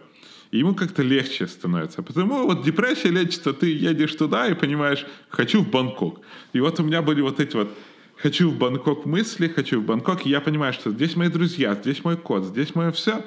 И 0.51 0.59
ему 0.59 0.75
как-то 0.75 1.03
легче 1.03 1.47
становится. 1.47 2.01
Потому 2.03 2.45
вот 2.45 2.63
депрессия 2.63 3.09
лечится, 3.09 3.53
ты 3.53 3.73
едешь 3.73 4.15
туда 4.15 4.47
и 4.47 4.53
понимаешь, 4.53 5.05
хочу 5.29 5.61
в 5.61 5.69
Бангкок. 5.69 6.21
И 6.53 6.59
вот 6.59 6.79
у 6.79 6.83
меня 6.83 7.01
были 7.01 7.21
вот 7.21 7.39
эти 7.39 7.55
вот 7.55 7.69
хочу 8.17 8.49
в 8.49 8.57
Бангкок 8.57 9.05
мысли, 9.05 9.47
хочу 9.47 9.81
в 9.81 9.85
Бангкок, 9.85 10.25
и 10.25 10.29
я 10.29 10.41
понимаю, 10.41 10.73
что 10.73 10.91
здесь 10.91 11.15
мои 11.15 11.29
друзья, 11.29 11.75
здесь 11.75 12.03
мой 12.03 12.17
кот, 12.17 12.45
здесь 12.45 12.75
мое 12.75 12.91
все, 12.91 13.23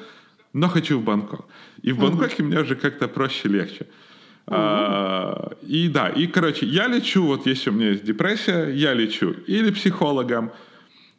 но 0.53 0.69
хочу 0.69 0.99
в 0.99 1.05
Бангкок. 1.05 1.47
И 1.83 1.93
в 1.93 1.99
Бангкоке 1.99 2.43
мне 2.43 2.61
уже 2.61 2.75
как-то 2.75 3.09
проще, 3.09 3.49
легче. 3.49 3.87
А, 4.47 5.53
и 5.61 5.89
да, 5.89 6.09
и, 6.09 6.27
короче, 6.27 6.65
я 6.65 6.87
лечу, 6.87 7.23
вот 7.27 7.47
если 7.47 7.69
у 7.69 7.75
меня 7.75 7.91
есть 7.91 8.05
депрессия, 8.05 8.71
я 8.71 8.95
лечу 8.95 9.35
или 9.47 9.71
психологом, 9.71 10.53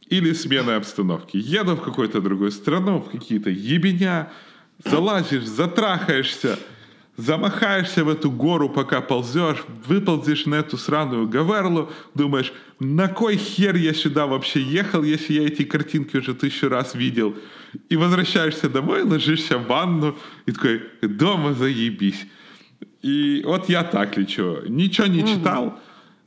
или 0.10 0.34
сменой 0.34 0.78
обстановки. 0.78 1.38
Еду 1.38 1.76
в 1.76 1.82
какую-то 1.82 2.22
другую 2.22 2.52
страну, 2.52 3.00
в 3.00 3.12
какие-то 3.12 3.52
ебеня, 3.52 4.32
залазишь, 4.84 5.46
затрахаешься, 5.46 6.60
замахаешься 7.18 8.04
в 8.04 8.10
эту 8.10 8.32
гору, 8.32 8.70
пока 8.70 9.02
ползешь, 9.02 9.64
выползешь 9.86 10.46
на 10.46 10.56
эту 10.56 10.78
сраную 10.78 11.28
гаверлу, 11.28 11.92
думаешь, 12.16 12.54
на 12.80 13.08
кой 13.08 13.36
хер 13.36 13.76
я 13.76 13.94
сюда 13.94 14.26
вообще 14.26 14.62
ехал, 14.62 15.04
если 15.04 15.34
я 15.34 15.46
эти 15.46 15.64
картинки 15.64 16.18
уже 16.18 16.34
тысячу 16.34 16.70
раз 16.70 16.96
видел. 16.96 17.36
И 17.90 17.98
возвращаешься 17.98 18.70
домой, 18.70 19.04
ложишься 19.04 19.58
в 19.58 19.68
ванну 19.68 20.18
и 20.46 20.52
такой, 20.52 20.82
дома 21.02 21.54
заебись. 21.54 22.26
И 23.02 23.42
вот 23.46 23.70
я 23.70 23.84
так 23.84 24.18
лечу. 24.18 24.60
Ничего 24.68 25.08
не 25.08 25.26
читал. 25.26 25.80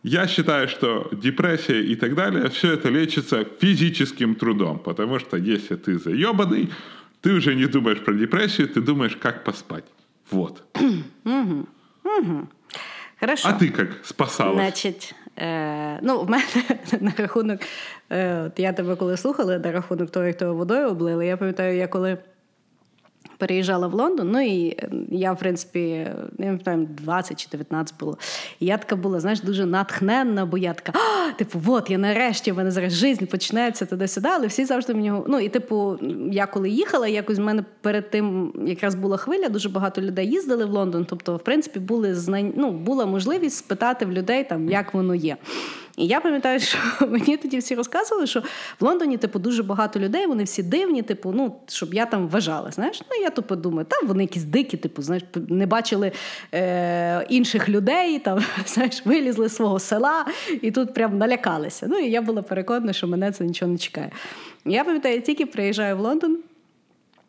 Я 0.02 0.26
считаю, 0.26 0.68
что 0.68 1.08
депрессия 1.12 1.80
и 1.80 1.94
так 1.94 2.14
далее, 2.14 2.48
все 2.50 2.72
это 2.72 2.88
лечится 2.88 3.46
физическим 3.60 4.34
трудом. 4.34 4.78
Потому 4.78 5.18
что 5.18 5.36
если 5.36 5.76
ты 5.76 5.98
заебанный, 5.98 6.70
ты 7.22 7.32
уже 7.32 7.54
не 7.54 7.66
думаешь 7.66 8.04
про 8.04 8.14
депрессию, 8.14 8.68
ты 8.68 8.80
думаешь, 8.80 9.16
как 9.16 9.44
поспать. 9.44 9.84
Вот. 10.30 10.62
Хорошо. 13.20 13.48
А 13.48 13.52
ти 13.52 13.72
як 13.78 13.88
спасалась? 14.02 14.54
Значить, 14.54 15.14
е, 15.36 15.98
ну, 16.02 16.22
в 16.22 16.30
мене 16.30 16.44
на 17.00 17.12
рахунок, 17.18 17.60
е, 18.10 18.40
от 18.40 18.58
я 18.58 18.72
тебе 18.72 18.96
коли 18.96 19.16
слухала, 19.16 19.58
на 19.58 19.72
рахунок 19.72 20.10
того, 20.10 20.26
як 20.26 20.36
тебе 20.36 20.50
водою 20.50 20.88
облили, 20.88 21.26
я 21.26 21.36
пам'ятаю, 21.36 21.76
я 21.76 21.86
коли 21.86 22.18
переїжджала 23.42 23.86
в 23.86 23.94
Лондон. 23.94 24.30
Ну 24.30 24.40
і 24.40 24.76
я, 25.10 25.32
в 25.32 25.38
принципі, 25.38 26.06
не 26.38 26.46
пам'ятаю, 26.46 26.88
20 27.02 27.40
чи 27.40 27.48
19 27.52 27.94
було. 28.00 28.18
І 28.60 28.66
я 28.66 28.78
така 28.78 28.96
була, 28.96 29.20
знаєш, 29.20 29.40
дуже 29.40 29.66
натхненна, 29.66 30.46
бо 30.46 30.58
я 30.58 30.72
така, 30.72 30.92
типу, 31.38 31.60
от 31.66 31.90
я 31.90 31.98
нарешті 31.98 32.52
в 32.52 32.56
мене 32.56 32.70
зараз 32.70 32.92
життя 32.92 33.26
почнеться 33.26 33.86
туди-сюди. 33.86 34.28
Але 34.32 34.46
всі 34.46 34.64
завжди 34.64 34.94
мені 34.94 35.12
Ну 35.26 35.38
і 35.38 35.48
типу, 35.48 35.98
я 36.30 36.46
коли 36.46 36.70
їхала, 36.70 37.08
якось 37.08 37.38
в 37.38 37.42
мене 37.42 37.64
перед 37.80 38.10
тим 38.10 38.52
якраз 38.66 38.94
була 38.94 39.16
хвиля, 39.16 39.48
дуже 39.48 39.68
багато 39.68 40.00
людей 40.00 40.30
їздили 40.30 40.64
в 40.64 40.70
Лондон. 40.70 41.04
Тобто, 41.04 41.36
в 41.36 41.44
принципі, 41.44 41.80
були 41.80 42.14
знань... 42.14 42.52
ну, 42.56 42.70
була 42.70 43.06
можливість 43.06 43.56
спитати 43.56 44.06
в 44.06 44.12
людей, 44.12 44.44
там 44.44 44.68
як 44.68 44.94
воно 44.94 45.14
є. 45.14 45.36
І 45.96 46.06
я 46.06 46.20
пам'ятаю, 46.20 46.60
що 46.60 46.78
мені 47.08 47.36
тоді 47.36 47.58
всі 47.58 47.74
розказували, 47.74 48.26
що 48.26 48.40
в 48.80 48.84
Лондоні, 48.84 49.16
типу, 49.16 49.38
дуже 49.38 49.62
багато 49.62 50.00
людей, 50.00 50.26
вони 50.26 50.44
всі 50.44 50.62
дивні, 50.62 51.02
типу, 51.02 51.32
ну, 51.32 51.56
щоб 51.68 51.94
я 51.94 52.06
там 52.06 52.28
вважала. 52.28 52.70
Знаєш, 52.70 53.02
ну 53.10 53.22
я 53.22 53.30
то 53.30 53.42
подумаю, 53.42 53.86
там 53.90 54.08
вони 54.08 54.22
якісь 54.22 54.44
дикі, 54.44 54.76
типу, 54.76 55.02
знаєш, 55.02 55.24
не 55.48 55.66
бачили 55.66 56.12
е, 56.54 57.26
інших 57.28 57.68
людей, 57.68 58.18
там, 58.18 58.44
знаєш, 58.66 59.06
вилізли 59.06 59.48
з 59.48 59.56
свого 59.56 59.78
села 59.78 60.26
і 60.62 60.70
тут 60.70 60.94
прям 60.94 61.18
налякалися. 61.18 61.86
Ну 61.90 61.98
і 61.98 62.10
я 62.10 62.22
була 62.22 62.42
переконана, 62.42 62.92
що 62.92 63.06
мене 63.06 63.32
це 63.32 63.44
нічого 63.44 63.72
не 63.72 63.78
чекає. 63.78 64.10
Я 64.64 64.84
пам'ятаю, 64.84 65.14
я 65.14 65.20
тільки 65.20 65.46
приїжджаю 65.46 65.96
в 65.96 66.00
Лондон. 66.00 66.38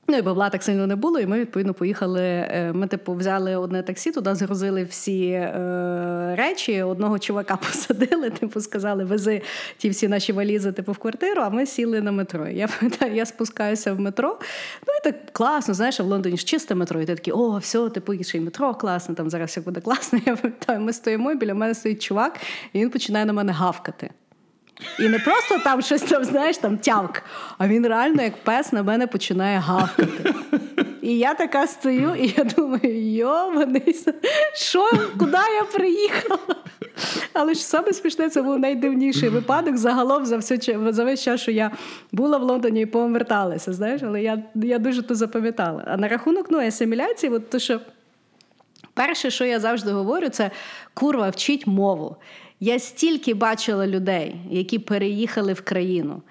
Ну 0.07 0.17
і 0.17 0.21
бабла 0.21 0.49
так 0.49 0.63
сильно 0.63 0.87
не 0.87 0.95
було, 0.95 1.19
і 1.19 1.25
ми 1.25 1.39
відповідно 1.39 1.73
поїхали. 1.73 2.21
Е, 2.21 2.71
ми, 2.73 2.87
типу, 2.87 3.13
взяли 3.13 3.55
одне 3.55 3.83
таксі, 3.83 4.11
туди 4.11 4.35
згрузили 4.35 4.83
всі 4.83 5.29
е, 5.29 6.35
речі. 6.37 6.81
Одного 6.81 7.19
чувака 7.19 7.55
посадили, 7.67 8.29
типу, 8.29 8.61
сказали, 8.61 9.03
вези 9.03 9.41
ті 9.77 9.89
всі 9.89 10.07
наші 10.07 10.33
валізи 10.33 10.71
типу, 10.71 10.91
в 10.91 10.97
квартиру, 10.97 11.41
а 11.41 11.49
ми 11.49 11.65
сіли 11.65 12.01
на 12.01 12.11
метро. 12.11 12.47
Я 12.47 12.67
пам'ятаю, 12.67 13.15
я 13.15 13.25
спускаюся 13.25 13.93
в 13.93 13.99
метро. 13.99 14.39
Ну 14.87 14.93
і 14.99 15.03
так 15.03 15.15
класно, 15.31 15.73
знаєш, 15.73 15.99
в 15.99 16.03
Лондоні 16.03 16.37
ж 16.37 16.45
чисте 16.45 16.75
метро. 16.75 17.01
І 17.01 17.05
ти 17.05 17.15
такий, 17.15 17.33
о, 17.33 17.57
все, 17.57 17.89
типу, 17.89 18.13
й 18.13 18.39
метро 18.39 18.75
класно, 18.75 19.15
там 19.15 19.29
зараз 19.29 19.49
все 19.49 19.61
буде 19.61 19.81
класно. 19.81 20.19
Я 20.25 20.35
пам'ятаю, 20.35 20.79
ми 20.79 20.93
стоїмо, 20.93 21.31
і 21.31 21.35
біля 21.35 21.53
мене 21.53 21.73
стоїть 21.73 22.01
чувак, 22.01 22.39
і 22.73 22.79
він 22.79 22.89
починає 22.89 23.25
на 23.25 23.33
мене 23.33 23.51
гавкати. 23.51 24.09
І 24.99 25.09
не 25.09 25.19
просто 25.19 25.59
там 25.63 25.81
щось 25.81 26.01
там, 26.01 26.23
знаєш, 26.23 26.57
там 26.57 26.77
тявк, 26.77 27.23
а 27.57 27.67
він 27.67 27.87
реально, 27.87 28.23
як 28.23 28.43
пес, 28.43 28.73
на 28.73 28.83
мене 28.83 29.07
починає 29.07 29.59
гавкати. 29.59 30.33
І 31.01 31.17
я 31.17 31.33
така 31.33 31.67
стою, 31.67 32.15
і 32.15 32.33
я 32.37 32.43
думаю, 32.43 33.13
йоманий, 33.15 33.95
що, 34.53 34.89
куди 35.19 35.37
я 35.55 35.63
приїхала? 35.73 36.55
Але 37.33 37.53
ж 37.53 37.65
саме 37.65 37.93
смішне, 37.93 38.29
це 38.29 38.41
був 38.41 38.59
найдивніший 38.59 39.29
випадок 39.29 39.77
загалом 39.77 40.25
за 40.25 40.37
все, 40.37 40.57
за 40.89 41.03
весь 41.03 41.23
час, 41.23 41.41
що 41.41 41.51
я 41.51 41.71
була 42.11 42.37
в 42.37 42.43
Лондоні 42.43 42.81
і 42.81 42.85
поверталася. 42.85 43.73
знаєш, 43.73 44.01
Але 44.03 44.21
я 44.21 44.43
я 44.55 44.79
дуже 44.79 45.01
то 45.01 45.15
запам'ятала. 45.15 45.83
А 45.87 45.97
на 45.97 46.07
рахунок 46.07 46.47
ну, 46.49 46.59
асиміляції, 46.59 47.31
от 47.31 47.49
то, 47.49 47.59
що 47.59 47.79
перше, 48.93 49.31
що 49.31 49.45
я 49.45 49.59
завжди 49.59 49.91
говорю, 49.91 50.29
це 50.29 50.51
курва, 50.93 51.29
вчить 51.29 51.67
мову. 51.67 52.15
Я 52.63 52.79
стільки 52.79 53.33
бачила 53.33 53.87
людей, 53.87 54.35
які 54.49 54.79
переїхали 54.79 55.53
в 55.53 55.61
країну 55.61 56.21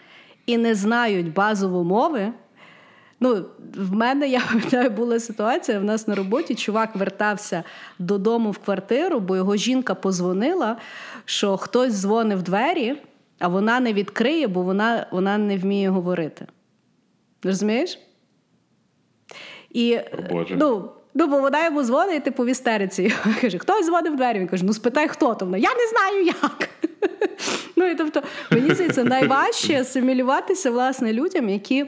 і 0.46 0.58
не 0.58 0.74
знають 0.74 1.32
базову 1.32 1.84
мови. 1.84 2.32
Ну, 3.20 3.44
в 3.76 3.92
мене 3.92 4.28
я 4.28 4.40
пам'ятаю, 4.48 4.90
була 4.90 5.20
ситуація. 5.20 5.78
В 5.78 5.84
нас 5.84 6.08
на 6.08 6.14
роботі 6.14 6.54
чувак 6.54 6.96
вертався 6.96 7.64
додому 7.98 8.50
в 8.50 8.58
квартиру, 8.58 9.20
бо 9.20 9.36
його 9.36 9.56
жінка 9.56 9.94
позвонила, 9.94 10.76
що 11.24 11.56
хтось 11.56 11.94
дзвонив 11.94 12.38
в 12.38 12.42
двері, 12.42 12.96
а 13.38 13.48
вона 13.48 13.80
не 13.80 13.92
відкриє, 13.92 14.48
бо 14.48 14.62
вона 14.62 15.06
вона 15.10 15.38
не 15.38 15.56
вміє 15.58 15.88
говорити. 15.88 16.46
Розумієш? 17.42 17.98
І, 19.70 19.98
Боже. 20.30 20.56
ну, 20.56 20.90
Ну, 21.14 21.26
бо 21.26 21.38
вона 21.38 21.64
йому 21.64 21.82
дзвонить, 21.82 22.24
типу, 22.24 22.44
в 22.44 22.46
істериці. 22.46 23.12
Каже, 23.40 23.58
хтось 23.58 23.86
дзвонив 23.86 24.12
в 24.12 24.16
двері. 24.16 24.38
Він 24.38 24.48
каже, 24.48 24.64
ну 24.64 24.72
спитай, 24.72 25.08
хто 25.08 25.34
там. 25.34 25.56
Я 25.56 25.70
не 25.74 25.86
знаю 25.88 26.24
як. 26.24 26.68
Ну 27.76 27.86
і 27.86 27.94
тобто, 27.94 28.22
мені 28.50 28.74
здається, 28.74 29.04
найважче 29.04 29.80
асимілюватися 29.80 30.70
власне 30.70 31.12
людям, 31.12 31.48
які 31.48 31.86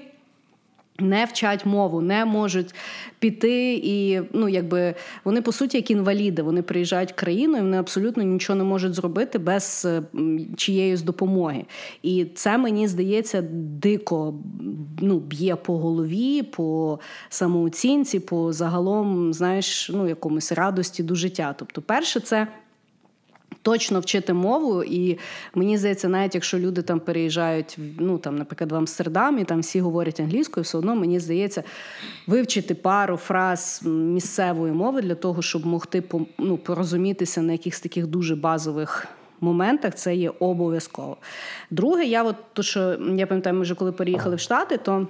Не 0.99 1.24
вчать 1.24 1.66
мову, 1.66 2.01
не 2.01 2.24
можуть 2.24 2.74
піти, 3.18 3.74
і 3.74 4.20
ну 4.32 4.49
якби 4.49 4.95
вони 5.24 5.42
по 5.42 5.53
суті 5.53 5.76
як 5.76 5.90
інваліди. 5.90 6.42
Вони 6.42 6.62
приїжджають 6.62 7.12
в 7.12 7.14
країну 7.14 7.59
і 7.59 7.61
вони 7.61 7.78
абсолютно 7.78 8.22
нічого 8.22 8.57
не 8.57 8.64
можуть 8.64 8.95
зробити 8.95 9.38
без 9.38 9.88
чиєїсь 10.57 11.03
допомоги. 11.03 11.64
І 12.03 12.24
це 12.34 12.59
мені 12.59 12.88
здається 12.88 13.42
дико 13.53 14.34
ну, 15.01 15.18
б'є 15.18 15.57
по 15.57 15.78
голові, 15.78 16.42
по 16.42 16.99
самооцінці, 17.28 18.20
по 18.20 18.53
загалом, 18.53 19.32
знаєш, 19.32 19.90
ну 19.95 20.09
якомусь 20.09 20.53
радості 20.53 21.03
до 21.03 21.14
життя. 21.14 21.55
Тобто, 21.59 21.82
перше, 21.82 22.20
це. 22.20 22.49
Точно 23.63 24.01
вчити 24.01 24.33
мову, 24.33 24.85
і 24.85 25.19
мені 25.55 25.79
здається, 25.79 26.09
навіть 26.09 26.35
якщо 26.35 26.59
люди 26.59 26.83
там 26.83 27.01
переїжджають, 27.01 27.79
ну 27.99 28.19
там, 28.19 28.39
наприклад, 28.39 28.73
в 28.73 28.75
Амстердам, 28.75 29.39
і 29.39 29.45
там 29.45 29.61
всі 29.61 29.81
говорять 29.81 30.21
англійською, 30.21 30.65
все 30.65 30.79
одно 30.79 30.95
мені 30.95 31.21
здається 31.21 31.63
вивчити 32.27 32.75
пару 32.75 33.17
фраз 33.17 33.81
місцевої 33.85 34.73
мови 34.73 35.03
для 35.03 35.15
того, 35.15 35.43
щоб 35.43 35.67
могти 35.67 36.03
ну, 36.39 36.57
порозумітися 36.57 37.43
на 37.43 37.53
якихось 37.53 37.81
таких 37.81 38.07
дуже 38.07 38.37
базових 38.37 39.07
моментах. 39.41 39.95
Це 39.95 40.15
є 40.15 40.33
обов'язково. 40.39 41.17
Друге, 41.71 42.05
я 42.05 42.23
от 42.23 42.37
то, 42.53 42.63
що 42.63 42.97
я 43.17 43.27
пам'ятаю, 43.27 43.57
ми 43.57 43.63
вже 43.63 43.75
коли 43.75 43.93
переїхали 43.93 44.37
в 44.37 44.41
Штати, 44.41 44.77
то. 44.79 45.07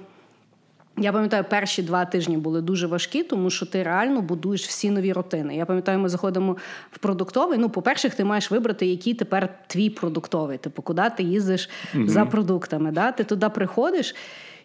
Я 0.97 1.11
пам'ятаю, 1.11 1.43
перші 1.49 1.83
два 1.83 2.05
тижні 2.05 2.37
були 2.37 2.61
дуже 2.61 2.87
важкі, 2.87 3.23
тому 3.23 3.49
що 3.49 3.65
ти 3.65 3.83
реально 3.83 4.21
будуєш 4.21 4.67
всі 4.67 4.91
нові 4.91 5.13
рутини. 5.13 5.55
Я 5.55 5.65
пам'ятаю, 5.65 5.99
ми 5.99 6.09
заходимо 6.09 6.57
в 6.91 6.97
продуктовий. 6.97 7.57
Ну, 7.57 7.69
по-перше, 7.69 8.09
ти 8.09 8.23
маєш 8.23 8.51
вибрати, 8.51 8.85
який 8.85 9.13
тепер 9.13 9.59
твій 9.67 9.89
продуктовий. 9.89 10.57
Типу, 10.57 10.81
куди 10.81 11.03
ти 11.17 11.23
їздиш 11.23 11.69
mm 11.95 12.07
за 12.07 12.25
продуктами. 12.25 12.91
Да? 12.91 13.11
Ти 13.11 13.23
туди 13.23 13.49
приходиш. 13.49 14.15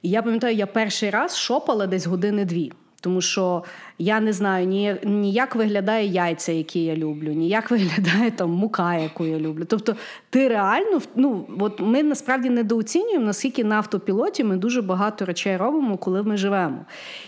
І 0.03 0.11
я 0.11 0.23
пам'ятаю, 0.23 0.57
я 0.57 0.67
перший 0.67 1.11
раз 1.11 1.37
шопала 1.37 1.87
десь 1.87 2.07
години 2.07 2.45
дві. 2.45 2.73
Тому 3.01 3.21
що 3.21 3.65
я 3.99 4.21
не 4.21 4.33
знаю 4.33 4.67
ні, 4.67 4.97
ні 5.05 5.33
як 5.33 5.57
виглядає 5.57 6.07
яйця, 6.07 6.53
які 6.53 6.85
я 6.85 6.97
люблю, 6.97 7.33
ні 7.33 7.49
як 7.49 7.71
виглядає 7.71 8.31
там 8.31 8.51
мука, 8.51 8.95
яку 8.95 9.27
я 9.27 9.39
люблю. 9.39 9.65
Тобто, 9.65 9.97
ти 10.31 10.49
реально 10.49 11.01
ну 11.15 11.47
от 11.59 11.81
ми 11.81 12.03
насправді 12.03 12.51
недооцінюємо, 12.51 13.27
наскільки 13.27 13.65
на 13.65 13.77
автопілоті 13.77 14.45
ми 14.45 14.57
дуже 14.57 14.83
багато 14.83 15.25
речей 15.25 15.57
робимо, 15.57 15.97
коли 15.97 16.23
ми 16.23 16.37
живемо. 16.37 16.85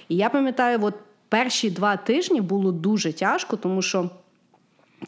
І 0.09 0.17
я 0.17 0.29
пам'ятаю, 0.29 0.79
от 0.83 0.95
перші 1.29 1.71
два 1.71 1.97
тижні 1.97 2.41
було 2.41 2.73
дуже 2.73 3.13
тяжко, 3.13 3.57
тому 3.57 3.83
що. 3.83 4.11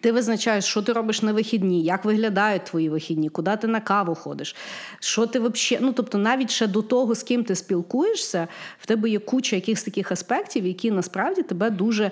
Ти 0.00 0.12
визначаєш, 0.12 0.64
що 0.64 0.82
ти 0.82 0.92
робиш 0.92 1.22
на 1.22 1.32
вихідні, 1.32 1.82
як 1.82 2.04
виглядають 2.04 2.64
твої 2.64 2.88
вихідні, 2.88 3.28
куди 3.28 3.56
ти 3.56 3.66
на 3.66 3.80
каву 3.80 4.14
ходиш, 4.14 4.56
що 5.00 5.26
ти 5.26 5.38
взагалі. 5.38 5.86
Ну, 5.86 5.92
тобто, 5.92 6.18
навіть 6.18 6.50
ще 6.50 6.66
до 6.66 6.82
того, 6.82 7.14
з 7.14 7.22
ким 7.22 7.44
ти 7.44 7.54
спілкуєшся, 7.54 8.48
в 8.78 8.86
тебе 8.86 9.10
є 9.10 9.18
куча 9.18 9.56
якихось 9.56 9.84
таких 9.84 10.12
аспектів, 10.12 10.66
які 10.66 10.90
насправді 10.90 11.42
тебе 11.42 11.70
дуже 11.70 12.10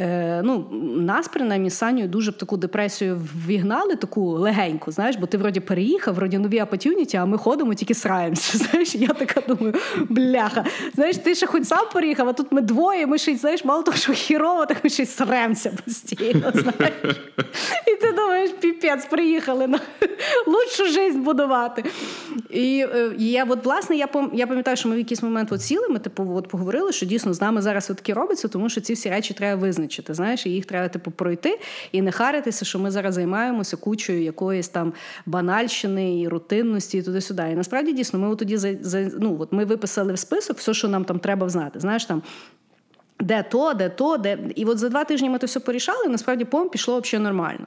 Е, 0.00 0.42
ну, 0.44 0.66
Нас, 0.96 1.28
принаймні, 1.28 1.70
Саню 1.70 2.08
дуже 2.08 2.30
в 2.30 2.34
таку 2.34 2.56
депресію 2.56 3.20
вігнали, 3.46 3.96
таку 3.96 4.30
легеньку, 4.30 4.92
знаєш, 4.92 5.16
бо 5.16 5.26
ти 5.26 5.38
вроді 5.38 5.60
переїхав, 5.60 6.14
вроді 6.14 6.38
нові 6.38 6.62
опатюніті, 6.62 7.16
а 7.16 7.24
ми 7.24 7.38
ходимо, 7.38 7.74
тільки 7.74 7.94
сраємося. 7.94 8.58
Знаєш, 8.68 8.94
я 8.94 9.08
така 9.08 9.40
думаю, 9.48 9.74
бляха. 10.08 10.64
Знаєш, 10.94 11.16
ти 11.16 11.34
ще 11.34 11.46
хоч 11.46 11.64
сам 11.64 11.86
переїхав, 11.92 12.28
а 12.28 12.32
тут 12.32 12.46
ми 12.52 12.60
двоє, 12.60 13.06
ми 13.06 13.18
ще 13.18 13.36
знаєш, 13.36 13.64
мало 13.64 13.82
того, 13.82 13.96
що 13.96 14.12
хірово, 14.12 14.66
так 14.66 14.84
ми 14.84 14.90
ще 14.90 15.02
й 15.02 15.06
сремся 15.06 15.72
постійно. 15.84 16.50
знаєш. 16.54 17.16
І 17.86 17.96
ти 18.00 18.12
думаєш, 18.12 18.50
піпець, 18.50 19.04
приїхали 19.04 19.66
на 19.66 19.80
лучшу 20.46 20.86
життя 20.92 21.18
будувати. 21.18 21.84
І 22.50 22.86
е, 22.94 23.12
я, 23.18 23.44
от, 23.44 23.64
власне, 23.64 23.96
я 23.96 24.08
я 24.32 24.46
пам'ятаю, 24.46 24.76
що 24.76 24.88
ми 24.88 24.94
в 24.94 24.98
якийсь 24.98 25.22
момент 25.22 25.52
от 25.52 25.62
сіли, 25.62 25.88
ми 25.88 25.98
типу, 25.98 26.34
от 26.36 26.48
поговорили, 26.48 26.92
що 26.92 27.06
дійсно 27.06 27.34
з 27.34 27.40
нами 27.40 27.62
зараз 27.62 27.86
таке 27.86 28.14
робиться, 28.14 28.48
тому 28.48 28.68
що 28.68 28.80
ці 28.80 28.92
всі 28.92 29.10
речі 29.10 29.34
треба 29.34 29.60
визнати 29.60 29.87
визначити. 29.88 30.14
Знаєш, 30.14 30.46
і 30.46 30.50
їх 30.50 30.66
треба 30.66 30.88
типу 30.88 31.10
пройти 31.10 31.58
і 31.92 32.02
не 32.02 32.12
харитися, 32.12 32.64
що 32.64 32.78
ми 32.78 32.90
зараз 32.90 33.14
займаємося 33.14 33.76
кучою 33.76 34.22
якоїсь 34.22 34.68
там 34.68 34.92
банальщини 35.26 36.20
і 36.20 36.28
рутинності, 36.28 36.98
і 36.98 37.02
туди-сюди. 37.02 37.42
І 37.52 37.54
насправді 37.54 37.92
дійсно, 37.92 38.18
ми 38.18 38.36
тоді 38.36 38.56
за, 38.56 38.74
за 38.80 39.10
ну 39.18 39.36
от 39.40 39.52
ми 39.52 39.64
виписали 39.64 40.12
в 40.12 40.18
список 40.18 40.58
все, 40.58 40.74
що 40.74 40.88
нам 40.88 41.04
там 41.04 41.18
треба 41.18 41.48
знати. 41.48 41.80
Знаєш 41.80 42.04
там. 42.04 42.22
Де 43.20 43.42
то, 43.42 43.74
де 43.74 43.88
то, 43.88 44.16
де. 44.16 44.38
І 44.54 44.64
от 44.64 44.78
за 44.78 44.88
два 44.88 45.04
тижні 45.04 45.30
ми 45.30 45.38
це 45.38 45.46
все 45.46 45.60
порішали, 45.60 46.06
і 46.06 46.08
насправді 46.08 46.44
пом 46.44 46.68
пішло 46.68 47.00
взагалі 47.00 47.24
нормально. 47.24 47.66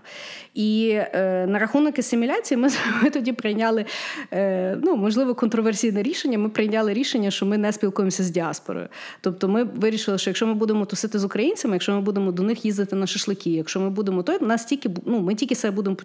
І 0.53 0.89
е, 0.93 1.45
на 1.47 1.59
рахунок 1.59 1.99
асиміляції 1.99 2.57
ми, 2.57 2.69
ми 3.03 3.09
тоді 3.09 3.33
прийняли, 3.33 3.85
е, 4.33 4.77
ну, 4.83 4.95
можливо, 4.95 5.35
контроверсійне 5.35 6.03
рішення. 6.03 6.37
Ми 6.37 6.49
прийняли 6.49 6.93
рішення, 6.93 7.31
що 7.31 7.45
ми 7.45 7.57
не 7.57 7.71
спілкуємося 7.71 8.23
з 8.23 8.29
діаспорою. 8.29 8.87
Тобто 9.21 9.47
ми 9.47 9.63
вирішили, 9.63 10.17
що 10.17 10.29
якщо 10.29 10.47
ми 10.47 10.53
будемо 10.53 10.85
тусити 10.85 11.19
з 11.19 11.23
українцями, 11.23 11.75
якщо 11.75 11.91
ми 11.91 12.01
будемо 12.01 12.31
до 12.31 12.43
них 12.43 12.65
їздити 12.65 12.95
на 12.95 13.07
шашлики, 13.07 13.49
якщо 13.49 13.79
ми 13.79 13.89
будемо 13.89 14.23
то, 14.23 14.39
нас 14.41 14.65
тільки 14.65 14.89
ну, 15.05 15.19
ми 15.19 15.35
тільки 15.35 15.55
себе 15.55 15.75
будемо 15.75 15.97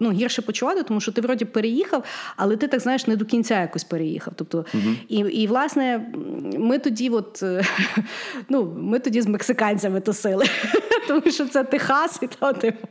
ну, 0.00 0.12
гірше 0.12 0.42
почувати, 0.42 0.82
тому 0.82 1.00
що 1.00 1.12
ти 1.12 1.20
вроді 1.20 1.44
переїхав, 1.44 2.04
але 2.36 2.56
ти 2.56 2.68
так 2.68 2.80
знаєш 2.80 3.06
не 3.06 3.16
до 3.16 3.24
кінця 3.24 3.60
якось 3.60 3.84
переїхав. 3.84 4.34
Тобто, 4.36 4.64
угу. 4.74 4.94
І, 5.08 5.16
і 5.16 5.46
власне, 5.46 6.12
ми 6.58 6.78
тоді, 6.78 7.10
от, 7.10 7.44
ну, 8.48 8.76
ми 8.78 8.93
тоді 8.98 9.20
з 9.20 9.26
мексиканцями 9.26 10.00
тусили, 10.00 10.44
тому 11.08 11.22
що 11.26 11.46
це 11.46 11.64
Техас, 11.64 12.18
і 12.22 12.26
то 12.26 12.52
типу. 12.52 12.88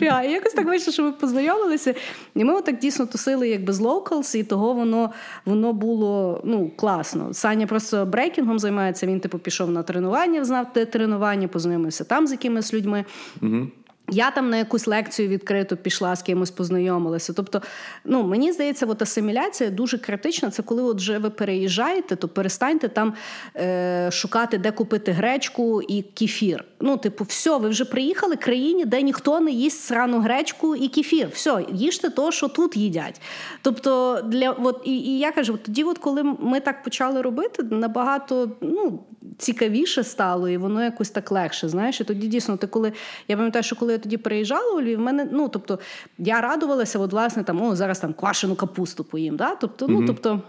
І 0.00 0.04
якось 0.04 0.52
так 0.52 0.66
вийшло, 0.66 0.92
що 0.92 1.02
ми 1.02 1.12
познайомилися, 1.12 1.94
і 2.34 2.44
ми 2.44 2.54
отак 2.54 2.78
дійсно 2.78 3.06
тусили 3.06 3.48
якби 3.48 3.72
з 3.72 3.80
локалс, 3.80 4.34
і 4.34 4.44
того 4.44 4.72
воно 4.72 5.10
воно 5.44 5.72
було 5.72 6.40
ну, 6.44 6.70
класно. 6.76 7.34
Саня 7.34 7.66
просто 7.66 8.06
брейкінгом 8.06 8.58
займається. 8.58 9.06
Він 9.06 9.20
типу 9.20 9.38
пішов 9.38 9.70
на 9.70 9.82
тренування, 9.82 10.44
знав 10.44 10.72
те 10.72 10.84
тренування, 10.84 11.48
познайомився 11.48 12.04
там 12.04 12.26
з 12.26 12.32
якимись 12.32 12.74
людьми. 12.74 13.04
Угу. 13.42 13.66
Я 14.10 14.30
там 14.30 14.50
на 14.50 14.56
якусь 14.56 14.86
лекцію 14.86 15.28
відкриту 15.28 15.76
пішла 15.76 16.16
з 16.16 16.22
кимось 16.22 16.50
познайомилася. 16.50 17.32
Тобто, 17.32 17.62
ну 18.04 18.22
мені 18.22 18.52
здається, 18.52 18.86
от 18.86 19.02
асиміляція 19.02 19.70
дуже 19.70 19.98
критична. 19.98 20.50
Це 20.50 20.62
коли 20.62 20.82
от 20.82 20.96
вже 20.96 21.18
ви 21.18 21.30
переїжджаєте, 21.30 22.16
то 22.16 22.28
перестаньте 22.28 22.88
там 22.88 23.14
е, 23.56 24.10
шукати, 24.12 24.58
де 24.58 24.70
купити 24.70 25.12
гречку 25.12 25.82
і 25.82 26.02
кефір. 26.02 26.64
Ну, 26.80 26.96
типу, 26.96 27.24
все, 27.24 27.56
ви 27.56 27.68
вже 27.68 27.84
приїхали 27.84 28.34
в 28.34 28.38
країні, 28.38 28.84
де 28.84 29.02
ніхто 29.02 29.40
не 29.40 29.50
їсть 29.50 29.80
срану 29.80 30.20
гречку 30.20 30.76
і 30.76 30.88
кефір. 30.88 31.28
Все, 31.32 31.64
їжте 31.72 32.10
то, 32.10 32.32
що 32.32 32.48
тут 32.48 32.76
їдять. 32.76 33.20
Тобто, 33.62 34.20
для 34.24 34.50
от 34.50 34.82
і, 34.84 34.96
і 34.96 35.18
я 35.18 35.32
кажу, 35.32 35.58
тоді, 35.64 35.84
от 35.84 35.98
коли 35.98 36.22
ми 36.22 36.60
так 36.60 36.82
почали 36.82 37.22
робити, 37.22 37.62
набагато 37.62 38.50
ну, 38.60 39.04
цікавіше 39.38 40.04
стало, 40.04 40.48
і 40.48 40.56
воно 40.56 40.84
якось 40.84 41.10
так 41.10 41.32
легше. 41.32 41.68
Знаєш, 41.68 42.00
і 42.00 42.04
тоді 42.04 42.26
дійсно 42.26 42.56
ти 42.56 42.66
коли 42.66 42.92
я 43.28 43.36
пам'ятаю, 43.36 43.62
що 43.62 43.76
коли 43.76 43.92
я 43.92 43.98
тоді 43.98 44.16
приїжджала 44.16 44.72
у 44.72 44.80
Львів, 44.80 45.00
мене 45.00 45.28
ну 45.32 45.48
тобто 45.48 45.78
я 46.18 46.40
радувалася, 46.40 46.98
от 46.98 47.12
власне 47.12 47.44
там 47.44 47.62
о, 47.62 47.76
зараз 47.76 47.98
там 47.98 48.12
квашену 48.12 48.54
капусту 48.54 49.04
поїм. 49.04 49.36
Да? 49.36 49.54
Тобто, 49.54 49.88
ну 49.88 50.06
тобто. 50.06 50.42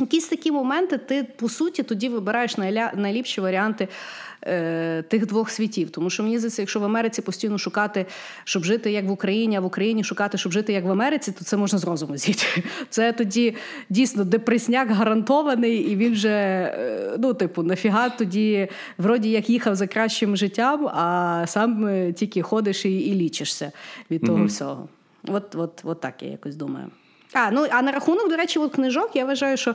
Якісь 0.00 0.28
такі 0.28 0.52
моменти, 0.52 0.98
ти 0.98 1.24
по 1.24 1.48
суті 1.48 1.82
тоді 1.82 2.08
вибираєш 2.08 2.56
найліпші 2.94 3.40
варіанти 3.40 3.88
е, 4.46 5.02
тих 5.02 5.26
двох 5.26 5.50
світів. 5.50 5.90
Тому 5.90 6.10
що 6.10 6.22
мені 6.22 6.38
здається, 6.38 6.62
якщо 6.62 6.80
в 6.80 6.84
Америці 6.84 7.22
постійно 7.22 7.58
шукати, 7.58 8.06
щоб 8.44 8.64
жити 8.64 8.92
як 8.92 9.04
в 9.04 9.10
Україні, 9.10 9.56
а 9.56 9.60
в 9.60 9.64
Україні 9.64 10.04
шукати, 10.04 10.38
щоб 10.38 10.52
жити 10.52 10.72
як 10.72 10.84
в 10.84 10.90
Америці, 10.90 11.32
то 11.32 11.44
це 11.44 11.56
можна 11.56 11.78
з 11.78 11.84
розуму 11.84 12.16
зійти. 12.16 12.62
Це 12.90 13.12
тоді 13.12 13.56
дійсно 13.88 14.24
депресняк 14.24 14.90
гарантований, 14.90 15.76
і 15.76 15.96
він 15.96 16.12
вже 16.12 16.28
е, 16.28 17.16
ну, 17.18 17.34
типу, 17.34 17.62
нафіга 17.62 18.08
тоді 18.08 18.68
вроді 18.98 19.30
як 19.30 19.50
їхав 19.50 19.74
за 19.74 19.86
кращим 19.86 20.36
життям, 20.36 20.86
а 20.86 21.44
сам 21.46 21.86
е, 21.86 22.12
тільки 22.12 22.42
ходиш 22.42 22.84
і, 22.84 22.98
і 22.98 23.14
лічишся 23.14 23.72
від 24.10 24.26
того 24.26 24.38
mm-hmm. 24.38 24.46
всього. 24.46 24.88
От, 25.28 25.54
от, 25.54 25.80
от 25.84 26.00
так 26.00 26.22
я 26.22 26.28
якось 26.28 26.56
думаю. 26.56 26.86
А, 27.32 27.50
ну 27.50 27.66
а 27.70 27.82
на 27.82 27.92
рахунок, 27.92 28.30
до 28.30 28.36
речі, 28.36 28.58
от 28.58 28.72
книжок 28.72 29.10
я 29.14 29.24
вважаю, 29.24 29.56
що 29.56 29.74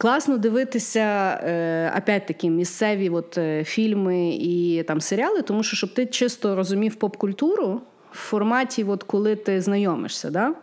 класно 0.00 0.38
дивитися 0.38 1.00
е, 1.44 1.92
опять-таки 1.98 2.50
місцеві 2.50 3.10
от, 3.10 3.38
е, 3.38 3.64
фільми 3.64 4.28
і 4.28 4.82
там 4.82 5.00
серіали, 5.00 5.42
тому 5.42 5.62
що 5.62 5.76
щоб 5.76 5.94
ти 5.94 6.06
чисто 6.06 6.56
розумів 6.56 6.94
поп-культуру 6.94 7.80
в 8.12 8.16
форматі, 8.16 8.84
от, 8.84 9.02
коли 9.02 9.36
ти 9.36 9.60
знайомишся. 9.60 10.30
Да? 10.30 10.54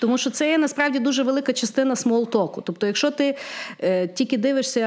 Тому 0.00 0.18
що 0.18 0.30
це 0.30 0.50
є 0.50 0.58
насправді 0.58 0.98
дуже 0.98 1.22
велика 1.22 1.52
частина 1.52 1.96
смолтоку. 1.96 2.62
Тобто, 2.66 2.86
якщо 2.86 3.10
ти 3.10 3.36
е, 3.80 4.08
тільки 4.08 4.38
дивишся, 4.38 4.80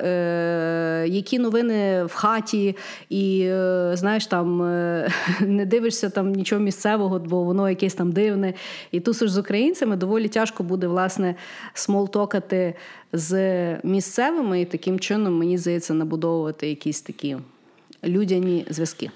е, 0.00 1.04
які 1.08 1.38
новини 1.38 2.04
в 2.04 2.14
хаті, 2.14 2.76
і 3.08 3.40
е, 3.42 3.92
знаєш, 3.94 4.26
там 4.26 4.62
е, 4.62 5.10
не 5.40 5.66
дивишся 5.66 6.10
там 6.10 6.32
нічого 6.32 6.60
місцевого, 6.60 7.18
бо 7.18 7.44
воно 7.44 7.68
якесь 7.68 7.94
там 7.94 8.12
дивне, 8.12 8.54
і 8.92 9.00
тусиш 9.00 9.30
з 9.30 9.38
українцями, 9.38 9.96
доволі 9.96 10.28
тяжко 10.28 10.62
буде 10.62 10.86
власне 10.86 11.34
смолтокати 11.74 12.74
з 13.12 13.76
місцевими, 13.82 14.60
і 14.60 14.64
таким 14.64 14.98
чином, 14.98 15.38
мені 15.38 15.58
здається, 15.58 15.94
набудовувати 15.94 16.68
якісь 16.68 17.00
такі 17.00 17.36
людяні 18.04 18.66
зв'язки. 18.70 19.10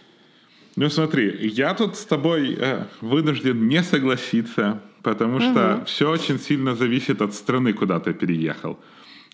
Ну, 0.76 0.90
смотри, 0.90 1.38
я 1.40 1.74
тут 1.74 1.96
с 1.96 2.04
тобой 2.04 2.56
э, 2.60 2.84
вынужден 3.00 3.68
не 3.68 3.82
согласиться, 3.82 4.80
потому 5.04 5.40
что 5.40 5.76
угу. 5.76 5.84
все 5.84 6.10
очень 6.10 6.38
сильно 6.38 6.74
зависит 6.74 7.22
от 7.22 7.34
страны, 7.34 7.72
куда 7.72 8.00
ты 8.00 8.12
переехал. 8.14 8.78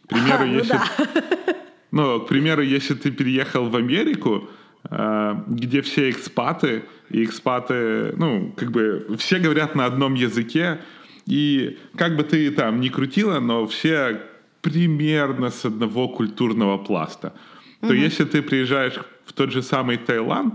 К 0.06 0.08
примеру, 0.08 0.44
ну 0.46 0.54
если... 0.54 0.72
да. 0.72 0.84
Ну, 1.92 2.20
к 2.20 2.28
примеру, 2.28 2.62
если 2.62 2.94
ты 2.94 3.10
переехал 3.10 3.68
в 3.68 3.74
Америку, 3.74 4.48
э, 4.90 5.34
где 5.48 5.80
все 5.80 6.10
экспаты, 6.10 6.84
и 7.10 7.24
экспаты, 7.24 8.14
ну, 8.16 8.52
как 8.56 8.70
бы 8.70 9.16
все 9.18 9.40
говорят 9.40 9.74
на 9.74 9.86
одном 9.86 10.14
языке, 10.14 10.78
и 11.26 11.78
как 11.96 12.16
бы 12.16 12.22
ты 12.22 12.50
там 12.52 12.80
ни 12.80 12.90
крутила, 12.90 13.40
но 13.40 13.66
все 13.66 14.20
примерно 14.60 15.50
с 15.50 15.64
одного 15.64 16.08
культурного 16.08 16.78
пласта. 16.78 17.32
То 17.80 17.92
если 17.92 18.24
ты 18.24 18.42
приезжаешь 18.42 18.98
в 19.24 19.32
тот 19.32 19.50
же 19.50 19.62
самый 19.62 19.96
Таиланд, 19.96 20.54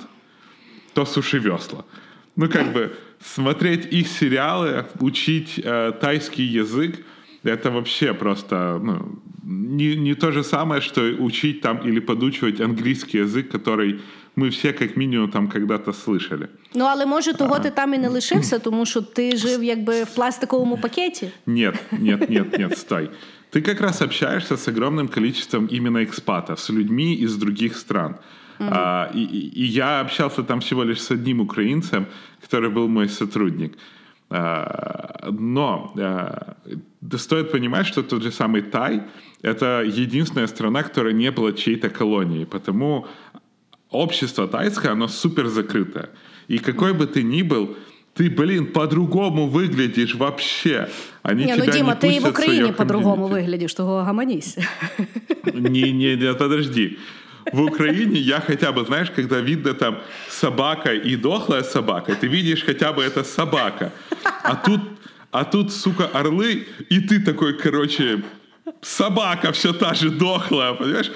то 0.93 1.05
суши 1.05 1.39
весла. 1.39 1.83
Ну, 2.35 2.49
как 2.49 2.71
бы 2.71 2.95
смотреть 3.20 3.92
их 3.92 4.08
сериалы, 4.08 4.86
учить 5.00 5.60
э, 5.62 5.92
тайский 6.00 6.44
язык, 6.44 7.04
это 7.42 7.70
вообще 7.70 8.14
просто 8.14 8.80
ну, 8.82 9.20
не, 9.42 9.96
не 9.96 10.14
то 10.14 10.32
же 10.32 10.44
самое, 10.44 10.80
что 10.80 11.00
учить 11.18 11.60
там 11.60 11.78
или 11.78 12.00
подучивать 12.00 12.60
английский 12.60 13.18
язык, 13.18 13.48
который 13.48 14.00
ми 14.36 14.48
всі, 14.48 14.66
як 14.66 14.96
мінімум, 14.96 15.30
там 15.30 15.48
когда-то 15.48 15.90
слышали. 15.90 16.48
Ну, 16.74 16.84
але 16.84 17.06
може 17.06 17.32
того 17.32 17.58
ти 17.58 17.70
там 17.70 17.94
і 17.94 17.98
не 17.98 18.08
лишився, 18.08 18.58
тому 18.58 18.86
що 18.86 19.02
ти 19.02 19.36
жив 19.36 19.64
якби 19.64 20.02
в 20.02 20.14
пластиковому 20.14 20.78
пакеті? 20.78 21.30
Нет, 21.46 21.74
нет, 21.92 22.30
нет, 22.30 22.58
нет, 22.58 22.78
стой. 22.78 23.10
Ты 23.52 23.62
как 23.62 23.80
раз 23.80 24.02
общаешься 24.02 24.56
с 24.56 24.68
огромным 24.68 25.08
количеством 25.08 25.66
именно 25.66 26.04
экспатов, 26.04 26.60
с 26.60 26.70
людьми 26.70 27.14
из 27.14 27.36
других 27.36 27.76
стран. 27.76 28.14
Mm-hmm. 28.60 28.68
А, 28.70 29.10
и, 29.14 29.20
и 29.62 29.64
я 29.64 30.00
общался 30.00 30.42
там 30.42 30.60
всего 30.60 30.84
лишь 30.84 31.00
с 31.00 31.10
одним 31.10 31.40
украинцем, 31.40 32.06
который 32.45 32.69
был 32.69 32.87
мой 32.87 33.09
сотрудник. 33.09 33.77
А, 34.29 35.29
но 35.31 35.93
а, 35.97 36.55
стоит 37.17 37.51
понимать, 37.51 37.87
что 37.87 38.03
тот 38.03 38.23
же 38.23 38.31
самый 38.31 38.61
Тай— 38.61 39.01
это 39.41 39.83
единственная 39.85 40.47
страна, 40.47 40.83
которая 40.83 41.13
не 41.13 41.31
была 41.31 41.51
чьей-то 41.51 41.89
колонией, 41.89 42.45
потому 42.45 43.05
общество 43.89 44.47
тайское, 44.47 44.91
оно 44.91 45.07
супер 45.07 45.47
закрытое. 45.47 46.09
И 46.47 46.57
какой 46.57 46.93
бы 46.93 47.07
ты 47.07 47.23
ни 47.23 47.43
был, 47.43 47.75
ты, 48.13 48.29
блин, 48.29 48.67
по-другому 48.67 49.47
выглядишь 49.47 50.15
вообще. 50.15 50.89
Они 51.21 51.45
не, 51.45 51.53
тебя 51.53 51.65
ну, 51.65 51.71
Дима, 51.71 51.93
не 52.01 52.19
ты 52.19 52.25
в 52.25 52.29
Украине 52.29 52.73
по-другому 52.73 53.27
выглядишь, 53.27 53.73
того 53.73 54.03
гомонись. 54.03 54.57
Не, 55.53 55.91
не, 55.91 56.15
не, 56.15 56.33
подожди. 56.33 56.97
В 57.51 57.61
Украине 57.61 58.19
я 58.19 58.39
хотя 58.39 58.71
бы, 58.71 58.85
знаешь, 58.85 59.11
когда 59.11 59.39
видно 59.39 59.73
там 59.73 59.99
собака 60.39 60.93
и 60.93 61.15
дохлая 61.15 61.63
собака, 61.63 62.15
ты 62.15 62.27
видишь 62.27 62.63
хотя 62.63 62.91
бы 62.91 63.03
это 63.03 63.23
собака. 63.23 63.91
А 64.43 64.55
тут, 64.55 64.81
а 65.31 65.43
тут, 65.43 65.71
сука, 65.71 66.05
орлы, 66.13 66.67
и 66.89 66.99
ты 66.99 67.19
такой, 67.19 67.57
короче, 67.57 68.23
собака 68.81 69.51
все 69.51 69.73
та 69.73 69.93
же 69.93 70.09
дохлая, 70.09 70.73
понимаешь? 70.73 71.11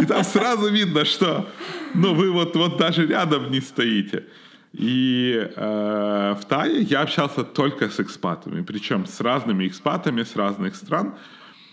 И 0.00 0.06
там 0.06 0.24
сразу 0.24 0.68
видно, 0.68 1.04
что 1.04 1.46
ну, 1.94 2.14
вы 2.14 2.30
вот, 2.30 2.56
вот 2.56 2.76
даже 2.78 3.06
рядом 3.06 3.50
не 3.50 3.60
стоите. 3.60 4.24
И 4.72 5.50
э, 5.56 6.34
в 6.40 6.44
Тае 6.44 6.82
я 6.82 7.00
общался 7.00 7.42
только 7.42 7.90
с 7.90 7.98
экспатами, 7.98 8.62
причем 8.62 9.06
с 9.06 9.20
разными 9.20 9.66
экспатами 9.66 10.22
с 10.22 10.36
разных 10.36 10.76
стран, 10.76 11.14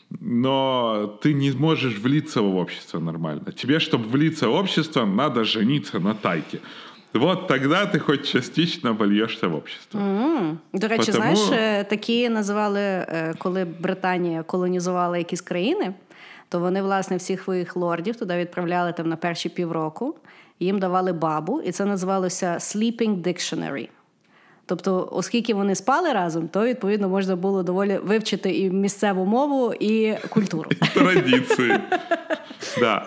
но 0.09 1.19
ты 1.21 1.33
не 1.33 1.51
можешь 1.51 1.97
влиться 1.99 2.41
в 2.41 2.55
общество 2.55 2.99
нормально. 2.99 3.51
Тебе, 3.51 3.79
чтобы 3.79 4.05
влиться 4.05 4.47
в 4.47 4.53
общество, 4.53 5.05
надо 5.05 5.43
жениться 5.43 5.99
на 5.99 6.15
тайке. 6.15 6.59
Вот 7.13 7.47
тогда 7.47 7.85
ти 7.85 7.99
хоч 7.99 8.31
частично 8.31 8.93
вольєшся 8.93 9.47
в 9.47 9.55
общество. 9.55 9.99
Mm-hmm. 9.99 10.55
До 10.73 10.87
речі, 10.87 11.11
Потому... 11.11 11.35
знаєш, 11.35 11.85
такі 11.89 12.29
називали, 12.29 13.05
коли 13.37 13.65
Британія 13.65 14.43
колонізувала 14.43 15.17
якісь 15.17 15.41
країни, 15.41 15.93
то 16.49 16.59
вони, 16.59 16.81
власне, 16.81 17.17
всіх 17.17 17.43
своїх 17.43 17.75
лордів 17.75 18.15
туди 18.15 18.37
відправляли 18.37 18.93
там 18.93 19.09
на 19.09 19.15
перші 19.15 19.49
півроку, 19.49 20.15
їм 20.59 20.79
давали 20.79 21.13
бабу, 21.13 21.61
і 21.61 21.71
це 21.71 21.85
називалося 21.85 22.53
Sleeping 22.53 23.21
Dictionary. 23.21 23.89
Тобто, 24.65 25.09
оскільки 25.11 25.53
вони 25.53 25.75
спали 25.75 26.13
разом, 26.13 26.47
то 26.47 26.65
відповідно 26.65 27.09
можна 27.09 27.35
було 27.35 27.63
доволі 27.63 27.99
вивчити 28.03 28.57
і 28.57 28.69
місцеву 28.69 29.25
мову, 29.25 29.73
і 29.79 30.15
культуру. 30.29 30.69
Традиції. 30.93 31.79
Да. 32.79 33.05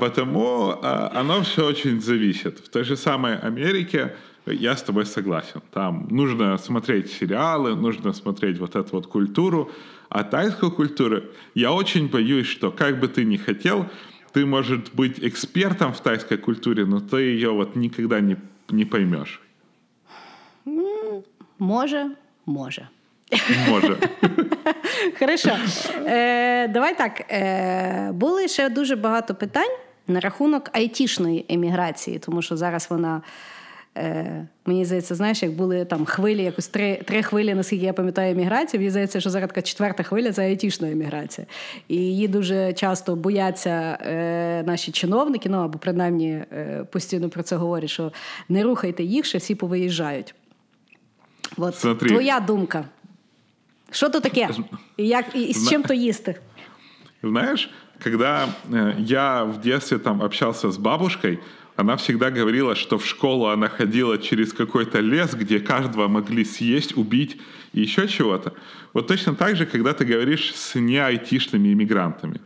Потому 0.00 0.78
оно 0.82 1.42
все 1.42 1.66
очень 1.66 2.00
зависит. 2.00 2.58
В 2.58 2.68
той 2.68 2.84
же 2.84 2.96
самой 2.96 3.36
Америке 3.38 4.14
я 4.46 4.76
с 4.76 4.82
тобой 4.82 5.06
согласен. 5.06 5.62
Там 5.72 6.06
нужно 6.10 6.58
смотреть 6.58 7.12
сериалы, 7.12 7.76
нужно 7.76 8.12
смотреть 8.12 8.58
вот 8.58 8.76
эту 8.76 8.96
вот 8.96 9.06
культуру. 9.06 9.70
А 10.08 10.24
тайскую 10.24 10.72
культуру 10.72 11.22
я 11.54 11.72
очень 11.72 12.08
боюсь, 12.08 12.46
что 12.46 12.70
как 12.70 13.00
бы 13.00 13.08
ты 13.08 13.24
ни 13.24 13.36
хотел, 13.36 13.86
ты, 14.32 14.44
может 14.44 14.94
быть, 14.94 15.18
экспертом 15.18 15.92
в 15.92 16.00
тайской 16.00 16.38
культуре, 16.38 16.84
но 16.84 17.00
ты 17.00 17.16
ее 17.16 17.50
вот 17.50 17.76
никогда 17.76 18.20
не, 18.20 18.36
не 18.70 18.84
поймешь. 18.84 19.40
Може, 21.58 22.16
може. 22.46 22.88
Може. 23.68 23.98
Хорошо. 25.18 25.50
Е, 26.06 26.68
Давай 26.68 26.98
так. 26.98 27.20
Е, 27.30 28.10
Були 28.12 28.48
ще 28.48 28.68
дуже 28.68 28.96
багато 28.96 29.34
питань 29.34 29.76
на 30.08 30.20
рахунок 30.20 30.70
айтішної 30.72 31.44
еміграції, 31.48 32.18
тому 32.18 32.42
що 32.42 32.56
зараз 32.56 32.86
вона. 32.90 33.22
Е, 33.96 34.46
Мені 34.66 34.84
здається, 34.84 35.14
знаєш, 35.14 35.42
як 35.42 35.52
були 35.52 35.84
там 35.84 36.04
хвилі, 36.04 36.42
якось 36.42 36.68
три 36.68 37.00
три 37.04 37.22
хвилі, 37.22 37.54
наскільки 37.54 37.84
я 37.84 37.92
пам'ятаю, 37.92 38.32
еміграції. 38.32 38.78
Мені 38.78 38.90
здається, 38.90 39.20
що 39.20 39.30
зараз 39.30 39.48
така 39.48 39.62
четверта 39.62 40.02
хвиля 40.02 40.32
це 40.32 40.42
айтішна 40.42 40.90
еміграція. 40.90 41.46
І 41.88 41.96
її 41.96 42.28
дуже 42.28 42.72
часто 42.72 43.16
бояться 43.16 43.98
е, 44.00 44.62
наші 44.66 44.92
чиновники, 44.92 45.48
ну 45.48 45.58
або 45.58 45.78
принаймні 45.78 46.30
е, 46.30 46.84
постійно 46.90 47.28
про 47.28 47.42
це 47.42 47.56
говорять, 47.56 47.90
що 47.90 48.12
не 48.48 48.62
рухайте 48.62 49.04
їх, 49.04 49.24
що 49.24 49.38
всі 49.38 49.54
повиїжджають. 49.54 50.34
От 51.56 51.76
Смотри. 51.76 52.08
Твоя 52.08 52.40
думка. 52.40 52.84
Что 53.92 54.08
то 54.08 54.20
таке? 54.20 54.48
И, 54.96 55.04
як, 55.04 55.36
и 55.36 55.52
с 55.52 55.68
чем 55.68 55.82
то 55.82 55.94
їсти? 55.94 56.36
Знаешь, 57.22 57.70
когда 58.02 58.48
э, 58.68 58.94
я 58.98 59.44
в 59.44 59.60
детстве 59.60 59.98
там 59.98 60.22
общался 60.22 60.70
с 60.70 60.78
бабушкой, 60.78 61.38
она 61.76 61.96
всегда 61.96 62.30
говорила, 62.30 62.74
что 62.74 62.98
в 62.98 63.06
школу 63.06 63.46
она 63.46 63.68
ходила 63.68 64.18
через 64.18 64.52
какой-то 64.52 65.00
лес, 65.00 65.34
где 65.34 65.60
каждого 65.60 66.08
могли 66.08 66.44
съесть, 66.44 66.96
убить 66.96 67.40
и 67.72 67.80
еще 67.82 68.08
чего-то. 68.08 68.52
Вот 68.92 69.06
точно 69.06 69.34
так 69.34 69.56
же, 69.56 69.66
когда 69.66 69.92
ты 69.92 70.04
говоришь 70.04 70.52
с 70.54 70.74
неайтишными 70.74 71.72
иммигрантами. 71.72 72.40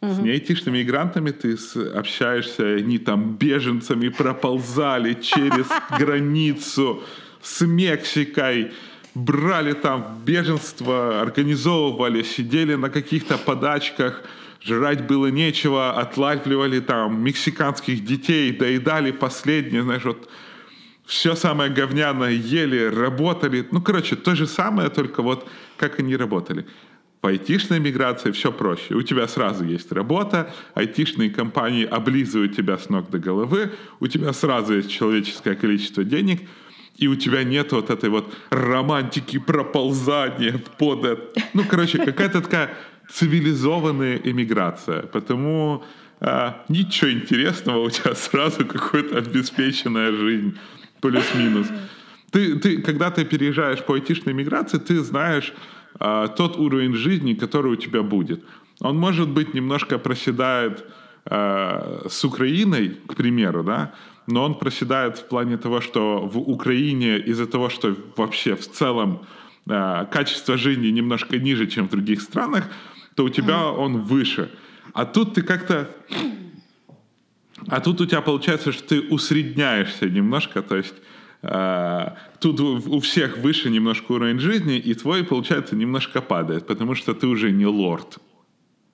С 0.00 0.18
неайтишными 0.18 0.78
иммигрантами 0.78 1.30
ты 1.30 1.56
общаешься, 1.94 2.74
они 2.76 2.98
там 2.98 3.36
беженцами 3.36 4.08
проползали 4.10 5.14
через 5.14 5.66
границу 5.98 7.02
с 7.42 7.66
Мексикой, 7.66 8.72
брали 9.14 9.72
там 9.72 10.20
беженство, 10.24 11.20
организовывали, 11.20 12.22
сидели 12.22 12.74
на 12.74 12.90
каких-то 12.90 13.38
подачках, 13.38 14.22
жрать 14.60 15.06
было 15.06 15.28
нечего, 15.28 15.92
отлавливали 15.98 16.80
там 16.80 17.22
мексиканских 17.22 18.04
детей, 18.04 18.52
доедали 18.52 19.12
последнее, 19.12 19.82
знаешь, 19.82 20.04
вот 20.04 20.28
все 21.06 21.34
самое 21.34 21.70
говняное 21.70 22.32
ели, 22.32 22.86
работали. 22.86 23.66
Ну, 23.70 23.80
короче, 23.82 24.16
то 24.16 24.34
же 24.34 24.46
самое, 24.46 24.88
только 24.88 25.22
вот 25.22 25.48
как 25.76 26.00
они 26.00 26.16
работали. 26.16 26.66
В 27.20 27.26
айтишной 27.26 27.78
миграции 27.78 28.32
все 28.32 28.52
проще. 28.52 28.94
У 28.94 29.02
тебя 29.02 29.28
сразу 29.28 29.64
есть 29.64 29.92
работа, 29.92 30.52
айтишные 30.74 31.30
компании 31.30 31.84
облизывают 31.84 32.56
тебя 32.56 32.76
с 32.76 32.88
ног 32.88 33.10
до 33.10 33.18
головы, 33.18 33.72
у 34.00 34.06
тебя 34.06 34.32
сразу 34.32 34.74
есть 34.74 34.90
человеческое 34.90 35.54
количество 35.54 36.02
денег– 36.04 36.42
и 36.96 37.08
у 37.08 37.16
тебя 37.16 37.44
нет 37.44 37.72
вот 37.72 37.90
этой 37.90 38.10
вот 38.10 38.32
романтики 38.50 39.38
проползания 39.38 40.60
под 40.78 41.04
это. 41.04 41.40
Ну, 41.52 41.64
короче, 41.68 41.98
какая-то 41.98 42.40
такая 42.40 42.76
цивилизованная 43.10 44.20
эмиграция. 44.24 45.02
Потому 45.02 45.84
а, 46.20 46.64
ничего 46.68 47.10
интересного, 47.10 47.78
у 47.78 47.90
тебя 47.90 48.14
сразу 48.14 48.64
какая-то 48.64 49.18
обеспеченная 49.18 50.12
жизнь, 50.12 50.56
плюс-минус. 51.00 51.66
Ты, 52.30 52.58
ты, 52.58 52.82
когда 52.82 53.10
ты 53.10 53.24
переезжаешь 53.24 53.84
по 53.84 53.94
айтишной 53.94 54.32
миграции, 54.32 54.78
ты 54.78 55.00
знаешь 55.00 55.52
а, 55.98 56.28
тот 56.28 56.56
уровень 56.56 56.94
жизни, 56.94 57.34
который 57.34 57.72
у 57.72 57.76
тебя 57.76 58.02
будет. 58.02 58.42
Он, 58.80 58.96
может 58.96 59.28
быть, 59.28 59.54
немножко 59.54 59.98
проседает 59.98 60.84
а, 61.26 62.06
с 62.08 62.24
Украиной, 62.24 62.96
к 63.06 63.14
примеру, 63.14 63.62
да, 63.62 63.94
но 64.27 64.43
он 64.43 64.55
проседает 64.55 65.17
в 65.17 65.27
плане 65.27 65.57
того, 65.57 65.81
что 65.81 66.19
в 66.27 66.37
Украине 66.37 67.17
из-за 67.17 67.45
того, 67.45 67.69
что 67.69 67.95
вообще 68.15 68.55
в 68.55 68.67
целом 68.67 69.19
э, 69.67 70.05
качество 70.11 70.57
жизни 70.57 70.87
немножко 70.91 71.37
ниже, 71.37 71.67
чем 71.67 71.87
в 71.87 71.89
других 71.89 72.21
странах, 72.21 72.63
то 73.15 73.23
у 73.23 73.29
тебя 73.29 73.71
он 73.71 74.01
выше. 74.01 74.49
А 74.93 75.05
тут 75.05 75.33
ты 75.33 75.41
как-то... 75.41 75.89
А 77.67 77.79
тут 77.79 78.01
у 78.01 78.05
тебя 78.05 78.21
получается, 78.21 78.71
что 78.71 78.83
ты 78.87 79.01
усредняешься 79.01 80.09
немножко, 80.09 80.61
то 80.61 80.75
есть 80.77 80.95
э, 81.41 82.15
тут 82.39 82.59
у 82.59 82.99
всех 82.99 83.37
выше 83.37 83.69
немножко 83.69 84.13
уровень 84.13 84.39
жизни, 84.39 84.77
и 84.77 84.93
твой, 84.93 85.23
получается, 85.23 85.75
немножко 85.75 86.21
падает, 86.21 86.67
потому 86.67 86.95
что 86.95 87.13
ты 87.13 87.27
уже 87.27 87.51
не 87.51 87.65
лорд. 87.65 88.19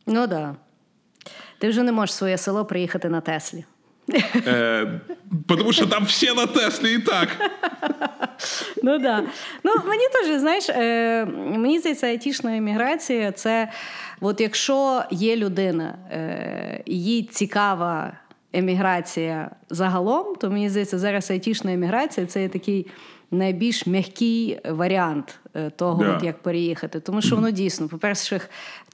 Ну 0.06 0.28
так. 0.28 0.30
Да. 0.30 0.56
Ти 1.58 1.70
вже 1.70 1.84
не 1.84 1.92
можеш 1.92 2.16
в 2.16 2.18
своє 2.18 2.38
село 2.38 2.66
приїхати 2.66 3.10
на 3.10 3.22
Теслі. 3.22 3.66
Е, 4.47 5.01
Тому 5.49 5.73
що 5.73 5.87
там 5.87 6.05
все 6.05 6.35
на 6.35 6.47
Теслі 6.47 6.95
і 6.95 6.99
так. 6.99 7.29
Ну 8.83 8.99
да. 8.99 9.23
Ну 9.65 9.73
мені 9.87 10.05
теж, 10.13 10.41
знаєш, 10.41 10.69
е, 10.69 11.25
мені 11.37 11.79
здається, 11.79 12.07
айтішна 12.07 12.57
еміграція 12.57 13.33
це 13.33 13.71
от 14.21 14.41
якщо 14.41 15.03
є 15.11 15.37
людина, 15.37 15.99
е, 16.11 16.83
їй 16.87 17.23
цікава 17.23 18.13
еміграція 18.53 19.51
загалом, 19.71 20.35
то 20.37 20.51
мені 20.51 20.71
здається, 20.71 20.99
зараз 20.99 21.31
айтішна 21.31 21.73
еміграція 21.73 22.27
це 22.27 22.49
такий 22.49 22.87
найбільш 23.31 23.87
м'який 23.87 24.61
варіант 24.69 25.39
е, 25.55 25.71
того, 25.71 26.05
Да. 26.05 26.17
от 26.17 26.23
як 26.23 26.43
переїхати. 26.43 27.01
Тому 27.01 27.23
що 27.23 27.37
воно 27.37 27.51
дійсно, 27.51 27.89
по-перше, 27.89 28.41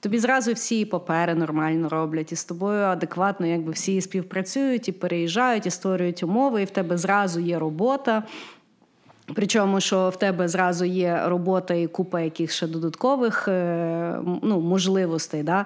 тобі 0.01 0.19
зразу 0.19 0.53
всі 0.53 0.85
папери 0.85 1.35
нормально 1.35 1.89
роблять, 1.89 2.31
і 2.31 2.35
з 2.35 2.45
тобою 2.45 2.83
адекватно 2.83 3.45
якби 3.45 3.71
всі 3.71 4.01
співпрацюють 4.01 4.87
і 4.87 4.91
переїжджають, 4.91 5.65
і 5.65 5.69
створюють 5.69 6.23
умови, 6.23 6.61
і 6.61 6.65
в 6.65 6.69
тебе 6.69 6.97
зразу 6.97 7.39
є 7.39 7.59
робота. 7.59 8.23
Причому, 9.35 9.79
що 9.81 10.09
в 10.09 10.15
тебе 10.15 10.47
зразу 10.47 10.85
є 10.85 11.21
робота 11.25 11.73
і 11.73 11.87
купа 11.87 12.21
яких 12.21 12.51
ще 12.51 12.67
додаткових 12.67 13.47
е, 13.47 14.19
ну, 14.43 14.61
можливостей. 14.61 15.43
Да? 15.43 15.65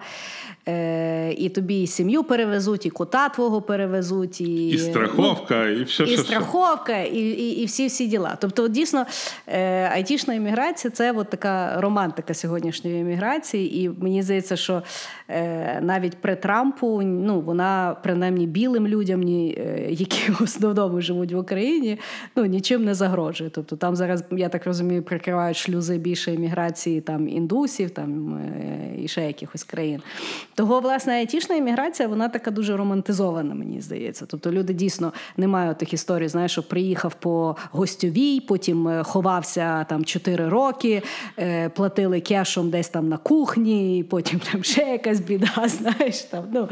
Е, 0.68 1.34
І 1.38 1.50
тобі 1.50 1.84
і 1.84 1.88
сім'ю 1.88 2.24
перевезуть, 2.24 2.86
і 2.86 2.90
кота 2.90 3.30
твого 3.30 3.62
перевезуть, 3.62 4.42
і, 4.42 4.70
І 4.70 4.78
страховка, 4.78 5.68
і 5.68 5.84
все, 5.84 6.04
і 6.04 6.08
що. 6.08 6.18
страховка, 6.18 6.98
і, 7.00 7.20
і, 7.20 7.62
і 7.62 7.66
всі 7.66 7.88
всі 7.88 8.08
діла. 8.08 8.38
Тобто, 8.42 8.68
дійсно, 8.68 9.06
е, 9.48 9.90
айтішна 9.94 10.34
імміграція 10.34 10.92
це 10.92 11.12
от 11.12 11.30
така 11.30 11.82
романтика 11.82 12.34
сьогоднішньої 12.34 13.00
імміграції. 13.00 13.84
І 13.84 13.90
мені 14.00 14.24
здається, 14.24 14.56
що 14.56 14.84
е, 15.30 15.80
навіть 15.82 16.18
при 16.18 16.36
Трампу 16.36 17.02
ну, 17.02 17.42
вона 17.42 17.96
принаймні 18.04 18.48
білим 18.48 18.88
людям, 18.88 19.22
ні, 19.22 19.58
е, 19.58 19.88
які 19.90 20.32
в 20.32 20.44
основному 20.44 21.02
живуть 21.02 21.32
в 21.32 21.38
Україні, 21.38 22.00
ну, 22.36 22.46
нічим 22.46 22.86
не 22.86 22.94
загрожує. 22.94 23.50
Тобто 23.50 23.76
там 23.76 23.96
зараз, 23.96 24.24
я 24.32 24.50
так 24.50 24.66
розумію, 24.66 25.04
прикривають 25.04 25.58
шлюзи 25.58 25.98
більше 25.98 26.34
імміграції 26.34 27.02
там, 27.02 27.28
індусів 27.28 27.90
там, 27.90 28.36
е, 28.36 29.04
і 29.04 29.08
ще 29.08 29.28
якихось 29.28 29.64
країн. 29.64 30.02
Того, 30.56 30.80
власне, 30.80 31.14
айтішна 31.14 31.56
імміграція, 31.56 32.10
вона 32.10 32.30
така 32.30 32.52
дуже 32.52 32.78
романтизована, 32.78 33.54
мені 33.54 33.82
здається. 33.82 34.26
Тобто 34.26 34.52
люди 34.52 34.74
дійсно 34.74 35.14
не 35.38 35.48
мають 35.48 35.78
тих 35.78 35.94
історій, 35.94 36.28
знаєш, 36.28 36.52
що 36.52 36.64
приїхав 36.64 37.14
по 37.14 37.56
гостьовій, 37.72 38.40
потім 38.40 38.88
е, 38.88 39.04
ховався 39.04 39.84
там 39.84 40.06
4 40.06 40.50
роки, 40.50 41.02
е, 41.40 41.70
платили 41.70 42.22
кешом 42.22 42.70
десь 42.70 42.90
там 42.90 43.10
на 43.10 43.18
кухні, 43.18 44.06
потім 44.10 44.40
там 44.52 44.64
ще 44.64 44.82
якась 44.82 45.20
біда, 45.20 45.68
знаєш. 45.68 46.20
там. 46.22 46.44
Ну, 46.54 46.70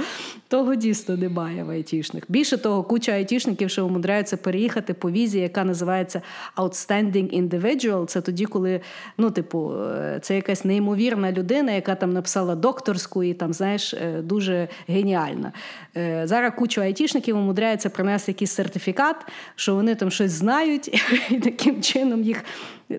Того 0.48 0.76
дійсно 0.76 1.18
немає 1.18 1.64
в 1.64 1.70
айтішних. 1.70 2.24
Більше 2.28 2.58
того, 2.58 2.84
куча 2.84 3.12
айтішників, 3.12 3.70
що 3.70 3.86
умудряються 3.86 4.38
переїхати 4.38 4.94
по 4.94 5.12
візі, 5.12 5.40
яка 5.40 5.64
називається 5.64 6.22
Outstanding 6.58 7.42
Individual. 7.42 8.06
Це 8.06 8.22
тоді, 8.22 8.46
коли 8.46 8.82
ну, 9.18 9.32
типу, 9.32 9.74
е, 9.74 10.20
це 10.22 10.36
якась 10.36 10.66
неймовірна 10.66 11.32
людина, 11.32 11.72
яка 11.72 11.96
там 11.96 12.14
написала 12.14 12.56
докторську 12.56 13.24
і 13.24 13.34
там, 13.34 13.54
знаєш, 13.54 13.69
е, 13.95 14.23
дуже 14.23 14.69
геніальна. 14.89 15.53
Е, 15.97 16.27
Зараз 16.27 16.53
куча 16.57 16.81
айтішників 16.81 17.37
умудряється 17.37 17.91
принести 17.91 18.33
якийсь 18.33 18.53
сертифікат, 18.53 19.17
що 19.57 19.75
вони 19.75 19.95
там 19.95 20.11
щось 20.11 20.31
знають, 20.33 20.89
і 21.31 21.39
таким 21.41 21.83
чином 21.83 22.23
їх 22.23 22.45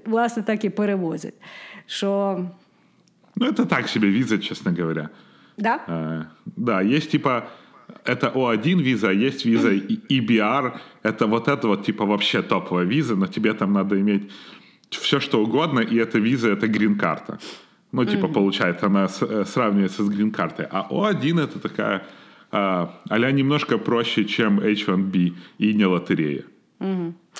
власне 0.06 0.44
так 0.44 0.66
і 0.66 0.70
перевозять. 0.70 1.34
Що 1.88 2.40
Ну, 3.36 3.46
это 3.48 3.66
так 3.66 3.88
себе 3.90 4.12
виза, 4.12 4.38
честно 4.38 4.72
говоря. 4.80 5.10
да? 5.58 5.80
Э, 5.88 6.24
Да, 6.58 6.84
есть 6.84 7.12
типа 7.12 7.44
это 8.06 8.32
О1 8.34 8.84
виза, 8.84 9.08
а 9.10 9.14
есть 9.14 9.46
виза 9.46 9.70
И- 9.74 10.00
EBR. 10.10 10.72
Это 11.04 11.26
вот 11.28 11.48
это 11.48 11.68
вот 11.68 11.84
типа 11.86 12.06
вообще 12.06 12.42
топовая 12.42 12.86
виза, 12.86 13.16
но 13.16 13.28
тебе 13.28 13.54
там 13.54 13.74
надо 13.74 13.96
иметь 13.96 14.32
все 14.90 15.20
что 15.20 15.44
угодно, 15.44 15.82
и 15.82 15.96
эта 16.00 16.20
виза 16.20 16.50
это 16.50 16.68
грин-карта. 16.68 17.38
Ну, 17.92 18.06
типа, 18.06 18.28
получается, 18.28 18.86
она 18.88 19.08
с- 19.08 19.26
э, 19.26 19.46
сравнивается 19.46 20.04
с 20.04 20.10
грин-картой. 20.10 20.68
А 20.72 20.88
О1 20.90 21.40
это 21.40 21.60
такая 21.60 22.02
а 22.52 22.90
а 23.10 23.32
немножко 23.32 23.78
проще, 23.78 24.26
чем 24.26 24.60
H1B 24.60 25.34
и 25.58 25.74
не 25.74 25.86
лотерея. 25.86 26.44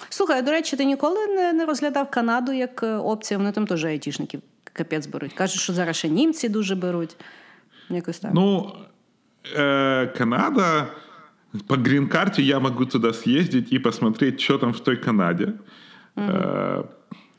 Слухай, 0.10 0.40
а, 0.40 0.42
до 0.42 0.52
речі, 0.52 0.78
ти 0.78 0.86
ніколи 0.86 1.28
не, 1.28 1.54
не 1.54 1.66
розглядав 1.66 2.12
Канаду 2.12 2.52
як 2.52 2.84
е, 2.84 2.96
опцію? 2.96 3.38
Вони 3.38 3.52
там 3.52 3.68
теж 3.68 3.86
айтішників 3.86 4.42
капець 4.74 5.08
беруть. 5.08 5.34
Кажуть, 5.34 5.62
що 5.62 5.74
зараз 5.74 5.96
ще 5.96 6.10
німці 6.10 6.50
дуже 6.50 6.76
беруть. 6.76 7.16
Якось 7.90 8.20
так. 8.20 8.32
Ну, 8.34 8.72
э, 9.58 10.18
Канада, 10.18 10.88
по 11.68 11.76
грин-карте 11.76 12.42
я 12.42 12.60
могу 12.60 12.86
туда 12.86 13.14
съездить 13.14 13.74
и 13.74 13.80
посмотреть, 13.80 14.42
что 14.42 14.58
там 14.58 14.72
в 14.72 14.80
той 14.80 14.98
Канаде. 14.98 15.54
Э, 16.18 16.84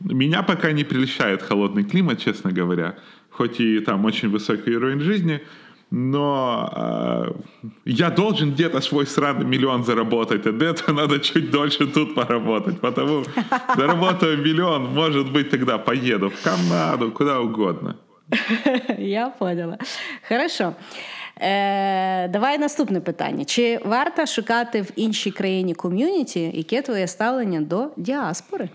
меня 0.00 0.42
пока 0.42 0.72
не 0.72 0.84
прельщает 0.84 1.42
холодный 1.42 1.84
климат, 1.84 2.18
честно 2.18 2.52
говоря. 2.52 2.94
Хоть 3.30 3.60
и 3.60 3.80
там 3.80 4.04
очень 4.04 4.30
высокий 4.30 4.76
уровень 4.76 5.00
жизни, 5.00 5.40
но 5.90 6.72
э, 6.74 7.32
я 7.84 8.10
должен 8.10 8.52
где-то 8.52 8.80
свой 8.80 9.06
сраный 9.06 9.44
миллион 9.44 9.84
заработать, 9.84 10.46
а 10.46 10.52
для 10.52 10.70
этого 10.70 10.92
надо 10.92 11.18
чуть 11.20 11.50
дольше 11.50 11.86
тут 11.86 12.14
поработать. 12.14 12.80
Потому 12.80 13.24
заработаю 13.76 14.38
миллион, 14.38 14.94
может 14.94 15.32
быть, 15.32 15.50
тогда 15.50 15.78
поеду 15.78 16.30
в 16.30 16.42
Канаду, 16.42 17.12
куда 17.12 17.40
угодно. 17.40 17.96
Я 18.98 19.28
поняла. 19.28 19.78
Хорошо. 20.28 20.74
Е, 21.40 22.28
давай 22.28 22.58
наступне 22.58 23.00
питання. 23.00 23.44
Чи 23.44 23.80
варто 23.84 24.26
шукати 24.26 24.82
в 24.82 24.90
іншій 24.96 25.30
країні 25.30 25.74
ком'юніті, 25.74 26.50
яке 26.54 26.82
твоє 26.82 27.06
ставлення 27.06 27.60
до 27.60 27.90
діаспори? 27.96 28.68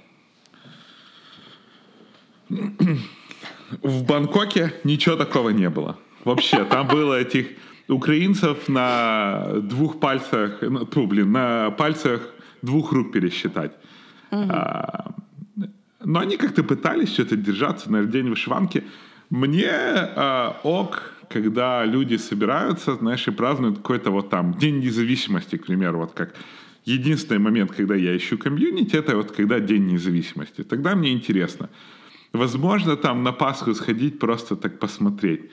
В 2.49 4.05
Бангкоке 4.05 4.74
ничего 4.84 5.16
такого 5.16 5.51
не 5.51 5.68
было. 5.70 5.99
Вообще, 6.24 6.64
там 6.64 6.88
было 6.88 7.20
этих 7.20 7.49
украинцев 7.88 8.68
на 8.68 9.61
двух 9.62 10.01
пальцах, 10.01 10.59
ну, 10.61 11.07
блин, 11.07 11.32
на 11.32 11.70
пальцах 11.70 12.20
двух 12.62 12.92
рук 12.92 13.12
пересчитать. 13.12 13.72
А, 14.30 15.12
но 16.05 16.20
они 16.20 16.36
как-то 16.36 16.62
пытались 16.62 17.12
что-то 17.12 17.36
держаться, 17.36 17.90
наверное, 17.90 18.12
день 18.12 18.28
вышиванки. 18.28 18.84
Мне 19.30 19.70
а, 19.70 20.61
ок, 20.62 21.12
когда 21.28 21.84
люди 21.84 22.16
собираются, 22.16 22.94
знаешь, 22.94 23.26
и 23.28 23.30
празднуют 23.30 23.78
какой-то 23.78 24.11
вот 24.11 24.30
там 24.30 24.55
День 24.55 24.78
независимости, 24.78 25.57
к 25.57 25.66
примеру, 25.66 25.99
вот 25.99 26.12
как 26.12 26.34
единственный 26.84 27.38
момент, 27.38 27.72
когда 27.72 27.94
я 27.94 28.16
ищу 28.16 28.38
комьюнити, 28.38 28.97
это 28.97 29.16
вот 29.16 29.32
когда 29.32 29.61
День 29.61 29.86
независимости. 29.86 30.62
Тогда 30.62 30.94
мне 30.94 31.12
интересно. 31.12 31.68
Возможно, 32.37 32.97
там 32.97 33.22
на 33.22 33.32
Пасху 33.32 33.74
сходить, 33.74 34.18
просто 34.18 34.57
так 34.57 34.78
посмотреть. 34.78 35.51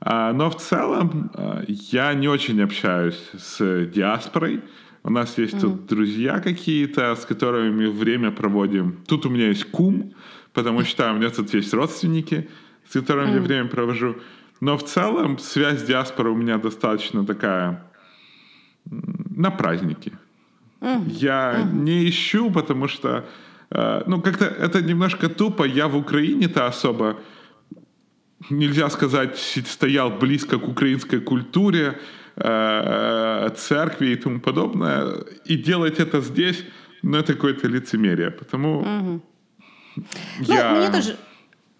А, 0.00 0.32
Но 0.32 0.50
в 0.50 0.56
целом 0.56 1.30
а, 1.34 1.62
я 1.66 2.14
не 2.14 2.28
очень 2.28 2.62
общаюсь 2.62 3.30
с 3.38 3.86
диаспорой. 3.86 4.60
У 5.04 5.10
нас 5.10 5.38
есть 5.38 5.60
тут 5.60 5.86
друзья 5.86 6.40
какие-то, 6.40 7.14
с 7.14 7.24
которыми 7.24 7.70
мы 7.70 7.90
время 7.90 8.30
проводим. 8.30 8.98
Тут 9.06 9.26
у 9.26 9.30
меня 9.30 9.48
есть 9.48 9.64
кум, 9.64 10.12
потому 10.52 10.84
что 10.84 11.10
у 11.12 11.14
меня 11.14 11.30
тут 11.30 11.54
есть 11.54 11.72
родственники, 11.74 12.48
с 12.88 12.92
которыми 12.92 13.34
я 13.34 13.40
время 13.40 13.68
провожу. 13.68 14.16
Но 14.60 14.76
в 14.76 14.82
целом 14.82 15.38
связь 15.38 15.80
с 15.80 15.84
диаспорой 15.84 16.32
у 16.32 16.36
меня 16.36 16.58
достаточно 16.58 17.24
такая 17.24 17.84
на 18.90 19.50
праздники. 19.50 20.12
Я 21.06 21.68
не 21.72 22.08
ищу, 22.08 22.50
потому 22.50 22.88
что, 22.88 23.24
ну, 23.70 24.22
как-то 24.22 24.44
это 24.44 24.82
немножко 24.82 25.28
тупо. 25.28 25.64
Я 25.64 25.86
в 25.88 25.96
Украине-то 25.96 26.66
особо, 26.66 27.16
нельзя 28.50 28.90
сказать, 28.90 29.38
стоял 29.66 30.10
близко 30.10 30.58
к 30.58 30.68
украинской 30.68 31.20
культуре, 31.20 31.98
э, 32.36 33.50
церкви 33.56 34.06
и 34.06 34.16
тому 34.16 34.40
подобное. 34.40 35.24
И 35.44 35.56
делать 35.56 36.00
это 36.00 36.20
здесь, 36.20 36.64
ну, 37.02 37.18
это 37.18 37.34
какое-то 37.34 37.68
лицемерие. 37.68 38.30
Потому 38.30 39.20
я... 40.40 40.72
Ну, 40.72 40.78
мені 40.78 40.92
теж. 40.92 41.14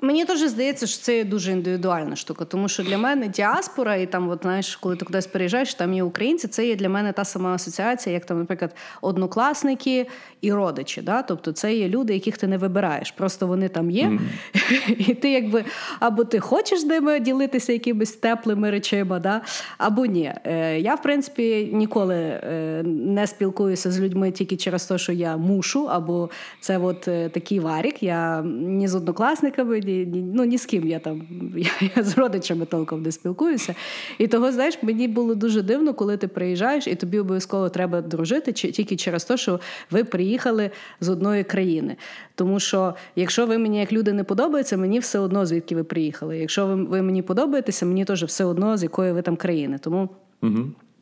Мені 0.01 0.25
теж 0.25 0.41
здається, 0.41 0.87
що 0.87 1.03
це 1.03 1.25
дуже 1.25 1.53
індивідуальна 1.53 2.17
штука, 2.17 2.45
тому 2.45 2.69
що 2.69 2.83
для 2.83 2.99
мене 2.99 3.29
діаспора, 3.29 3.97
і 3.97 4.07
там, 4.07 4.29
от, 4.29 4.43
знаєш, 4.43 4.77
коли 4.77 4.97
ти 4.97 5.05
кудись 5.05 5.27
переїжджаєш, 5.27 5.75
там 5.75 5.95
є 5.95 6.03
українці, 6.03 6.49
це 6.49 6.67
є 6.67 6.77
для 6.77 6.89
мене 6.89 7.13
та 7.13 7.25
сама 7.25 7.55
асоціація, 7.55 8.15
як 8.15 8.25
там, 8.25 8.39
наприклад, 8.39 8.75
однокласники 9.03 10.07
і 10.41 10.53
родичі. 10.53 11.03
Да? 11.03 11.23
Тобто 11.23 11.53
це 11.53 11.75
є 11.75 11.89
люди, 11.89 12.15
яких 12.15 12.39
ти 12.39 12.47
не 12.47 12.59
вибираєш. 12.59 13.11
Просто 13.11 13.47
вони 13.47 13.69
там 13.69 13.91
є, 13.91 14.19
і 14.89 15.15
ти 15.15 15.31
якби 15.31 15.65
або 16.01 16.25
ти 16.25 16.41
хочеш 16.41 16.81
з 16.81 16.85
ними 16.85 17.21
ділитися 17.21 17.73
якимись 17.73 18.13
теплими 18.13 18.71
речима, 18.71 19.19
да? 19.19 19.41
або 19.79 20.07
ні. 20.07 20.33
Е, 20.45 20.81
Я, 20.81 20.95
в 20.95 21.03
принципі, 21.03 21.71
ніколи 21.73 22.17
е, 22.17 22.83
не 22.87 23.27
спілкуюся 23.27 23.91
з 23.91 24.01
людьми 24.01 24.31
тільки 24.31 24.57
через 24.57 24.85
те, 24.85 24.99
що 24.99 25.13
я 25.13 25.37
мушу, 25.37 25.89
або 25.91 26.31
це 26.61 26.79
от 26.79 27.09
е, 27.09 27.29
такий 27.29 27.61
варік. 27.61 28.03
Я 28.03 28.43
ні 28.61 28.89
з 28.89 28.95
однокласниками, 28.95 29.81
ні, 29.89 30.07
ні, 30.07 30.23
ну, 30.35 30.45
ні 30.45 30.59
з 30.59 30.67
ким 30.67 30.89
я 30.89 30.99
там 30.99 31.23
я, 31.57 31.71
я 31.97 32.03
з 32.03 32.19
родичами 32.19 32.67
толком 32.67 33.03
не 33.03 33.13
спілкуюся. 33.13 33.75
І 34.19 34.27
того, 34.27 34.53
знаєш, 34.53 34.79
мені 34.83 35.09
було 35.09 35.35
дуже 35.35 35.63
дивно, 35.63 35.95
коли 35.95 36.17
ти 36.17 36.29
приїжджаєш, 36.29 36.87
і 36.87 36.95
тобі 36.95 37.19
обов'язково 37.19 37.69
треба 37.69 38.01
дружити 38.01 38.53
тільки 38.53 38.97
через 38.97 39.25
те, 39.25 39.37
що 39.37 39.61
ви 39.91 40.05
приїхали 40.05 40.71
з 41.01 41.09
одної 41.09 41.45
країни. 41.45 41.97
Тому 42.35 42.61
що, 42.61 42.95
якщо 43.17 43.47
ви 43.47 43.59
мені 43.59 43.79
як 43.81 43.93
люди 43.93 44.13
не 44.13 44.25
подобаються, 44.25 44.77
мені 44.77 44.99
все 44.99 45.19
одно 45.19 45.47
звідки 45.47 45.75
ви 45.75 45.85
приїхали. 45.85 46.39
Якщо 46.39 46.67
ви, 46.67 46.75
ви 46.85 47.03
мені 47.03 47.23
подобаєтеся, 47.23 47.87
мені 47.87 48.05
теж 48.05 48.25
все 48.25 48.45
одно 48.45 48.77
з 48.77 48.83
якої 48.83 49.13
ви 49.13 49.23
там 49.23 49.37
країни. 49.37 49.79
Тому. 49.79 50.09
Угу. 50.43 50.59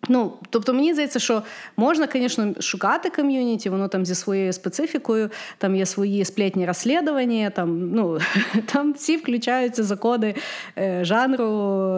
Ну, 0.09 0.33
тобто 0.51 0.75
мені 0.75 0.93
здається, 0.93 1.19
що 1.19 1.43
можна, 1.77 2.09
звісно, 2.13 2.55
шукати 2.61 3.11
ком'юніті, 3.11 3.71
воно 3.71 3.89
там 3.89 4.07
зі 4.07 4.15
своєю 4.15 4.53
специфікою, 4.53 5.31
там 5.59 5.77
є 5.77 5.87
свої 5.87 6.25
сплетні 6.25 6.67
розслідування, 6.67 7.51
там 7.51 7.91
ну, 7.91 8.19
там 8.73 8.93
всі 8.93 9.17
включаються 9.17 9.85
закони 9.85 10.35
е, 10.79 11.05
жанру 11.05 11.47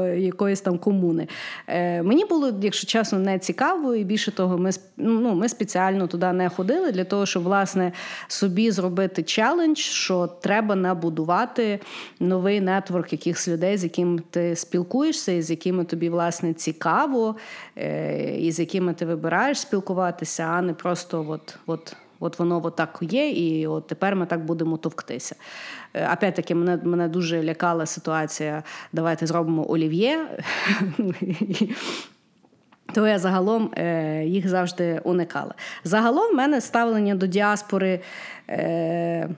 якоїсь 0.06 0.61
там 0.61 0.78
комуни. 0.78 1.28
Е, 1.66 2.02
Мені 2.02 2.24
було, 2.24 2.52
якщо 2.62 2.86
чесно, 2.86 3.18
не 3.18 3.38
цікаво, 3.38 3.94
і 3.94 4.04
більше 4.04 4.30
того, 4.30 4.59
ми 4.59 4.70
ну, 4.96 5.34
ми 5.34 5.48
спеціально 5.48 6.06
туди 6.06 6.32
не 6.32 6.48
ходили 6.48 6.92
для 6.92 7.04
того, 7.04 7.26
щоб 7.26 7.42
власне 7.42 7.92
собі 8.28 8.70
зробити 8.70 9.22
челендж, 9.22 9.78
що 9.78 10.26
треба 10.26 10.74
набудувати 10.74 11.80
новий 12.20 12.61
нетворк 12.61 13.12
якихось 13.12 13.48
людей, 13.48 13.76
з 13.76 13.84
яким 13.84 14.22
ти 14.30 14.56
спілкуєшся, 14.56 15.32
і 15.32 15.42
з 15.42 15.50
якими 15.50 15.84
тобі 15.84 16.09
власне 16.09 16.54
цікаво. 16.54 17.36
Е, 17.76 17.97
і 18.38 18.53
з 18.53 18.61
якими 18.61 18.94
ти 18.94 19.07
вибираєш 19.07 19.61
спілкуватися, 19.61 20.42
а 20.42 20.62
не 20.62 20.74
просто 20.74 21.26
от, 21.28 21.59
от. 21.66 21.96
От 22.20 22.38
воно 22.38 22.61
от 22.64 22.76
так 22.76 22.99
є, 23.01 23.30
і 23.30 23.66
от 23.66 23.86
тепер 23.86 24.16
ми 24.16 24.26
так 24.26 24.44
будемо 24.44 24.76
товктися. 24.76 25.36
Е, 25.94 26.12
опять-таки, 26.12 26.55
мене 26.55 26.78
мене 26.84 27.09
дуже 27.09 27.42
лякала 27.42 27.86
ситуація. 27.86 28.62
Давайте 28.92 29.26
зробимо 29.26 29.70
олів'є. 29.70 30.26
То 32.94 33.07
я 33.07 33.18
загалом 33.18 33.70
е, 33.76 34.24
їх 34.24 34.49
завжди 34.49 35.01
уникала. 35.05 35.55
Загалом 35.84 36.32
в 36.32 36.36
мене 36.36 36.61
ставлення 36.61 37.14
до 37.14 37.26
діаспори. 37.26 38.01
Е, 38.51 39.28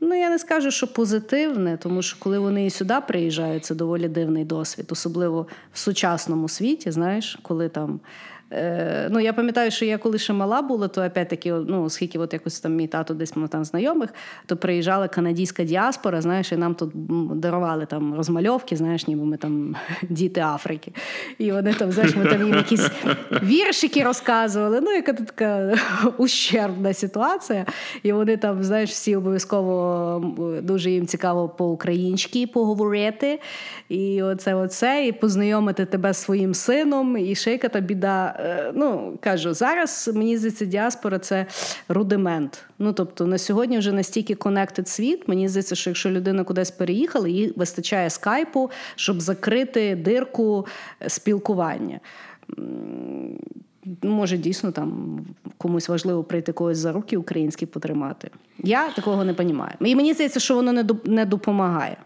Ну, 0.00 0.14
я 0.14 0.30
не 0.30 0.38
скажу, 0.38 0.70
що 0.70 0.86
позитивне, 0.86 1.76
тому 1.76 2.02
що 2.02 2.16
коли 2.18 2.38
вони 2.38 2.66
і 2.66 2.70
сюди 2.70 2.94
приїжджають, 3.08 3.64
це 3.64 3.74
доволі 3.74 4.08
дивний 4.08 4.44
досвід, 4.44 4.86
особливо 4.90 5.46
в 5.72 5.78
сучасному 5.78 6.48
світі, 6.48 6.90
знаєш, 6.90 7.38
коли 7.42 7.68
там 7.68 8.00
Е, 8.52 9.08
ну, 9.10 9.20
Я 9.20 9.32
пам'ятаю, 9.32 9.70
що 9.70 9.84
я 9.84 9.98
коли 9.98 10.18
ще 10.18 10.32
мала 10.32 10.62
була, 10.62 10.88
то 10.88 11.04
опять-таки, 11.04 11.52
ну, 11.52 11.84
оскільки 11.84 12.18
от 12.18 12.32
якось 12.32 12.60
там 12.60 12.74
мій 12.74 12.86
тато 12.86 13.14
десь 13.14 13.36
ми 13.36 13.48
там 13.48 13.64
знайомих, 13.64 14.10
то 14.46 14.56
приїжджала 14.56 15.08
канадська 15.08 15.64
діаспора, 15.64 16.20
знаєш, 16.20 16.52
і 16.52 16.56
нам 16.56 16.74
тут 16.74 16.90
дарували 17.40 17.86
там 17.86 18.14
розмальовки, 18.14 18.76
знаєш, 18.76 19.06
ніби 19.06 19.24
ми 19.24 19.36
там 19.36 19.76
діти 20.02 20.40
Африки. 20.40 20.92
І 21.38 21.52
вони 21.52 21.74
там, 21.74 21.92
знаєш, 21.92 22.16
ми 22.16 22.24
там 22.24 22.46
їм 22.46 22.56
якісь 22.56 22.90
віршики 23.42 24.04
розказували. 24.04 24.80
Ну, 24.80 24.90
яка 24.92 25.12
така 25.12 25.74
ущербна 26.18 26.94
ситуація. 26.94 27.66
І 28.02 28.12
вони 28.12 28.36
там, 28.36 28.64
знаєш, 28.64 28.90
всі 28.90 29.16
обов'язково 29.16 30.60
дуже 30.62 30.90
їм 30.90 31.06
цікаво 31.06 31.48
по-українськи 31.48 32.46
поговорити. 32.46 33.40
І 33.88 34.22
оце, 34.22 34.54
оце, 34.54 35.06
і 35.06 35.12
познайомити 35.12 35.84
тебе 35.84 36.12
з 36.12 36.16
своїм 36.16 36.54
сином, 36.54 37.16
і 37.16 37.34
ще 37.34 37.58
та 37.58 37.80
біда. 37.80 38.39
Е, 38.44 38.72
ну 38.74 39.18
кажу, 39.20 39.54
зараз 39.54 40.10
мені 40.14 40.36
здається, 40.36 40.64
діаспора 40.64 41.18
це 41.18 41.46
рудимент. 41.88 42.64
Ну 42.78 42.92
тобто 42.92 43.26
на 43.26 43.38
сьогодні 43.38 43.78
вже 43.78 43.92
настільки 43.92 44.34
конектед 44.34 44.88
світ. 44.88 45.28
Мені 45.28 45.48
здається, 45.48 45.74
що 45.74 45.90
якщо 45.90 46.10
людина 46.10 46.44
кудись 46.44 46.70
переїхала, 46.70 47.28
їй 47.28 47.52
вистачає 47.56 48.10
скайпу, 48.10 48.70
щоб 48.96 49.20
закрити 49.20 49.96
дирку 49.96 50.66
спілкування. 51.06 52.00
Може, 54.02 54.36
дійсно 54.36 54.72
там 54.72 55.20
комусь 55.58 55.88
важливо 55.88 56.24
прийти 56.24 56.52
когось 56.52 56.78
за 56.78 56.92
руки 56.92 57.16
українські 57.16 57.66
потримати. 57.66 58.30
Я 58.58 58.88
такого 58.88 59.24
не 59.24 59.32
розумію. 59.32 59.68
І 59.80 59.96
мені 59.96 60.14
здається, 60.14 60.40
що 60.40 60.54
воно 60.54 60.84
не 61.04 61.24
допомагає. 61.24 61.96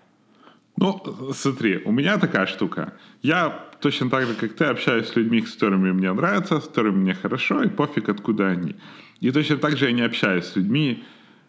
Ну, 0.77 1.33
смотри, 1.33 1.83
у 1.85 1.93
меня 1.93 2.19
такая 2.19 2.47
штука. 2.47 2.95
Я 3.23 3.51
точно 3.81 4.11
так 4.11 4.27
же, 4.27 4.35
как 4.35 4.55
ты, 4.55 4.65
общаюсь 4.65 5.07
с 5.07 5.17
людьми, 5.17 5.41
с 5.41 5.53
которыми 5.53 5.93
мне 5.93 6.13
нравится, 6.13 6.61
с 6.61 6.67
которыми 6.67 6.97
мне 6.97 7.15
хорошо, 7.15 7.63
и 7.63 7.69
пофиг, 7.69 8.09
откуда 8.09 8.49
они. 8.49 8.75
И 9.21 9.31
точно 9.31 9.57
так 9.57 9.77
же 9.77 9.87
я 9.87 9.93
не 9.93 10.03
общаюсь 10.03 10.45
с 10.45 10.57
людьми, 10.57 11.05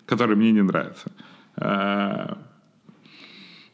которые 0.06 0.38
мне 0.38 0.52
не 0.52 0.62
нравятся. 0.62 1.12
А, 1.56 2.38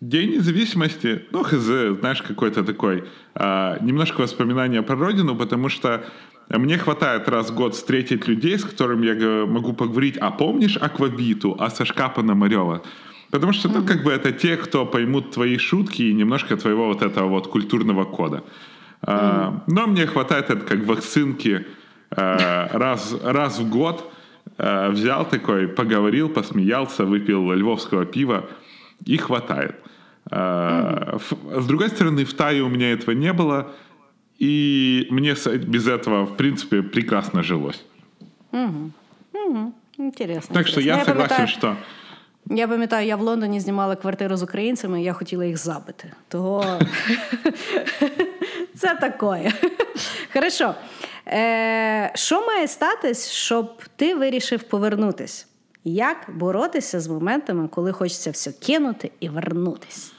День 0.01 0.31
независимости, 0.31 1.25
ну, 1.31 1.43
хз, 1.43 1.99
знаешь, 1.99 2.23
какой-то 2.23 2.63
такой, 2.63 3.03
а, 3.35 3.77
немножко 3.81 4.21
воспоминания 4.21 4.81
про 4.81 4.95
родину, 4.95 5.35
потому 5.35 5.69
что 5.69 6.03
мне 6.49 6.77
хватает 6.77 7.29
раз 7.29 7.51
в 7.51 7.55
год 7.55 7.75
встретить 7.75 8.27
людей, 8.27 8.57
с 8.57 8.63
которыми 8.63 9.05
я 9.05 9.45
могу 9.45 9.73
поговорить, 9.73 10.17
а 10.17 10.31
помнишь 10.31 10.77
Аквабиту, 10.77 11.55
а 11.59 11.69
Сашка 11.69 12.09
Пономарева? 12.09 12.81
Потому 13.31 13.53
что, 13.53 13.69
ну, 13.69 13.85
как 13.85 14.03
бы 14.03 14.11
это 14.11 14.33
те, 14.33 14.57
кто 14.57 14.85
поймут 14.85 15.31
твои 15.31 15.57
шутки 15.57 16.01
и 16.01 16.13
немножко 16.13 16.57
твоего 16.57 16.87
вот 16.87 17.01
этого 17.01 17.29
вот 17.29 17.47
культурного 17.47 18.03
кода. 18.03 18.43
А, 19.01 19.63
но 19.67 19.87
мне 19.87 20.05
хватает 20.05 20.49
это 20.49 20.65
как 20.65 20.85
вакцинки 20.85 21.65
а, 22.11 22.67
раз, 22.73 23.15
раз 23.23 23.59
в 23.59 23.69
год 23.69 24.11
а, 24.57 24.89
взял 24.89 25.25
такой, 25.25 25.69
поговорил, 25.69 26.27
посмеялся, 26.29 27.05
выпил 27.05 27.53
львовского 27.53 28.05
пива 28.05 28.49
и 29.05 29.17
хватает. 29.17 29.75
А, 30.29 31.17
с 31.55 31.65
другой 31.65 31.87
стороны, 31.87 32.25
в 32.25 32.33
Тае 32.33 32.61
у 32.61 32.69
меня 32.69 32.91
этого 32.91 33.15
не 33.15 33.31
было, 33.31 33.71
и 34.39 35.07
мне 35.09 35.35
без 35.65 35.87
этого, 35.87 36.25
в 36.25 36.35
принципе, 36.35 36.81
прекрасно 36.83 37.43
жилось. 37.43 37.81
Угу. 38.51 38.91
Угу. 39.33 39.73
Интересно. 39.99 40.53
Так 40.53 40.67
что 40.67 40.81
я, 40.81 40.97
я 40.97 41.05
согласен, 41.05 41.29
пам'ятаю... 41.29 41.47
что 41.47 41.77
я 42.49 42.67
пам'ятаю, 42.67 43.07
я 43.07 43.15
в 43.15 43.21
Лондоні 43.21 43.59
знімала 43.59 43.95
квартиру 43.95 44.37
з 44.37 44.43
українцями, 44.43 45.01
і 45.01 45.03
я 45.03 45.13
хотіла 45.13 45.45
їх 45.45 45.57
забити. 45.57 46.11
Того 46.27 46.65
це 48.75 48.95
таке. 48.95 49.53
Хорошо. 50.33 50.75
Е, 51.27 52.11
Що 52.15 52.47
має 52.47 52.67
статись, 52.67 53.29
щоб 53.29 53.81
ти 53.95 54.15
вирішив 54.15 54.63
повернутись? 54.63 55.47
Як 55.83 56.17
боротися 56.35 56.99
з 56.99 57.07
моментами, 57.07 57.67
коли 57.67 57.91
хочеться 57.91 58.31
все 58.31 58.51
кинути 58.51 59.11
і 59.19 59.29
вернутись? 59.29 60.13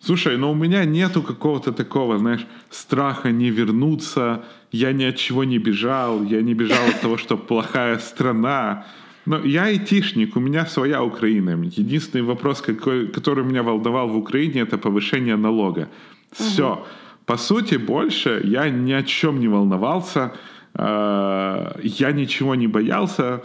Слушай, 0.00 0.36
ну 0.36 0.50
у 0.50 0.54
меня 0.54 0.84
нету 0.84 1.22
какого-то 1.22 1.72
такого, 1.72 2.18
знаешь, 2.18 2.46
страха 2.70 3.30
не 3.30 3.50
вернуться. 3.50 4.38
Я 4.72 4.92
ни 4.92 5.08
от 5.08 5.16
чего 5.16 5.44
не 5.44 5.58
бежал. 5.58 6.22
Я 6.24 6.42
не 6.42 6.54
бежал 6.54 6.88
от 6.88 7.00
того, 7.00 7.16
что 7.16 7.38
плохая 7.38 7.98
страна. 7.98 8.84
Но 9.26 9.44
я 9.44 9.64
айтишник, 9.64 10.36
у 10.36 10.40
меня 10.40 10.66
своя 10.66 11.02
Украина. 11.02 11.50
Единственный 11.50 12.22
вопрос, 12.22 12.60
какой, 12.60 13.08
который 13.08 13.44
меня 13.44 13.62
волновал 13.62 14.08
в 14.08 14.16
Украине, 14.16 14.60
это 14.60 14.78
повышение 14.78 15.36
налога. 15.36 15.88
Все. 16.32 16.72
Угу. 16.72 16.86
По 17.26 17.36
сути, 17.36 17.76
больше 17.76 18.40
я 18.44 18.70
ни 18.70 18.92
о 18.92 19.02
чем 19.02 19.40
не 19.40 19.48
волновался, 19.48 20.32
э, 20.74 21.80
я 21.82 22.12
ничего 22.12 22.54
не 22.54 22.68
боялся, 22.68 23.42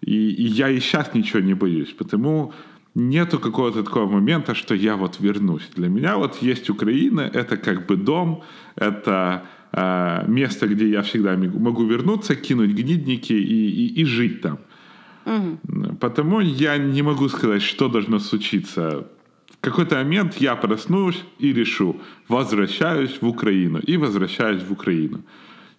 и, 0.00 0.30
и 0.30 0.44
я 0.44 0.70
и 0.70 0.80
сейчас 0.80 1.14
ничего 1.14 1.40
не 1.40 1.54
боюсь. 1.54 1.92
Потому 1.92 2.52
нету 2.94 3.38
какого-то 3.38 3.82
такого 3.82 4.10
момента, 4.10 4.54
что 4.54 4.74
я 4.74 4.96
вот 4.96 5.20
вернусь. 5.20 5.68
Для 5.76 5.88
меня 5.88 6.16
вот 6.16 6.42
есть 6.42 6.70
Украина, 6.70 7.20
это 7.20 7.58
как 7.58 7.86
бы 7.86 7.96
дом, 7.96 8.42
это 8.76 9.42
э, 9.72 10.24
место, 10.26 10.66
где 10.66 10.88
я 10.88 11.02
всегда 11.02 11.36
могу 11.36 11.84
вернуться, 11.84 12.34
кинуть 12.34 12.70
гнидники 12.70 13.34
и, 13.34 13.68
и, 13.68 14.00
и 14.00 14.04
жить 14.04 14.40
там. 14.40 14.58
Угу. 15.27 15.95
Потому 15.99 16.41
я 16.41 16.77
не 16.77 17.01
могу 17.01 17.29
сказать, 17.29 17.61
что 17.61 17.87
должно 17.87 18.19
случиться. 18.19 19.05
В 19.49 19.65
какой-то 19.65 19.95
момент 19.95 20.35
я 20.41 20.55
проснусь 20.55 21.23
и 21.39 21.53
решу, 21.53 21.95
возвращаюсь 22.27 23.21
в 23.21 23.27
Україну 23.27 23.79
і 23.87 23.97
возвращаюсь 23.97 24.63
в 24.69 24.71
Україну. 24.71 25.19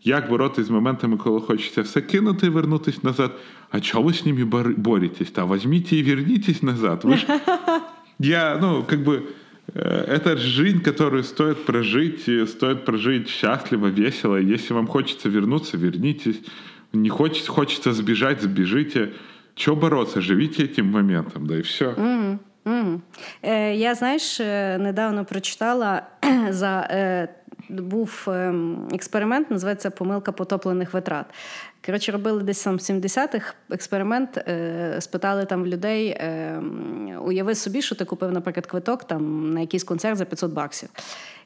Як 0.05 0.29
боротися 0.29 0.65
з 0.65 0.71
моментами, 0.71 1.17
коли 1.17 1.41
хочеться 1.41 1.83
все 1.83 2.01
кинути 2.01 2.47
і 2.47 2.51
вернутися 2.51 2.99
назад? 3.03 3.33
А 3.71 3.81
чого 3.81 4.05
ви 4.05 4.13
з 4.13 4.27
ними 4.27 4.45
боретесь? 4.77 5.31
Та 5.31 5.45
возьмите 5.45 5.97
и 5.97 6.03
вернитесь 6.03 6.63
назад. 6.63 7.05
Вы 7.05 7.17
ж... 7.17 7.27
Я, 8.19 8.59
ну, 8.61 8.85
как 8.85 9.01
бы, 9.01 9.23
э, 9.75 10.05
это 10.09 10.37
жизнь, 10.37 10.81
которую 10.81 11.25
стоит 11.25 11.65
прожить, 11.65 12.29
стоит 12.49 12.85
прожить 12.85 13.29
счастливо, 13.29 13.89
весело. 13.89 14.37
Если 14.37 14.75
вам 14.75 14.87
хочется 14.87 15.29
вернуться, 15.29 15.77
вернитесь. 15.77 16.41
Не 16.93 17.09
хочется, 17.09 17.51
хочется 17.51 17.93
сбежать, 17.93 18.43
сбежите. 18.43 19.13
Чого 19.60 19.82
боротися? 19.82 20.22
Живіть 20.22 20.76
цим 20.76 20.92
моментом, 20.92 21.46
да 21.46 21.56
і 21.56 21.62
все. 21.62 21.86
Mm-hmm. 21.86 22.38
Mm-hmm. 22.66 23.00
Е, 23.44 23.76
Я 23.76 23.96
знаєш, 23.96 24.40
е, 24.40 24.78
недавно 24.78 25.26
прочитала 25.26 26.02
за. 26.50 26.88
Е, 26.92 27.28
був 27.70 28.28
експеримент, 28.94 29.52
називається 29.52 29.90
помилка 29.90 30.32
потоплених 30.32 30.94
витрат. 30.94 31.26
Коротше, 31.86 32.12
робили 32.12 32.44
десь 32.44 32.58
сам 32.58 32.76
в 32.76 32.80
70-х 32.80 33.54
експеримент, 33.70 34.38
е, 34.38 34.98
спитали 35.00 35.46
там 35.46 35.66
людей: 35.66 36.08
е, 36.08 36.62
уяви 37.22 37.56
собі, 37.56 37.82
що 37.82 37.96
ти 37.96 38.06
купив, 38.06 38.32
наприклад, 38.32 38.66
квиток 38.66 39.04
там 39.04 39.54
на 39.54 39.60
якийсь 39.60 39.84
концерт 39.84 40.18
за 40.18 40.26
500 40.26 40.52
баксів. 40.52 40.90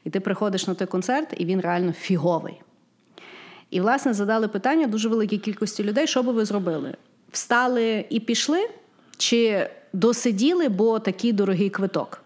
І 0.04 0.10
ти 0.10 0.20
приходиш 0.20 0.66
на 0.66 0.74
той 0.74 0.86
концерт, 0.86 1.34
і 1.36 1.44
він 1.44 1.60
реально 1.60 1.92
фіговий. 1.92 2.60
І, 3.70 3.80
власне, 3.80 4.12
задали 4.14 4.48
питання 4.48 4.86
дуже 4.86 5.08
великій 5.08 5.38
кількості 5.38 5.84
людей, 5.84 6.06
що 6.06 6.22
би 6.22 6.32
ви 6.32 6.44
зробили? 6.44 6.94
Встали 7.34 8.04
і 8.10 8.20
пішли, 8.20 8.68
чи 9.16 9.70
досиділи, 9.92 10.68
бо 10.68 10.98
такий 10.98 11.32
дорогий 11.32 11.70
квиток? 11.70 12.22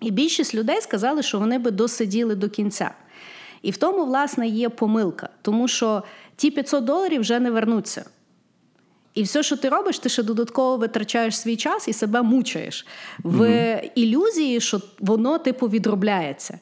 І 0.00 0.10
більшість 0.10 0.54
людей 0.54 0.80
сказали, 0.80 1.22
що 1.22 1.38
вони 1.38 1.58
би 1.58 1.70
досиділи 1.70 2.34
до 2.34 2.48
кінця. 2.48 2.90
І 3.62 3.70
в 3.70 3.76
тому, 3.76 4.04
власне, 4.04 4.48
є 4.48 4.68
помилка, 4.68 5.28
тому 5.42 5.68
що 5.68 6.02
ті 6.36 6.50
500 6.50 6.84
доларів 6.84 7.20
вже 7.20 7.40
не 7.40 7.50
вернуться. 7.50 8.04
І 9.14 9.22
все, 9.22 9.42
що 9.42 9.56
ти 9.56 9.68
робиш, 9.68 9.98
ти 9.98 10.08
ще 10.08 10.22
додатково 10.22 10.76
витрачаєш 10.76 11.38
свій 11.38 11.56
час 11.56 11.88
і 11.88 11.92
себе 11.92 12.22
мучаєш 12.22 12.86
в 13.18 13.40
mm 13.40 13.90
ілюзії, 13.94 14.60
що 14.60 14.80
воно 14.98 15.38
типу 15.38 15.68
відробляється. 15.68 16.58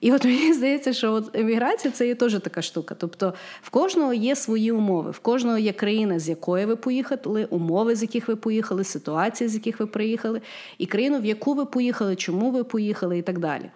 І 0.00 0.12
от 0.12 0.24
мені 0.24 0.52
здається, 0.52 0.92
що 0.92 1.12
от 1.12 1.36
еміграція 1.36 1.92
це 1.92 2.06
є 2.06 2.14
теж 2.14 2.40
така 2.40 2.62
штука. 2.62 2.94
Тобто 2.98 3.34
в 3.62 3.70
кожного 3.70 4.14
є 4.14 4.36
свої 4.36 4.72
умови, 4.72 5.10
в 5.10 5.18
кожного 5.18 5.58
є 5.58 5.72
країна, 5.72 6.18
з 6.18 6.28
якої 6.28 6.66
ви 6.66 6.76
поїхали, 6.76 7.44
умови, 7.44 7.96
з 7.96 8.02
яких 8.02 8.28
ви 8.28 8.36
поїхали, 8.36 8.84
ситуації, 8.84 9.48
з 9.48 9.54
яких 9.54 9.80
ви 9.80 9.86
приїхали, 9.86 10.40
і 10.78 10.86
країну, 10.86 11.18
в 11.20 11.24
яку 11.24 11.54
ви 11.54 11.64
поїхали, 11.64 12.16
чому 12.16 12.50
ви 12.50 12.64
поїхали, 12.64 13.18
і 13.18 13.22
так 13.22 13.38
далі. 13.38 13.70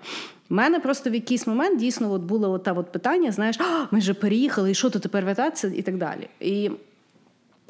У 0.51 0.55
мене 0.55 0.81
просто 0.81 1.11
в 1.11 1.15
якийсь 1.15 1.47
момент 1.47 1.81
дійсно 1.81 2.13
от 2.13 2.23
було 2.23 2.51
от 2.51 2.63
та 2.63 2.73
от 2.73 2.93
питання: 2.93 3.33
знаєш, 3.33 3.59
ми 3.91 3.99
вже 3.99 4.15
переїхали, 4.15 4.71
і 4.71 4.75
що 4.75 4.91
то 4.91 4.99
тепер 4.99 5.25
вертатися, 5.25 5.73
і 5.77 5.83
так 5.83 5.97
далі. 5.97 6.29
І 6.41 6.71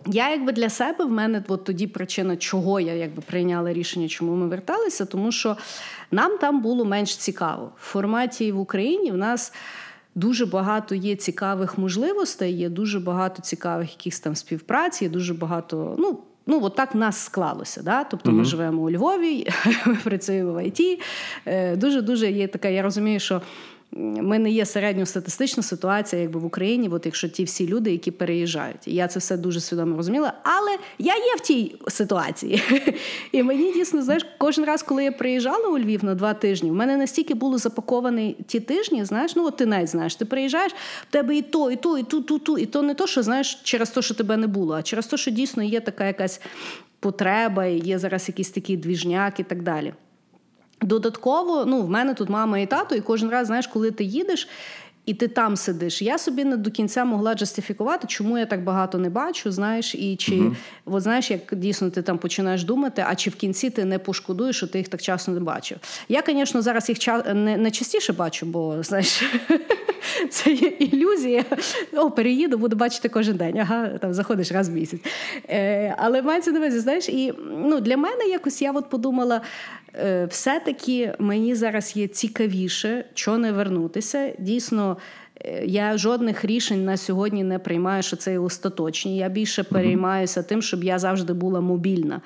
я 0.06 0.30
якби 0.30 0.52
для 0.52 0.68
себе 0.68 1.04
в 1.04 1.10
мене 1.10 1.44
от 1.48 1.64
тоді 1.64 1.86
причина, 1.86 2.36
чого 2.36 2.80
я 2.80 2.94
якби 2.94 3.22
прийняла 3.22 3.72
рішення, 3.72 4.08
чому 4.08 4.34
ми 4.34 4.48
верталися, 4.48 5.04
тому 5.04 5.32
що 5.32 5.56
нам 6.10 6.38
там 6.38 6.62
було 6.62 6.84
менш 6.84 7.16
цікаво. 7.16 7.72
В 7.76 7.84
форматі 7.84 8.52
в 8.52 8.60
Україні 8.60 9.10
в 9.10 9.16
нас. 9.16 9.52
Дуже 10.14 10.46
багато 10.46 10.94
є 10.94 11.16
цікавих 11.16 11.78
можливостей, 11.78 12.52
є 12.52 12.68
дуже 12.68 13.00
багато 13.00 13.42
цікавих 13.42 13.90
якихось 13.90 14.20
там 14.20 14.36
співпраць, 14.36 15.02
є 15.02 15.08
дуже 15.08 15.34
багато. 15.34 15.96
Ну 15.98 16.18
ну 16.46 16.64
от 16.64 16.76
так 16.76 16.94
нас 16.94 17.18
склалося. 17.18 17.82
Да? 17.82 18.04
Тобто, 18.04 18.30
uh-huh. 18.30 18.34
ми 18.34 18.44
живемо 18.44 18.82
у 18.82 18.90
Львові, 18.90 19.48
ми 19.86 19.98
працюємо 20.04 20.52
в 20.52 20.66
ІТ. 20.66 21.02
Дуже 21.78 22.02
дуже 22.02 22.30
є 22.30 22.48
така. 22.48 22.68
Я 22.68 22.82
розумію, 22.82 23.20
що 23.20 23.42
ми 23.92 24.38
не 24.38 24.50
є 24.50 24.66
середньостатистична 24.66 25.62
ситуація, 25.62 26.22
якби 26.22 26.40
в 26.40 26.44
Україні, 26.44 26.88
от 26.88 27.06
якщо 27.06 27.28
ті 27.28 27.44
всі 27.44 27.68
люди, 27.68 27.92
які 27.92 28.10
переїжджають. 28.10 28.88
І 28.88 28.94
я 28.94 29.08
це 29.08 29.18
все 29.18 29.36
дуже 29.36 29.60
свідомо 29.60 29.96
розуміла. 29.96 30.32
Але 30.42 30.78
я 30.98 31.14
є 31.14 31.34
в 31.36 31.40
тій 31.40 31.74
ситуації. 31.88 32.62
І 33.32 33.42
мені 33.42 33.72
дійсно, 33.72 34.02
знаєш, 34.02 34.26
кожен 34.38 34.64
раз, 34.64 34.82
коли 34.82 35.04
я 35.04 35.12
приїжджала 35.12 35.68
у 35.68 35.78
Львів 35.78 36.04
на 36.04 36.14
два 36.14 36.34
тижні, 36.34 36.70
в 36.70 36.74
мене 36.74 36.96
настільки 36.96 37.34
було 37.34 37.58
запаковані 37.58 38.36
ті 38.46 38.60
тижні, 38.60 39.04
знаєш, 39.04 39.36
ну 39.36 39.46
от 39.46 39.56
ти 39.56 39.66
навіть 39.66 39.88
знаєш, 39.88 40.14
ти 40.14 40.24
приїжджаєш, 40.24 40.72
в 41.08 41.12
тебе 41.12 41.36
і 41.36 41.42
то, 41.42 41.70
і 41.70 41.76
то, 41.76 41.98
і 41.98 42.02
ту, 42.02 42.20
ту, 42.20 42.38
ту. 42.38 42.58
І 42.58 42.66
то 42.66 42.82
не 42.82 42.94
то, 42.94 43.06
що 43.06 43.22
знаєш, 43.22 43.60
через 43.62 43.90
те, 43.90 44.02
що 44.02 44.14
тебе 44.14 44.36
не 44.36 44.46
було, 44.46 44.74
а 44.74 44.82
через 44.82 45.06
те, 45.06 45.16
що 45.16 45.30
дійсно 45.30 45.62
є 45.62 45.80
така 45.80 46.06
якась 46.06 46.40
потреба, 47.00 47.66
є 47.66 47.98
зараз 47.98 48.28
якийсь 48.28 48.50
такий 48.50 48.76
двіжняк 48.76 49.40
і 49.40 49.42
так 49.42 49.62
далі. 49.62 49.92
Додатково, 50.82 51.64
ну, 51.66 51.82
в 51.82 51.90
мене 51.90 52.14
тут 52.14 52.28
мама 52.28 52.58
і 52.58 52.66
тато, 52.66 52.94
і 52.94 53.00
кожен 53.00 53.30
раз, 53.30 53.46
знаєш, 53.46 53.66
коли 53.66 53.90
ти 53.90 54.04
їдеш. 54.04 54.48
І 55.06 55.14
ти 55.14 55.28
там 55.28 55.56
сидиш. 55.56 56.02
Я 56.02 56.18
собі 56.18 56.44
не 56.44 56.56
до 56.56 56.70
кінця 56.70 57.04
могла 57.04 57.34
джастифікувати, 57.34 58.06
чому 58.06 58.38
я 58.38 58.46
так 58.46 58.64
багато 58.64 58.98
не 58.98 59.10
бачу. 59.10 59.52
Знаєш, 59.52 59.94
і 59.94 60.16
чи 60.16 60.32
uh-huh. 60.32 60.56
от 60.84 61.02
знаєш, 61.02 61.30
як 61.30 61.40
дійсно 61.52 61.90
ти 61.90 62.02
там 62.02 62.18
починаєш 62.18 62.64
думати, 62.64 63.04
а 63.08 63.14
чи 63.14 63.30
в 63.30 63.34
кінці 63.34 63.70
ти 63.70 63.84
не 63.84 63.98
пошкодуєш, 63.98 64.56
що 64.56 64.66
ти 64.66 64.78
їх 64.78 64.88
так 64.88 65.02
часто 65.02 65.32
не 65.32 65.40
бачив. 65.40 65.78
Я, 66.08 66.22
звісно, 66.26 66.62
зараз 66.62 66.88
їх 66.88 66.98
не, 67.34 67.56
не 67.56 67.70
частіше 67.70 68.12
бачу, 68.12 68.46
бо 68.46 68.82
знаєш, 68.82 69.22
це 70.30 70.52
є 70.52 70.68
ілюзія. 70.68 71.44
О, 71.92 72.10
переїду, 72.10 72.58
буду 72.58 72.76
бачити 72.76 73.08
кожен 73.08 73.36
день. 73.36 73.58
Ага, 73.58 73.88
там 73.88 74.14
заходиш 74.14 74.52
раз 74.52 74.68
в 74.68 74.72
місяць. 74.72 75.00
Е, 75.48 75.94
Але 75.98 76.22
мається 76.22 76.50
на 76.50 76.58
увазі, 76.58 76.78
знаєш, 76.78 77.08
і 77.08 77.34
ну, 77.56 77.80
для 77.80 77.96
мене 77.96 78.24
якось 78.24 78.62
я 78.62 78.72
от 78.72 78.90
подумала. 78.90 79.40
Е, 79.94 80.26
все-таки 80.26 81.14
мені 81.18 81.54
зараз 81.54 81.96
є 81.96 82.08
цікавіше, 82.08 83.04
що 83.14 83.38
не 83.38 83.52
вернутися. 83.52 84.32
Дійсно, 84.38 84.96
е, 85.44 85.64
я 85.66 85.98
жодних 85.98 86.44
рішень 86.44 86.84
на 86.84 86.96
сьогодні 86.96 87.44
не 87.44 87.58
приймаю, 87.58 88.02
що 88.02 88.16
це 88.16 88.38
остаточні. 88.38 89.16
Я 89.16 89.28
більше 89.28 89.62
переймаюся 89.62 90.42
тим, 90.42 90.62
щоб 90.62 90.84
я 90.84 90.98
завжди 90.98 91.32
була 91.32 91.60
мобільна. 91.60 92.20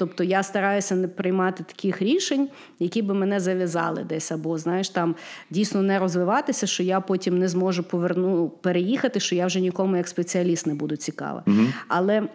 Тобто 0.00 0.24
я 0.24 0.42
стараюся 0.42 0.94
не 0.94 1.08
приймати 1.08 1.64
таких 1.64 2.02
рішень, 2.02 2.48
які 2.78 3.02
би 3.02 3.14
мене 3.14 3.40
зав'язали 3.40 4.04
десь, 4.04 4.32
або 4.32 4.58
знаєш, 4.58 4.88
там 4.88 5.14
дійсно 5.50 5.82
не 5.82 5.98
розвиватися, 5.98 6.66
що 6.66 6.82
я 6.82 7.00
потім 7.00 7.38
не 7.38 7.48
зможу 7.48 7.82
поверну 7.82 8.48
переїхати, 8.48 9.20
що 9.20 9.34
я 9.34 9.46
вже 9.46 9.60
нікому 9.60 9.96
як 9.96 10.08
спеціаліст 10.08 10.66
не 10.66 10.74
буду 10.74 10.96
цікава. 10.96 11.42
uh 11.46 11.66
Але 11.88 12.28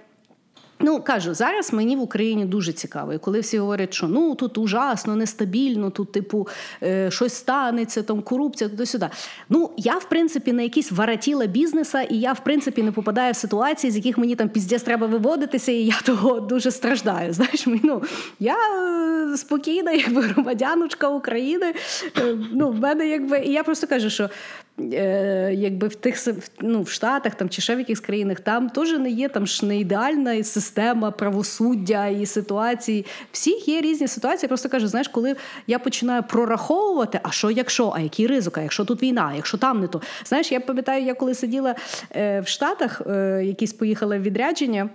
Ну, 0.79 1.01
кажу, 1.01 1.33
зараз 1.33 1.73
мені 1.73 1.95
в 1.95 2.01
Україні 2.01 2.45
дуже 2.45 2.73
цікаво. 2.73 3.13
І 3.13 3.17
коли 3.17 3.39
всі 3.39 3.57
говорять, 3.57 3.93
що 3.93 4.07
ну 4.07 4.35
тут 4.35 4.57
ужасно, 4.57 5.15
нестабільно, 5.15 5.89
тут, 5.89 6.11
типу, 6.11 6.47
е, 6.83 7.11
щось 7.11 7.33
станеться, 7.33 8.03
там 8.03 8.21
корупція, 8.21 8.69
туди 8.69 8.85
сюди. 8.85 9.09
Ну, 9.49 9.71
я, 9.77 9.97
в 9.97 10.09
принципі, 10.09 10.53
на 10.53 10.61
якісь 10.61 10.91
варатіла 10.91 11.45
бізнеса, 11.45 12.01
і 12.01 12.15
я, 12.17 12.33
в 12.33 12.43
принципі, 12.43 12.83
не 12.83 12.91
попадаю 12.91 13.33
в 13.33 13.35
ситуації, 13.35 13.91
з 13.91 13.95
яких 13.95 14.17
мені 14.17 14.35
там 14.35 14.49
піздець 14.49 14.83
треба 14.83 15.07
виводитися, 15.07 15.71
і 15.71 15.83
я 15.85 15.99
того 16.05 16.39
дуже 16.39 16.71
страждаю. 16.71 17.33
Знаєш, 17.33 17.67
ну, 17.67 18.03
я 18.39 18.55
е, 18.55 19.37
спокійна, 19.37 19.91
якби 19.91 20.21
громадяночка 20.21 21.09
України. 21.09 21.73
Е, 22.17 22.37
ну, 22.53 22.69
в 22.69 22.79
мене 22.79 23.07
якби, 23.07 23.39
І 23.39 23.51
я 23.51 23.63
просто 23.63 23.87
кажу, 23.87 24.09
що 24.09 24.29
якби 24.77 25.87
в 25.87 25.95
тих 25.95 26.27
ну, 26.61 26.81
в 26.81 26.89
Штатах 26.89 27.35
там, 27.35 27.49
чи 27.49 27.61
ще 27.61 27.75
в 27.75 27.79
якихось 27.79 28.05
країнах, 28.05 28.39
там 28.39 28.69
теж 28.69 28.91
не 28.91 29.09
є 29.09 29.29
там 29.29 29.47
ж 29.47 29.65
не 29.65 29.79
ідеальна 29.79 30.43
система 30.43 31.11
правосуддя 31.11 32.07
і 32.07 32.25
ситуації. 32.25 33.05
Всіх 33.31 33.67
є 33.67 33.81
різні 33.81 34.07
ситуації. 34.07 34.39
Я 34.45 34.47
просто 34.47 34.69
кажу, 34.69 34.87
знаєш, 34.87 35.07
коли 35.07 35.35
я 35.67 35.79
починаю 35.79 36.23
прораховувати, 36.23 37.19
а 37.23 37.31
що 37.31 37.51
якщо, 37.51 37.93
а 37.95 37.99
який 37.99 38.27
ризик, 38.27 38.57
а 38.57 38.61
якщо 38.61 38.85
тут 38.85 39.03
війна, 39.03 39.29
а 39.31 39.35
якщо 39.35 39.57
там 39.57 39.81
не 39.81 39.87
то. 39.87 40.01
Знаєш, 40.25 40.51
я 40.51 40.59
пам'ятаю, 40.59 41.05
я 41.05 41.13
коли 41.13 41.33
сиділа 41.33 41.75
е, 42.15 42.39
в 42.39 42.47
Штатах, 42.47 43.01
е, 43.07 43.43
якісь 43.45 43.73
поїхали 43.73 44.19
в 44.19 44.21
відрядження. 44.21 44.89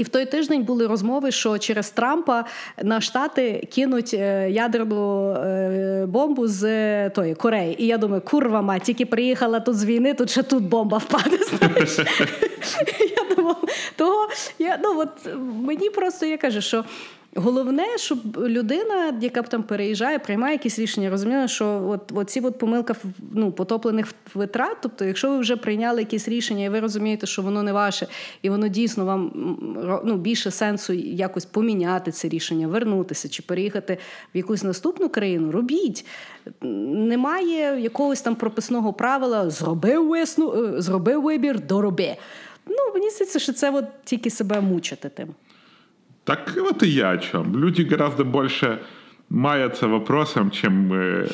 І 0.00 0.02
в 0.02 0.08
той 0.08 0.26
тиждень 0.26 0.62
були 0.62 0.86
розмови, 0.86 1.30
що 1.30 1.58
через 1.58 1.90
Трампа 1.90 2.44
на 2.82 3.00
штати 3.00 3.68
кинуть 3.72 4.14
е, 4.14 4.50
ядерну 4.50 5.30
е, 5.32 6.06
бомбу 6.08 6.46
з 6.46 6.64
е, 6.64 7.10
тої 7.10 7.34
Кореї. 7.34 7.82
І 7.82 7.86
я 7.86 7.98
думаю, 7.98 8.22
курва 8.22 8.62
мать, 8.62 8.82
тільки 8.82 9.06
приїхала 9.06 9.60
тут 9.60 9.76
з 9.76 9.84
війни, 9.84 10.14
тут 10.14 10.30
ще 10.30 10.42
тут 10.42 10.64
бомба 10.64 10.98
впаде. 10.98 11.38
знаєш. 11.58 11.98
Я 13.16 13.34
думала, 13.36 13.56
того 13.96 14.28
я 14.58 14.78
ну 14.82 15.00
от 15.00 15.34
мені 15.62 15.90
просто 15.90 16.26
я 16.26 16.38
кажу, 16.38 16.60
що. 16.60 16.84
Головне, 17.36 17.84
щоб 17.96 18.18
людина, 18.38 19.18
яка 19.20 19.42
б 19.42 19.48
там 19.48 19.62
переїжджає, 19.62 20.18
приймає 20.18 20.52
якісь 20.54 20.78
рішення, 20.78 21.10
розуміє, 21.10 21.48
що 21.48 21.86
от, 21.88 22.12
от 22.14 22.30
ці 22.30 22.40
от 22.40 22.58
помилка 22.58 22.94
ну, 23.32 23.52
потоплених 23.52 24.06
витрат. 24.34 24.76
Тобто, 24.82 25.04
якщо 25.04 25.30
ви 25.30 25.38
вже 25.38 25.56
прийняли 25.56 26.00
якісь 26.00 26.28
рішення, 26.28 26.64
і 26.64 26.68
ви 26.68 26.80
розумієте, 26.80 27.26
що 27.26 27.42
воно 27.42 27.62
не 27.62 27.72
ваше, 27.72 28.06
і 28.42 28.50
воно 28.50 28.68
дійсно 28.68 29.04
вам 29.04 29.32
ну, 30.04 30.16
більше 30.16 30.50
сенсу 30.50 30.92
якось 30.92 31.44
поміняти 31.44 32.12
це 32.12 32.28
рішення, 32.28 32.68
вернутися 32.68 33.28
чи 33.28 33.42
переїхати 33.42 33.98
в 34.34 34.36
якусь 34.36 34.62
наступну 34.62 35.08
країну, 35.08 35.52
робіть. 35.52 36.06
Немає 36.62 37.80
якогось 37.80 38.22
там 38.22 38.34
прописного 38.34 38.92
правила 38.92 39.50
зробив 39.50 40.08
висну, 40.08 40.74
зробив 40.80 41.22
вибір, 41.22 41.60
дороби. 41.60 42.16
Ну, 42.66 42.76
мені 42.94 43.10
здається, 43.10 43.38
що 43.38 43.52
це 43.52 43.70
от 43.70 43.84
тільки 44.04 44.30
себе 44.30 44.60
мучити 44.60 45.08
тим. 45.08 45.34
Так 46.30 46.56
вот 46.56 46.84
и 46.84 46.86
я 46.86 47.10
о 47.10 47.18
чем. 47.18 47.56
Люди 47.56 47.82
гораздо 47.82 48.22
больше 48.22 48.78
маятся 49.30 49.88
вопросом, 49.88 50.52
чем 50.52 50.92
э, 50.92 51.26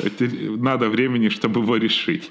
надо 0.56 0.88
времени, 0.88 1.28
чтобы 1.28 1.60
его 1.60 1.76
решить. 1.76 2.30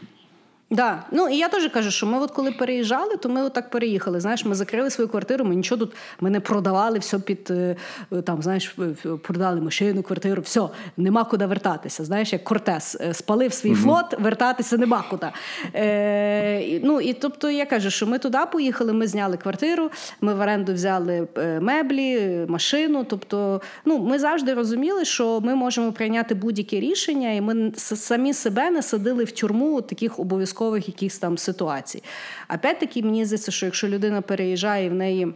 Да. 0.69 1.03
Ну 1.11 1.29
і 1.29 1.37
я 1.37 1.49
теж 1.49 1.67
кажу, 1.67 1.91
що 1.91 2.05
ми, 2.05 2.19
от 2.19 2.31
коли 2.31 2.51
переїжджали, 2.51 3.17
то 3.17 3.29
ми 3.29 3.43
отак 3.43 3.69
переїхали. 3.69 4.19
Знаєш, 4.19 4.45
ми 4.45 4.55
закрили 4.55 4.89
свою 4.89 5.09
квартиру, 5.09 5.45
ми 5.45 5.55
нічого 5.55 5.79
тут 5.79 5.95
ми 6.19 6.29
не 6.29 6.39
продавали 6.39 6.99
все 6.99 7.19
під 7.19 7.51
е, 7.51 7.75
там, 8.23 8.41
знаєш, 8.41 8.75
продали 9.23 9.61
машину, 9.61 10.03
квартиру, 10.03 10.41
все, 10.41 10.61
нема 10.97 11.23
куди 11.23 11.45
вертатися. 11.45 12.05
Знаєш, 12.05 12.33
як 12.33 12.43
Кортес 12.43 12.97
е, 13.01 13.13
спалив 13.13 13.53
свій 13.53 13.71
mm 13.71 13.75
флот, 13.75 14.19
вертатися 14.19 14.77
нема 14.77 15.03
куди. 15.09 15.27
Е, 15.75 16.79
Ну 16.83 17.01
і 17.01 17.13
тобто 17.13 17.49
я 17.49 17.65
кажу, 17.65 17.89
що 17.89 18.07
ми 18.07 18.19
туди 18.19 18.39
поїхали, 18.51 18.93
ми 18.93 19.07
зняли 19.07 19.37
квартиру, 19.37 19.91
ми 20.21 20.33
в 20.33 20.39
оренду 20.39 20.73
взяли 20.73 21.27
е, 21.37 21.59
меблі, 21.59 22.45
машину. 22.47 23.05
Тобто, 23.09 23.61
ну 23.85 23.99
ми 23.99 24.19
завжди 24.19 24.53
розуміли, 24.53 25.05
що 25.05 25.41
ми 25.41 25.55
можемо 25.55 25.91
прийняти 25.91 26.35
будь-яке 26.35 26.79
рішення, 26.79 27.31
і 27.31 27.41
ми 27.41 27.71
самі 27.75 28.33
себе 28.33 28.69
не 28.69 28.81
садили 28.81 29.23
в 29.23 29.31
тюрму 29.31 29.81
таких 29.81 30.19
обов'язкових 30.19 30.54
випадкових 30.55 30.87
якихось 30.87 31.19
там 31.19 31.37
ситуацій. 31.37 32.03
Опять-таки, 32.49 33.03
мені 33.03 33.25
здається, 33.25 33.51
що 33.51 33.65
якщо 33.65 33.87
людина 33.87 34.21
переїжджає 34.21 34.89
в 34.89 34.93
неї. 34.93 35.33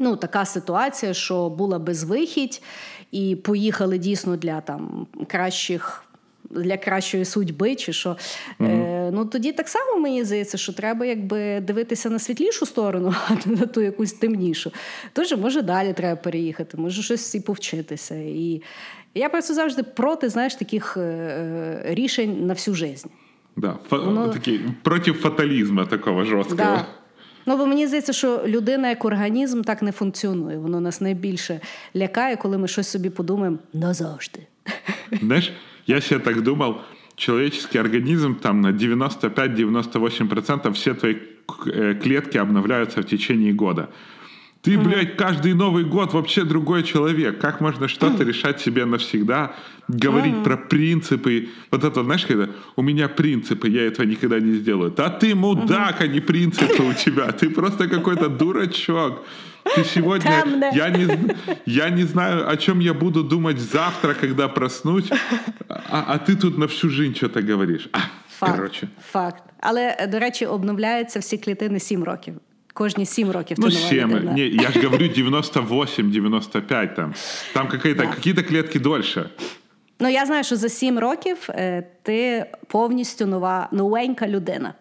Ну, 0.00 0.16
така 0.16 0.44
ситуація, 0.44 1.14
що 1.14 1.50
була 1.50 1.78
безвихідь, 1.78 2.62
і 3.12 3.36
поїхали 3.36 3.98
дійсно 3.98 4.36
для 4.36 4.60
там 4.60 5.06
кращих. 5.28 6.04
Для 6.52 6.76
кращої 6.76 7.24
судьби, 7.24 7.74
чи 7.74 7.92
що 7.92 8.10
mm-hmm. 8.60 9.06
е, 9.08 9.10
ну 9.12 9.24
тоді 9.24 9.52
так 9.52 9.68
само 9.68 10.00
мені 10.00 10.24
здається, 10.24 10.58
що 10.58 10.72
треба 10.72 11.06
якби 11.06 11.60
дивитися 11.60 12.10
на 12.10 12.18
світлішу 12.18 12.66
сторону, 12.66 13.14
а 13.28 13.34
не 13.46 13.56
на 13.56 13.66
ту 13.66 13.80
якусь 13.80 14.12
темнішу. 14.12 14.72
Тож, 15.12 15.32
може, 15.32 15.62
далі 15.62 15.92
треба 15.92 16.16
переїхати, 16.16 16.76
може 16.76 17.02
щось 17.02 17.34
і 17.34 17.40
повчитися. 17.40 18.14
І 18.14 18.62
я 19.14 19.28
просто 19.28 19.54
завжди 19.54 19.82
проти 19.82 20.28
знаєш, 20.28 20.54
таких 20.54 20.96
е, 20.96 21.00
е 21.00 21.94
рішень 21.94 22.46
на 22.46 22.54
всю 22.54 22.74
життя. 22.74 23.08
Да, 23.60 23.76
Воно... 23.90 24.28
такий 24.28 24.60
проти 24.82 25.12
фаталізму 25.12 25.84
такого 25.84 26.24
жорсткого. 26.24 26.58
Да. 26.58 26.86
Ну, 27.46 27.56
бо 27.56 27.66
мені 27.66 27.86
здається, 27.86 28.12
що 28.12 28.42
людина 28.46 28.88
як 28.88 29.04
організм 29.04 29.62
так 29.62 29.82
не 29.82 29.92
функціонує. 29.92 30.58
Воно 30.58 30.80
нас 30.80 31.00
найбільше 31.00 31.60
лякає, 31.96 32.36
коли 32.36 32.58
ми 32.58 32.68
щось 32.68 32.88
собі 32.88 33.10
подумаємо 33.10 33.58
назавжди. 33.72 34.40
Знаєш, 35.22 35.52
я 35.86 36.00
ще 36.00 36.18
так 36.18 36.40
думав, 36.42 36.84
человеческий 37.16 37.80
организм 37.80 38.34
там 38.34 38.60
на 38.60 38.72
95-98% 38.72 40.70
все 40.70 40.94
твои 40.94 41.16
э, 41.66 41.94
клетки 42.02 42.38
обновляются 42.38 43.00
в 43.00 43.04
течение 43.04 43.52
года. 43.52 43.88
Ты, 44.65 44.71
mm-hmm. 44.71 44.83
блядь, 44.83 45.15
каждый 45.15 45.53
Новый 45.53 45.83
год 45.83 46.13
вообще 46.13 46.43
другой 46.43 46.81
человек. 46.81 47.39
Как 47.39 47.61
можно 47.61 47.87
что-то 47.87 48.23
mm-hmm. 48.23 48.27
решать 48.27 48.61
себе 48.61 48.85
навсегда, 48.85 49.51
говорить 49.87 50.33
mm-hmm. 50.33 50.43
про 50.43 50.57
принципы? 50.57 51.49
Вот 51.69 51.83
это, 51.83 52.03
знаешь, 52.03 52.25
когда 52.25 52.47
у 52.75 52.81
меня 52.81 53.07
принципы, 53.07 53.69
я 53.69 53.85
этого 53.85 54.07
никогда 54.07 54.39
не 54.39 54.55
сделаю. 54.55 54.89
Да 54.89 55.09
ты 55.09 55.35
мудак, 55.35 56.01
mm-hmm. 56.01 56.03
а 56.03 56.07
не 56.07 56.19
принципы 56.19 56.81
у 56.81 56.93
тебя. 56.93 57.31
Ты 57.31 57.51
просто 57.51 57.87
какой-то 57.87 58.27
дурачок. 58.27 59.23
Ты 59.75 59.83
сегодня... 59.83 60.71
Я 60.73 60.89
не, 60.89 61.35
я 61.65 61.89
не 61.91 62.03
знаю, 62.03 62.49
о 62.49 62.57
чем 62.57 62.79
я 62.79 62.93
буду 62.93 63.23
думать 63.23 63.59
завтра, 63.59 64.15
когда 64.15 64.47
проснусь, 64.47 65.11
а, 65.69 66.05
а 66.07 66.17
ти 66.17 66.35
тут 66.35 66.57
на 66.57 66.65
всю 66.65 66.89
жизнь 66.89 67.15
что-то 67.15 67.41
говориш. 67.41 67.89
А, 67.91 67.99
Факт, 68.39 68.55
короче. 68.55 68.87
Факт. 69.11 69.43
Але, 69.59 70.07
до 70.11 70.19
речі, 70.19 70.45
обновляються 70.45 71.19
всі 71.19 71.37
клітини 71.37 71.79
7 71.79 72.03
років. 72.03 72.35
Кожні 72.72 73.06
сім 73.06 73.30
років 73.30 73.56
ну, 73.60 73.70
7. 73.70 74.10
Не, 74.34 74.40
я 74.40 74.70
ж 74.70 74.82
говорю 74.82 75.04
98-95 75.04 76.94
там. 76.94 77.14
Там 77.54 77.68
какие-то, 77.68 78.02
да. 78.02 78.08
какие-то 78.08 78.42
клетки 78.42 78.78
дольше. 78.78 79.30
Ну, 80.00 80.08
я 80.08 80.26
знаю, 80.26 80.44
що 80.44 80.56
за 80.56 80.68
сім 80.68 80.98
років 80.98 81.36
е, 81.48 81.86
ти 82.02 82.46
повністю 82.66 83.26
нова, 83.26 83.68
новенька 83.72 84.28
людина. 84.28 84.74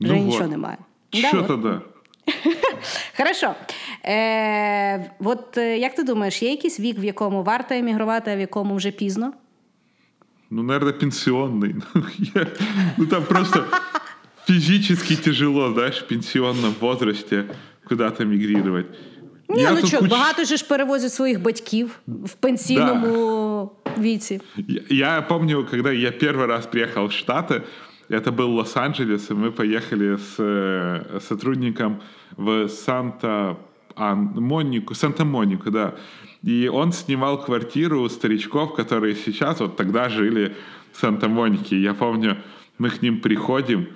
Вже 0.00 0.12
ну, 0.12 0.18
нічого 0.18 0.42
вот. 0.42 0.50
немає. 0.50 0.78
Що 1.12 1.32
да, 1.32 1.42
тоді? 1.42 1.78
Хорошо. 3.16 3.54
Е, 4.04 5.10
От 5.20 5.58
е, 5.58 5.78
як 5.78 5.94
ти 5.94 6.02
думаєш, 6.02 6.42
є 6.42 6.50
якийсь 6.50 6.80
вік, 6.80 6.98
в 6.98 7.04
якому 7.04 7.42
варто 7.42 7.74
емігрувати, 7.74 8.30
а 8.30 8.36
в 8.36 8.40
якому 8.40 8.76
вже 8.76 8.90
пізно? 8.90 9.32
Ну, 10.50 10.62
наверное, 10.62 10.92
пенсионный. 10.92 11.74
Ну, 12.96 13.06
там 13.06 13.24
просто 13.24 13.64
физически 14.47 15.15
тяжело, 15.15 15.71
знаешь, 15.73 16.01
в 16.01 16.07
пенсионном 16.07 16.73
возрасте 16.79 17.45
куда-то 17.87 18.25
мигрировать. 18.25 18.85
Ні, 19.49 19.61
я 19.61 19.71
ну 19.71 19.87
що, 19.87 19.99
куч... 19.99 20.09
багато 20.09 20.43
ж 20.43 20.67
перевозять 20.67 21.13
своїх 21.13 21.41
батьків 21.41 21.99
в 22.07 22.33
пенсійному 22.33 23.71
да. 23.85 24.01
віці. 24.01 24.41
Я, 24.67 24.81
я 24.89 25.21
помню, 25.21 25.67
когда 25.71 25.91
я 25.91 26.11
первый 26.11 26.45
раз 26.45 26.65
приехал 26.65 27.05
в 27.05 27.11
Штаты, 27.11 27.61
это 28.09 28.31
был 28.31 28.55
Лос-Анджелес, 28.55 29.31
и 29.31 29.33
мы 29.33 29.51
поехали 29.51 30.17
с 30.17 30.35
э, 30.39 31.19
сотрудником 31.19 32.01
в 32.37 32.67
Санта 32.67 33.57
Монику, 33.97 34.95
Санта-Монику, 34.95 35.71
да. 35.71 35.93
И 36.43 36.69
он 36.69 36.91
снимал 36.91 37.43
квартиру 37.43 38.01
у 38.01 38.09
старичков, 38.09 38.73
которые 38.73 39.15
сейчас 39.15 39.59
вот 39.59 39.75
тогда 39.75 40.09
жили 40.09 40.55
в 40.91 40.99
Санта-Монике. 40.99 41.77
Я 41.81 41.93
помню, 41.93 42.37
мы 42.77 42.89
к 42.89 43.01
ним 43.01 43.21
приходим, 43.21 43.87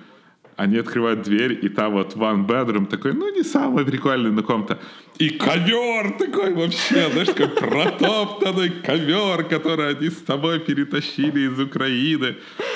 они 0.61 0.77
открывают 0.77 1.23
дверь, 1.23 1.57
и 1.65 1.69
там 1.69 1.93
вот 1.93 2.15
one 2.15 2.45
bedroom 2.45 2.85
такой, 2.85 3.13
ну, 3.13 3.35
не 3.35 3.43
самый 3.43 3.83
прикольный 3.83 4.31
на 4.31 4.43
ком-то. 4.43 4.77
И 5.17 5.29
ковер 5.29 6.11
такой 6.19 6.53
вообще, 6.53 7.09
знаешь, 7.09 7.29
такой 7.29 7.47
протоптанный 7.47 8.69
ковер, 8.69 9.43
который 9.45 9.89
они 9.89 10.09
с 10.09 10.21
тобой 10.21 10.59
перетащили 10.59 11.47
из 11.47 11.59
Украины. 11.59 12.35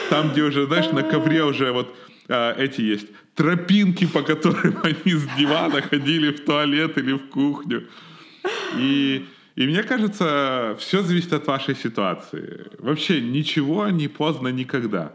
Там, 0.10 0.32
где 0.32 0.42
уже, 0.42 0.66
знаешь, 0.66 0.92
на 0.92 1.04
ковре 1.04 1.44
уже 1.44 1.72
вот 1.72 1.96
а, 2.28 2.56
эти 2.58 2.82
есть 2.82 3.08
тропинки, 3.36 4.08
по 4.08 4.24
которым 4.24 4.80
они 4.84 5.14
с 5.14 5.28
дивана 5.38 5.82
ходили 5.82 6.32
в 6.32 6.44
туалет 6.44 6.98
или 6.98 7.14
в 7.14 7.30
кухню. 7.30 7.84
И, 8.80 9.26
и 9.56 9.68
мне 9.68 9.84
кажется, 9.84 10.76
все 10.80 11.04
зависит 11.04 11.34
от 11.34 11.46
вашей 11.46 11.76
ситуации. 11.76 12.66
Вообще 12.80 13.22
ничего 13.22 13.90
не 13.90 14.08
поздно 14.08 14.48
никогда. 14.48 15.12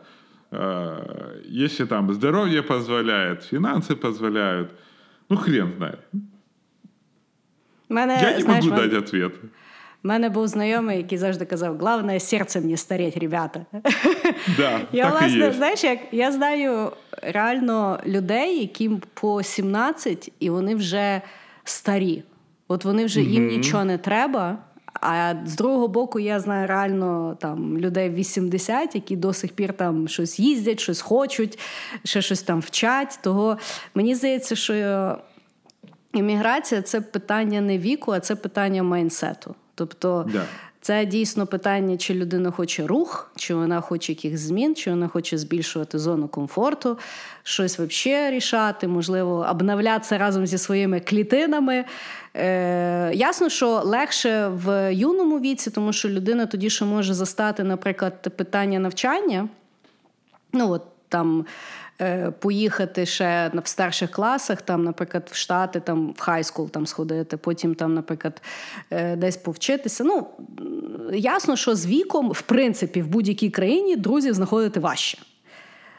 Э, 0.53 1.41
если 1.45 1.87
там 1.87 2.13
здоровье 2.13 2.63
позволяет, 2.63 3.45
финансы 3.45 3.97
позволяют, 3.97 4.71
ну 5.29 5.37
хрен 5.37 5.73
знает. 5.77 5.99
Мене, 7.89 8.19
Я 8.23 8.33
не 8.33 8.41
знаєш, 8.41 8.65
могу 8.65 8.77
мен... 8.77 8.91
дати 8.91 8.99
ответ. 8.99 9.33
У 10.05 10.09
мене 10.09 10.29
був 10.29 10.49
знайомий, 10.49 10.97
який 10.97 11.19
завжди 11.19 11.45
казав: 11.45 11.79
головне 11.79 12.21
серцем 12.21 12.69
не 12.69 12.77
стареть, 12.77 13.17
ребята. 13.17 13.67
Да, 14.57 14.81
я, 14.93 15.05
так 15.05 15.13
власне, 15.13 15.39
і 15.39 15.41
є. 15.41 15.53
знаєш, 15.53 15.85
як 15.85 15.99
я 16.13 16.33
знаю 16.33 16.93
реально 17.23 17.99
людей, 18.07 18.61
яким 18.61 19.03
по 19.15 19.43
17, 19.43 20.33
і 20.41 20.51
вони 20.51 20.75
вже 20.75 21.21
старі. 21.65 22.23
От 22.69 22.85
вони 22.85 23.05
вже 23.05 23.21
їм 23.21 23.45
mm-hmm. 23.45 23.57
нічого 23.57 23.85
не 23.85 23.99
треба. 23.99 24.59
А 25.01 25.35
з 25.47 25.57
другого 25.57 25.89
боку, 25.89 26.21
я 26.21 26.41
знаю 26.41 26.67
реально 26.67 27.37
там 27.41 27.79
людей 27.79 28.11
80, 28.11 28.95
які 28.95 29.17
до 29.17 29.33
сих 29.33 29.53
пір 29.53 29.73
там 29.73 30.09
щось 30.09 30.39
їздять, 30.39 30.81
щось 30.81 31.01
хочуть, 31.01 31.59
ще 32.05 32.23
щось 32.23 32.43
там 32.43 32.61
вчать. 32.61 33.19
Того 33.23 33.59
мені 33.95 34.15
здається, 34.15 34.57
що 34.57 35.17
імміграція 36.13 36.83
це 36.83 37.01
питання 37.01 37.61
не 37.61 37.79
віку, 37.79 38.13
а 38.13 38.21
це 38.21 38.37
питання 38.37 38.83
майнсету. 38.83 39.55
Тобто. 39.75 40.27
Да. 40.33 40.45
Це 40.83 41.07
дійсно 41.07 41.47
питання, 41.47 41.97
чи 41.97 42.15
людина 42.15 42.51
хоче 42.51 42.87
рух, 42.87 43.31
чи 43.37 43.55
вона 43.55 43.81
хоче 43.81 44.13
якихось 44.13 44.41
змін, 44.41 44.75
чи 44.75 44.91
вона 44.91 45.09
хоче 45.09 45.39
збільшувати 45.39 45.99
зону 45.99 46.29
комфорту, 46.29 46.99
щось 47.43 47.79
взагалі 47.79 48.37
рішати, 48.37 48.89
можливо, 48.89 49.47
обновлятися 49.51 50.19
разом 50.19 50.47
зі 50.47 50.59
своїми 50.59 51.01
клітинами. 51.01 51.85
Е, 52.35 53.11
Ясно, 53.15 53.49
що 53.49 53.69
легше 53.85 54.49
в 54.49 54.95
юному 54.95 55.41
віці, 55.41 55.71
тому 55.71 55.93
що 55.93 56.09
людина 56.09 56.47
тоді 56.47 56.71
ще 56.71 56.85
може 56.85 57.15
застати, 57.15 57.65
наприклад, 57.65 58.37
питання 58.37 58.79
навчання. 58.79 59.49
Ну, 60.53 60.71
от 60.71 60.83
там 61.09 61.45
поїхати 62.39 63.07
ще 63.07 63.51
в 63.55 63.69
старших 63.69 64.11
класах, 64.11 64.63
там, 64.63 64.85
наприклад, 64.85 65.29
в 65.33 65.37
Штати, 65.37 65.81
там 65.81 66.13
в 66.17 66.21
хайскул 66.21 66.71
там 66.71 66.87
сходити, 66.87 67.37
потім 67.37 67.75
там, 67.75 67.95
наприклад, 67.95 68.43
е, 68.91 69.17
десь 69.17 69.37
повчитися. 69.37 70.05
Ну 70.05 70.27
ясно, 71.13 71.57
що 71.57 71.75
з 71.75 71.87
віком, 71.87 72.31
в 72.31 72.43
принципі, 72.43 73.03
в 73.03 73.07
будь-якій 73.07 73.51
країні 73.51 73.97
друзів 73.97 74.35
знаходити 74.35 74.81
важче. 74.81 75.19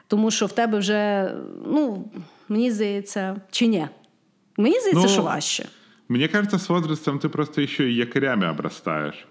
Тому 0.07 0.31
що 0.31 0.45
в 0.45 0.51
тебе 0.51 0.77
вже, 0.77 1.31
ну, 1.65 2.11
мені 2.49 2.71
здається, 2.71 3.41
чи 3.51 3.67
ні? 3.67 3.87
Мені 4.57 4.79
здається, 4.79 5.03
ну, 5.03 5.09
що 5.09 5.21
важче. 5.21 5.65
Мені 6.09 6.27
кажется, 6.27 6.59
з 6.59 6.69
возрастом 6.69 7.19
ти 7.19 7.29
просто 7.29 7.67
ще 7.67 7.89
і 7.89 7.95
якорями 7.95 8.49
обростаєш. 8.49 9.27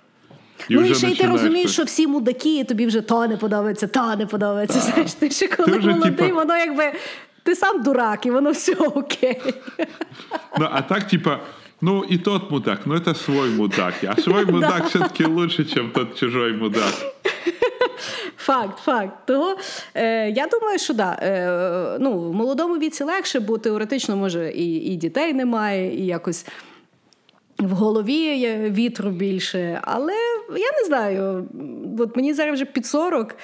І 0.68 0.74
ну 0.74 0.84
і 0.84 0.94
ще 0.94 1.10
й 1.10 1.14
ти 1.14 1.26
розумієш, 1.26 1.72
що 1.72 1.84
всі 1.84 2.06
мудаки, 2.06 2.58
і 2.58 2.64
тобі 2.64 2.86
вже 2.86 3.00
то 3.00 3.26
не 3.26 3.36
подобається, 3.36 3.86
то 3.86 4.16
не 4.16 4.26
подобається. 4.26 4.78
А, 4.78 4.90
Знаєш, 4.92 5.12
ти 5.12 5.30
ще 5.30 5.48
коли 5.48 5.72
ти 5.72 5.78
вже, 5.78 5.90
молодий, 5.90 6.10
типа... 6.10 6.34
воно 6.34 6.56
якби 6.56 6.92
ти 7.42 7.56
сам 7.56 7.82
дурак, 7.82 8.26
і 8.26 8.30
воно 8.30 8.50
все 8.50 8.74
окей. 8.74 9.42
Ну, 10.58 10.68
а 10.72 10.82
так, 10.82 11.08
типа, 11.08 11.40
Ну, 11.82 12.02
и 12.02 12.18
тот 12.18 12.50
мудак, 12.50 12.86
но 12.86 12.94
это 12.94 13.14
свой 13.14 13.50
мудак. 13.50 13.94
А 14.04 14.20
свой 14.20 14.44
мудак 14.52 14.88
все-таки 14.88 15.24
лучше, 15.24 15.64
чем 15.64 15.92
тот 15.92 16.14
чужой 16.14 16.52
мудак. 16.52 16.94
Факт, 18.36 18.78
факт. 18.78 19.26
Того 19.26 19.56
е, 19.94 20.30
я 20.30 20.46
думаю, 20.46 20.78
що 20.78 20.94
да. 20.94 21.18
Е, 21.22 21.98
ну, 22.00 22.18
в 22.18 22.34
молодому 22.34 22.78
віці 22.78 23.04
легше, 23.04 23.40
бо 23.40 23.58
теоретично, 23.58 24.16
може, 24.16 24.50
і 24.50 24.74
і 24.74 24.96
дітей 24.96 25.32
немає, 25.32 25.98
і 25.98 26.06
якось 26.06 26.46
в 27.58 27.70
голові 27.70 28.38
є 28.38 28.70
вітру 28.70 29.10
більше. 29.10 29.80
Але 29.82 30.12
я 30.56 30.72
не 30.80 30.84
знаю, 30.86 31.48
от 31.98 32.16
мені 32.16 32.34
зараз 32.34 32.54
вже 32.54 32.64
під 32.64 32.86
40. 32.86 33.36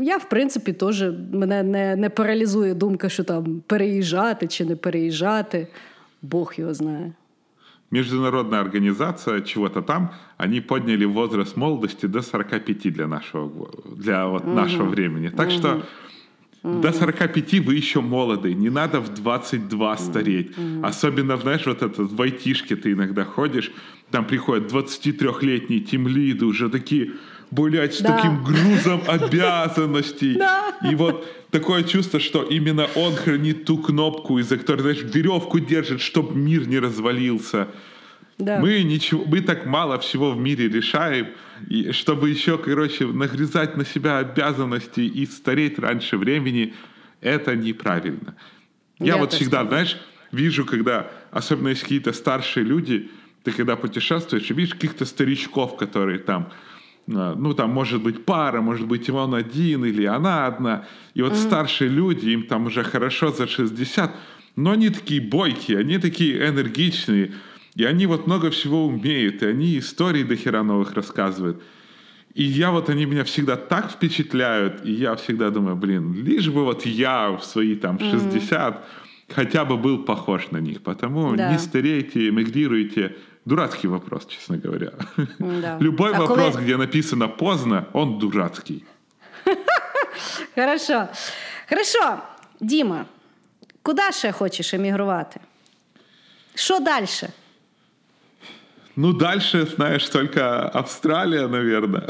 Я, 0.00 0.16
в 0.16 0.28
принципі, 0.28 0.72
теж 0.72 1.04
мене 1.32 1.62
не 1.62 1.96
не 1.96 2.10
паралізує 2.10 2.74
думка, 2.74 3.08
що 3.08 3.24
там 3.24 3.62
переїжджати 3.66 4.46
чи 4.46 4.64
не 4.64 4.76
переїжджати. 4.76 5.66
Бог 6.22 6.54
його 6.56 6.74
знає. 6.74 7.12
Международная 7.90 8.60
организация 8.60 9.40
чего-то 9.40 9.82
там, 9.82 10.10
они 10.38 10.60
подняли 10.60 11.06
возраст 11.06 11.56
молодости 11.56 12.06
до 12.06 12.22
45 12.22 12.92
для 12.92 13.06
нашего, 13.06 13.70
для 13.96 14.26
вот 14.26 14.44
угу. 14.44 14.54
нашего 14.54 14.84
времени. 14.84 15.30
Так 15.30 15.48
угу. 15.48 15.58
что 15.58 15.82
угу. 16.62 16.80
до 16.80 16.92
45 16.92 17.60
вы 17.60 17.74
еще 17.74 18.00
молоды, 18.00 18.54
не 18.54 18.70
надо 18.70 19.00
в 19.00 19.14
22 19.14 19.96
стареть. 19.96 20.56
Угу. 20.56 20.86
Особенно, 20.86 21.36
знаешь, 21.36 21.66
вот 21.66 21.82
это 21.82 22.02
в 22.02 22.20
айтишке 22.22 22.76
ты 22.76 22.92
иногда 22.92 23.24
ходишь, 23.24 23.70
там 24.10 24.24
приходят 24.24 24.72
23-летние 24.72 25.80
тимлиды, 25.80 26.44
уже 26.44 26.68
такие 26.68 27.12
блядь, 27.50 27.94
с 27.94 28.00
да. 28.00 28.16
таким 28.16 28.42
грузом 28.44 29.02
обязанностей. 29.06 30.38
Да. 30.40 30.74
И 30.90 30.94
вот 30.94 31.26
такое 31.50 31.82
чувство, 31.82 32.18
что 32.18 32.42
именно 32.42 32.88
он 32.94 33.14
хранит 33.14 33.66
ту 33.66 33.76
кнопку, 33.76 34.38
из-за 34.38 34.56
которой, 34.56 34.80
знаешь, 34.80 35.02
веревку 35.02 35.58
держит, 35.58 36.00
чтобы 36.00 36.34
мир 36.34 36.66
не 36.66 36.78
развалился. 36.78 37.68
Да. 38.40 38.58
Мы 38.58 38.82
ничего, 38.82 39.24
мы 39.24 39.40
так 39.40 39.66
мало 39.66 39.98
всего 39.98 40.32
в 40.32 40.38
мире 40.38 40.68
решаем, 40.68 41.28
и 41.68 41.92
чтобы 41.92 42.30
еще, 42.30 42.58
короче, 42.58 43.06
нагрызать 43.06 43.76
на 43.76 43.84
себя 43.84 44.18
обязанности 44.18 45.00
и 45.00 45.26
стареть 45.26 45.78
раньше 45.78 46.16
времени, 46.16 46.74
это 47.20 47.54
неправильно. 47.54 48.34
Я, 48.98 49.14
Я 49.14 49.16
вот 49.18 49.32
всегда, 49.32 49.64
знаешь, 49.64 49.96
вижу, 50.32 50.64
когда, 50.64 51.10
особенно 51.30 51.68
если 51.68 51.82
какие-то 51.82 52.12
старшие 52.12 52.64
люди, 52.64 53.10
ты 53.42 53.52
когда 53.52 53.76
путешествуешь, 53.76 54.50
видишь 54.50 54.74
каких-то 54.74 55.04
старичков, 55.04 55.76
которые 55.76 56.18
там 56.18 56.50
а, 57.12 57.34
ну, 57.34 57.54
там 57.54 57.70
может 57.70 58.02
быть 58.02 58.24
пара, 58.24 58.60
может 58.60 58.86
быть 58.86 59.08
он 59.10 59.34
один 59.34 59.84
или 59.84 60.04
она 60.04 60.46
одна. 60.46 60.84
И 61.14 61.22
вот 61.22 61.32
mm-hmm. 61.32 61.46
старшие 61.46 61.90
люди, 61.90 62.30
им 62.30 62.44
там 62.44 62.66
уже 62.66 62.84
хорошо 62.84 63.32
за 63.32 63.46
60, 63.46 64.14
но 64.56 64.72
они 64.72 64.90
такие 64.90 65.20
бойкие, 65.20 65.78
они 65.78 65.98
такие 65.98 66.46
энергичные, 66.46 67.32
и 67.75 67.83
они 67.85 68.05
вот 68.07 68.27
много 68.27 68.49
всего 68.49 68.85
умеют, 68.85 69.43
и 69.43 69.47
они 69.47 69.77
истории 69.77 70.23
до 70.23 70.35
хера 70.35 70.63
новых 70.63 70.93
рассказывают. 70.93 71.61
И 72.33 72.43
я 72.43 72.71
вот, 72.71 72.89
они 72.89 73.05
меня 73.05 73.23
всегда 73.23 73.55
так 73.55 73.91
впечатляют, 73.91 74.85
и 74.85 74.91
я 74.91 75.15
всегда 75.15 75.49
думаю, 75.49 75.75
блин, 75.75 76.13
лишь 76.13 76.49
бы 76.49 76.63
вот 76.63 76.85
я 76.85 77.31
в 77.31 77.43
свои 77.43 77.75
там 77.75 77.99
60 77.99 78.51
mm-hmm. 78.51 79.33
хотя 79.35 79.65
бы 79.65 79.77
был 79.77 80.03
похож 80.03 80.51
на 80.51 80.57
них, 80.57 80.81
потому 80.81 81.35
да. 81.35 81.51
не 81.51 81.59
старейте, 81.59 82.29
эмигрируйте, 82.29 83.15
Дурацкий 83.45 83.87
вопрос, 83.87 84.25
честно 84.25 84.57
говоря. 84.57 84.91
Да. 85.39 85.77
Любой 85.79 86.13
а 86.13 86.19
вопрос, 86.19 86.53
коли... 86.53 86.63
где 86.63 86.77
написано 86.77 87.27
поздно, 87.27 87.85
он 87.93 88.19
дурацкий. 88.19 88.83
Хорошо. 90.55 91.07
Хорошо, 91.69 92.17
Діма, 92.59 93.05
куди 93.81 94.01
ще 94.11 94.31
хочеш 94.31 94.73
емігрувати? 94.73 95.39
Що 96.55 96.79
далі? 96.79 97.05
Ну, 98.96 99.12
дальше, 99.12 99.66
знаешь, 99.66 100.08
только 100.08 100.68
Австралия, 100.68 101.46
наверное. 101.46 102.06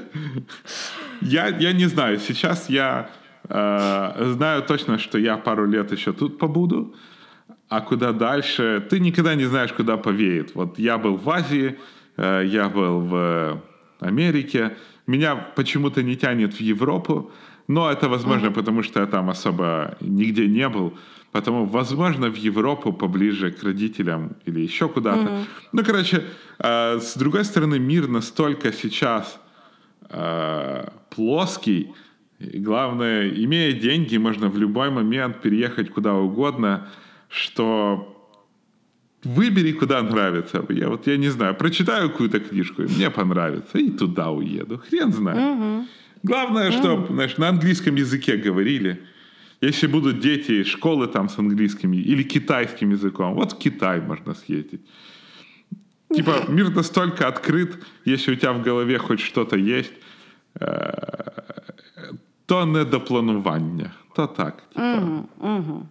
я, 1.20 1.48
я 1.48 1.72
не 1.72 1.86
знаю. 1.86 2.18
Сейчас 2.18 2.68
я 2.68 3.10
э, 3.48 4.32
знаю 4.34 4.62
точно, 4.62 4.98
что 4.98 5.18
я 5.18 5.36
пару 5.36 5.66
лет 5.66 5.92
еще 5.92 6.12
тут 6.12 6.38
побуду. 6.38 6.94
А 7.68 7.80
куда 7.80 8.12
дальше? 8.12 8.86
Ты 8.90 9.00
никогда 9.00 9.34
не 9.34 9.44
знаешь, 9.44 9.72
куда 9.72 9.96
повеет. 9.96 10.54
Вот 10.54 10.78
я 10.78 10.98
был 10.98 11.16
в 11.16 11.30
Азии, 11.30 11.78
э, 12.16 12.42
я 12.46 12.68
был 12.68 13.00
в 13.00 13.62
Америке. 14.00 14.76
Меня 15.06 15.36
почему-то 15.36 16.02
не 16.02 16.16
тянет 16.16 16.54
в 16.54 16.60
Европу. 16.60 17.30
Но 17.68 17.88
это 17.88 18.08
возможно, 18.08 18.48
mm-hmm. 18.48 18.54
потому 18.54 18.82
что 18.82 19.00
я 19.00 19.06
там 19.06 19.30
особо 19.30 19.96
нигде 20.00 20.48
не 20.48 20.68
был. 20.68 20.98
Потому, 21.32 21.64
возможно, 21.64 22.28
в 22.28 22.36
Европу 22.36 22.92
поближе 22.92 23.50
к 23.50 23.62
родителям 23.62 24.36
или 24.46 24.60
еще 24.60 24.88
куда-то. 24.88 25.20
Mm-hmm. 25.20 25.44
Ну, 25.72 25.84
короче, 25.84 26.24
э, 26.58 26.98
с 27.00 27.16
другой 27.16 27.44
стороны, 27.44 27.78
мир 27.78 28.08
настолько 28.08 28.72
сейчас 28.72 29.40
э, 30.08 30.88
плоский. 31.10 31.92
И 32.40 32.58
главное, 32.58 33.28
имея 33.28 33.72
деньги, 33.72 34.18
можно 34.18 34.48
в 34.48 34.58
любой 34.58 34.90
момент 34.90 35.40
переехать 35.40 35.90
куда 35.90 36.14
угодно 36.14 36.88
что 37.30 38.16
выбери, 39.22 39.72
куда 39.72 40.02
нравится. 40.02 40.64
Я 40.68 40.88
вот, 40.88 41.06
я 41.06 41.16
не 41.16 41.28
знаю, 41.28 41.54
прочитаю 41.54 42.10
какую-то 42.10 42.40
книжку, 42.40 42.82
и 42.82 42.86
мне 42.86 43.10
понравится, 43.10 43.78
и 43.78 43.90
туда 43.90 44.30
уеду. 44.30 44.78
Хрен 44.78 45.12
знает. 45.12 45.38
Угу. 45.38 45.86
Главное, 46.22 46.70
чтобы, 46.72 47.04
угу. 47.04 47.14
знаешь, 47.14 47.36
на 47.38 47.48
английском 47.48 47.94
языке 47.94 48.36
говорили. 48.36 49.00
Если 49.61 49.87
будут 49.87 50.19
дети 50.19 50.63
школы 50.63 51.07
там 51.07 51.29
с 51.29 51.39
английским 51.39 51.93
или 51.93 52.23
китайским 52.23 52.91
языком, 52.91 53.33
вот 53.35 53.53
в 53.53 53.57
Китай 53.57 54.01
можно 54.01 54.33
съездить. 54.35 54.81
Типа, 56.15 56.45
мир 56.47 56.69
настолько 56.69 57.27
открыт, 57.27 57.83
если 58.05 58.33
у 58.33 58.35
тебя 58.35 58.53
в 58.53 58.61
голове 58.61 58.97
хоть 58.97 59.19
что-то 59.19 59.57
есть, 59.57 59.93
э, 60.59 60.91
то 62.45 62.65
не 62.65 62.85
до 62.85 62.99
планування, 62.99 63.91
то 64.15 64.27
так. 64.27 64.63
Типа. 64.73 64.97
Угу, 64.97 65.49
угу. 65.49 65.87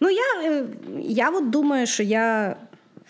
Ну, 0.00 0.10
я 0.10 0.42
е, 0.42 0.64
я 1.02 1.30
от 1.30 1.50
думаю, 1.50 1.86
що 1.86 2.02
я 2.02 2.56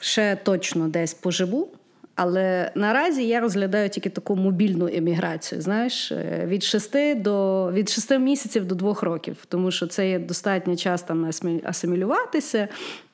ще 0.01 0.36
точно 0.44 0.89
десь 0.89 1.15
поживу. 1.15 1.69
Але 2.16 2.72
наразі 2.76 3.28
я 3.28 3.40
розглядаю 3.40 3.90
тільки 3.90 4.10
таку 4.10 4.36
мобільну 4.36 4.88
еміграцію, 4.88 5.62
знаєш, 5.62 6.12
е, 6.12 6.44
від 6.48 6.64
шести 6.64 7.16
до 7.16 7.72
від 7.72 7.90
шести 7.90 8.20
місяців 8.20 8.66
до 8.66 8.76
двох 8.76 9.04
років, 9.04 9.38
тому 9.48 9.72
що 9.72 9.88
це 9.88 10.10
є 10.10 10.20
достатньо 10.20 10.76
час 10.76 11.02
там 11.02 11.30
асимілюватися, 11.64 12.68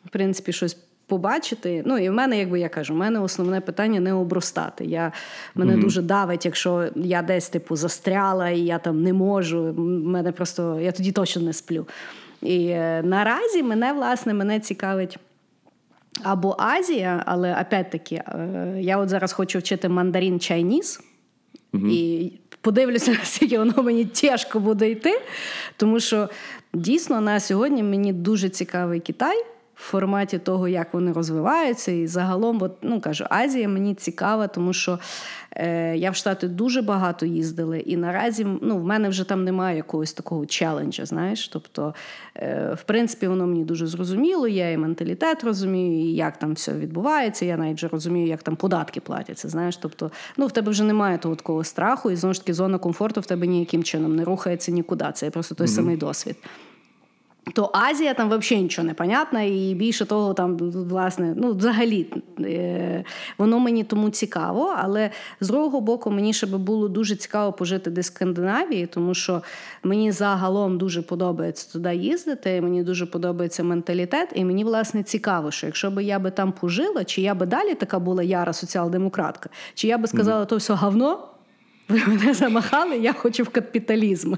в 0.06 0.10
принципі, 0.10 0.54
щось 0.54 0.78
побачити. 1.12 1.84
Ну 1.86 1.98
і 1.98 2.10
в 2.10 2.14
мене, 2.14 2.40
якби 2.40 2.60
я 2.60 2.70
кажу, 2.70 2.94
в 2.94 2.98
мене 2.98 3.20
основне 3.20 3.62
питання 3.62 4.00
не 4.00 4.14
обростати. 4.14 4.86
Я, 4.86 5.12
Мене 5.56 5.74
mm-hmm. 5.74 5.82
дуже 5.82 6.02
давить, 6.02 6.46
якщо 6.46 6.88
я 6.96 7.22
десь 7.22 7.50
типу 7.50 7.76
застряла 7.76 8.50
і 8.50 8.60
я 8.60 8.78
там 8.78 9.04
не 9.04 9.14
можу. 9.14 9.74
Мене 10.06 10.32
просто 10.32 10.80
я 10.80 10.92
тоді 10.92 11.12
точно 11.12 11.42
не 11.42 11.54
сплю. 11.54 11.88
І 12.42 12.66
е, 12.68 13.02
наразі 13.04 13.64
мене 13.64 13.94
власне 13.94 14.34
мене 14.34 14.60
цікавить. 14.60 15.18
Або 16.24 16.56
Азія, 16.60 17.24
але 17.26 17.62
опять-таки, 17.62 18.16
е, 18.16 18.78
я 18.80 18.98
от 18.98 19.10
зараз 19.10 19.34
хочу 19.34 19.60
вчити 19.60 19.90
мандарин 19.90 20.40
чайніс, 20.40 21.00
угу. 21.74 21.88
і 21.88 22.32
подивлюся, 22.62 23.12
наскільки 23.20 23.58
воно 23.58 23.84
мені 23.84 24.06
тяжко 24.06 24.60
буде 24.60 24.92
йти. 24.92 25.22
Тому 25.78 26.00
що 26.00 26.30
дійсно 26.74 27.22
на 27.22 27.40
сьогодні 27.40 27.84
мені 27.84 28.14
дуже 28.14 28.50
цікавий 28.50 29.00
Китай 29.00 29.46
в 29.82 29.84
форматі 29.84 30.40
того, 30.40 30.68
як 30.68 30.94
вони 30.94 31.12
розвиваються. 31.12 31.92
І 31.92 32.08
загалом, 32.08 32.62
от, 32.62 32.72
ну 32.82 33.02
кажу, 33.02 33.26
Азія 33.30 33.70
мені 33.70 33.96
цікава, 33.96 34.48
тому 34.48 34.74
що 34.74 35.00
е, 35.52 35.98
я 35.98 36.12
в 36.12 36.16
Штати 36.16 36.48
дуже 36.48 36.82
багато 36.82 37.26
їздила, 37.26 37.78
і 37.78 37.98
наразі 37.98 38.48
ну, 38.62 38.78
в 38.78 38.84
мене 38.84 39.10
вже 39.10 39.24
там 39.24 39.44
немає 39.44 39.78
якогось 39.78 40.14
такого 40.14 40.46
челенджа. 40.46 41.06
знаєш. 41.06 41.48
Тобто, 41.48 41.94
е, 42.36 42.74
в 42.74 42.84
принципі, 42.84 43.28
воно 43.28 43.48
мені 43.48 43.64
дуже 43.64 43.88
зрозуміло, 43.88 44.48
я 44.48 44.72
і 44.72 44.78
менталітет 44.78 45.44
розумію, 45.44 46.10
і 46.10 46.14
як 46.14 46.38
там 46.38 46.54
все 46.54 46.74
відбувається. 46.74 47.46
Я 47.46 47.58
навіть 47.58 47.78
вже 47.78 47.88
розумію, 47.88 48.28
як 48.28 48.44
там 48.44 48.56
податки 48.56 49.00
платяться. 49.00 49.50
знаєш. 49.50 49.78
Тобто, 49.78 50.12
ну, 50.38 50.48
в 50.48 50.52
тебе 50.52 50.72
вже 50.72 50.84
немає 50.84 51.18
того 51.18 51.36
такого 51.36 51.64
страху, 51.64 52.12
і 52.12 52.16
знову 52.16 52.34
ж 52.34 52.40
таки 52.40 52.54
зона 52.54 52.78
комфорту 52.78 53.22
в 53.22 53.26
тебе 53.26 53.48
ніяким 53.48 53.84
чином 53.84 54.16
не 54.16 54.24
рухається 54.24 54.72
нікуди. 54.72 55.06
Це 55.14 55.30
просто 55.30 55.56
той 55.56 55.68
mm-hmm. 55.68 55.70
самий 55.70 55.98
досвід. 55.98 56.36
То 57.54 57.70
Азія 57.74 58.14
там 58.14 58.30
взагалі 58.30 58.64
нічого 58.64 58.88
не 58.88 58.94
понятно, 58.94 59.42
і 59.42 59.76
більше 59.76 60.06
того, 60.06 60.34
там 60.34 60.58
власне, 60.58 61.34
ну 61.38 61.54
взагалі 61.54 62.08
е, 62.40 63.04
воно 63.38 63.60
мені 63.60 63.84
тому 63.84 64.10
цікаво. 64.10 64.76
Але 64.78 65.10
з 65.40 65.48
другого 65.48 65.82
боку, 65.82 66.12
мені 66.12 66.34
ще 66.34 66.48
би 66.48 66.58
було 66.58 66.88
дуже 66.88 67.16
цікаво 67.16 67.54
пожити 67.54 67.90
десь 67.90 68.06
в 68.06 68.14
Скандинавії, 68.14 68.86
тому 68.86 69.14
що 69.14 69.42
мені 69.84 70.12
загалом 70.12 70.78
дуже 70.78 71.02
подобається 71.02 71.72
туди 71.72 71.96
їздити. 71.96 72.62
Мені 72.62 72.84
дуже 72.84 73.06
подобається 73.06 73.64
менталітет, 73.64 74.30
і 74.36 74.46
мені 74.46 74.64
власне 74.64 75.04
цікаво, 75.04 75.52
що 75.52 75.66
якщо 75.66 75.92
би 75.92 76.04
я 76.04 76.20
би 76.20 76.32
там 76.32 76.52
пожила, 76.52 77.04
чи 77.04 77.22
я 77.22 77.36
би 77.36 77.46
далі 77.46 77.76
така 77.76 78.00
була 78.00 78.24
яра 78.24 78.54
соціал-демократка, 78.54 79.50
чи 79.74 79.88
я 79.88 79.98
би 79.98 80.08
сказала, 80.08 80.46
то 80.46 80.56
все 80.56 80.74
говно. 80.74 81.31
Ви 81.92 82.02
мене 82.08 82.34
замахали, 82.34 82.98
я 82.98 83.14
хочу 83.14 83.44
в 83.44 83.50
капіталізм. 83.50 84.34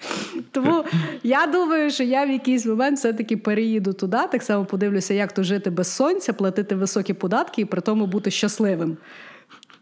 Тому 0.52 0.84
я 1.22 1.46
думаю, 1.46 1.90
що 1.90 2.04
я 2.04 2.24
в 2.24 2.30
якийсь 2.30 2.66
момент 2.66 2.98
все-таки 2.98 3.36
переїду 3.36 3.92
туди, 3.92 4.18
так 4.32 4.42
само 4.42 4.64
подивлюся, 4.64 5.14
як 5.14 5.32
то 5.32 5.42
жити 5.42 5.70
без 5.70 5.96
сонця, 5.96 6.32
платити 6.32 6.74
високі 6.74 7.14
податки 7.14 7.62
і 7.62 7.64
при 7.64 7.80
тому 7.80 8.06
бути 8.06 8.30
щасливим. 8.30 8.96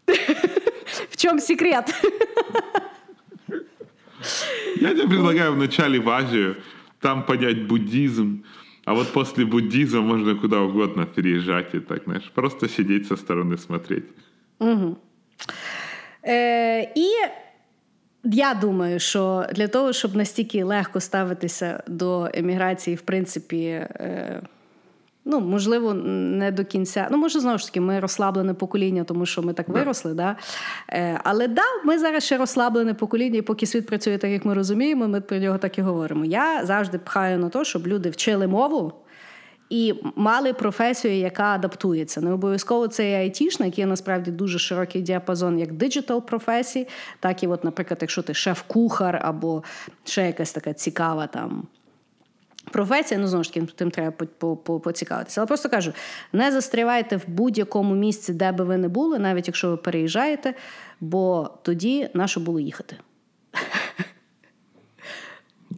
В 1.09 1.15
чому 1.17 1.39
секрет? 1.39 1.93
Я 4.81 4.89
тебе 4.89 5.07
предлагаю 5.07 5.53
вначале 5.53 5.99
в 5.99 6.09
Азию, 6.09 6.55
там 6.99 7.25
понять 7.25 7.67
буддизм, 7.67 8.43
а 8.85 8.93
вот 8.93 9.07
после 9.13 9.45
буддизма 9.45 10.01
можно 10.01 10.35
куда 10.35 10.61
угодно 10.61 11.05
переезжать 11.05 11.75
и 11.75 11.79
так, 11.79 12.03
знаешь, 12.05 12.31
просто 12.33 12.69
сидеть 12.69 13.07
со 13.07 13.15
стороны 13.15 13.57
смотреть. 13.57 14.05
Угу. 14.59 14.97
Е, 16.27 16.81
І 16.95 17.07
я 18.23 18.53
думаю, 18.53 18.99
що 18.99 19.45
для 19.51 19.67
того, 19.67 19.93
щоб 19.93 20.15
настільки 20.15 20.63
легко 20.63 20.99
ставитися 20.99 21.83
до 21.87 22.29
еміграції, 22.33 22.95
в 22.95 23.01
принципі, 23.01 23.63
е, 23.65 24.41
ну, 25.25 25.39
можливо, 25.39 25.93
не 25.93 26.51
до 26.51 26.65
кінця. 26.65 27.07
Ну, 27.11 27.17
може, 27.17 27.39
знову 27.39 27.57
ж 27.57 27.65
таки, 27.65 27.81
ми 27.81 27.99
розслаблене 27.99 28.53
покоління, 28.53 29.03
тому 29.03 29.25
що 29.25 29.41
ми 29.41 29.53
так 29.53 29.69
виросли. 29.69 30.13
Да? 30.13 30.35
Е, 30.89 31.19
але 31.23 31.47
да, 31.47 31.63
ми 31.85 31.99
зараз 31.99 32.23
ще 32.23 32.37
розслаблене 32.37 32.93
покоління, 32.93 33.37
і 33.37 33.41
поки 33.41 33.65
світ 33.65 33.87
працює 33.87 34.17
так, 34.17 34.31
як 34.31 34.45
ми 34.45 34.53
розуміємо, 34.53 35.07
ми 35.07 35.21
про 35.21 35.37
нього 35.37 35.57
так 35.57 35.77
і 35.77 35.81
говоримо. 35.81 36.25
Я 36.25 36.65
завжди 36.65 36.99
пхаю 36.99 37.39
на 37.39 37.49
те, 37.49 37.65
щоб 37.65 37.87
люди 37.87 38.09
вчили 38.09 38.47
мову. 38.47 38.93
І 39.69 39.93
мали 40.15 40.53
професію, 40.53 41.13
яка 41.13 41.43
адаптується. 41.43 42.21
Не 42.21 42.33
обов'язково 42.33 42.87
це 42.87 43.11
і 43.11 43.13
айтішник, 43.13 43.79
є 43.79 43.85
насправді 43.85 44.31
дуже 44.31 44.59
широкий 44.59 45.01
діапазон 45.01 45.59
як 45.59 45.73
диджитал 45.73 46.25
професій, 46.25 46.87
так 47.19 47.43
і, 47.43 47.47
от, 47.47 47.63
наприклад, 47.63 47.97
якщо 48.01 48.21
ти 48.21 48.33
шеф-кухар 48.33 49.21
або 49.23 49.63
ще 50.03 50.25
якась 50.25 50.51
така 50.51 50.73
цікава 50.73 51.27
там. 51.27 51.67
Професія, 52.71 53.19
ну 53.19 53.27
знову 53.27 53.43
ж 53.43 53.53
таки, 53.53 53.65
тим 53.75 53.91
треба 53.91 54.11
поцікавитися. 54.83 55.41
Але 55.41 55.47
просто 55.47 55.69
кажу: 55.69 55.93
не 56.33 56.51
застрівайте 56.51 57.17
в 57.17 57.23
будь-якому 57.27 57.95
місці, 57.95 58.33
де 58.33 58.51
би 58.51 58.63
ви 58.63 58.77
не 58.77 58.87
були, 58.87 59.19
навіть 59.19 59.47
якщо 59.47 59.69
ви 59.69 59.77
переїжджаєте, 59.77 60.53
бо 60.99 61.49
тоді 61.61 62.09
на 62.13 62.27
що 62.27 62.39
було 62.39 62.59
їхати. 62.59 62.95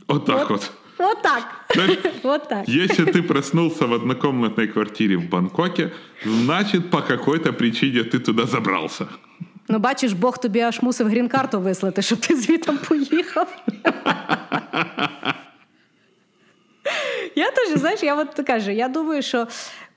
Отак 0.07 0.51
от. 0.51 0.71
Вот 0.98 1.22
так. 1.22 1.44
вот 2.22 2.48
так. 2.48 2.68
Если 2.68 3.04
ты 3.04 3.22
проснулся 3.22 3.86
в 3.86 3.92
однокомнатной 3.92 4.68
квартире 4.68 5.16
в 5.16 5.28
Бангкоке, 5.28 5.92
значит, 6.24 6.90
по 6.90 7.02
какой-то 7.02 7.52
причине 7.52 8.04
ты 8.04 8.18
туда 8.18 8.46
забрался. 8.46 9.06
Ну, 9.68 9.78
бачиш, 9.78 10.12
Бог 10.12 10.38
тобі 10.38 10.60
аж 10.60 10.82
мусив 10.82 11.08
грін-карту 11.08 11.60
вислати, 11.60 12.02
щоб 12.02 12.18
ти 12.20 12.36
звітом 12.36 12.78
поїхав. 12.78 13.48
Я 17.36 17.50
теж, 17.50 17.78
знаєш, 17.78 18.02
я 18.02 18.14
от 18.14 18.46
кажу, 18.46 18.70
я 18.70 18.88
думаю, 18.88 19.22
що 19.22 19.46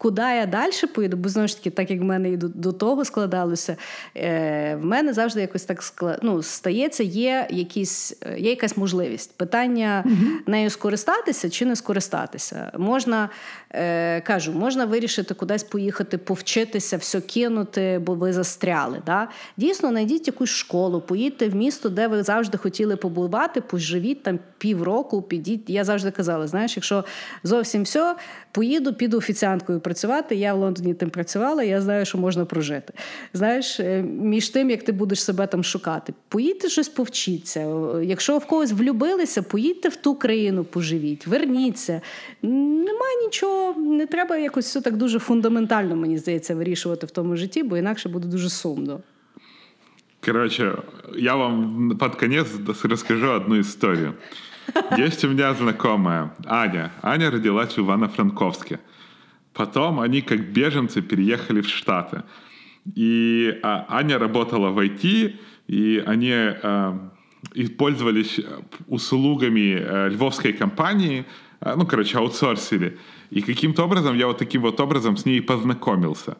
Куди 0.02 0.22
я 0.22 0.46
далі 0.46 0.72
поїду, 0.94 1.16
бо 1.16 1.28
знову 1.28 1.48
ж 1.48 1.56
таки, 1.56 1.70
так 1.70 1.90
як 1.90 2.00
в 2.00 2.04
мене 2.04 2.30
і 2.30 2.36
до, 2.36 2.48
до 2.48 2.72
того 2.72 3.04
складалося, 3.04 3.76
е, 4.16 4.76
в 4.76 4.84
мене 4.84 5.12
завжди 5.12 5.40
якось 5.40 5.64
так 5.64 5.82
склад... 5.82 6.18
ну, 6.22 6.42
стається, 6.42 7.02
є 7.02 7.46
якісь, 7.50 8.16
є 8.36 8.50
якась 8.50 8.76
можливість. 8.76 9.36
Питання 9.36 10.02
угу. 10.06 10.14
нею 10.46 10.70
скористатися 10.70 11.50
чи 11.50 11.66
не 11.66 11.76
скористатися. 11.76 12.72
Можна, 12.78 13.28
е, 13.72 14.20
кажу, 14.20 14.52
можна 14.52 14.84
вирішити 14.84 15.34
кудись 15.34 15.62
поїхати, 15.62 16.18
повчитися, 16.18 16.96
все 16.96 17.20
кинути, 17.20 18.00
бо 18.06 18.14
ви 18.14 18.32
застряли. 18.32 19.02
Да? 19.06 19.28
Дійсно, 19.56 19.88
знайдіть 19.88 20.26
якусь 20.26 20.50
школу, 20.50 21.00
поїдьте 21.00 21.48
в 21.48 21.54
місто, 21.54 21.88
де 21.88 22.08
ви 22.08 22.22
завжди 22.22 22.58
хотіли 22.58 22.96
побувати, 22.96 23.60
поживіть 23.60 24.22
там 24.22 24.38
півроку, 24.58 25.22
підіть. 25.22 25.70
Я 25.70 25.84
завжди 25.84 26.10
казала, 26.10 26.46
знаєш, 26.46 26.76
якщо 26.76 27.04
зовсім 27.44 27.82
все, 27.82 28.16
поїду, 28.52 28.94
піду 28.94 29.18
офіціанткою 29.18 29.80
працювати. 29.80 30.34
Я 30.34 30.54
в 30.54 30.58
Лондоні 30.58 30.94
тим 30.94 31.10
працювала, 31.10 31.62
я 31.62 31.80
знаю, 31.80 32.04
що 32.04 32.18
можна 32.18 32.44
прожити. 32.44 32.92
Знаєш, 33.34 33.80
е, 33.80 34.02
між 34.02 34.48
тим, 34.48 34.70
як 34.70 34.82
ти 34.82 34.92
будеш 34.92 35.24
себе 35.24 35.46
там 35.46 35.64
шукати, 35.64 36.14
поїдьте 36.28 36.68
щось 36.68 36.88
повчіться. 36.88 37.60
Якщо 38.02 38.38
в 38.38 38.46
когось 38.46 38.72
влюбилися, 38.72 39.42
поїдьте 39.42 39.88
в 39.88 39.96
ту 39.96 40.14
країну, 40.14 40.64
поживіть, 40.64 41.26
верніться. 41.26 42.00
Нема 42.42 43.06
нічого, 43.24 43.61
не 43.77 44.05
треба 44.05 44.37
якось 44.37 44.65
все 44.65 44.81
так 44.81 44.97
дуже 44.97 45.19
фундаментально, 45.19 45.95
мені 45.95 46.17
здається, 46.17 46.55
вирішувати 46.55 47.05
в 47.05 47.11
тому 47.11 47.35
житті, 47.35 47.63
бо 47.63 47.77
інакше 47.77 48.09
буде 48.09 48.27
дуже 48.27 48.49
сумно. 48.49 48.99
Короче, 50.25 50.73
я 51.15 51.35
вам 51.35 51.97
под 51.99 52.15
конец 52.15 52.47
расскажу 52.83 53.31
одну 53.31 53.59
историю. 53.59 54.13
Есть 54.97 55.23
у 55.23 55.29
меня 55.29 55.53
знакомая 55.53 56.31
Аня. 56.45 56.91
Аня 57.01 57.31
родилась 57.31 57.77
в 57.77 57.81
Ивано-Франковске. 57.81 58.79
Потом 59.53 59.99
они, 59.99 60.21
как 60.21 60.39
беженцы, 60.39 61.01
переехали 61.01 61.61
в 61.61 61.67
Штаты. 61.67 62.23
И 62.95 63.59
а, 63.63 63.85
Аня 63.89 64.19
работала 64.19 64.69
в 64.69 64.79
IT, 64.79 65.35
и 65.67 66.03
они 66.05 66.31
а, 66.33 67.11
и 67.53 67.67
пользовались 67.67 68.39
услугами 68.87 69.79
а, 69.79 70.07
львовской 70.09 70.53
компании, 70.53 71.25
а, 71.59 71.75
ну, 71.75 71.85
короче, 71.85 72.17
аутсорсили. 72.17 72.97
И 73.32 73.40
каким-то 73.40 73.84
образом 73.84 74.14
я 74.16 74.26
вот 74.26 74.36
таким 74.36 74.60
вот 74.60 74.78
образом 74.78 75.16
с 75.16 75.24
ней 75.24 75.40
познакомился. 75.40 76.36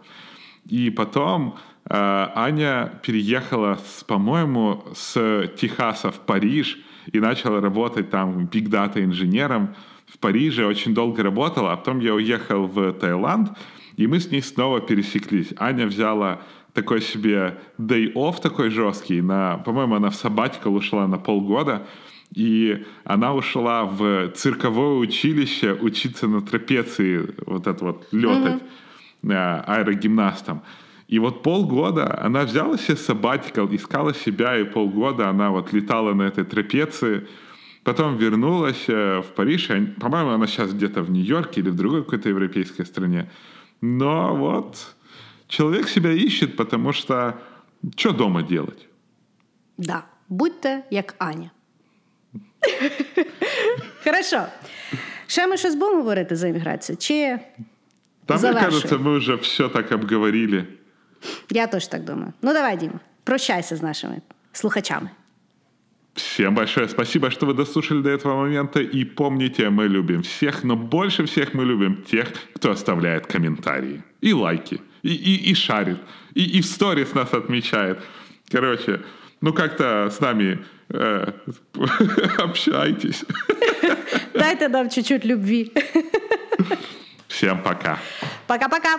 И 0.69 0.91
потом 0.91 1.57
э, 1.87 2.29
Аня 2.35 3.01
переехала, 3.03 3.79
с, 3.85 4.05
по-моему, 4.05 4.85
с 4.95 5.49
Техаса 5.57 6.11
в 6.11 6.21
Париж 6.21 6.79
и 7.11 7.19
начала 7.19 7.63
работать 7.63 8.11
там 8.11 8.45
биг-дата 8.45 9.03
инженером 9.03 9.75
в 10.07 10.19
Париже, 10.19 10.67
очень 10.67 10.93
долго 10.95 11.23
работала, 11.23 11.73
а 11.73 11.77
потом 11.77 12.01
я 12.01 12.15
уехал 12.15 12.67
в 12.67 12.93
Таиланд, 12.93 13.57
и 13.97 14.07
мы 14.07 14.21
с 14.21 14.31
ней 14.31 14.43
снова 14.43 14.81
пересеклись. 14.81 15.55
Аня 15.59 15.87
взяла 15.87 16.43
такой 16.75 17.01
себе 17.01 17.59
day 17.79 18.13
off 18.13 18.43
такой 18.43 18.69
жесткий, 18.69 19.23
на, 19.23 19.57
по-моему, 19.65 19.95
она 19.95 20.11
в 20.11 20.15
сабатикал 20.15 20.75
ушла 20.75 21.07
на 21.09 21.17
полгода, 21.17 21.87
и 22.35 22.85
она 23.05 23.35
ушла 23.35 23.85
в 23.85 24.31
цирковое 24.31 24.99
училище 24.99 25.75
учиться 25.75 26.27
на 26.27 26.41
трапеции, 26.41 27.29
вот 27.47 27.67
это 27.67 27.85
вот 27.85 28.09
летать 28.13 28.63
mm-hmm. 29.23 29.65
аэрогимнастом. 29.67 30.63
И 31.09 31.19
вот 31.19 31.43
полгода 31.43 32.19
она 32.25 32.45
взяла 32.45 32.79
себе 32.79 32.97
сабатикал, 32.97 33.69
искала 33.71 34.15
себя, 34.15 34.59
и 34.59 34.65
полгода 34.65 35.29
она 35.29 35.51
вот 35.51 35.73
летала 35.73 36.15
на 36.15 36.23
этой 36.23 36.45
трапеции, 36.45 37.27
Потом 37.85 38.17
вернулась 38.17 38.85
э, 38.89 39.21
в 39.21 39.35
Париж. 39.35 39.69
По-моему, 40.01 40.31
она 40.31 40.47
сейчас 40.47 40.73
где-то 40.73 41.03
в 41.03 41.11
Нью-Йорке 41.11 41.61
или 41.61 41.71
в 41.71 41.75
другой 41.75 42.05
какой-то 42.05 42.29
европейской 42.29 42.85
стране. 42.85 43.29
Но 43.81 44.37
вот 44.37 44.95
человек 45.49 45.89
себя 45.89 46.13
ищет, 46.13 46.57
потому 46.57 46.93
что 46.93 47.41
что 47.97 48.13
дома 48.13 48.43
делать? 48.43 48.87
Да, 49.79 50.07
будьте 50.29 50.85
як 50.91 51.17
Аня. 51.19 51.51
Хорошо. 54.04 54.46
Ще 55.28 55.48
ми 55.48 55.58
щось 55.58 55.76
будемо 55.76 55.98
говорити 55.98 56.36
за 56.36 56.48
імміграцію? 56.48 56.98
Чи 56.98 57.40
Там, 58.26 58.42
мне 58.42 58.54
кажется, 58.54 58.98
мы 58.98 59.18
уже 59.18 59.36
все 59.36 59.70
так 59.70 59.92
обговорили. 59.92 60.66
Я 61.50 61.68
теж 61.68 61.88
так 61.88 62.04
думаю. 62.04 62.34
Ну, 62.42 62.54
давай, 62.54 62.78
Діма, 62.78 63.00
прощайся 63.24 63.76
з 63.76 63.82
нашими 63.82 64.22
слухачами. 64.52 65.10
Всем 66.16 66.56
большое 66.56 66.90
спасибо, 66.90 67.30
что 67.30 67.46
вы 67.46 67.54
дослушали 67.54 68.02
до 68.02 68.10
этого 68.10 68.36
момента. 68.36 68.80
И 68.80 69.06
помните, 69.06 69.70
мы 69.70 69.88
любим 69.88 70.22
всех, 70.22 70.64
но 70.64 70.76
больше 70.76 71.24
всех 71.24 71.54
мы 71.54 71.64
любим 71.64 72.04
тех, 72.12 72.28
кто 72.56 72.72
оставляет 72.72 73.28
комментарии 73.28 74.02
и 74.22 74.34
лайки, 74.34 74.82
и, 75.04 75.14
и, 75.14 75.52
и 75.52 75.56
шарит, 75.56 75.98
и, 76.34 76.58
и 76.58 76.62
в 76.62 76.66
сторис 76.66 77.14
нас 77.14 77.34
отмечает. 77.34 78.00
Короче, 78.52 79.00
ну 79.43 79.53
как-то 79.53 80.09
с 80.11 80.21
нами 80.21 80.65
э, 80.89 81.33
общайтесь. 82.39 83.25
Дайте 84.35 84.69
нам 84.69 84.89
чуть-чуть 84.89 85.25
любви. 85.25 85.73
Всем 87.29 87.63
пока. 87.63 87.99
Пока-пока. 88.47 88.99